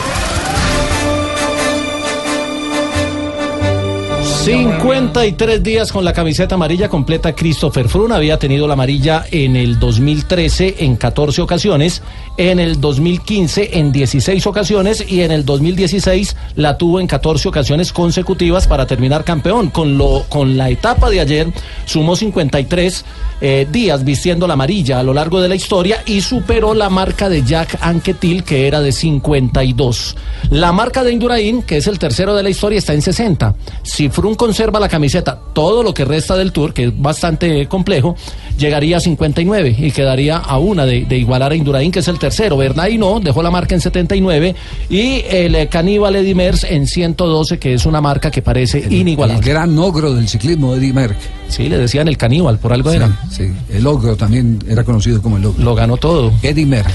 53 4.44 5.62
días 5.62 5.92
con 5.92 6.04
la 6.04 6.14
camiseta 6.14 6.56
amarilla 6.56 6.89
completa 6.89 7.36
Christopher 7.36 7.88
Froome. 7.88 8.16
Había 8.16 8.39
tenido 8.39 8.66
la 8.66 8.74
amarilla 8.74 9.24
en 9.30 9.56
el 9.56 9.78
2013 9.78 10.78
en 10.80 10.96
14 10.96 11.44
ocasiones, 11.44 12.02
en 12.38 12.60
el 12.60 12.82
2015 12.82 13.78
en 13.78 13.92
16 13.92 14.48
ocasiones 14.48 15.06
y 15.08 15.22
en 15.22 15.30
el 15.30 15.46
2016 15.46 16.36
la 16.56 16.76
tuvo 16.76 17.00
en 17.00 17.06
14 17.06 17.50
ocasiones 17.50 17.94
consecutivas 17.94 18.66
para 18.66 18.88
terminar 18.88 19.24
campeón. 19.24 19.70
Con, 19.70 20.00
lo, 20.00 20.26
con 20.28 20.58
la 20.58 20.72
etapa 20.72 21.12
de 21.12 21.20
ayer 21.20 21.54
sumó 21.86 22.16
53 22.16 23.06
eh, 23.42 23.68
días 23.72 24.04
vistiendo 24.04 24.48
la 24.48 24.54
amarilla 24.54 25.00
a 25.00 25.04
lo 25.04 25.14
largo 25.14 25.39
de 25.39 25.50
la 25.50 25.56
historia 25.56 26.02
y 26.08 26.22
superó 26.22 26.74
la 26.74 26.89
marca 26.89 27.30
de 27.30 27.44
Jack 27.44 27.78
Anquetil 27.80 28.44
que 28.44 28.68
era 28.68 28.82
de 28.82 28.92
52. 28.92 30.16
La 30.50 30.72
marca 30.72 31.04
de 31.04 31.12
Indurain, 31.12 31.62
que 31.62 31.78
es 31.78 31.86
el 31.86 32.00
tercero 32.00 32.36
de 32.36 32.42
la 32.42 32.50
historia, 32.50 32.80
está 32.80 32.94
en 32.94 33.04
60. 33.04 33.56
Si 33.84 34.10
Conserva 34.36 34.80
la 34.80 34.90
camiseta 34.90 35.38
todo 35.54 35.84
lo 35.84 35.94
que 35.94 36.06
resta 36.06 36.36
del 36.36 36.52
Tour, 36.52 36.74
que 36.74 36.86
es 36.86 37.02
bastante 37.02 37.68
complejo, 37.68 38.16
llegaría 38.58 38.98
a 38.98 39.00
59 39.00 39.76
y 39.78 39.92
quedaría 39.92 40.38
a 40.38 40.58
una 40.58 40.86
de, 40.86 41.06
de 41.06 41.18
igualar 41.18 41.52
a 41.52 41.56
Indurain, 41.56 41.92
que 41.92 42.00
es 42.00 42.08
el 42.08 42.20
tercero. 42.20 42.58
Bernay 42.58 42.98
no, 42.98 43.20
dejó 43.20 43.42
la 43.44 43.52
marca 43.52 43.76
en 43.76 43.82
79 43.82 44.56
y 44.90 45.24
el 45.30 45.56
eh, 45.56 45.68
Caníbal 45.68 46.16
Eddy 46.16 46.34
Merckx 46.36 46.64
en 46.66 46.88
112, 46.88 47.60
que 47.60 47.74
es 47.74 47.86
una 47.86 48.02
marca 48.02 48.32
que 48.32 48.42
parece 48.42 48.80
inigualable. 48.90 49.46
El 49.46 49.54
gran 49.54 49.78
ogro 49.78 50.14
del 50.14 50.28
ciclismo, 50.28 50.76
Eddie 50.76 50.94
Merck. 50.94 51.18
Sí, 51.50 51.68
le 51.68 51.78
decían 51.78 52.08
el 52.08 52.18
caníbal, 52.18 52.60
por 52.60 52.72
algo 52.74 52.92
Sí, 52.92 52.96
era. 52.98 53.20
sí, 53.30 53.52
el 53.70 53.86
ogro 53.86 54.16
también 54.16 54.60
era 54.68 54.84
conocido 54.84 55.22
como 55.22 55.38
el 55.38 55.46
ogro. 55.46 55.64
Lo 55.64 55.76
ganó 55.76 55.98
todo. 55.98 56.32
Eddie 56.42 56.66
Merck. 56.66 56.92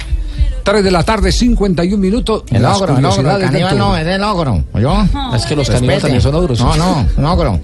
3 0.66 0.82
de 0.82 0.90
la 0.90 1.04
tarde, 1.04 1.30
51 1.30 1.96
minutos. 1.96 2.42
El 2.50 2.64
ogro, 2.64 2.98
el 2.98 3.04
ogro, 3.04 3.36
el 3.36 3.40
caníbal 3.40 3.78
no, 3.78 3.96
es 3.96 4.04
el 4.04 4.22
ogro. 4.24 4.64
¿oyó? 4.72 4.96
Es 5.32 5.46
que 5.46 5.54
los 5.54 5.70
caníbales 5.70 6.02
también 6.02 6.20
son 6.20 6.34
ogros. 6.34 6.58
No, 6.58 6.74
no, 6.74 7.06
un 7.16 7.24
ogro. 7.24 7.60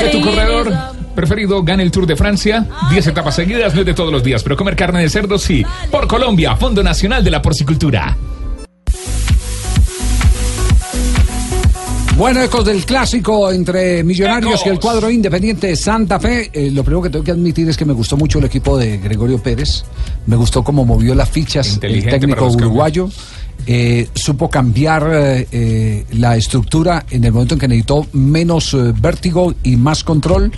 ¿Qué 0.00 0.08
tu 0.08 0.22
corredor? 0.22 0.72
preferido 1.14 1.64
gane 1.64 1.82
el 1.82 1.90
Tour 1.90 2.06
de 2.06 2.16
Francia. 2.16 2.64
10 2.90 3.08
etapas 3.08 3.34
seguidas, 3.34 3.74
no 3.74 3.80
es 3.80 3.86
de 3.86 3.92
todos 3.92 4.12
los 4.12 4.22
días, 4.22 4.42
pero 4.42 4.56
comer 4.56 4.76
carne 4.76 5.02
de 5.02 5.10
cerdo 5.10 5.36
sí. 5.36 5.66
Por 5.90 6.06
Colombia, 6.06 6.56
Fondo 6.56 6.82
Nacional 6.82 7.22
de 7.24 7.30
la 7.30 7.42
Porcicultura. 7.42 8.16
Bueno, 12.18 12.42
ecos 12.42 12.64
del 12.64 12.84
clásico 12.84 13.52
entre 13.52 14.02
Millonarios 14.02 14.66
y 14.66 14.68
el 14.70 14.80
cuadro 14.80 15.08
independiente 15.08 15.76
Santa 15.76 16.18
Fe. 16.18 16.50
Eh, 16.52 16.68
lo 16.72 16.82
primero 16.82 17.00
que 17.00 17.10
tengo 17.10 17.24
que 17.24 17.30
admitir 17.30 17.68
es 17.68 17.76
que 17.76 17.84
me 17.84 17.92
gustó 17.92 18.16
mucho 18.16 18.40
el 18.40 18.46
equipo 18.46 18.76
de 18.76 18.98
Gregorio 18.98 19.40
Pérez. 19.40 19.84
Me 20.26 20.34
gustó 20.34 20.64
cómo 20.64 20.84
movió 20.84 21.14
las 21.14 21.30
fichas 21.30 21.78
el 21.80 22.04
técnico 22.06 22.48
uruguayo. 22.48 23.08
Eh, 23.70 24.08
supo 24.14 24.48
cambiar 24.48 25.06
eh, 25.12 25.46
eh, 25.52 26.06
la 26.12 26.38
estructura 26.38 27.04
en 27.10 27.22
el 27.24 27.32
momento 27.32 27.52
en 27.54 27.60
que 27.60 27.68
necesitó 27.68 28.06
menos 28.14 28.72
eh, 28.72 28.94
vértigo 28.98 29.52
y 29.62 29.76
más 29.76 30.02
control. 30.04 30.50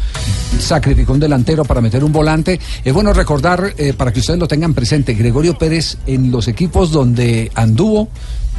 Sacrificó 0.61 1.15
un 1.15 1.19
delantero 1.21 1.65
para 1.65 1.81
meter 1.81 2.05
un 2.05 2.13
volante. 2.13 2.61
Es 2.85 2.95
bueno 2.95 3.13
recordar, 3.13 3.75
eh, 3.77 3.95
para 3.95 4.13
que 4.13 4.21
ustedes 4.21 4.39
lo 4.39 4.47
tengan 4.47 4.75
presente, 4.75 5.15
Gregorio 5.15 5.59
Pérez 5.59 5.99
en 6.07 6.31
los 6.31 6.47
equipos 6.47 6.93
donde 6.93 7.51
anduvo 7.57 8.09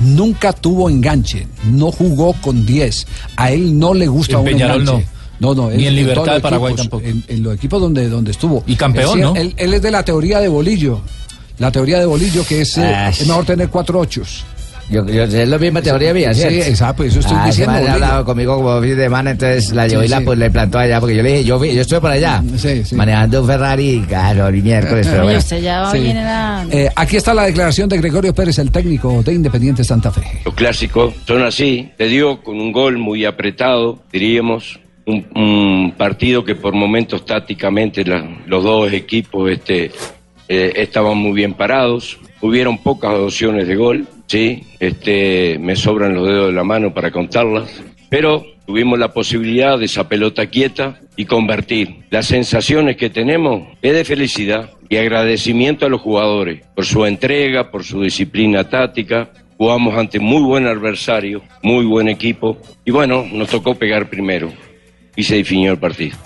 nunca 0.02 0.52
tuvo 0.52 0.90
enganche, 0.90 1.48
no 1.66 1.92
jugó 1.92 2.34
con 2.42 2.66
10. 2.66 3.08
A 3.38 3.52
él 3.52 3.80
no 3.80 3.94
le 3.94 4.08
gusta 4.08 4.34
En 4.34 4.40
un 4.42 4.48
enganche. 4.50 5.06
No, 5.40 5.56
no, 5.56 5.72
Ni 5.72 5.88
en 5.88 5.96
Libertad 5.96 6.26
los 6.26 6.36
de 6.36 6.42
Paraguay 6.42 6.74
equipos, 6.74 7.02
tampoco. 7.02 7.10
En, 7.10 7.24
en 7.38 7.44
los 7.44 7.56
equipos 7.56 7.82
donde, 7.82 8.10
donde 8.10 8.32
estuvo. 8.32 8.64
Y 8.68 8.76
campeón, 8.76 9.18
Él- 9.18 9.24
¿no? 9.24 9.36
Él, 9.36 9.54
él 9.58 9.74
es 9.74 9.82
de 9.82 9.92
la 9.92 10.04
teoría 10.04 10.40
de 10.40 10.48
Bolillo. 10.50 11.02
La 11.62 11.72
teoría 11.72 12.00
de 12.00 12.06
Bolillo 12.08 12.44
que 12.46 12.62
es, 12.62 12.78
eh, 12.78 13.08
es 13.10 13.28
mejor 13.28 13.46
tener 13.46 13.70
cuatro 13.70 14.00
ochos. 14.00 14.44
Yo, 14.90 15.06
yo, 15.08 15.24
es 15.24 15.48
la 15.48 15.58
misma 15.58 15.82
teoría 15.82 16.14
mía, 16.14 16.34
Sí, 16.34 16.42
exacto, 16.44 17.04
eso 17.06 17.20
estoy 17.20 17.38
ah, 17.40 17.46
diciendo, 17.46 17.72
Bolillo. 17.74 17.94
hablado 17.94 18.26
conmigo 18.26 18.56
como 18.58 18.82
fin 18.82 18.98
de 18.98 19.04
semana, 19.04 19.32
entonces 19.32 19.72
la 19.72 19.88
llevó 19.88 20.02
Sí, 20.02 20.08
y 20.08 20.10
la 20.10 20.18
sí. 20.18 20.26
pues, 20.26 20.38
le 20.40 20.50
plantó 20.52 20.80
allá, 20.80 21.00
porque 21.00 21.16
yo 21.16 21.24
le 21.24 21.30
dije, 21.30 21.44
yo, 21.46 21.60
vi- 21.60 21.74
yo 21.74 21.82
estuve 21.82 22.02
por 22.02 22.12
allá, 22.12 22.44
manejando 22.94 23.42
un 23.42 23.48
Ferrari, 23.48 24.04
claro, 24.06 24.54
y 24.54 24.62
miércoles, 24.62 25.08
pero 25.10 25.24
bueno. 25.24 25.40
usted 25.40 25.62
ya 25.62 25.82
va 25.82 25.92
Sí. 25.94 26.00
bien 26.00 26.18
en 26.18 26.24
la... 26.26 26.66
Eh, 26.72 26.90
aquí 26.94 27.16
está 27.16 27.34
la 27.34 27.44
declaración 27.46 27.88
de 27.88 27.98
Gregorio 28.00 28.34
Pérez, 28.36 28.60
el 28.60 28.70
técnico 28.70 29.24
de 29.24 29.34
Independiente 29.34 29.84
Santa 29.86 30.12
Fe. 30.12 30.24
Los 30.44 30.56
clásicos 30.56 31.14
son 31.26 31.44
así. 31.44 31.90
Se 31.98 32.08
dio 32.08 32.42
con 32.44 32.60
un 32.60 32.74
gol 32.74 32.98
muy 32.98 33.24
apretado, 33.24 34.00
diríamos. 34.12 34.78
Un, 35.06 35.26
un 35.36 35.94
partido 35.98 36.44
que 36.44 36.56
por 36.56 36.74
momentos 36.74 37.26
tácticamente 37.26 38.04
la- 38.04 38.24
los 38.46 38.62
dos 38.64 38.92
equipos 38.92 39.50
este, 39.52 39.90
eh, 40.54 40.74
estaban 40.82 41.18
muy 41.18 41.32
bien 41.32 41.54
parados. 41.54 42.20
Hubieron 42.42 42.78
pocas 42.78 43.14
opciones 43.14 43.70
de 43.70 43.76
gol, 43.78 44.06
sí. 44.28 44.64
Este, 44.82 45.58
me 45.60 45.78
sobran 45.78 46.14
los 46.14 46.28
dedos 46.28 46.48
de 46.48 46.54
la 46.54 46.66
mano 46.66 46.94
para 46.94 47.10
contarlas. 47.10 47.82
Pero 48.10 48.46
tuvimos 48.66 49.00
la 49.00 49.14
posibilidad 49.14 49.80
de 49.80 49.86
esa 49.86 50.10
pelota 50.10 50.48
quieta 50.48 51.00
y 51.16 51.24
convertir. 51.24 52.02
Las 52.10 52.26
sensaciones 52.26 52.98
que 52.98 53.10
tenemos 53.10 53.64
es 53.82 53.94
de 53.94 54.04
felicidad 54.04 54.72
y 54.90 54.98
agradecimiento 54.98 55.86
a 55.86 55.90
los 55.90 56.02
jugadores 56.02 56.66
por 56.76 56.84
su 56.84 57.06
entrega, 57.06 57.72
por 57.72 57.86
su 57.86 58.02
disciplina 58.02 58.68
táctica. 58.68 59.30
Jugamos 59.58 59.98
ante 59.98 60.20
muy 60.20 60.42
buen 60.42 60.68
adversario, 60.68 61.44
muy 61.64 61.86
buen 61.86 62.10
equipo 62.10 62.58
y 62.84 62.92
bueno, 62.92 63.26
nos 63.32 63.48
tocó 63.48 63.76
pegar 63.76 64.10
primero 64.10 64.52
y 65.16 65.24
se 65.24 65.36
definió 65.36 65.72
el 65.74 65.78
partido. 65.80 66.18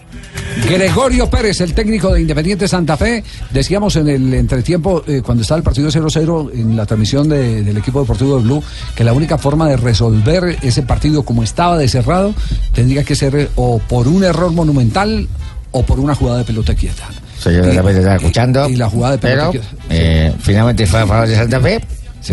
Gregorio 0.69 1.29
Pérez, 1.29 1.59
el 1.61 1.73
técnico 1.73 2.13
de 2.13 2.21
Independiente 2.21 2.67
Santa 2.67 2.95
Fe, 2.97 3.23
decíamos 3.51 3.95
en 3.97 4.07
el 4.07 4.33
entretiempo, 4.33 5.03
eh, 5.07 5.21
cuando 5.23 5.41
estaba 5.41 5.57
el 5.57 5.63
partido 5.63 5.89
0-0 5.91 6.51
en 6.53 6.75
la 6.77 6.85
transmisión 6.85 7.27
de- 7.27 7.61
del 7.63 7.77
equipo 7.77 7.99
deportivo 8.01 8.37
de 8.37 8.43
Blue, 8.43 8.63
que 8.95 9.03
la 9.03 9.13
única 9.13 9.37
forma 9.37 9.67
de 9.67 9.77
resolver 9.77 10.57
ese 10.61 10.81
partido 10.83 11.23
como 11.23 11.43
estaba 11.43 11.77
de 11.77 11.87
cerrado 11.87 12.33
tendría 12.73 13.03
que 13.03 13.15
ser 13.15 13.49
o 13.55 13.79
por 13.79 14.07
un 14.07 14.23
error 14.23 14.51
monumental 14.51 15.27
o 15.71 15.83
por 15.85 15.99
una 15.99 16.15
jugada 16.15 16.39
de 16.39 16.43
pelota 16.45 16.73
quieta. 16.73 17.03
Soy 17.37 17.55
yo 17.55 17.61
de 17.61 17.73
la 17.73 17.89
estaba 17.91 18.15
escuchando. 18.15 18.69
Y 18.69 18.75
la 18.77 18.89
jugada 18.89 19.13
de 19.17 19.19
pelota 19.19 19.51
Pero 19.51 19.51
quieta. 19.51 19.67
eh, 19.89 20.33
finalmente 20.39 20.85
fue 20.85 21.01
a 21.01 21.05
favor 21.07 21.27
de 21.27 21.35
Santa 21.35 21.59
Fe. 21.59 21.81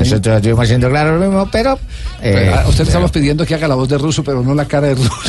Nosotros 0.00 0.36
estuvimos 0.36 0.64
haciendo 0.64 0.88
claro 0.88 1.18
lo 1.18 1.26
mismo, 1.26 1.48
pero. 1.50 1.74
eh, 2.22 2.32
Pero, 2.34 2.54
a 2.60 2.68
usted 2.68 2.84
le 2.84 2.90
estamos 2.90 3.10
pidiendo 3.10 3.44
que 3.44 3.54
haga 3.54 3.68
la 3.68 3.74
voz 3.74 3.88
de 3.88 3.98
ruso, 3.98 4.22
pero 4.24 4.42
no 4.42 4.54
la 4.54 4.64
cara 4.64 4.88
de 4.88 4.94
ruso. 4.94 5.10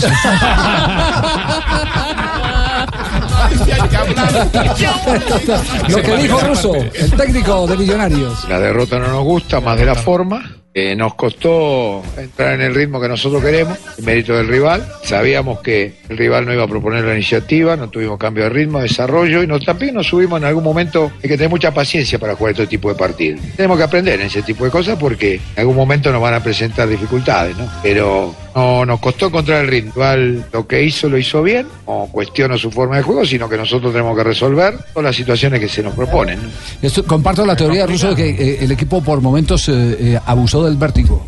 Lo 5.89 6.01
que 6.01 6.17
dijo 6.17 6.39
Russo, 6.39 6.75
el 6.75 7.11
técnico 7.13 7.67
de 7.67 7.77
Millonarios. 7.77 8.47
La 8.49 8.59
derrota 8.59 8.99
no 8.99 9.07
nos 9.07 9.23
gusta, 9.23 9.59
más 9.59 9.77
de 9.77 9.85
la 9.85 9.95
forma. 9.95 10.43
Eh, 10.75 10.95
nos 10.95 11.13
costó 11.13 12.01
entrar 12.17 12.53
en 12.55 12.61
el 12.61 12.73
ritmo 12.73 12.99
que 12.99 13.07
nosotros 13.07 13.43
queremos, 13.43 13.77
en 13.97 14.05
mérito 14.05 14.35
del 14.35 14.47
rival. 14.47 14.83
Sabíamos 15.03 15.61
que 15.61 15.93
el 16.09 16.17
rival 16.17 16.45
no 16.45 16.53
iba 16.53 16.63
a 16.63 16.67
proponer 16.67 17.03
la 17.03 17.13
iniciativa, 17.13 17.75
no 17.75 17.89
tuvimos 17.89 18.17
cambio 18.17 18.45
de 18.45 18.49
ritmo, 18.49 18.79
desarrollo 18.79 19.43
y 19.43 19.47
nos, 19.47 19.63
también 19.63 19.93
nos 19.93 20.07
subimos 20.07 20.41
en 20.41 20.45
algún 20.45 20.63
momento. 20.63 21.11
Hay 21.17 21.29
que 21.29 21.37
tener 21.37 21.49
mucha 21.49 21.71
paciencia 21.71 22.17
para 22.17 22.35
jugar 22.35 22.53
este 22.53 22.65
tipo 22.65 22.89
de 22.89 22.95
partidos. 22.95 23.41
Tenemos 23.55 23.77
que 23.77 23.83
aprender 23.83 24.19
en 24.19 24.25
ese 24.25 24.41
tipo 24.41 24.65
de 24.65 24.71
cosas 24.71 24.97
porque 24.97 25.35
en 25.35 25.59
algún 25.59 25.75
momento 25.75 26.11
nos 26.11 26.21
van 26.21 26.33
a 26.33 26.43
presentar 26.43 26.89
dificultades, 26.89 27.55
¿no? 27.55 27.69
Pero 27.83 28.35
no 28.55 28.85
nos 28.85 28.99
costó 28.99 29.27
encontrar 29.27 29.61
el 29.63 29.67
rival 29.67 30.45
lo 30.51 30.67
que 30.67 30.83
hizo 30.83 31.09
lo 31.09 31.17
hizo 31.17 31.41
bien, 31.41 31.67
no 31.87 32.07
cuestiono 32.11 32.57
su 32.57 32.69
forma 32.71 32.97
de 32.97 33.03
juego, 33.03 33.25
sino 33.25 33.49
que 33.49 33.57
nosotros 33.57 33.91
tenemos 33.91 34.15
que 34.17 34.23
resolver 34.23 34.75
todas 34.93 35.05
las 35.05 35.15
situaciones 35.15 35.59
que 35.59 35.67
se 35.69 35.81
nos 35.83 35.93
proponen. 35.93 36.41
¿no? 36.43 36.49
Esto- 36.81 37.03
comparto 37.05 37.45
la 37.45 37.55
teoría 37.55 37.81
de 37.81 37.87
Russo 37.87 38.09
de 38.09 38.15
que 38.15 38.29
eh, 38.29 38.57
el 38.61 38.71
equipo 38.71 39.01
por 39.01 39.21
momentos 39.21 39.67
eh, 39.69 39.71
eh, 39.99 40.19
abusó 40.25 40.63
del 40.63 40.77
vértigo. 40.77 41.25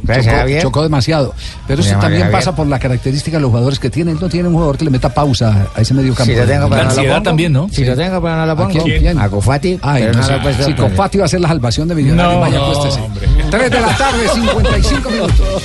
Chocó, 0.61 0.84
demasiado. 0.84 1.34
Pero 1.67 1.82
eso 1.82 1.97
también 1.99 2.30
pasa 2.32 2.55
por 2.55 2.67
la 2.67 2.80
característica 2.80 3.38
de 3.38 3.41
los 3.41 3.49
jugadores 3.49 3.80
que 3.80 3.89
tienen. 3.89 4.17
No 4.19 4.30
tiene 4.30 4.47
un 4.47 4.53
jugador 4.53 4.78
que 4.78 4.86
le 4.86 4.91
meta 4.91 5.13
pausa 5.13 5.67
a 5.76 5.82
ese 5.82 5.93
medio 5.93 6.13
campo. 6.13 6.32
Si 6.32 6.38
lo 6.39 6.45
tengo, 6.45 6.67
no 6.69 6.84
lo 6.84 6.95
pongo. 6.95 7.21
también, 7.23 7.67
Si 7.71 7.86
lo 7.86 7.95
tengo, 7.95 8.21
pero 8.21 8.36
no 8.36 8.45
lo 8.45 8.51
¿A 8.51 8.55
pongo. 8.55 8.84
quién? 8.84 9.19
A 9.19 9.30
Cofati. 9.30 9.80
Ay, 9.82 10.03
pero 10.03 10.13
no, 10.13 10.19
no 10.19 10.26
sí, 10.26 10.30
sí, 10.65 11.17
va 11.17 11.26
a 11.26 11.28
ser 11.28 11.41
la 11.41 11.47
salvación 11.47 11.88
de 11.88 11.95
Millonarios. 11.95 12.34
No, 12.36 12.39
Vaya, 12.41 12.57
no, 12.57 12.65
acuéstese. 12.71 13.01
3 13.49 13.71
de 13.71 13.82
la 13.82 13.97
tarde, 13.97 14.28
55 14.34 15.09
minutos. 15.09 15.63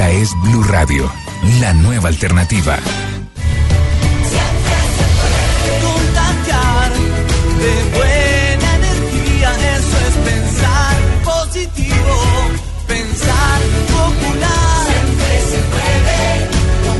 Esta 0.00 0.12
es 0.12 0.34
Blue 0.40 0.62
Radio, 0.62 1.12
la 1.60 1.74
nueva 1.74 2.08
alternativa. 2.08 2.78
contagiar 5.82 6.90
de 7.58 7.72
buena 7.98 8.76
energía, 8.76 9.50
eso 9.76 9.96
es 10.08 10.14
pensar 10.24 10.96
positivo, 11.22 12.16
pensar 12.86 13.60
popular. 13.92 14.86
Siempre 14.88 15.32
se 15.50 15.60
puede 15.68 16.20
con 16.86 16.98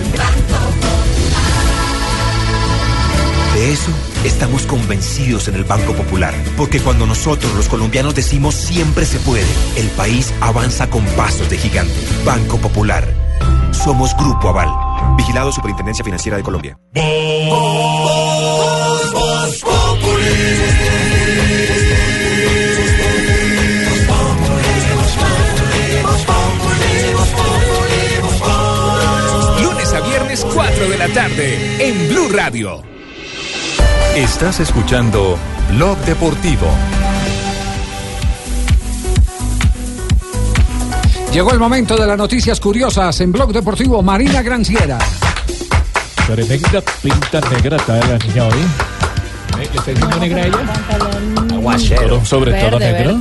De 3.55 3.62
eso 3.72 4.09
estamos 4.24 4.66
convencidos 4.66 5.48
en 5.48 5.54
el 5.54 5.64
Banco 5.64 5.94
Popular, 5.94 6.34
porque 6.56 6.80
cuando 6.80 7.06
nosotros 7.06 7.54
los 7.54 7.68
colombianos 7.68 8.14
decimos 8.14 8.54
siempre 8.54 9.04
se 9.06 9.18
puede, 9.20 9.46
el 9.76 9.88
país 9.90 10.32
avanza 10.40 10.88
con 10.90 11.04
pasos 11.16 11.48
de 11.48 11.58
gigante. 11.58 11.94
Banco 12.24 12.58
Popular. 12.58 13.06
Somos 13.72 14.14
Grupo 14.16 14.48
Aval. 14.48 15.16
Vigilado 15.16 15.52
Superintendencia 15.52 16.04
Financiera 16.04 16.36
de 16.36 16.42
Colombia. 16.42 16.78
Lunes 29.62 29.92
a 29.94 30.00
viernes, 30.00 30.46
4 30.52 30.88
de 30.88 30.98
la 30.98 31.08
tarde, 31.08 31.88
en 31.88 32.08
Blue 32.08 32.28
Radio. 32.28 32.82
Estás 34.16 34.58
escuchando 34.58 35.38
Blog 35.70 35.96
Deportivo. 35.98 36.66
Llegó 41.32 41.52
el 41.52 41.61
momento 41.61 41.96
de 41.96 42.08
las 42.08 42.18
noticias 42.18 42.58
curiosas 42.58 43.20
en 43.20 43.30
Blog 43.30 43.52
Deportivo 43.52 44.02
Marina 44.02 44.42
Granciera. 44.42 44.98
Tremenda 46.26 46.82
pinta 47.00 47.40
negra 47.50 47.76
trae 47.76 48.00
la 48.00 48.18
niña 48.18 48.44
hoy. 48.46 48.58
¿Eh? 48.61 49.68
¿Le 49.72 49.78
está 49.78 49.90
diciendo 49.92 50.16
negra 50.16 50.46
ella? 50.46 50.58
Aguacero. 51.52 52.24
Sobre 52.24 52.52
todo 52.54 52.78
Verde, 52.80 52.92
negro. 52.92 53.20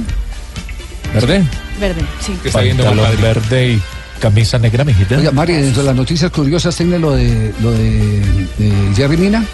¿Verde? 1.13 1.43
Verde, 1.79 2.01
sí. 2.19 2.33
Que 2.41 2.49
está 2.49 2.61
viendo 2.61 2.83
verde 3.21 3.73
y 3.73 3.81
camisa 4.19 4.57
negra, 4.57 4.83
mijita. 4.83 5.17
Oiga, 5.17 5.31
Mari, 5.31 5.53
dentro 5.53 5.83
de 5.83 5.87
las 5.87 5.95
noticias 5.95 6.31
curiosas 6.31 6.75
tiene 6.75 6.97
lo 6.97 7.11
de 7.11 7.53
lo 7.61 7.71
de, 7.71 8.47
de 8.57 8.95
Jerry 8.95 9.17
Mina. 9.17 9.45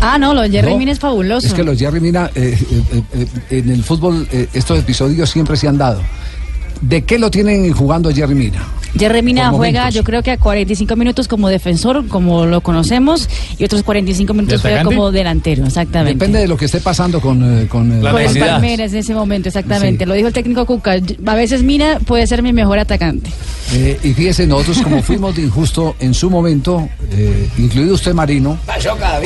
Ah, 0.00 0.18
no, 0.18 0.34
lo 0.34 0.42
de 0.42 0.50
Jerry 0.50 0.72
No, 0.72 0.78
Mina 0.78 0.92
es 0.92 0.98
fabuloso. 0.98 1.46
Es 1.46 1.54
que 1.54 1.64
los 1.64 1.78
Jerry 1.78 2.00
Mina 2.00 2.30
eh, 2.34 2.58
eh, 2.70 3.02
eh, 3.14 3.26
en 3.50 3.70
el 3.70 3.82
fútbol 3.82 4.26
eh, 4.30 4.48
estos 4.52 4.78
episodios 4.78 5.30
siempre 5.30 5.56
se 5.56 5.68
han 5.68 5.78
dado. 5.78 6.00
¿De 6.80 7.02
qué 7.02 7.18
lo 7.18 7.30
tienen 7.30 7.72
jugando 7.72 8.12
Jerry 8.12 8.34
Mina? 8.34 8.62
Jerry 8.98 9.22
Mina 9.22 9.50
juega, 9.50 9.90
yo 9.90 10.04
creo 10.04 10.22
que 10.22 10.30
a 10.30 10.38
45 10.38 10.96
minutos 10.96 11.28
como 11.28 11.48
defensor, 11.48 12.08
como 12.08 12.46
lo 12.46 12.60
conocemos, 12.60 13.28
y 13.58 13.64
otros 13.64 13.82
45 13.82 14.32
minutos 14.32 14.62
juega 14.62 14.82
como 14.84 15.12
delantero, 15.12 15.66
exactamente. 15.66 16.14
Depende 16.14 16.38
de 16.40 16.48
lo 16.48 16.56
que 16.56 16.64
esté 16.64 16.80
pasando 16.80 17.20
con, 17.20 17.42
eh, 17.42 17.68
con, 17.68 17.92
eh, 17.92 18.00
Con 18.00 18.20
el 18.20 18.38
Palmeiras 18.38 18.92
en 18.92 18.98
ese 18.98 19.14
momento, 19.14 19.48
exactamente. 19.48 20.04
Sí. 20.04 20.08
Lo 20.08 20.14
dijo 20.14 20.28
el 20.28 20.34
técnico 20.34 20.64
Cuca. 20.64 20.96
A 21.26 21.34
veces 21.34 21.62
Mina 21.62 21.98
puede 22.06 22.26
ser 22.26 22.42
mi 22.42 22.52
mejor 22.52 22.78
atacante. 22.78 23.30
Eh, 23.72 23.98
y 24.02 24.12
fíjese, 24.14 24.46
nosotros 24.46 24.80
como 24.82 25.02
fuimos 25.02 25.36
de 25.36 25.42
injusto 25.42 25.96
en 26.00 26.14
su 26.14 26.30
momento, 26.30 26.88
eh, 27.10 27.48
incluido 27.58 27.94
usted 27.94 28.12
Marino, 28.14 28.58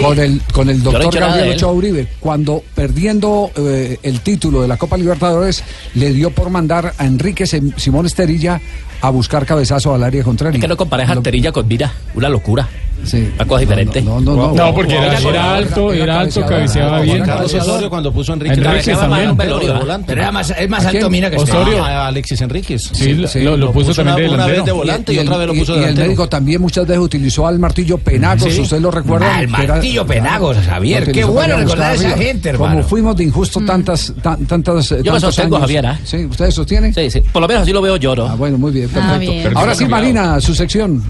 con 0.00 0.18
el, 0.18 0.40
con 0.52 0.68
el 0.68 0.82
Yo 0.82 0.92
no 0.92 0.98
he 0.98 1.02
doctor 1.02 1.20
Gabriel. 1.20 1.56
Ochoa 1.56 1.72
Uribe, 1.72 2.08
cuando 2.20 2.62
perdiendo 2.74 3.50
eh, 3.56 3.98
el 4.02 4.20
título 4.20 4.62
de 4.62 4.68
la 4.68 4.76
Copa 4.76 4.96
Libertadores, 4.96 5.62
le 5.94 6.12
dio 6.12 6.30
por 6.30 6.50
mandar 6.50 6.94
a 6.98 7.06
Enrique 7.06 7.46
Simón 7.46 8.06
Esterilla 8.06 8.60
a 9.00 9.10
buscar 9.10 9.46
cabezazo 9.46 9.94
al 9.94 10.02
área 10.04 10.22
contraria. 10.22 10.56
Es 10.58 10.60
que 10.62 10.68
no 10.68 10.76
compares 10.76 11.08
a 11.08 11.12
Arterilla 11.12 11.52
con 11.52 11.66
Vira, 11.68 11.92
una 12.14 12.28
locura. 12.28 12.68
Sí. 13.02 13.30
Una 13.34 13.46
cosa 13.46 13.60
diferente. 13.60 14.02
No, 14.02 14.20
no, 14.20 14.52
No, 14.52 14.74
porque 14.74 14.94
era- 14.94 15.18
era 15.18 15.54
alto, 15.54 15.90
era 15.90 16.20
alto, 16.20 16.44
cabeceaba 16.44 17.00
bien. 17.00 17.22
Carlos 17.24 17.54
Osorio 17.54 17.88
cuando 17.88 18.12
puso 18.12 18.32
a 18.32 18.34
Enrique 18.34 18.56
también. 18.60 19.08
más 19.08 19.26
un 19.30 19.36
velorio 19.38 19.72
de 19.72 19.78
volante. 19.78 20.04
Pero 20.08 20.20
era 20.20 20.30
más- 20.32 20.50
es 20.50 20.68
más 20.68 20.84
alto 20.84 21.08
Mina 21.08 21.30
que 21.30 21.36
Osorio. 21.38 21.82
A 21.82 22.08
Alexis 22.08 22.38
Enríquez. 22.42 22.90
Sí, 22.92 23.14
lo- 23.42 23.56
lo 23.56 23.72
puso 23.72 23.94
también 23.94 24.16
de 24.16 24.24
una, 24.26 24.34
una 24.34 24.44
vez 24.46 24.52
delantero. 24.52 24.64
de 24.66 24.72
volante 24.72 25.12
y, 25.14 25.16
el- 25.18 25.26
otra 25.26 25.36
vez 25.38 25.46
lo 25.46 25.54
puso 25.54 25.62
y 25.62 25.66
de 25.66 25.72
el 25.80 25.80
delantero. 25.82 26.06
médico 26.08 26.28
también 26.28 26.60
muchas 26.60 26.86
veces 26.86 27.02
utilizó 27.02 27.46
al 27.46 27.58
martillo 27.58 27.96
Penagos, 27.96 28.52
Sí. 28.52 28.60
usted 28.60 28.80
lo 28.82 28.90
recuerda. 28.90 29.34
Al 29.38 29.48
martillo 29.48 30.06
Penagos, 30.06 30.58
Javier, 30.58 31.10
qué 31.10 31.24
bueno 31.24 31.56
recordar 31.56 31.92
a 31.92 31.94
esa 31.94 32.10
gente, 32.18 32.50
hermano. 32.50 32.74
Como 32.74 32.86
fuimos 32.86 33.16
de 33.16 33.24
injusto 33.24 33.60
tantas, 33.64 34.12
tan- 34.22 34.44
tantas. 34.44 34.92
eh, 34.92 35.00
Yo 35.02 35.14
me 35.14 35.20
sostengo. 35.20 35.58
Javier, 35.58 35.86
¿ah? 35.86 35.98
Sí, 36.04 36.26
¿ustedes 36.26 36.52
sostienen? 36.54 36.92
Sí, 36.92 37.10
sí. 37.10 37.20
Por 37.32 37.40
lo 37.40 37.48
menos 37.48 37.62
así 37.62 37.72
lo 37.72 37.80
veo 37.80 37.96
lloro. 37.96 38.28
Ah, 38.28 38.34
bueno, 38.34 38.58
muy 38.58 38.72
bien, 38.72 38.89
Ah, 38.94 39.18
perfecto. 39.18 39.58
Ahora 39.58 39.74
sí, 39.74 39.84
Marina, 39.86 40.40
su 40.40 40.54
sección. 40.54 41.02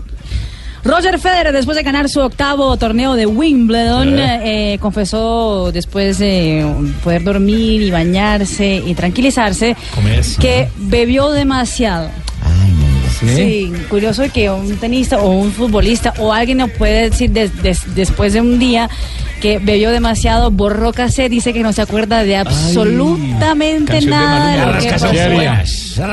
Roger 0.83 1.19
Federer, 1.19 1.53
después 1.53 1.77
de 1.77 1.83
ganar 1.83 2.09
su 2.09 2.21
octavo 2.21 2.75
torneo 2.79 3.15
de 3.15 3.27
Wimbledon, 3.27 4.19
eh, 4.19 4.79
confesó 4.81 5.71
después 5.73 6.19
de 6.19 6.67
poder 7.05 7.23
dormir 7.23 7.83
y 7.83 7.91
bañarse 7.91 8.83
y 8.87 8.95
tranquilizarse 8.95 9.77
que 10.41 10.69
bebió 10.79 11.31
demasiado. 11.31 12.09
Sí, 13.37 13.71
curioso 13.91 14.23
que 14.33 14.49
un 14.49 14.77
tenista 14.79 15.19
o 15.21 15.29
un 15.31 15.53
futbolista 15.53 16.15
o 16.19 16.33
alguien 16.33 16.57
no 16.59 16.69
puede 16.69 17.11
decir 17.11 17.31
des- 17.31 17.63
des- 17.63 17.95
después 17.95 18.33
de 18.33 18.41
un 18.41 18.59
día 18.59 18.89
que 19.41 19.59
bebió 19.59 19.91
demasiado, 19.91 20.51
borró 20.51 20.93
cassette, 20.93 21.31
dice 21.31 21.53
que 21.53 21.61
no 21.63 21.73
se 21.73 21.83
acuerda 21.83 22.23
de 22.25 22.37
absolutamente 22.37 24.01
nada 24.03 24.51
de 24.51 24.57
Maluma. 24.59 24.67
lo 24.67 24.73
Las 24.73 24.85
que 24.85 24.91
rascas 24.91 25.03
pasó. 25.03 25.15
son 25.25 25.35
buenas. 25.35 25.71
Son 25.71 26.11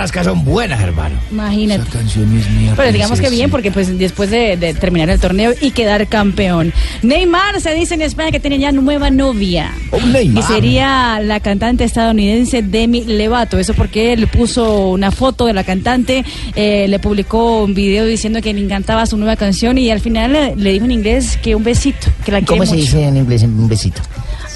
hermano. 0.81 1.15
Imagínate. 1.31 1.89
canción 1.89 2.37
es 2.37 2.49
mía. 2.49 2.73
Pero 2.75 2.91
digamos 2.91 3.19
que 3.21 3.29
bien, 3.29 3.49
porque 3.49 3.71
pues 3.71 3.97
después 3.97 4.29
de, 4.29 4.57
de 4.57 4.73
terminar 4.73 5.09
el 5.09 5.19
torneo 5.19 5.53
y 5.61 5.71
quedar 5.71 6.07
campeón. 6.07 6.73
Neymar 7.03 7.61
se 7.61 7.73
dice 7.73 7.93
en 7.95 8.01
España 8.01 8.31
que 8.31 8.39
tiene 8.39 8.59
ya 8.59 8.71
nueva 8.71 9.09
novia. 9.09 9.71
Neymar. 10.11 10.43
Y 10.43 10.47
sería 10.47 11.19
la 11.21 11.39
cantante 11.39 11.83
estadounidense 11.83 12.61
Demi 12.61 13.03
Levato. 13.03 13.59
Eso 13.59 13.73
porque 13.73 14.13
él 14.13 14.27
puso 14.27 14.89
una 14.89 15.11
foto 15.11 15.45
de 15.45 15.53
la 15.53 15.63
cantante, 15.63 16.23
eh, 16.55 16.87
le 16.87 16.99
publicó 16.99 17.63
un 17.63 17.73
video 17.73 18.05
diciendo 18.05 18.41
que 18.41 18.53
le 18.53 18.61
encantaba 18.61 19.05
su 19.05 19.17
nueva 19.17 19.35
canción 19.35 19.77
y 19.77 19.89
al 19.91 19.99
final 19.99 20.33
le, 20.33 20.55
le 20.55 20.71
dijo 20.73 20.85
en 20.85 20.91
inglés 20.91 21.37
que 21.41 21.55
un 21.55 21.63
besito, 21.63 22.07
que 22.25 22.31
la 22.31 22.41
¿Cómo 22.41 22.63
quiere 22.63 22.65
se 22.67 22.73
mucho. 22.75 22.85
dice 22.85 23.07
en 23.07 23.16
inglés 23.17 23.43
un 23.43 23.67
besito? 23.67 24.01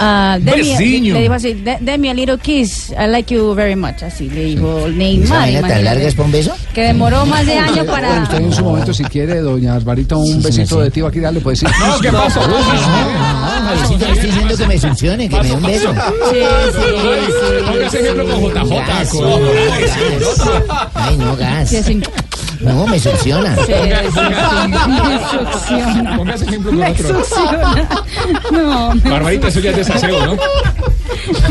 Ah, 0.03 0.37
Demi, 0.41 1.11
le 1.11 1.21
dijo 1.21 1.33
así, 1.33 1.53
"De- 1.53 1.77
Demi 1.79 2.09
a 2.09 2.13
little 2.15 2.37
kiss, 2.39 2.89
I 2.89 3.05
like 3.07 3.31
you 3.33 3.53
very 3.53 3.75
much. 3.75 4.01
Así 4.01 4.29
le 4.29 4.45
dijo 4.45 4.79
¿Esa 4.79 4.87
Neymar. 4.89 5.29
vaina 5.39 5.61
tan 5.67 5.83
larga 5.83 6.07
es 6.07 6.15
para 6.15 6.25
un 6.25 6.31
beso? 6.31 6.53
Que 6.73 6.81
demoró 6.81 7.25
más 7.27 7.45
de 7.45 7.55
años 7.57 7.85
para... 7.85 8.23
Usted 8.23 8.37
en 8.41 8.51
su 8.53 8.63
momento, 8.63 8.93
si 8.93 9.03
quiere, 9.03 9.41
doña 9.41 9.75
Alvarita, 9.75 10.15
un 10.15 10.41
besito 10.41 10.79
de 10.79 10.89
tío 10.89 11.05
aquí, 11.05 11.19
le 11.19 11.39
puede 11.39 11.53
decir. 11.55 11.69
No, 11.79 11.99
¿qué 11.99 12.11
pasa? 12.11 12.47
No, 12.47 12.55
Javiercito, 12.63 14.05
le 14.07 14.11
estoy 14.13 14.29
diciendo 14.31 14.57
que 14.57 14.67
me 14.67 14.79
succione, 14.79 15.29
que 15.29 15.35
me 15.37 15.43
dé 15.43 15.53
un 15.53 15.61
beso. 15.61 15.93
Póngase 17.67 17.99
ejemplo 17.99 18.25
con 18.25 18.41
JJ. 18.41 18.71
Ay, 20.95 21.17
no, 21.17 21.35
gas. 21.35 21.69
No, 22.63 22.87
me 22.87 22.99
succiona. 22.99 23.55
Sí. 23.65 23.71
Me 23.71 25.19
succiona. 25.29 26.17
Póngase 26.17 26.45
ejemplo 26.45 26.71
con 26.71 26.79
Me 26.79 26.89
otro. 26.91 27.23
succiona. 27.23 27.87
No, 28.51 28.95
me 28.95 29.09
Barbarita, 29.09 29.47
eso 29.47 29.59
ya 29.59 29.71
es 29.71 29.77
desaseo, 29.77 30.25
¿no? 30.25 30.37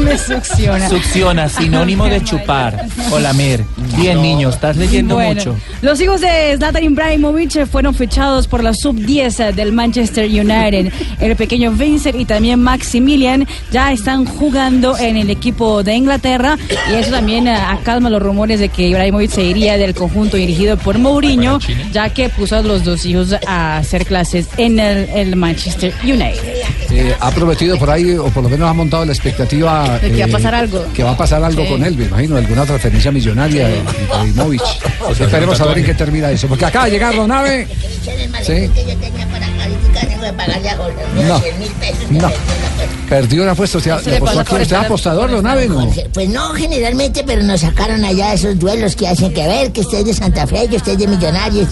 Me 0.03 0.17
succiona. 0.19 0.89
Succiona, 0.89 1.49
sinónimo 1.49 2.07
de 2.07 2.23
chupar 2.25 2.87
o 3.13 3.19
lamer. 3.19 3.65
Bien, 3.97 4.21
niño, 4.23 4.49
estás 4.49 4.77
leyendo 4.77 5.15
Bueno, 5.17 5.35
mucho. 5.35 5.57
Los 5.83 6.01
hijos 6.01 6.21
de 6.21 6.55
Zlatan 6.57 6.85
Ibrahimovic 6.85 7.67
fueron 7.67 7.95
fichados 7.95 8.47
por 8.47 8.63
la 8.63 8.73
sub-10 8.75 9.53
del 9.55 9.73
Manchester 9.73 10.25
United. 10.27 10.93
El 11.21 11.37
pequeño 11.37 11.73
Vincent 11.73 12.19
y 12.19 12.25
también 12.25 12.61
Maximilian 12.63 13.47
ya 13.71 13.93
están 13.93 14.25
jugando 14.25 14.97
en 14.99 15.17
el 15.17 15.31
equipo 15.31 15.83
de 15.83 15.95
Inglaterra 15.95 16.57
y 16.91 16.95
eso 16.95 17.11
también 17.11 17.47
eh, 17.47 17.55
acalma 17.55 18.11
los 18.11 18.23
rumores 18.23 18.61
de 18.61 18.69
que 18.69 18.89
Ibrahimovic 18.89 19.31
se 19.31 19.43
iría 19.45 19.77
del 19.77 19.95
conjunto 19.95 20.37
dirigido 20.37 20.77
por 20.79 20.99
Mourinho, 21.01 21.59
ya 21.93 22.09
que 22.11 22.29
puso 22.29 22.57
a 22.57 22.63
los 22.63 22.85
dos 22.85 23.05
hijos 23.07 23.35
a 23.47 23.79
hacer 23.79 24.07
clases 24.07 24.47
en 24.57 24.79
el, 24.79 25.09
el 25.11 25.37
Manchester 25.37 25.93
United. 26.03 26.41
Eh, 26.91 27.15
ha 27.19 27.31
prometido 27.31 27.79
por 27.79 27.91
ahí, 27.91 28.13
o 28.15 28.27
por 28.27 28.43
lo 28.43 28.49
menos 28.49 28.69
ha 28.69 28.73
montado 28.73 29.05
la 29.05 29.13
expectativa. 29.13 29.99
De 29.99 30.11
que 30.11 30.19
va 30.19 30.25
a 30.25 30.29
eh, 30.29 30.33
pasar 30.33 30.55
algo. 30.55 30.85
Que 30.95 31.03
va 31.03 31.11
a 31.13 31.17
pasar 31.17 31.43
algo 31.45 31.63
Sí. 31.63 31.69
con 31.69 31.85
él, 31.85 31.97
me 31.97 32.05
imagino, 32.05 32.37
alguna 32.37 32.65
transferencia 32.67 33.11
millonaria 33.13 33.69
de 33.69 33.79
Ibrahimovic. 34.05 34.63
Esperemos 35.19 35.61
a 35.61 35.67
ver 35.67 35.79
en 35.79 35.85
qué 35.85 35.95
termina 35.95 36.31
eso. 36.31 36.49
Porque 36.49 36.65
acaba 36.65 36.87
de 36.87 36.91
llegar 36.93 37.15
Donave. 37.15 37.67
Sí. 38.43 38.71
No. 41.15 41.41
No. 42.11 42.31
Perdió 43.09 43.43
una 43.43 43.53
apuesta. 43.53 43.79
Usted, 43.79 43.91
le 43.91 44.11
le 44.11 44.17
apostó 44.17 44.25
pasó 44.27 44.41
aquí. 44.41 44.51
por 44.51 44.61
¿Usted 44.61 44.61
es 44.61 44.73
estar- 44.73 44.85
apostador, 44.87 45.31
Donave? 45.31 45.69
No. 45.69 45.91
Pues 46.13 46.29
no, 46.29 46.51
generalmente, 46.55 47.25
pero 47.27 47.43
nos 47.43 47.61
sacaron 47.61 48.05
allá 48.05 48.33
esos 48.35 48.59
duelos 48.59 48.97
que 48.97 49.09
hacen 49.09 49.33
que 49.33 49.47
ver, 49.47 49.73
que 49.73 49.81
usted 49.81 49.99
es 49.99 50.05
de 50.07 50.15
Santa 50.15 50.47
Fe, 50.47 50.69
que 50.69 50.77
usted 50.77 50.93
es 50.93 50.99
de 50.99 51.07
Millonarios. 51.09 51.69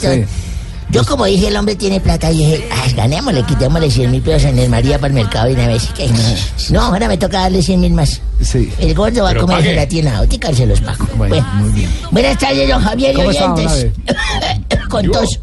Yo 0.90 1.04
como 1.04 1.26
dije, 1.26 1.48
el 1.48 1.56
hombre 1.56 1.76
tiene 1.76 2.00
plata, 2.00 2.32
y 2.32 2.38
dije, 2.38 2.66
ay, 2.82 2.94
ganémosle, 2.94 3.42
quitémosle 3.42 3.90
100 3.90 4.10
mil 4.10 4.22
pesos 4.22 4.44
en 4.44 4.58
el 4.58 4.70
María 4.70 4.96
para 4.98 5.08
el 5.08 5.12
mercado 5.12 5.50
y 5.50 5.52
una 5.52 5.68
vez. 5.68 5.82
que- 5.94 6.08
No, 6.70 6.80
ahora 6.80 7.08
me 7.08 7.18
toca 7.18 7.40
darle 7.40 7.62
100 7.62 7.78
mil 7.80 7.92
más. 7.92 8.22
Sí. 8.40 8.72
El 8.78 8.94
gordo 8.94 9.22
va 9.24 9.28
Pero 9.30 9.40
a 9.40 9.42
comer 9.42 9.58
pague. 9.58 9.70
gelatina 9.70 10.12
náutica 10.12 10.50
y 10.50 10.54
se 10.54 10.64
los 10.66 10.80
pago. 10.80 11.06
Bueno, 11.16 11.46
muy 11.56 11.70
bien. 11.72 11.90
Buenas 12.10 12.38
tardes, 12.38 12.66
don 12.70 12.82
Javier 12.82 13.12
y 13.12 13.16
¿Cómo 13.16 13.30
está, 13.30 13.48
don 13.48 13.58
oyentes. 13.66 13.86
Con 14.88 15.10
tos. 15.10 15.40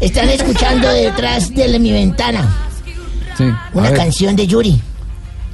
Están 0.00 0.28
escuchando 0.28 0.88
detrás 0.92 1.54
de 1.54 1.78
mi 1.78 1.92
ventana 1.92 2.48
Sí. 3.36 3.44
Una 3.72 3.90
ver. 3.90 3.98
canción 3.98 4.36
de 4.36 4.46
Yuri. 4.46 4.80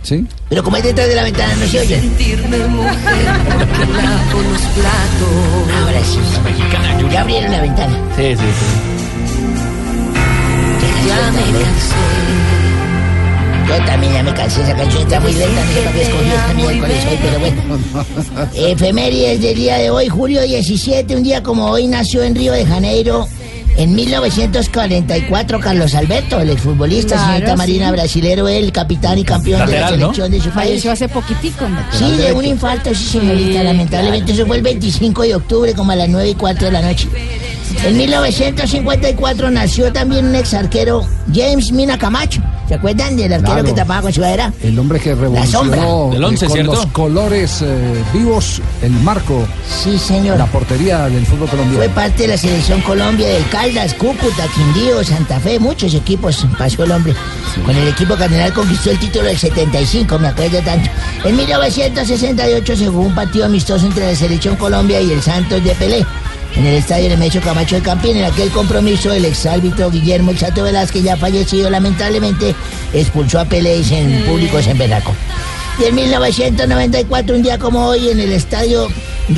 Sí. 0.03 0.27
Pero 0.49 0.63
como 0.63 0.77
es 0.77 0.85
detrás 0.85 1.09
de 1.09 1.15
la 1.15 1.23
ventana, 1.25 1.55
no 1.57 1.67
se 1.67 1.81
oye. 1.81 2.01
Ahora 5.75 6.05
sí. 6.05 6.19
Ya 7.11 7.21
abrieron 7.23 7.51
la 7.53 7.61
ventana. 7.63 7.99
Sí, 8.17 8.37
sí, 8.37 8.37
sí. 8.37 8.67
Ya 11.07 11.31
me 11.33 11.41
cansé. 11.41 11.95
Yo 13.69 13.85
también 13.87 14.13
ya 14.13 14.23
me 14.23 14.35
cansé, 14.35 14.63
esa 14.63 14.75
canción 14.75 15.03
está 15.03 15.21
muy 15.21 15.33
lenta, 15.33 15.65
no 15.65 15.73
sé 15.73 15.81
para 15.81 15.93
qué 15.93 16.03
escogí 16.03 16.29
esta 16.29 16.55
miércoles 16.55 17.07
hoy, 17.09 17.19
pero 17.23 17.39
bueno. 17.39 17.63
Efemérides 18.55 19.41
del 19.41 19.55
día 19.55 19.77
de 19.77 19.91
hoy, 19.91 20.09
julio 20.09 20.43
17, 20.43 21.15
un 21.17 21.23
día 21.23 21.43
como 21.43 21.67
hoy 21.71 21.87
nació 21.87 22.23
en 22.25 22.35
Río 22.35 22.53
de 22.53 22.67
Janeiro, 22.67 23.29
en 23.81 23.95
1944, 23.95 25.59
Carlos 25.59 25.95
Alberto, 25.95 26.39
el 26.39 26.51
exfutbolista, 26.51 27.15
Claro, 27.15 27.27
señorita 27.27 27.53
sí. 27.53 27.57
Marina, 27.57 27.91
brasilero, 27.91 28.47
el 28.49 28.73
capitán 28.73 29.19
y 29.19 29.25
campeón 29.25 29.65
de 29.67 29.81
la 29.81 29.91
¿no? 29.93 29.97
selección 29.97 30.31
de 30.31 30.39
su 30.39 30.51
país. 30.51 30.55
Falleció 30.55 30.93
hace 30.93 31.09
poquitico. 31.09 31.67
Sí, 31.93 32.11
de 32.17 32.33
un 32.33 32.45
infarto, 32.45 32.91
sí, 32.95 33.05
señorita. 33.05 33.61
Sí, 33.61 33.65
Lamentablemente, 33.65 34.33
eso 34.33 34.47
fue 34.47 34.57
el 34.59 34.63
25 34.63 35.23
de 35.23 35.35
octubre, 35.35 35.73
como 35.75 35.93
a 35.93 35.97
las 35.97 36.09
9 36.11 36.29
y 36.29 36.35
4 36.35 36.67
de 36.67 36.73
la 36.73 36.83
noche. 36.83 37.09
En 37.85 37.97
1954 37.97 39.51
nació 39.51 39.93
también 39.93 40.27
un 40.27 40.35
ex 40.35 40.53
arquero, 40.55 41.07
James 41.33 41.73
Mina 41.73 41.97
Camacho. 41.99 42.43
¿Se 42.69 42.75
acuerdan 42.75 43.17
del 43.17 43.33
arquero 43.33 43.53
Claro. 43.55 43.65
que 43.67 43.73
tapaba 43.73 44.03
con 44.03 44.13
su 44.13 44.17
sudadera? 44.21 44.53
El 44.63 44.79
hombre 44.79 45.01
que 45.01 45.15
revolucionó 45.15 45.51
sombra. 45.59 45.81
Del 46.13 46.23
eh, 46.23 46.27
once, 46.27 46.47
con 46.47 46.55
¿cierto? 46.55 46.75
los 46.75 46.87
colores 46.87 47.63
eh, 47.63 48.05
vivos 48.13 48.61
el 48.83 48.91
marco. 48.93 49.45
Sí, 49.83 49.99
señor. 49.99 50.39
La 50.39 50.47
portería 50.47 51.09
del 51.09 51.25
fútbol 51.27 51.49
Fue 51.49 51.59
colombiano. 51.59 51.95
parte 51.95 52.23
de 52.23 52.29
la 52.29 52.37
selección 52.37 52.81
Colombia 52.83 53.27
del 53.29 53.49
Caldas, 53.49 53.95
Cúcuta, 53.95 54.47
Quindío, 54.55 55.03
Santa 55.03 55.41
Fe, 55.41 55.59
muchos 55.59 55.95
equipos 55.95 56.47
pasó 56.59 56.85
el 56.85 56.93
hombre. 56.93 57.15
Con 57.65 57.75
el 57.75 57.89
equipo 57.89 58.15
cardenal 58.15 58.53
conquistó 58.53 58.91
el 58.91 58.99
título 59.01 59.25
del 59.25 59.39
75, 59.39 60.19
me 60.19 60.29
acuerdo 60.29 60.61
tanto. 60.61 60.89
En 61.25 61.37
1968 61.37 62.77
se 62.77 62.87
jugó 62.87 63.01
un 63.03 63.15
partido 63.15 63.47
amistoso 63.47 63.87
entre 63.87 64.07
la 64.07 64.15
selección 64.15 64.55
Colombia 64.57 65.01
y 65.01 65.11
el 65.13 65.23
Santos 65.23 65.65
de 65.65 65.75
Pelé. 65.75 66.07
En 66.57 66.67
el 66.67 66.75
estadio 66.75 67.09
Nemesio 67.09 67.41
Camacho 67.41 67.77
de 67.77 67.83
Campín, 67.83 68.17
en 68.17 68.25
aquel 68.25 68.51
compromiso, 68.51 69.13
el 69.13 69.25
exárbitro 69.25 69.91
Guillermo 69.91 70.33
El 70.33 70.39
Chato 70.39 70.63
Velázquez, 70.65 71.03
ya 71.05 71.17
fallecido 71.17 71.71
lamentablemente, 71.71 72.55
expulsó 72.93 73.41
a 73.41 73.45
Pelé 73.45 73.79
y 73.79 73.95
en 73.95 74.25
público 74.25 74.61
se 74.61 74.73
emberracó. 74.73 75.15
Y 75.81 75.85
en 75.85 75.95
1994, 75.95 77.37
un 77.37 77.43
día 77.43 77.59
como 77.59 77.87
hoy, 77.87 78.09
en 78.11 78.21
el 78.21 78.33
estadio 78.33 78.89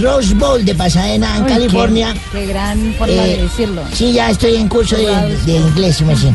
Rose 0.01 0.35
Bowl 0.35 0.65
de 0.65 0.75
Pasadena, 0.75 1.37
en 1.37 1.45
Uy, 1.45 1.49
California. 1.51 2.15
Qué, 2.33 2.41
qué 2.41 2.47
gran 2.47 2.95
forma 2.95 3.13
Eh, 3.13 3.37
de 3.37 3.43
decirlo. 3.43 3.83
Sí, 3.93 4.13
ya 4.13 4.31
estoy 4.31 4.57
en 4.57 4.69
curso 4.69 4.97
de, 4.97 5.37
de 5.45 5.53
inglés, 5.53 6.01
me 6.03 6.17
sé. 6.17 6.33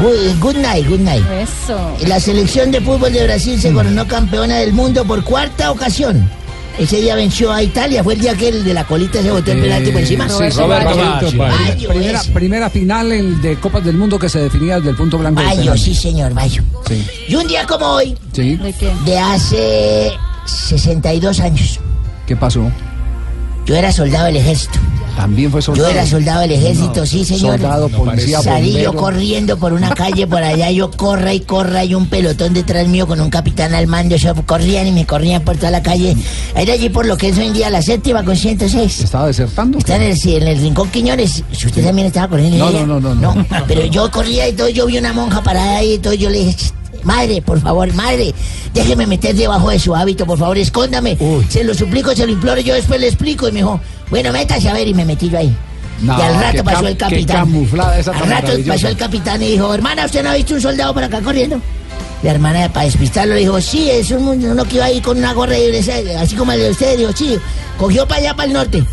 Good, 0.00 0.38
good 0.40 0.56
night, 0.56 0.86
good 0.88 1.00
night. 1.00 1.24
Eso. 1.30 1.96
La 2.06 2.20
selección 2.20 2.70
de 2.70 2.80
fútbol 2.80 3.12
de 3.12 3.24
Brasil 3.24 3.60
se 3.60 3.72
coronó 3.72 4.06
campeona 4.06 4.56
del 4.58 4.72
mundo 4.72 5.04
por 5.04 5.24
cuarta 5.24 5.70
ocasión. 5.72 6.30
Ese 6.78 7.00
día 7.00 7.16
venció 7.16 7.52
a 7.52 7.60
Italia, 7.62 8.04
fue 8.04 8.14
el 8.14 8.20
día 8.20 8.34
que 8.36 8.48
el 8.48 8.62
de 8.64 8.72
la 8.72 8.84
colita 8.84 9.20
se 9.20 9.30
botó 9.30 9.50
el 9.50 9.60
penalti 9.60 9.90
por 9.90 10.00
encima. 10.00 10.28
Sí, 10.28 10.34
Roberto 10.56 10.96
Baggio. 10.96 11.38
Baggio, 11.38 11.90
Primera, 12.32 12.70
final 12.70 13.10
en- 13.12 13.40
de 13.42 13.56
Copas 13.58 13.84
del 13.84 13.96
Mundo 13.96 14.18
que 14.18 14.28
se 14.28 14.38
definía 14.38 14.76
desde 14.76 14.90
el 14.90 14.96
punto 14.96 15.18
blanco. 15.18 15.42
Bayo, 15.42 15.76
sí 15.76 15.94
señor, 15.94 16.32
Bayo. 16.34 16.62
Sí. 16.86 17.04
Y 17.28 17.34
un 17.34 17.46
día 17.48 17.66
como 17.66 17.86
hoy, 17.86 18.16
Sí. 18.32 18.56
¿De 18.56 18.72
qué? 18.72 18.92
de 19.04 19.18
hace 19.18 20.12
62 20.46 21.40
años, 21.40 21.80
¿Qué 22.26 22.36
pasó? 22.36 22.70
yo 23.66 23.74
era 23.76 23.90
soldado 23.92 24.26
del 24.26 24.36
ejército. 24.36 24.78
También 25.18 25.50
fue 25.50 25.60
Yo 25.60 25.64
soldado. 25.74 25.90
era 25.90 26.06
soldado 26.06 26.40
del 26.42 26.52
ejército, 26.52 27.04
sí, 27.04 27.24
señor. 27.24 27.58
Soldado, 27.58 27.88
policía, 27.88 28.40
Salí 28.40 28.80
yo 28.80 28.92
corriendo 28.94 29.56
por 29.56 29.72
una 29.72 29.90
calle 29.92 30.28
por 30.28 30.40
allá, 30.44 30.70
yo 30.70 30.92
corra 30.92 31.34
y 31.34 31.40
corra, 31.40 31.82
y 31.84 31.96
un 31.96 32.06
pelotón 32.06 32.54
detrás 32.54 32.86
mío 32.86 33.08
con 33.08 33.20
un 33.20 33.28
capitán 33.28 33.74
al 33.74 33.88
mando. 33.88 34.14
Yo 34.14 34.32
corrían 34.46 34.86
y 34.86 34.92
me 34.92 35.06
corrían 35.06 35.42
por 35.42 35.56
toda 35.56 35.72
la 35.72 35.82
calle. 35.82 36.16
Era 36.54 36.74
allí 36.74 36.88
por 36.88 37.04
lo 37.04 37.16
que 37.16 37.30
es 37.30 37.38
hoy 37.38 37.46
en 37.48 37.52
día 37.52 37.68
la 37.68 37.82
séptima 37.82 38.22
con 38.24 38.36
106. 38.36 39.00
¿Estaba 39.00 39.26
desertando? 39.26 39.78
Está 39.78 39.96
en 39.96 40.02
el, 40.02 40.16
sí, 40.16 40.36
en 40.36 40.46
el 40.46 40.56
rincón 40.60 40.88
Quiñones. 40.88 41.42
Si 41.50 41.66
usted 41.66 41.84
también 41.84 42.06
estaba 42.06 42.28
corriendo. 42.28 42.70
No, 42.70 42.86
no, 42.86 43.00
no, 43.00 43.14
no, 43.14 43.34
no. 43.34 43.46
Pero 43.66 43.86
yo 43.86 44.08
corría 44.12 44.46
y 44.48 44.52
todo, 44.52 44.68
yo 44.68 44.86
vi 44.86 44.98
una 44.98 45.12
monja 45.12 45.42
parada 45.42 45.78
ahí 45.78 45.94
y 45.94 45.98
todo, 45.98 46.14
yo 46.14 46.30
le 46.30 46.38
dije, 46.44 46.54
"Ch, 46.56 46.72
madre, 47.04 47.42
por 47.42 47.60
favor, 47.60 47.92
madre, 47.94 48.34
déjeme 48.74 49.06
meter 49.06 49.34
debajo 49.34 49.70
de 49.70 49.78
su 49.78 49.94
hábito, 49.94 50.26
por 50.26 50.38
favor, 50.38 50.58
escóndame. 50.58 51.16
Se 51.48 51.64
lo 51.64 51.74
suplico, 51.74 52.14
se 52.14 52.26
lo 52.26 52.32
imploro, 52.32 52.60
yo 52.60 52.74
después 52.74 53.00
le 53.00 53.08
explico. 53.08 53.48
Y 53.48 53.52
me 53.52 53.58
dijo, 53.60 53.80
bueno, 54.10 54.32
métase 54.32 54.68
a 54.68 54.72
ver, 54.72 54.88
y 54.88 54.94
me 54.94 55.04
metí 55.04 55.28
yo 55.28 55.38
ahí. 55.38 55.54
No, 56.00 56.16
y 56.16 56.22
al 56.22 56.34
rato 56.34 56.64
pasó 56.64 56.86
el 56.86 56.96
capitán. 56.96 57.68
esa 57.98 58.12
al 58.12 58.28
rato 58.28 58.52
pasó 58.66 58.88
el 58.88 58.96
capitán 58.96 59.42
y 59.42 59.52
dijo, 59.52 59.74
hermana, 59.74 60.04
¿usted 60.06 60.22
no 60.22 60.30
ha 60.30 60.34
visto 60.34 60.54
un 60.54 60.60
soldado 60.60 60.94
por 60.94 61.02
acá 61.02 61.20
corriendo? 61.20 61.60
La 62.22 62.32
hermana, 62.32 62.72
para 62.72 62.86
despistarlo, 62.86 63.34
le 63.34 63.40
dijo, 63.40 63.60
sí, 63.60 63.90
es 63.90 64.10
un, 64.10 64.26
uno 64.26 64.64
que 64.64 64.76
iba 64.76 64.86
ahí 64.86 65.00
con 65.00 65.18
una 65.18 65.32
gorra 65.32 65.56
y 65.56 65.76
así 65.76 66.34
como 66.34 66.52
el 66.52 66.60
de 66.60 66.70
usted. 66.70 66.98
Dijo, 66.98 67.12
sí, 67.12 67.38
cogió 67.78 68.06
para 68.06 68.20
allá, 68.20 68.34
para 68.34 68.46
el 68.46 68.52
norte. 68.54 68.84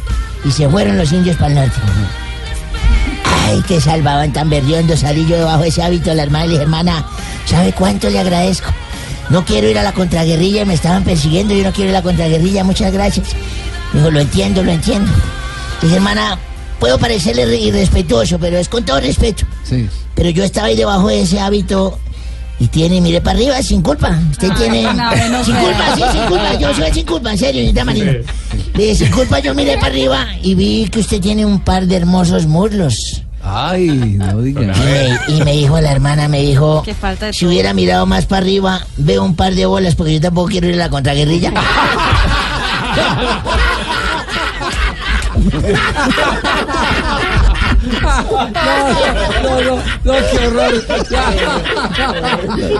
Y 0.44 0.52
se 0.52 0.70
fueron 0.70 0.98
los 0.98 1.12
indios 1.12 1.36
para 1.38 1.48
el 1.48 1.56
norte. 1.56 1.80
Ay, 3.46 3.62
que 3.68 3.80
salvaban 3.80 4.34
tan 4.34 4.50
berriondo. 4.50 4.98
Salí 4.98 5.26
yo 5.28 5.38
debajo 5.38 5.62
de 5.64 5.70
ese 5.70 5.84
hábito 5.84 6.14
la 6.14 6.24
hermana 6.24 6.46
y 6.46 6.48
le 6.48 6.54
dije, 6.54 6.64
hermana, 6.64 7.06
¿sabe 7.46 7.74
cuánto 7.74 8.10
le 8.10 8.20
agradezco? 8.20 8.70
No 9.30 9.44
quiero 9.46 9.70
ir 9.70 9.78
a 9.78 9.84
la 9.84 9.92
contraguerrilla, 9.92 10.66
me 10.66 10.74
estaban 10.76 11.04
persiguiendo, 11.04 11.54
yo 11.54 11.64
no 11.64 11.72
quiero 11.72 11.90
ir 11.92 11.96
a 11.96 12.00
la 12.00 12.04
contraguerrilla, 12.04 12.64
muchas 12.64 12.92
gracias. 12.94 13.28
Me 13.94 14.00
dijo, 14.00 14.12
lo 14.12 14.20
entiendo, 14.20 14.64
lo 14.64 14.72
entiendo. 14.72 15.12
Dije, 15.82 15.96
hermana, 15.96 16.38
puedo 16.80 16.98
parecerle 17.00 17.46
re- 17.46 17.58
irrespetuoso, 17.60 18.38
pero 18.40 18.58
es 18.58 18.70
con 18.70 18.84
todo 18.86 19.00
respeto. 19.00 19.46
Sí. 19.64 19.88
Pero 20.16 20.30
yo 20.30 20.44
estaba 20.44 20.68
ahí 20.68 20.76
debajo 20.76 21.08
de 21.08 21.22
ese 21.22 21.40
hábito 21.40 22.00
y 22.60 22.68
tiene, 22.68 23.02
mire 23.02 23.20
para 23.22 23.38
arriba, 23.38 23.62
sin 23.64 23.82
culpa. 23.82 24.18
Usted 24.32 24.52
tiene. 24.54 24.84
no, 24.94 24.94
no 24.94 25.44
sin 25.44 25.56
sea. 25.56 25.64
culpa, 25.64 25.96
sí, 25.96 26.04
sin 26.12 26.26
culpa. 26.28 26.54
Yo 26.60 26.74
soy 26.76 26.94
sin 26.94 27.06
culpa, 27.06 27.32
en 27.32 27.38
serio, 27.38 27.62
señorita 27.62 27.84
Marina. 27.86 28.12
Le 28.74 28.84
dije, 28.84 28.96
sin 28.96 29.12
culpa, 29.12 29.40
yo 29.40 29.54
miré 29.56 29.76
para 29.76 29.88
arriba 29.88 30.28
y 30.42 30.56
vi 30.56 30.88
que 30.90 31.00
usted 31.00 31.20
tiene 31.20 31.46
un 31.46 31.60
par 31.62 31.86
de 31.88 31.96
hermosos 31.96 32.46
muslos. 32.46 33.24
Ay, 33.48 34.16
no 34.18 34.42
diga. 34.42 34.62
Y 34.64 34.66
me, 34.66 35.20
y 35.28 35.44
me 35.44 35.52
dijo 35.54 35.80
la 35.80 35.92
hermana, 35.92 36.28
me 36.28 36.42
dijo, 36.42 36.82
Qué 36.84 36.96
falta 36.96 37.28
de 37.28 37.34
si 37.34 37.46
hubiera 37.46 37.74
mirado 37.74 38.06
más 38.08 38.26
para 38.26 38.42
arriba, 38.42 38.82
veo 38.98 39.24
un 39.24 39.36
par 39.36 39.54
de 39.54 39.68
bolas 39.68 39.96
porque 39.96 40.14
yo 40.16 40.22
tampoco 40.22 40.50
quiero 40.50 40.68
ir 40.68 40.74
a 40.76 40.78
la 40.78 40.90
contraguerrilla. 40.90 41.54
No, 49.44 49.62
no, 49.62 49.76
no, 50.04 50.14
qué 50.32 50.48
horror. 50.48 50.74
Oiga, 50.90 51.24
eh, 52.64 52.78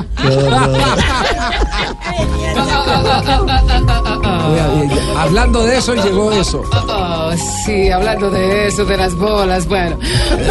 Hablando 5.26 5.64
de 5.64 5.78
eso, 5.78 5.96
llegó 5.96 6.32
eso. 6.32 6.62
Oh, 6.88 7.32
sí, 7.66 7.90
hablando 7.90 8.30
de 8.30 8.68
eso, 8.68 8.86
de 8.86 8.96
las 8.96 9.16
bolas, 9.16 9.68
bueno. 9.68 9.98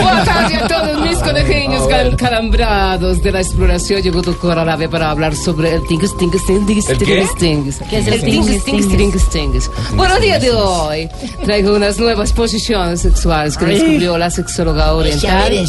Buenas 0.02 0.24
tardes 0.24 0.62
a 0.62 0.66
todos 0.68 1.00
mis 1.06 1.16
conejillos 1.18 1.86
cal- 1.88 2.16
calambrados 2.16 3.22
de 3.22 3.30
la 3.32 3.40
exploración. 3.40 4.02
Llegó 4.02 4.20
tu 4.22 4.34
nave 4.64 4.88
para 4.88 5.10
hablar 5.10 5.34
sobre 5.36 5.74
el 5.76 5.86
tingus, 5.86 6.16
tingus, 6.16 6.44
tingus, 6.46 6.86
tingus, 6.86 7.34
tingus. 7.36 7.76
¿Qué 7.88 7.98
es 7.98 8.06
el 8.08 8.20
tingus, 8.24 8.64
tingus, 8.64 8.88
tingus, 8.96 9.30
tingus? 9.30 9.70
Bueno, 9.94 10.18
día 10.18 10.38
de 10.38 10.50
hoy 10.50 11.08
traigo 11.44 11.74
unas 11.76 11.98
nuevas 11.98 12.32
posiciones 12.32 13.00
sexuales 13.02 13.56
que 13.56 13.66
descubrió 13.66 14.18
la 14.18 14.30
sexóloga 14.30 14.86
Eche, 15.06 15.28
a 15.28 15.34
ver, 15.34 15.44
oriental. 15.44 15.68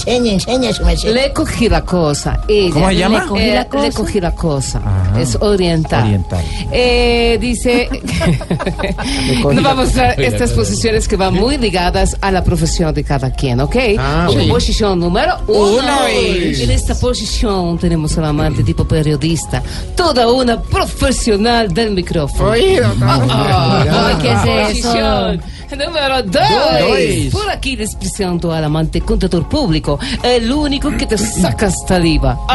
su 0.74 0.84
merced. 0.84 1.14
Le 1.14 1.32
cogí 1.32 1.70
la 1.70 1.82
cosa. 1.86 2.40
Ella, 2.48 2.74
¿Cómo 2.74 2.88
se 2.90 2.96
llama? 2.96 3.20
Le 3.20 3.28
cogí 3.28 3.52
la 3.52 3.66
cosa. 3.70 3.84
Le 3.86 3.92
cogí 3.94 4.20
la 4.20 4.32
cosa. 4.32 4.82
Es 5.20 5.38
oriental. 5.40 6.04
Oriental. 6.04 6.44
Eh, 6.72 7.38
dice. 7.40 7.90
Nos 9.44 9.66
va 9.66 9.72
a 9.72 9.76
mostrar 9.76 10.20
estas 10.20 10.52
posiciones 10.52 11.08
que 11.08 11.16
van 11.16 11.34
muy 11.34 11.58
ligadas 11.58 12.18
a 12.22 12.32
la 12.32 12.44
profesión 12.44 12.94
de 12.94 13.04
cada 13.04 13.32
quien, 13.32 13.60
¿ok? 13.60 13.76
Ah, 13.98 14.28
sí. 14.32 14.48
Posición 14.50 15.00
número 15.00 15.38
uno. 15.48 15.78
Uno. 15.78 16.08
En 16.08 16.72
esta 16.72 16.96
posición 16.96 17.78
tenemos 17.78 18.18
al 18.18 18.26
amante 18.26 18.64
tipo 18.64 18.86
periodista, 18.86 19.62
toda 19.96 20.32
una 20.32 20.62
profesional 20.62 21.74
del 21.74 21.92
micrófono. 21.92 22.52
Ay, 22.52 22.78
¿qué 24.22 24.32
es 24.32 24.78
eso? 24.78 24.92
Posición 24.92 25.42
número 25.72 26.24
dos. 26.24 26.34
Dos. 26.34 27.32
Por 27.32 27.50
aquí 27.50 27.76
les 27.76 27.96
presento 27.96 28.52
al 28.52 28.64
amante 28.64 29.02
contador 29.02 29.48
público, 29.50 30.00
el 30.24 30.52
único 30.52 30.96
que 30.98 31.06
te 31.06 31.18
saca 31.18 31.70
saliva. 31.72 32.38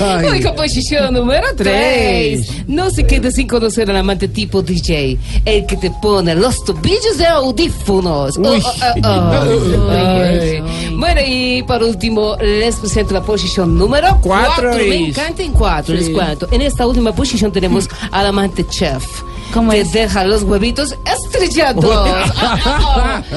Ay. 0.00 0.26
Única 0.26 0.54
posición 0.54 1.12
número 1.14 1.46
tres. 1.56 2.48
No 2.66 2.90
se 2.90 3.06
quede 3.06 3.30
sin 3.30 3.46
conocer 3.46 3.90
al 3.90 3.96
amante 3.96 4.28
tipo 4.28 4.62
DJ, 4.62 5.18
el 5.44 5.66
que 5.66 5.76
te 5.76 5.90
pone 6.02 6.34
los 6.34 6.64
tobillos 6.64 7.18
de 7.18 7.26
audífonos. 7.26 8.38
Oh, 8.38 8.42
oh, 8.42 9.02
oh. 9.04 9.42
Bueno, 11.02 11.20
y 11.26 11.62
por 11.64 11.82
último, 11.82 12.36
les 12.40 12.76
presento 12.76 13.14
la 13.14 13.22
posición 13.22 13.76
número 13.76 14.18
Cuatro. 14.22 14.70
cuatro. 14.70 14.84
Me 14.88 15.08
encanta 15.08 15.42
en 15.42 15.52
cuatro, 15.52 15.94
les 15.94 16.08
cuento. 16.10 16.48
En 16.52 16.62
esta 16.62 16.86
última 16.86 17.12
posición 17.12 17.50
tenemos 17.52 17.88
al 18.10 18.26
amante 18.26 18.64
chef. 18.68 19.04
Que 19.52 19.84
deja 19.92 20.24
los 20.24 20.42
huevitos 20.42 20.96
estrellados. 21.04 21.84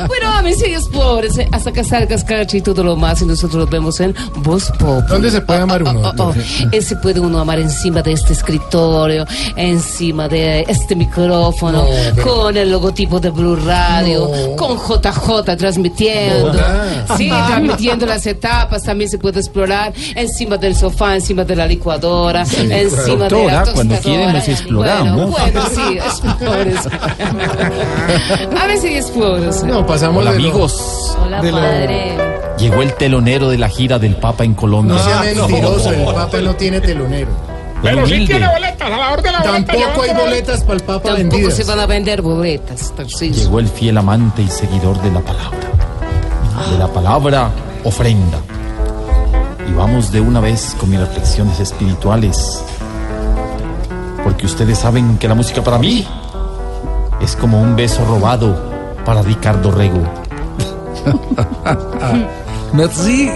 Bueno, 0.07 0.31
ámense 0.33 0.69
y 0.69 0.73
explórense 0.73 1.47
hasta 1.51 1.71
que 1.71 1.83
salga 1.83 2.15
escarcha 2.15 2.57
y 2.57 2.61
todo 2.61 2.83
lo 2.83 2.95
más. 2.95 3.21
Y 3.21 3.25
nosotros 3.25 3.55
nos 3.61 3.69
vemos 3.69 3.99
en 3.99 4.15
Voz 4.37 4.71
Pop. 4.79 5.03
¿Dónde 5.07 5.29
se 5.31 5.41
puede 5.41 5.61
amar 5.61 5.83
uno? 5.83 6.01
Oh, 6.01 6.13
oh, 6.17 6.33
oh. 6.33 6.81
Se 6.81 6.95
puede 6.97 7.19
uno 7.19 7.39
amar 7.39 7.59
encima 7.59 8.01
de 8.01 8.11
este 8.11 8.33
escritorio, 8.33 9.25
encima 9.55 10.27
de 10.27 10.61
este 10.67 10.95
micrófono, 10.95 11.83
No, 11.83 11.87
pero- 12.15 12.27
con 12.27 12.57
el 12.57 12.69
logotipo 12.71 13.19
de 13.19 13.29
Blue 13.31 13.55
Radio, 13.55 14.29
No. 14.49 14.55
con 14.55 14.77
JJ 14.77 15.55
transmitiendo. 15.57 16.53
No. 16.53 17.17
Sí, 17.17 17.29
transmitiendo 17.29 18.05
las 18.05 18.25
etapas. 18.27 18.83
También 18.83 19.09
se 19.09 19.17
puede 19.17 19.39
explorar 19.39 19.93
encima 20.15 20.57
del 20.57 20.75
sofá, 20.75 21.15
encima 21.15 21.43
de 21.43 21.55
la 21.55 21.65
licuadora, 21.67 22.41
encima 22.41 22.65
de 22.65 22.83
la 22.83 23.29
Doctora, 23.29 23.63
cuando 23.73 23.95
tostadora. 23.95 24.01
quiere 24.01 24.33
nos 24.33 24.47
exploramos. 24.47 25.31
Bueno, 25.31 25.51
bueno, 25.53 25.61
sí, 25.73 25.97
explores. 26.05 26.79
A 28.61 28.67
ver 28.67 28.77
si 28.77 28.95
explores. 28.95 29.63
No, 29.63 29.85
pasamos 29.85 30.21
Hola 30.21 30.31
de 30.33 30.39
lo- 30.39 30.43
amigos. 30.49 31.17
Hola, 31.23 31.41
de 31.41 31.51
lo- 31.51 31.57
padre. 31.57 32.17
Llegó 32.57 32.81
el 32.81 32.93
telonero 32.93 33.49
de 33.49 33.57
la 33.57 33.67
gira 33.69 33.99
del 33.99 34.15
Papa 34.15 34.43
en 34.45 34.53
Colombia. 34.53 34.95
No 34.95 35.03
sea 35.03 35.21
mentiroso, 35.21 35.91
el 35.91 36.05
Papa 36.05 36.37
no 36.41 36.55
tiene 36.55 36.79
telonero. 36.81 37.29
Pero 37.83 38.07
sí 38.07 38.25
tiene 38.25 38.47
boletas, 38.47 38.87
a 38.87 38.89
la 38.97 39.11
hora 39.11 39.21
de 39.21 39.31
la 39.31 39.41
Tampoco 39.43 40.01
hay 40.01 40.13
boletas 40.15 40.61
para 40.61 40.73
el 40.75 40.79
Papa 40.81 41.01
Tampoco 41.03 41.17
vendidas. 41.17 41.53
se 41.55 41.63
van 41.65 41.79
a 41.79 41.85
vender 41.85 42.21
boletas. 42.21 42.93
Llegó 43.19 43.59
el 43.59 43.67
fiel 43.67 43.97
amante 43.97 44.41
y 44.41 44.47
seguidor 44.47 44.99
de 45.01 45.11
la 45.11 45.19
palabra. 45.19 45.59
De 46.71 46.77
la 46.79 46.87
palabra 46.87 47.49
ofrenda. 47.83 48.39
Y 49.69 49.73
vamos 49.73 50.11
de 50.11 50.21
una 50.21 50.39
vez 50.39 50.75
con 50.79 50.89
mis 50.89 50.99
reflexiones 50.99 51.59
espirituales. 51.59 52.63
Porque 54.25 54.47
ustedes 54.47 54.79
saben 54.79 55.19
que 55.19 55.27
la 55.27 55.35
música 55.35 55.63
para 55.63 55.77
mí 55.77 56.03
es 57.21 57.35
como 57.35 57.61
un 57.61 57.75
beso 57.75 58.03
robado 58.05 58.55
para 59.05 59.21
Ricardo 59.21 59.69
Rego. 59.69 60.01
Merci. 62.73 63.29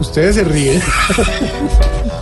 Ustedes 0.00 0.34
se 0.34 0.42
ríen. 0.44 0.82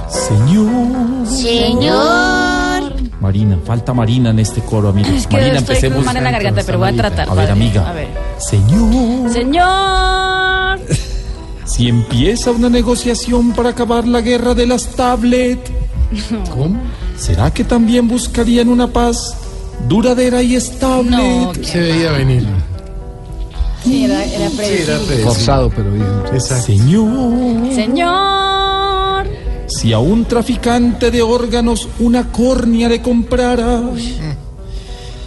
Señor. 0.08 1.26
Señor. 1.26 2.92
Marina, 3.18 3.58
falta 3.64 3.94
Marina 3.94 4.28
en 4.30 4.38
este 4.38 4.60
coro, 4.60 4.90
amigos. 4.90 5.12
Es 5.12 5.26
que 5.26 5.36
Marina, 5.36 5.58
estoy 5.60 5.76
empecemos. 5.76 5.96
con 5.96 6.04
mal 6.04 6.16
en 6.18 6.24
la 6.24 6.30
garganta, 6.30 6.62
pero 6.66 6.78
voy 6.78 6.90
a 6.90 6.92
tratar. 6.94 7.26
A 7.26 7.34
ver, 7.34 7.48
padre. 7.48 7.52
amiga. 7.52 7.88
A 7.88 7.92
ver. 7.94 8.08
Señor. 8.36 9.32
Señor. 9.32 10.80
Si 11.66 11.88
empieza 11.88 12.52
una 12.52 12.70
negociación 12.70 13.52
para 13.52 13.70
acabar 13.70 14.06
la 14.06 14.20
guerra 14.20 14.54
de 14.54 14.66
las 14.66 14.86
tablets, 14.94 15.70
¿Cómo? 16.50 16.80
¿Será 17.18 17.52
que 17.52 17.64
también 17.64 18.08
buscarían 18.08 18.68
una 18.68 18.86
paz 18.86 19.36
duradera 19.88 20.42
y 20.42 20.56
estable? 20.56 21.48
Se 21.62 21.78
veía 21.78 22.12
venir. 22.12 22.46
Sí, 23.82 24.04
era, 24.04 24.24
era 24.24 24.50
predecible. 24.50 25.22
Forzado, 25.22 25.70
pero 25.70 25.92
bien. 25.92 26.40
Señor, 26.40 27.74
Señor. 27.74 29.26
si 29.68 29.92
a 29.92 29.98
un 29.98 30.24
traficante 30.24 31.10
de 31.10 31.22
órganos 31.22 31.88
una 32.00 32.30
córnea 32.30 32.88
le 32.88 33.00
comprara, 33.00 33.82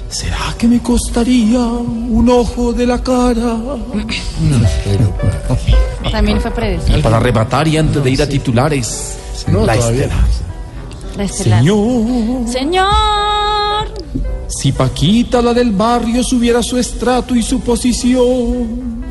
¿será 0.10 0.54
que 0.58 0.68
me 0.68 0.82
costaría 0.82 1.60
un 1.60 2.30
ojo 2.30 2.74
de 2.74 2.86
la 2.86 3.02
cara? 3.02 3.58
También 6.12 6.40
fue 6.42 6.52
predecible. 6.52 7.02
Para 7.02 7.18
arrebatar 7.18 7.68
y 7.68 7.78
antes 7.78 8.04
de 8.04 8.10
ir 8.10 8.22
a 8.22 8.28
titulares, 8.30 9.18
No, 9.48 9.66
la 9.66 9.76
todavía. 9.76 10.04
estelar. 10.06 10.26
La 11.18 11.24
estelar. 11.24 11.60
Señor, 11.60 12.48
Señor. 12.48 13.94
si 14.48 14.72
Paquita, 14.72 15.42
la 15.42 15.54
del 15.54 15.72
barrio, 15.72 16.24
subiera 16.24 16.64
su 16.64 16.78
estrato 16.78 17.36
y 17.36 17.42
su 17.44 17.60
posición, 17.62 19.04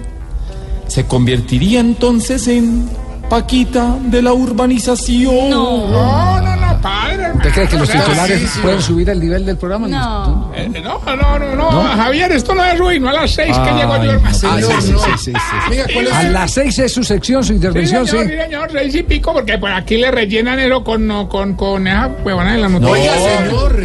se 0.86 1.06
convertiría 1.06 1.81
entonces 1.81 2.48
en 2.48 2.89
Paquita 3.28 3.98
de 4.05 4.23
la 4.23 4.32
urbanización. 4.32 5.51
No. 5.51 5.86
No, 5.89 6.40
no, 6.40 6.56
no, 6.56 6.81
padre. 6.81 7.27
¿Usted 7.39 7.52
cree 7.52 7.69
que 7.69 7.77
los 7.77 7.89
sea, 7.89 8.01
titulares 8.05 8.40
sí, 8.40 8.47
sí. 8.48 8.60
pueden 8.60 8.82
subir 8.82 9.09
el 9.10 9.20
nivel 9.20 9.47
del 9.47 9.56
programa? 9.56 9.89
No. 9.89 10.52
Eh, 10.55 10.69
No, 10.69 11.01
no, 11.16 11.39
no, 11.39 11.55
no, 11.56 11.82
Javier, 11.97 12.32
esto 12.32 12.55
no 12.55 12.65
es 12.65 12.78
ruino 12.78 13.09
a 13.09 13.12
las 13.12 13.31
seis 13.31 13.56
que 13.56 13.70
llego 13.73 13.97
yo, 14.02 14.10
hermano. 14.12 14.28
Ah, 14.28 14.35
sí, 14.35 14.47
sí, 14.81 14.81
sí, 14.81 14.93
sí, 15.16 15.16
sí. 15.19 15.32
Venga, 15.70 15.85
¿cuál 15.94 16.06
es 16.06 16.12
A 16.12 16.23
las 16.24 16.51
seis 16.52 16.78
es 16.78 16.93
su 16.93 17.02
sección, 17.05 17.43
su 17.44 17.52
intervención, 17.55 18.06
sí. 18.06 18.12
señor, 18.12 18.28
sí, 18.31 18.36
señor, 18.43 18.69
seis 18.73 18.94
y 18.94 19.02
pico, 19.02 19.32
porque 19.32 19.59
pues 19.59 19.73
aquí 19.74 19.97
le 19.97 20.10
rellenan 20.10 20.59
eso 20.59 20.82
con, 20.85 21.06
no, 21.06 21.28
con, 21.28 21.55
con 21.55 21.86
esa 21.86 22.09
huevona 22.24 22.52
de 22.55 22.59
la 22.59 22.69
noticia. 22.69 22.93
Oiga, 22.93 23.15
señor, 23.15 23.78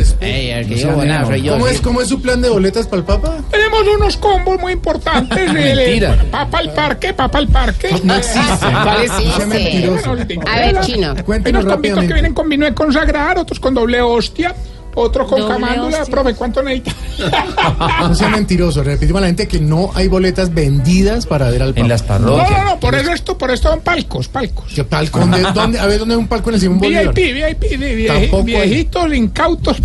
No. 1.05 1.53
¿Cómo 1.53 1.67
es, 1.67 1.81
¿Cómo 1.81 2.01
es 2.01 2.07
su 2.07 2.21
plan 2.21 2.41
de 2.41 2.49
boletas 2.49 2.87
para 2.87 2.97
el 2.99 3.03
Papa? 3.05 3.37
Tenemos 3.51 3.83
unos 3.95 4.17
combos 4.17 4.59
muy 4.59 4.73
importantes. 4.73 5.53
Mentira. 5.53 6.17
Papa 6.31 6.59
al 6.59 6.73
parque, 6.73 7.13
papa 7.13 7.37
al 7.37 7.47
parque. 7.47 7.89
No 8.03 8.15
existe. 8.15 8.67
¿Cuál 8.83 9.07
Sea 9.07 9.45
mentiroso. 9.45 10.11
A 10.51 10.55
ver, 10.59 10.79
chino. 10.81 11.13
Cuéntenos 11.25 11.65
combitos 11.65 11.65
que 11.65 11.69
rápidamente. 11.75 12.13
vienen 12.13 12.33
con 12.33 12.49
vino 12.49 12.65
de 12.65 12.73
consagrar, 12.73 13.37
otros 13.43 13.59
con 13.59 13.73
doble 13.73 14.01
hostia, 14.01 14.55
otros 14.95 15.27
con 15.27 15.39
Doble 15.41 15.53
camándula. 15.55 15.97
hostia. 15.99 16.11
Profe, 16.11 16.33
¿cuánto 16.35 16.61
necesita? 16.63 16.93
No 17.99 18.13
sea 18.15 18.29
mentiroso. 18.29 18.83
Repetimos 18.83 19.19
a 19.19 19.21
la 19.21 19.27
gente 19.27 19.47
que 19.47 19.59
no 19.59 19.91
hay 19.95 20.07
boletas 20.07 20.53
vendidas 20.53 21.25
para 21.25 21.49
ver 21.49 21.61
al 21.63 21.69
Papa. 21.73 21.81
En 21.81 21.87
las 21.89 22.01
No, 22.01 22.07
parroquias. 22.07 22.49
no, 22.51 22.63
no, 22.65 22.79
por 22.79 22.95
eso 22.95 23.11
esto, 23.11 23.37
por 23.37 23.49
esto 23.51 23.69
son 23.69 23.79
palcos, 23.81 24.27
palcos. 24.27 24.71
¿Qué 24.73 24.83
palco? 24.83 25.19
¿Dónde, 25.19 25.41
dónde- 25.53 25.79
a 25.79 25.85
ver, 25.87 25.99
¿dónde 25.99 26.13
hay 26.15 26.19
un 26.19 26.27
palco 26.27 26.49
en 26.49 26.55
el 26.55 26.61
Simón 26.61 26.79
Bolívar? 26.79 27.13
VIP, 27.13 27.33
VIP, 27.59 27.79
de 27.79 28.05
Tampoco 28.07 28.37
hay. 28.37 28.43
viejitos, 28.69 29.13
incautos. 29.13 29.77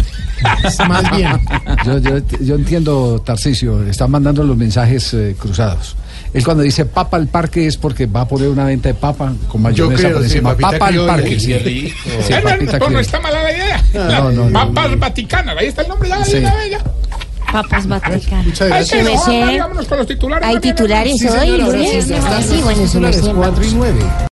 Más 0.89 1.11
bien. 1.17 1.41
Yo, 1.85 1.99
yo, 1.99 2.19
yo 2.41 2.55
entiendo, 2.55 3.23
Tarcisio, 3.25 3.83
están 3.85 4.11
mandando 4.11 4.43
los 4.45 4.57
mensajes 4.57 5.13
eh, 5.15 5.35
cruzados. 5.39 5.97
Él 6.35 6.45
cuando 6.45 6.63
dice 6.63 6.85
papa 6.85 7.17
al 7.17 7.27
parque 7.29 7.67
es 7.67 7.77
porque 7.77 8.07
va 8.07 8.23
a 8.23 8.29
poner 8.29 8.49
una 8.49 8.65
venta 8.67 8.89
de 8.89 8.95
papa 8.95 9.33
con 9.49 9.63
mayonesa 9.63 10.03
creo, 10.03 10.15
por 10.17 10.23
encima. 10.25 10.57
papa 10.57 10.87
al 10.89 11.07
parque. 11.07 11.41
Sí. 11.41 11.53
Sí, 11.55 11.95
Eh, 12.07 12.41
no, 12.43 12.51
papita 12.51 12.73
no, 12.73 12.79
no 12.79 12.85
criolla. 12.87 13.01
está 13.01 13.21
mala 13.21 13.43
la 13.43 13.53
idea. 13.53 13.83
No, 13.95 14.31
no, 14.33 14.51
no, 14.51 14.53
Papas 14.75 14.99
Vaticanas, 14.99 15.57
ahí 15.59 15.67
está 15.69 15.83
el 15.83 15.89
nombre 15.89 16.09
ya, 16.09 16.25
Sí. 16.25 16.41
ya. 16.41 16.81
Papas 17.51 17.87
Vaticano. 17.87 18.43
Muchas 18.43 18.61
Ay, 18.61 18.69
gracias. 18.69 18.91
que 18.91 19.03
no, 19.05 19.11
Merced. 19.47 19.59
vámonos 19.61 19.87
con 19.87 19.99
los 19.99 20.07
titulares. 20.07 20.49
¿Hay 20.49 20.61
titulares 20.61 21.19
Sí, 21.19 21.29
hoy, 21.29 21.57
lunes? 21.63 22.05
sí, 22.05 22.13
bueno, 22.63 22.83
su 22.83 22.87
titulares 22.93 23.23
merced. 23.23 23.33
4 23.35 23.65
y 23.65 23.73
9. 23.73 24.01